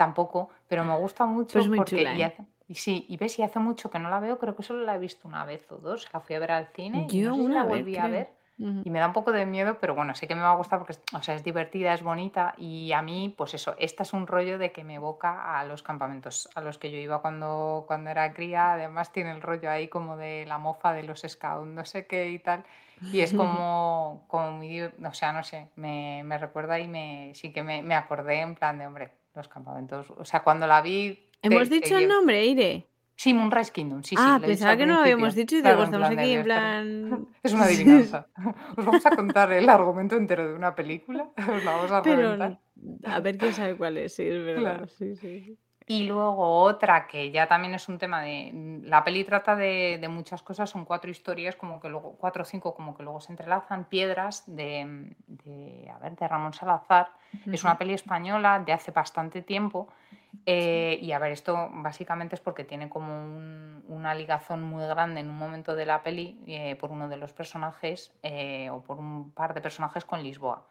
tampoco, 0.00 0.48
pero 0.66 0.82
me 0.82 0.96
gusta 0.96 1.26
mucho 1.26 1.62
muy 1.66 1.76
porque, 1.76 1.98
chula, 1.98 2.14
y 2.14 2.22
¿eh? 2.22 2.24
hace, 2.24 2.42
y 2.68 2.74
sí, 2.74 3.04
y 3.06 3.18
ves, 3.18 3.38
y 3.38 3.42
hace 3.42 3.58
mucho 3.58 3.90
que 3.90 3.98
no 3.98 4.08
la 4.08 4.18
veo, 4.18 4.38
creo 4.38 4.56
que 4.56 4.62
solo 4.62 4.82
la 4.82 4.94
he 4.94 4.98
visto 4.98 5.28
una 5.28 5.44
vez 5.44 5.70
o 5.70 5.76
dos, 5.76 6.08
la 6.10 6.20
fui 6.20 6.36
a 6.36 6.38
ver 6.38 6.52
al 6.52 6.68
cine 6.68 7.06
y 7.10 7.20
no 7.20 7.34
sé 7.34 7.40
si 7.42 7.48
la 7.48 7.54
una 7.54 7.64
vez, 7.64 7.82
volví 7.82 7.98
a 7.98 8.04
creo. 8.04 8.12
ver 8.12 8.40
y 8.84 8.90
me 8.90 8.98
da 8.98 9.06
un 9.06 9.14
poco 9.14 9.32
de 9.32 9.46
miedo, 9.46 9.78
pero 9.80 9.94
bueno, 9.94 10.14
sé 10.14 10.28
que 10.28 10.34
me 10.34 10.42
va 10.42 10.52
a 10.52 10.56
gustar 10.56 10.78
porque 10.78 10.94
o 11.14 11.22
sea, 11.22 11.34
es 11.34 11.42
divertida, 11.42 11.94
es 11.94 12.02
bonita 12.02 12.54
y 12.58 12.92
a 12.92 13.00
mí, 13.00 13.34
pues 13.36 13.54
eso, 13.54 13.74
esta 13.78 14.02
es 14.02 14.12
un 14.12 14.26
rollo 14.26 14.58
de 14.58 14.70
que 14.70 14.84
me 14.84 14.96
evoca 14.96 15.58
a 15.58 15.64
los 15.64 15.82
campamentos 15.82 16.46
a 16.54 16.60
los 16.60 16.76
que 16.76 16.90
yo 16.90 16.98
iba 16.98 17.22
cuando, 17.22 17.84
cuando 17.86 18.10
era 18.10 18.34
cría. 18.34 18.74
Además 18.74 19.12
tiene 19.12 19.30
el 19.30 19.40
rollo 19.40 19.70
ahí 19.70 19.88
como 19.88 20.18
de 20.18 20.44
la 20.46 20.58
mofa 20.58 20.92
de 20.92 21.04
los 21.04 21.22
scouts, 21.26 21.68
no 21.68 21.86
sé 21.86 22.06
qué 22.06 22.30
y 22.30 22.38
tal. 22.38 22.64
Y 23.12 23.20
es 23.20 23.32
como, 23.32 24.24
como 24.28 24.52
muy, 24.52 24.82
o 24.82 25.12
sea, 25.14 25.32
no 25.32 25.42
sé, 25.42 25.68
me, 25.76 26.22
me 26.22 26.36
recuerda 26.36 26.78
y 26.78 26.86
me, 26.86 27.32
sí 27.34 27.54
que 27.54 27.62
me, 27.62 27.80
me 27.80 27.94
acordé 27.94 28.40
en 28.40 28.54
plan 28.56 28.78
de, 28.78 28.86
hombre, 28.86 29.10
los 29.40 29.48
campamentos. 29.48 30.06
O 30.16 30.24
sea, 30.24 30.42
cuando 30.42 30.66
la 30.66 30.80
vi, 30.82 31.18
¿Hemos 31.42 31.68
te 31.68 31.74
dicho 31.76 31.96
el 31.98 32.06
nombre, 32.08 32.44
Ire? 32.46 32.86
Sí, 33.16 33.34
Moonrise 33.34 33.70
Kingdom, 33.72 34.02
sí, 34.02 34.16
sí, 34.16 34.22
Ah, 34.24 34.36
dicho 34.36 34.46
pensaba 34.48 34.76
que 34.78 34.86
no 34.86 34.94
lo 34.94 35.00
habíamos 35.00 35.34
dicho 35.34 35.54
y 35.56 35.60
Claro, 35.60 35.82
estamos 35.84 36.08
aquí 36.08 36.30
en 36.32 36.42
plan... 36.42 37.28
Es 37.42 37.52
una 37.52 37.64
adivinanza. 37.64 38.26
Os 38.78 38.84
vamos 38.86 39.04
a 39.04 39.10
contar 39.14 39.52
el 39.52 39.68
argumento 39.68 40.16
entero 40.16 40.48
de 40.48 40.54
una 40.54 40.74
película, 40.74 41.28
os 41.36 41.64
la 41.64 41.72
vamos 41.72 41.90
a 41.90 42.00
Pero 42.02 42.16
reventar. 42.36 42.58
a 43.04 43.20
ver 43.20 43.36
quién 43.36 43.52
sabe 43.52 43.76
cuál 43.76 43.98
es, 43.98 44.14
sí, 44.14 44.22
es 44.22 44.42
verdad, 44.44 44.60
Claro. 44.60 44.86
sí, 44.88 45.16
sí, 45.16 45.40
sí. 45.42 45.58
Y 45.90 46.04
luego 46.04 46.60
otra 46.62 47.06
que 47.06 47.30
ya 47.30 47.46
también 47.48 47.74
es 47.74 47.88
un 47.88 47.98
tema 47.98 48.22
de. 48.22 48.50
mm, 48.52 48.84
La 48.86 49.02
peli 49.02 49.24
trata 49.24 49.56
de, 49.56 49.98
de 50.00 50.08
muchas 50.08 50.42
cosas, 50.42 50.70
son 50.70 50.84
cuatro 50.84 51.10
historias, 51.10 51.56
como 51.56 51.80
que 51.80 51.88
luego, 51.88 52.16
cuatro 52.18 52.42
o 52.42 52.44
cinco, 52.46 52.74
como 52.74 52.96
que 52.96 53.02
luego 53.02 53.20
se 53.20 53.32
entrelazan, 53.32 53.84
piedras 53.84 54.44
de, 54.46 54.84
mm, 54.84 55.10
de, 55.44 55.90
a 55.94 55.98
ver, 55.98 56.16
de 56.16 56.28
Ramón 56.28 56.52
Salazar. 56.52 57.10
Es 57.52 57.62
una 57.64 57.78
peli 57.78 57.94
española 57.94 58.58
de 58.64 58.72
hace 58.72 58.90
bastante 58.90 59.42
tiempo 59.42 59.88
Sí. 60.10 60.42
eh, 60.46 60.98
y 61.02 61.12
a 61.12 61.18
ver, 61.18 61.32
esto 61.32 61.68
básicamente 61.72 62.34
es 62.34 62.40
porque 62.40 62.64
tiene 62.64 62.88
como 62.88 63.12
un- 63.12 63.84
una 63.88 64.14
ligazón 64.14 64.62
muy 64.62 64.84
grande 64.86 65.20
en 65.20 65.28
un 65.28 65.36
momento 65.36 65.74
de 65.74 65.86
la 65.86 66.02
peli 66.02 66.40
eh, 66.46 66.76
por 66.76 66.90
uno 66.92 67.08
de 67.08 67.16
los 67.16 67.32
personajes 67.32 68.12
eh, 68.22 68.70
o 68.70 68.80
por 68.82 68.98
un 68.98 69.30
par 69.32 69.54
de 69.54 69.60
personajes 69.60 70.04
con 70.04 70.22
Lisboa. 70.22 70.64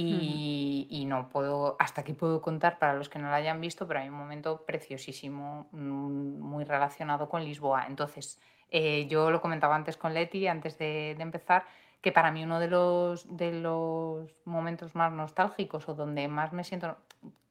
Y, 0.00 0.86
y 0.90 1.06
no 1.06 1.28
puedo, 1.28 1.74
hasta 1.80 2.02
aquí 2.02 2.12
puedo 2.12 2.40
contar 2.40 2.78
para 2.78 2.94
los 2.94 3.08
que 3.08 3.18
no 3.18 3.30
la 3.30 3.34
hayan 3.34 3.60
visto, 3.60 3.88
pero 3.88 3.98
hay 3.98 4.08
un 4.08 4.14
momento 4.14 4.64
preciosísimo, 4.64 5.66
mm, 5.72 6.38
muy 6.38 6.64
relacionado 6.64 7.28
con 7.28 7.42
Lisboa. 7.42 7.84
Entonces, 7.88 8.40
eh, 8.70 9.08
yo 9.08 9.32
lo 9.32 9.40
comentaba 9.40 9.74
antes 9.74 9.96
con 9.96 10.14
Leti, 10.14 10.46
antes 10.46 10.78
de, 10.78 11.14
de 11.16 11.22
empezar, 11.22 11.64
que 12.00 12.12
para 12.12 12.30
mí 12.30 12.44
uno 12.44 12.60
de 12.60 12.68
los, 12.68 13.36
de 13.36 13.52
los 13.52 14.32
momentos 14.44 14.94
más 14.94 15.12
nostálgicos 15.12 15.88
o 15.88 15.94
donde 15.94 16.28
más 16.28 16.52
me 16.52 16.62
siento, 16.62 16.96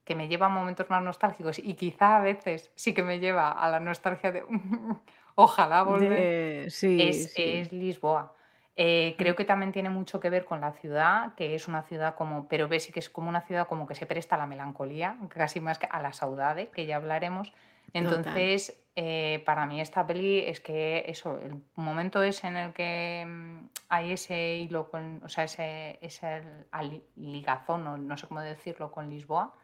que 0.05 0.15
me 0.15 0.29
lleva 0.29 0.45
a 0.45 0.49
momentos 0.49 0.89
más 0.89 1.03
nostálgicos 1.03 1.59
y 1.59 1.73
quizá 1.73 2.15
a 2.15 2.21
veces 2.21 2.71
sí 2.75 2.93
que 2.93 3.03
me 3.03 3.19
lleva 3.19 3.51
a 3.51 3.69
la 3.69 3.81
nostalgia 3.81 4.31
de 4.31 4.45
ojalá 5.35 5.83
volver, 5.83 6.09
De... 6.09 6.69
Sí, 6.69 6.97
es, 7.01 7.33
sí. 7.33 7.43
es 7.43 7.73
Lisboa. 7.73 8.33
Eh, 8.79 9.15
creo 9.17 9.35
que 9.35 9.43
también 9.43 9.71
tiene 9.71 9.89
mucho 9.89 10.19
que 10.19 10.29
ver 10.29 10.45
con 10.45 10.61
la 10.61 10.71
ciudad, 10.73 11.33
que 11.33 11.55
es 11.55 11.67
una 11.67 11.81
ciudad 11.81 12.13
como, 12.13 12.47
pero 12.47 12.67
ves 12.67 12.87
que 12.93 12.99
es 12.99 13.09
como 13.09 13.27
una 13.27 13.41
ciudad 13.41 13.67
como 13.67 13.87
que 13.87 13.95
se 13.95 14.05
presta 14.05 14.35
a 14.35 14.37
la 14.37 14.45
melancolía, 14.45 15.17
casi 15.29 15.59
más 15.59 15.79
que 15.79 15.87
a 15.89 15.99
la 15.99 16.13
saudade, 16.13 16.69
que 16.69 16.85
ya 16.85 16.97
hablaremos. 16.97 17.51
Entonces, 17.93 18.77
eh, 18.95 19.41
para 19.45 19.65
mí 19.65 19.81
esta 19.81 20.05
peli 20.05 20.39
es 20.39 20.59
que 20.59 21.05
eso, 21.07 21.39
el 21.39 21.63
momento 21.75 22.21
es 22.21 22.43
en 22.43 22.55
el 22.55 22.73
que 22.73 23.25
mm, 23.25 23.69
hay 23.89 24.11
ese 24.11 24.57
hilo 24.57 24.91
con, 24.91 25.21
o 25.23 25.29
sea, 25.29 25.45
ese, 25.45 25.97
ese 26.01 26.43
ligazón, 27.15 27.87
o 27.87 27.97
no 27.97 28.15
sé 28.15 28.27
cómo 28.27 28.41
decirlo, 28.41 28.91
con 28.91 29.09
Lisboa, 29.09 29.55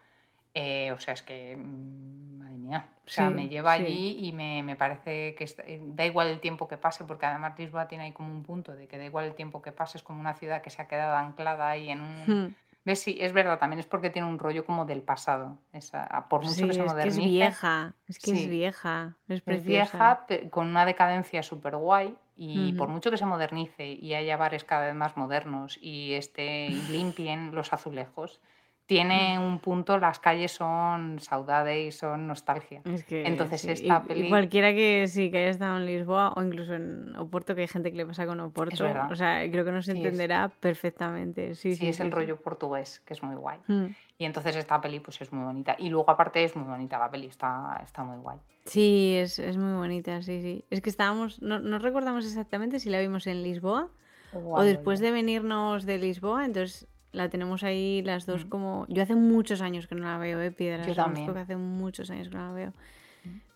eh, 0.54 0.92
o 0.92 1.00
sea, 1.00 1.14
es 1.14 1.24
que, 1.24 1.56
mm, 1.58 2.38
madre 2.40 2.58
mía, 2.58 2.90
o 3.06 3.10
sea, 3.10 3.30
me 3.30 3.44
Sí, 3.44 3.50
lleva 3.50 3.76
sí. 3.78 3.84
allí 3.84 4.18
y 4.28 4.32
me, 4.34 4.64
me 4.64 4.76
parece 4.76 5.36
que 5.36 5.44
es- 5.46 5.60
eh, 5.60 5.80
da 5.84 6.06
igual 6.06 6.28
el 6.28 6.40
tiempo 6.40 6.68
que 6.68 6.78
pase, 6.78 7.04
porque 7.06 7.26
además 7.26 7.58
Lisboa 7.58 7.88
tiene 7.88 8.06
ahí 8.06 8.12
como 8.14 8.32
un 8.32 8.44
punto 8.44 8.74
de 8.76 8.88
que 8.88 8.98
da 8.98 9.06
igual 9.06 9.26
el 9.26 9.36
tiempo 9.36 9.62
que 9.62 9.72
pase, 9.72 9.98
es 9.98 10.04
como 10.04 10.20
una 10.20 10.34
ciudad 10.36 10.62
que 10.62 10.70
se 10.70 10.82
ha 10.82 10.88
quedado 10.88 11.16
anclada 11.18 11.70
ahí 11.70 11.90
en 11.90 12.02
un... 12.02 12.48
Mm, 12.50 12.56
¿Ves? 12.86 13.00
Sí, 13.02 13.18
es 13.22 13.32
verdad, 13.32 13.60
también 13.60 13.80
es 13.80 13.86
porque 13.86 14.10
tiene 14.10 14.28
un 14.28 14.40
rollo 14.40 14.66
como 14.66 14.86
del 14.86 15.02
pasado, 15.02 15.58
esa- 15.72 16.04
a- 16.04 16.28
por 16.30 16.42
mucho 16.44 16.68
que 16.68 16.74
Sí, 16.74 16.78
se 16.78 16.84
es 16.84 16.94
que 16.94 17.08
es 17.08 17.16
modernice, 17.16 17.30
vieja, 17.36 17.94
es 18.08 18.20
que 18.20 18.32
es 18.32 18.44
sí, 18.44 18.50
vieja, 18.50 19.16
es 19.28 19.36
es 19.38 19.42
preciosa. 19.42 19.66
vieja, 19.66 20.26
pe- 20.28 20.50
con 20.50 20.68
una 20.68 20.86
decadencia 20.86 21.44
súper 21.44 21.76
guay. 21.78 22.16
Y 22.36 22.74
por 22.74 22.88
Ujú, 22.88 22.94
mucho 22.96 23.12
que 23.12 23.18
se 23.18 23.26
modernice 23.26 23.86
y 23.88 24.16
haya 24.16 24.38
bares 24.38 24.64
cada 24.64 24.88
vez 24.88 24.96
más 24.96 25.16
modernos 25.18 25.78
y, 25.82 26.14
este, 26.14 26.68
y 26.72 26.88
limpien 26.88 27.54
los 27.54 27.72
azulejos, 27.74 28.42
tiene 28.86 29.40
un 29.40 29.60
punto, 29.60 29.98
las 29.98 30.20
calles 30.20 30.52
son 30.52 31.20
saudade 31.20 31.86
y 31.86 31.92
son 31.92 32.28
nostalgia. 32.28 32.82
Es 32.86 33.06
que 33.06 33.26
Entonces 33.26 33.62
sí, 33.62 33.72
esta 33.72 34.04
y 34.04 34.08
peli 34.08 34.30
cualquiera 34.30 34.74
que 34.74 35.08
sí 35.08 35.32
que 35.32 35.38
haya 35.38 35.50
estado 35.50 35.78
en 35.78 35.86
Lisboa 35.86 36.34
o 36.36 36.44
incluso 36.44 36.74
en 36.74 37.16
Oporto, 37.16 37.56
que 37.56 37.62
hay 37.62 37.68
gente 37.68 37.92
que 37.92 37.98
le 37.98 38.06
pasa 38.06 38.26
con 38.26 38.40
Oporto, 38.42 38.86
o 39.10 39.16
sea, 39.16 39.50
creo 39.50 39.64
que 39.64 39.72
nos 39.72 39.86
sí 39.86 39.92
es, 39.92 39.98
entenderá 39.98 40.50
perfectamente. 40.50 41.56
Sí, 41.56 41.76
sí 41.76 41.88
es 41.88 42.00
el 42.02 42.12
rollo 42.12 42.36
portugués, 42.38 43.02
que 43.06 43.14
es 43.14 43.24
muy 43.24 43.36
guay. 43.36 43.60
Mm. 43.68 43.86
Y 44.18 44.26
entonces 44.26 44.56
esta 44.56 44.82
peli 44.82 45.00
pues 45.00 45.22
es 45.22 45.32
muy 45.32 45.46
bonita. 45.46 45.76
Y 45.80 45.90
luego 45.90 46.10
aparte 46.12 46.44
es 46.44 46.56
muy 46.56 46.68
bonita 46.68 47.00
la 47.00 47.10
peli, 47.10 47.28
está, 47.28 47.80
está 47.84 48.04
muy 48.04 48.18
guay. 48.18 48.40
Sí, 48.66 49.16
es, 49.18 49.40
es 49.40 49.58
muy 49.58 49.74
bonita, 49.74 50.22
sí, 50.22 50.42
sí. 50.42 50.66
Es 50.70 50.82
que 50.82 50.90
estábamos, 50.90 51.42
no, 51.42 51.60
no 51.60 51.80
recordamos 51.80 52.26
exactamente 52.26 52.80
si 52.80 52.90
la 52.90 53.00
vimos 53.00 53.28
en 53.28 53.44
Lisboa 53.44 53.90
o 54.34 54.64
después 54.64 55.00
de 55.00 55.12
venirnos 55.12 55.86
de 55.86 55.98
Lisboa, 55.98 56.46
entonces 56.46 56.88
la 57.14 57.30
tenemos 57.30 57.64
ahí 57.64 58.02
las 58.04 58.26
dos 58.26 58.46
Mm. 58.46 58.50
como... 58.50 58.86
Yo 58.90 59.02
hace 59.04 59.16
muchos 59.16 59.62
años 59.62 59.88
que 59.88 59.96
no 59.96 60.04
la 60.04 60.18
veo, 60.18 60.42
eh, 60.42 60.52
Piedras, 60.52 60.86
Yo 60.88 60.94
reconozco 60.94 61.14
que 61.14 61.26
también. 61.26 61.44
hace 61.44 61.56
muchos 61.56 62.10
años 62.12 62.28
que 62.28 62.36
no 62.36 62.48
la 62.48 62.54
veo. 62.54 62.74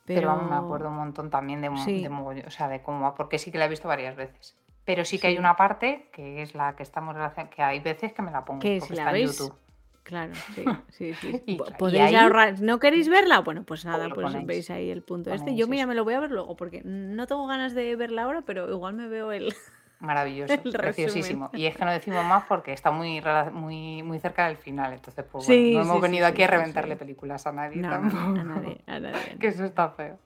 Pero 0.06 0.30
vamos, 0.30 0.50
me 0.50 0.56
acuerdo 0.56 0.86
Pero 0.86 0.90
un 0.92 0.96
montón 0.96 1.30
también 1.30 1.60
de, 1.62 1.70
de 1.70 1.78
sí, 1.78 2.08
mogollón, 2.08 2.46
o 2.48 2.52
sea, 2.52 2.70
de 2.70 2.82
cómo 2.82 3.14
porque 3.16 3.38
sí 3.40 3.52
que 3.52 3.58
la 3.58 3.66
he 3.66 3.70
visto 3.70 3.90
varias 3.90 4.16
veces. 4.16 4.56
Pero 4.86 5.04
sí 5.04 5.20
que 5.20 5.28
hay 5.28 5.34
sí. 5.34 5.40
una 5.40 5.58
parte 5.58 6.08
que 6.14 6.42
es 6.42 6.56
la 6.56 6.78
que 6.78 6.84
estamos 6.84 7.14
que 7.54 7.62
hay 7.62 7.82
veces 7.82 8.14
que 8.14 8.22
me 8.22 8.32
la 8.32 8.46
pongo, 8.46 8.62
Que 8.62 8.78
porque 8.80 8.94
si 8.94 8.96
la 8.96 9.02
está 9.02 9.10
en 9.10 9.26
veis, 9.26 9.38
YouTube. 9.38 9.56
claro, 10.04 10.34
sí, 10.56 10.64
sí, 10.90 11.14
sí. 11.16 11.44
Y, 11.46 11.56
Po- 11.58 11.66
cla- 11.66 11.76
y 11.76 11.78
Podéis 11.78 12.04
ahí 12.04 12.16
ahorrar. 12.16 12.62
¿No 12.62 12.80
queréis 12.80 13.10
verla? 13.10 13.40
Bueno, 13.42 13.64
pues 13.66 13.84
nada, 13.84 14.08
pues 14.08 14.28
ponéis, 14.28 14.48
veis 14.48 14.70
ahí 14.70 14.90
el 14.90 15.02
punto 15.02 15.30
este. 15.32 15.42
ponéis 15.44 15.60
Yo, 15.60 15.68
mira, 15.68 15.86
me 15.88 15.94
lo 15.96 16.06
voy 16.06 16.14
a 16.14 16.22
ver 16.22 16.32
luego 16.32 16.56
porque 16.56 16.82
no 16.86 17.28
tengo 17.28 17.46
ganas 17.48 17.76
de 17.76 17.94
verla 17.98 18.24
ahora, 18.24 18.44
pero 18.44 18.70
igual 18.72 18.94
me 18.94 19.10
veo 19.10 19.34
el, 19.34 19.54
Maravilloso, 20.00 20.54
preciosísimo. 20.72 21.50
Y 21.54 21.66
es 21.66 21.76
que 21.76 21.84
no 21.84 21.92
decimos 21.92 22.24
más 22.24 22.44
porque 22.46 22.72
está 22.72 22.92
muy, 22.92 23.22
muy, 23.52 24.04
muy 24.04 24.20
cerca 24.20 24.48
del 24.48 24.58
final. 24.58 24.94
Entonces, 24.94 25.26
pues 25.32 25.48
bueno, 25.48 25.64
no 25.64 25.82
hemos 25.82 25.88
sí, 25.88 25.96
sí, 25.96 26.02
venido 26.02 26.28
aquí 26.28 26.44
a 26.44 26.48
reventarle 26.48 26.96
películas 26.96 27.48
a 27.48 27.52
nadie 27.52 27.82
No, 27.82 27.94
a 27.94 28.00
nadie, 28.00 28.82
a 28.86 29.00
nadie, 29.00 29.38
que 29.40 29.48
eso 29.48 29.66
está 29.66 29.90
feo. 29.90 30.20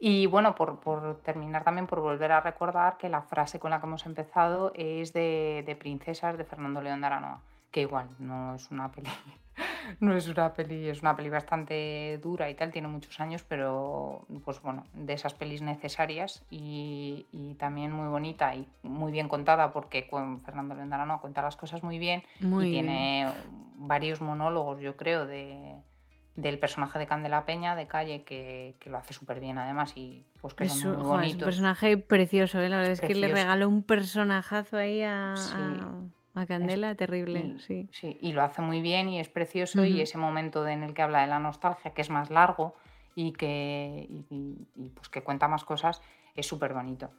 Y 0.00 0.26
bueno, 0.26 0.56
por, 0.56 0.80
por 0.80 1.20
terminar 1.20 1.62
también, 1.62 1.86
por 1.86 2.00
volver 2.00 2.32
a 2.32 2.40
recordar 2.40 2.96
que 2.96 3.08
la 3.08 3.22
frase 3.22 3.60
con 3.60 3.70
la 3.70 3.80
que 3.80 3.86
hemos 3.86 4.04
empezado 4.06 4.72
es 4.74 5.12
de, 5.12 5.62
de 5.64 5.76
Princesas 5.76 6.36
de 6.36 6.44
Fernando 6.44 6.82
León 6.82 7.00
de 7.00 7.06
Aranoa, 7.06 7.40
que 7.70 7.82
igual 7.82 8.08
no 8.18 8.56
es 8.56 8.68
una 8.72 8.90
peli, 8.90 9.08
no 10.00 10.16
es 10.16 10.28
una 10.28 10.52
peli, 10.54 10.88
es 10.88 11.02
una 11.02 11.16
peli 11.16 11.28
bastante 11.28 12.18
dura 12.22 12.50
y 12.50 12.54
tal, 12.54 12.70
tiene 12.70 12.88
muchos 12.88 13.18
años, 13.20 13.44
pero 13.46 14.26
pues 14.44 14.60
bueno, 14.62 14.84
de 14.94 15.12
esas 15.12 15.34
pelis 15.34 15.62
necesarias 15.62 16.44
y, 16.50 17.26
y 17.32 17.54
también 17.54 17.92
muy 17.92 18.08
bonita 18.08 18.54
y 18.54 18.66
muy 18.82 19.12
bien 19.12 19.28
contada 19.28 19.72
porque 19.72 20.06
con 20.06 20.40
Fernando 20.40 20.74
Aranoa 20.74 21.20
cuenta 21.20 21.42
las 21.42 21.56
cosas 21.56 21.82
muy 21.82 21.98
bien 21.98 22.22
y 22.40 22.46
bien. 22.46 22.70
tiene 22.70 23.26
varios 23.76 24.20
monólogos, 24.20 24.80
yo 24.80 24.96
creo, 24.96 25.26
de, 25.26 25.74
del 26.36 26.58
personaje 26.58 26.98
de 26.98 27.06
Candela 27.06 27.44
Peña 27.44 27.76
de 27.76 27.86
calle 27.86 28.24
que, 28.24 28.76
que 28.80 28.90
lo 28.90 28.98
hace 28.98 29.14
súper 29.14 29.40
bien 29.40 29.58
además 29.58 29.92
y 29.96 30.24
pues 30.40 30.54
que 30.54 30.64
Es, 30.64 30.72
son 30.72 30.96
muy 30.96 31.04
jo, 31.04 31.20
es 31.20 31.34
un 31.34 31.40
personaje 31.40 31.96
precioso, 31.96 32.60
¿eh? 32.60 32.68
La 32.68 32.78
verdad 32.78 32.92
es 32.92 33.00
que 33.00 33.14
le 33.14 33.28
regaló 33.28 33.68
un 33.68 33.82
personajazo 33.82 34.76
ahí 34.76 35.02
a, 35.02 35.34
Sí, 35.36 35.54
a, 35.54 35.92
a 36.34 36.46
Candela, 36.46 36.94
terrible, 36.94 37.54
y, 37.56 37.60
sí. 37.60 37.88
sí, 37.92 38.18
y 38.20 38.32
lo 38.32 38.42
hace 38.42 38.60
muy 38.62 38.80
bien 38.80 39.08
y 39.08 39.20
es 39.20 39.28
precioso 39.28 39.84
y 39.84 40.00
ese 40.00 40.18
momento 40.18 40.66
en 40.66 40.82
el 40.82 40.92
que 40.94 41.02
habla 41.02 41.20
de 41.20 41.28
la 41.28 41.38
nostalgia, 41.38 41.92
que 41.94 42.02
es 42.02 42.10
más 42.10 42.30
largo 42.30 42.74
y 43.14 43.32
que, 43.32 44.06
y, 44.08 44.26
y- 44.34 44.66
y, 44.74 44.88
pues 44.90 45.08
que 45.08 45.22
cuenta 45.22 45.46
más 45.46 45.64
cosas, 45.64 46.02
es 46.34 46.46
súper 46.46 46.74
bonito. 46.74 47.10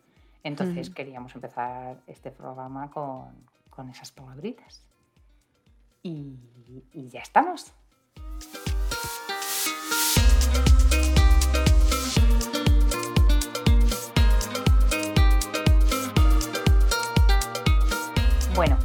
Entonces 0.43 0.89
queríamos 0.89 1.33
empezar 1.33 1.97
este 2.07 2.29
programa 2.31 2.91
con, 2.91 3.33
con 3.69 3.89
esas 3.89 4.11
palabritas. 4.11 4.85
Y, 6.03 6.37
y 6.93 7.07
ya 7.09 7.21
estamos. 7.21 7.73
Bueno, 18.55 18.77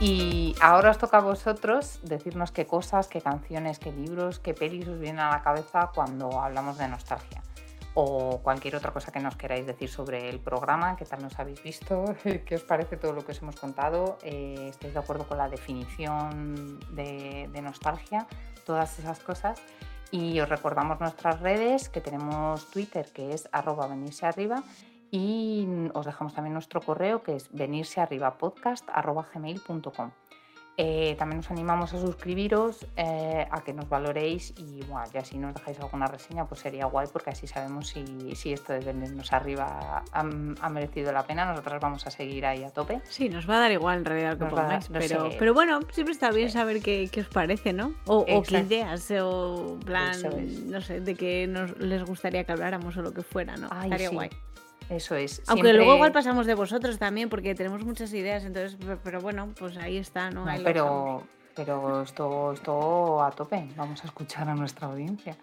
y 0.00 0.54
ahora 0.62 0.90
os 0.90 0.96
toca 0.96 1.18
a 1.18 1.20
vosotros 1.20 2.00
decirnos 2.02 2.52
qué 2.52 2.66
cosas, 2.66 3.06
qué 3.06 3.20
canciones, 3.20 3.78
qué 3.78 3.92
libros, 3.92 4.38
qué 4.38 4.54
pelis 4.54 4.88
os 4.88 4.98
vienen 4.98 5.20
a 5.20 5.28
la 5.28 5.42
cabeza 5.42 5.90
cuando 5.94 6.40
hablamos 6.40 6.78
de 6.78 6.88
nostalgia. 6.88 7.42
O 7.92 8.40
cualquier 8.42 8.76
otra 8.76 8.92
cosa 8.92 9.12
que 9.12 9.20
nos 9.20 9.36
queráis 9.36 9.66
decir 9.66 9.90
sobre 9.90 10.30
el 10.30 10.40
programa, 10.40 10.96
qué 10.96 11.04
tal 11.04 11.20
nos 11.22 11.38
habéis 11.38 11.62
visto, 11.62 12.04
qué 12.46 12.54
os 12.54 12.62
parece 12.62 12.96
todo 12.96 13.12
lo 13.12 13.26
que 13.26 13.32
os 13.32 13.42
hemos 13.42 13.56
contado, 13.56 14.16
eh, 14.22 14.68
estáis 14.70 14.94
de 14.94 15.00
acuerdo 15.00 15.28
con 15.28 15.36
la 15.36 15.50
definición 15.50 16.80
de, 16.92 17.60
nostalgia, 17.62 18.26
todas 18.64 18.98
esas 18.98 19.18
cosas. 19.18 19.60
Y 20.10 20.40
os 20.40 20.48
recordamos 20.48 20.98
nuestras 20.98 21.40
redes, 21.40 21.90
que 21.90 22.00
tenemos 22.00 22.70
Twitter, 22.70 23.12
que 23.12 23.34
es 23.34 23.50
arroba 23.52 23.86
venirse 23.86 24.24
arriba, 24.24 24.62
y 25.10 25.66
os 25.94 26.06
dejamos 26.06 26.34
también 26.34 26.54
nuestro 26.54 26.80
correo 26.80 27.22
que 27.22 27.36
es 27.36 27.48
venirsearribapodcast.gmail.com 27.52 30.10
eh, 30.82 31.14
También 31.18 31.40
os 31.40 31.50
animamos 31.50 31.92
a 31.92 32.00
suscribiros, 32.00 32.86
eh, 32.96 33.46
a 33.50 33.60
que 33.62 33.74
nos 33.74 33.86
valoréis 33.90 34.54
y 34.56 34.82
bueno, 34.84 35.04
ya 35.12 35.22
si 35.22 35.36
nos 35.36 35.52
dejáis 35.52 35.78
alguna 35.78 36.06
reseña 36.06 36.46
pues 36.46 36.62
sería 36.62 36.86
guay 36.86 37.06
porque 37.12 37.28
así 37.30 37.46
sabemos 37.46 37.88
si, 37.88 38.34
si 38.34 38.54
esto 38.54 38.72
de 38.72 38.78
venirnos 38.80 39.30
arriba 39.34 40.02
ha, 40.12 40.20
ha 40.20 40.68
merecido 40.70 41.12
la 41.12 41.24
pena. 41.26 41.44
Nosotras 41.44 41.82
vamos 41.82 42.06
a 42.06 42.10
seguir 42.10 42.46
ahí 42.46 42.64
a 42.64 42.70
tope. 42.70 43.02
Sí, 43.04 43.28
nos 43.28 43.46
va 43.50 43.56
a 43.56 43.60
dar 43.60 43.72
igual 43.72 43.98
en 43.98 44.04
realidad 44.06 44.30
lo 44.32 44.38
que 44.38 44.44
Nos 44.44 44.54
dar- 44.54 44.64
pongáis, 44.64 44.88
no 44.90 44.98
pero, 45.00 45.30
sé. 45.32 45.36
pero 45.38 45.52
bueno, 45.52 45.80
siempre 45.92 46.12
está 46.12 46.30
bien 46.30 46.48
Sí. 46.48 46.54
saber 46.54 46.80
qué, 46.80 47.10
qué 47.12 47.20
os 47.20 47.28
parece, 47.28 47.74
¿no? 47.74 47.92
O, 48.06 48.24
o 48.26 48.42
qué 48.42 48.60
ideas, 48.60 49.10
o 49.20 49.78
plan, 49.84 50.14
es. 50.38 50.60
no 50.64 50.80
sé, 50.80 51.00
de 51.00 51.14
qué 51.14 51.46
nos, 51.46 51.76
les 51.78 52.02
gustaría 52.04 52.44
que 52.44 52.52
habláramos 52.52 52.96
o 52.96 53.02
lo 53.02 53.12
que 53.12 53.22
fuera, 53.22 53.54
¿no? 53.58 53.68
Ay, 53.70 53.90
Estaría 53.90 54.08
sí, 54.08 54.14
guay. 54.14 54.30
Eso 54.90 55.14
es. 55.14 55.38
Aunque 55.46 55.62
Siempre- 55.62 55.72
luego 55.74 55.94
igual 55.94 56.12
pasamos 56.12 56.46
de 56.46 56.54
vosotros 56.54 56.98
también, 56.98 57.28
porque 57.30 57.54
tenemos 57.54 57.82
muchas 57.84 58.12
ideas, 58.12 58.44
entonces, 58.44 58.76
pero, 59.02 59.20
bueno, 59.20 59.48
pues 59.58 59.76
ahí 59.78 59.96
está, 59.96 60.30
¿no? 60.30 60.44
No, 60.44 60.50
Ahí 60.50 60.60
pero, 60.64 61.22
pero 61.54 62.02
esto, 62.02 62.52
esto 62.52 63.22
a 63.22 63.30
tope, 63.30 63.68
vamos 63.76 64.02
a 64.02 64.06
escuchar 64.08 64.48
a 64.48 64.54
nuestra 64.54 64.88
audiencia. 64.88 65.36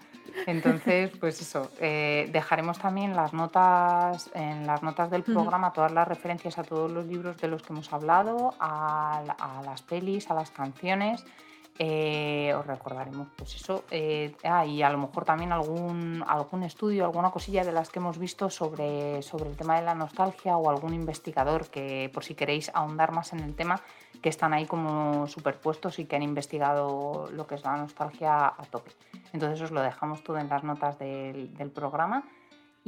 Entonces, 0.45 1.09
pues 1.19 1.41
eso, 1.41 1.71
eh, 1.79 2.29
dejaremos 2.31 2.77
también 2.77 3.15
las 3.15 3.33
notas, 3.33 4.29
en 4.35 4.67
las 4.67 4.83
notas 4.83 5.09
del 5.09 5.23
programa 5.23 5.71
todas 5.73 5.91
las 5.93 6.07
referencias 6.07 6.57
a 6.59 6.63
todos 6.63 6.91
los 6.91 7.05
libros 7.05 7.37
de 7.37 7.47
los 7.47 7.63
que 7.63 7.71
hemos 7.73 7.91
hablado, 7.93 8.53
a, 8.59 9.23
la- 9.25 9.33
a 9.39 9.61
las 9.63 9.81
pelis, 9.81 10.29
a 10.29 10.33
las 10.35 10.51
canciones. 10.51 11.25
Eh, 11.79 12.53
os 12.57 12.65
recordaremos, 12.65 13.27
pues 13.35 13.55
eso. 13.55 13.83
eh, 13.91 14.35
ah, 14.43 14.65
y 14.65 14.81
a 14.81 14.89
lo 14.89 14.97
mejor 14.97 15.25
también 15.25 15.51
algún, 15.51 16.23
algún 16.27 16.63
estudio, 16.63 17.05
alguna 17.05 17.31
cosilla 17.31 17.63
de 17.63 17.71
las 17.71 17.89
que 17.89 17.99
hemos 17.99 18.17
visto 18.17 18.49
sobre, 18.49 19.21
sobre 19.21 19.49
el 19.49 19.55
tema 19.55 19.79
de 19.79 19.85
la 19.85 19.93
nostalgia 19.93 20.57
o 20.57 20.69
algún 20.69 20.93
investigador 20.93 21.67
que, 21.67 22.09
por 22.13 22.23
si 22.23 22.35
queréis 22.35 22.71
ahondar 22.73 23.11
más 23.11 23.33
en 23.33 23.39
el 23.41 23.55
tema, 23.55 23.81
que 24.21 24.29
están 24.29 24.53
ahí 24.53 24.65
como 24.65 25.27
superpuestos 25.27 25.99
y 25.99 26.05
que 26.05 26.15
han 26.15 26.23
investigado 26.23 27.29
lo 27.31 27.45
que 27.45 27.55
es 27.55 27.63
la 27.63 27.77
nostalgia 27.77 28.47
a 28.47 28.63
tope. 28.71 28.91
Entonces 29.33 29.61
os 29.61 29.71
lo 29.71 29.81
dejamos 29.81 30.23
todo 30.23 30.37
en 30.39 30.49
las 30.49 30.63
notas 30.63 30.97
del, 30.97 31.53
del 31.55 31.69
programa. 31.69 32.23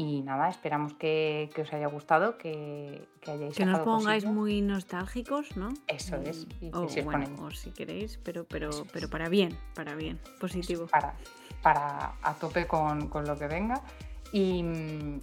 Y 0.02 0.22
nada, 0.22 0.47
esperamos 0.47 0.93
que, 0.93 1.50
que 1.54 1.64
os 1.64 1.74
haya 1.74 1.88
gustado, 1.88 2.38
que, 2.38 3.06
que 3.20 3.32
hayáis 3.32 3.54
Que 3.54 3.66
no 3.66 3.74
os 3.74 3.80
sacado 3.80 3.97
pongáis 3.97 4.24
muy 4.24 4.62
nostálgicos, 4.62 5.58
¿no? 5.58 5.74
Eso 5.88 6.16
es, 6.16 6.47
y 6.62 6.72
o, 6.74 6.88
si 6.88 7.02
bueno, 7.02 7.28
o 7.43 7.52
si 7.52 7.72
queréis, 7.72 8.18
pero, 8.24 8.45
pero, 8.45 8.70
Eso 8.70 8.86
pero 8.93 9.10
para 9.10 9.28
bien, 9.28 9.58
para 9.76 9.95
bien, 9.95 10.18
positivo. 10.39 10.88
para, 10.88 11.16
para 11.62 12.14
a 12.22 12.34
tope 12.36 12.66
con, 12.66 13.10
con 13.10 13.26
lo 13.26 13.38
que 13.38 13.47
venga. 13.47 13.82
Y, 14.32 14.60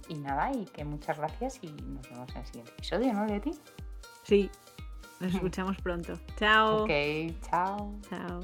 y 0.09 0.15
nada, 0.19 0.51
y 0.51 0.65
que 0.65 0.85
muchas 0.85 1.17
gracias 1.17 1.57
y 1.63 1.69
nos 1.71 2.07
vemos 2.11 2.29
en 2.35 2.37
el 2.37 2.45
siguiente 2.45 2.71
episodio, 2.73 3.13
¿no, 3.13 3.25
Leti? 3.25 3.53
Sí, 4.21 4.47
nos 5.19 5.33
escuchamos 5.33 5.77
pronto. 5.81 6.19
Chao. 6.35 6.83
Ok, 6.83 6.91
chao. 7.49 7.95
Chao. 8.07 8.41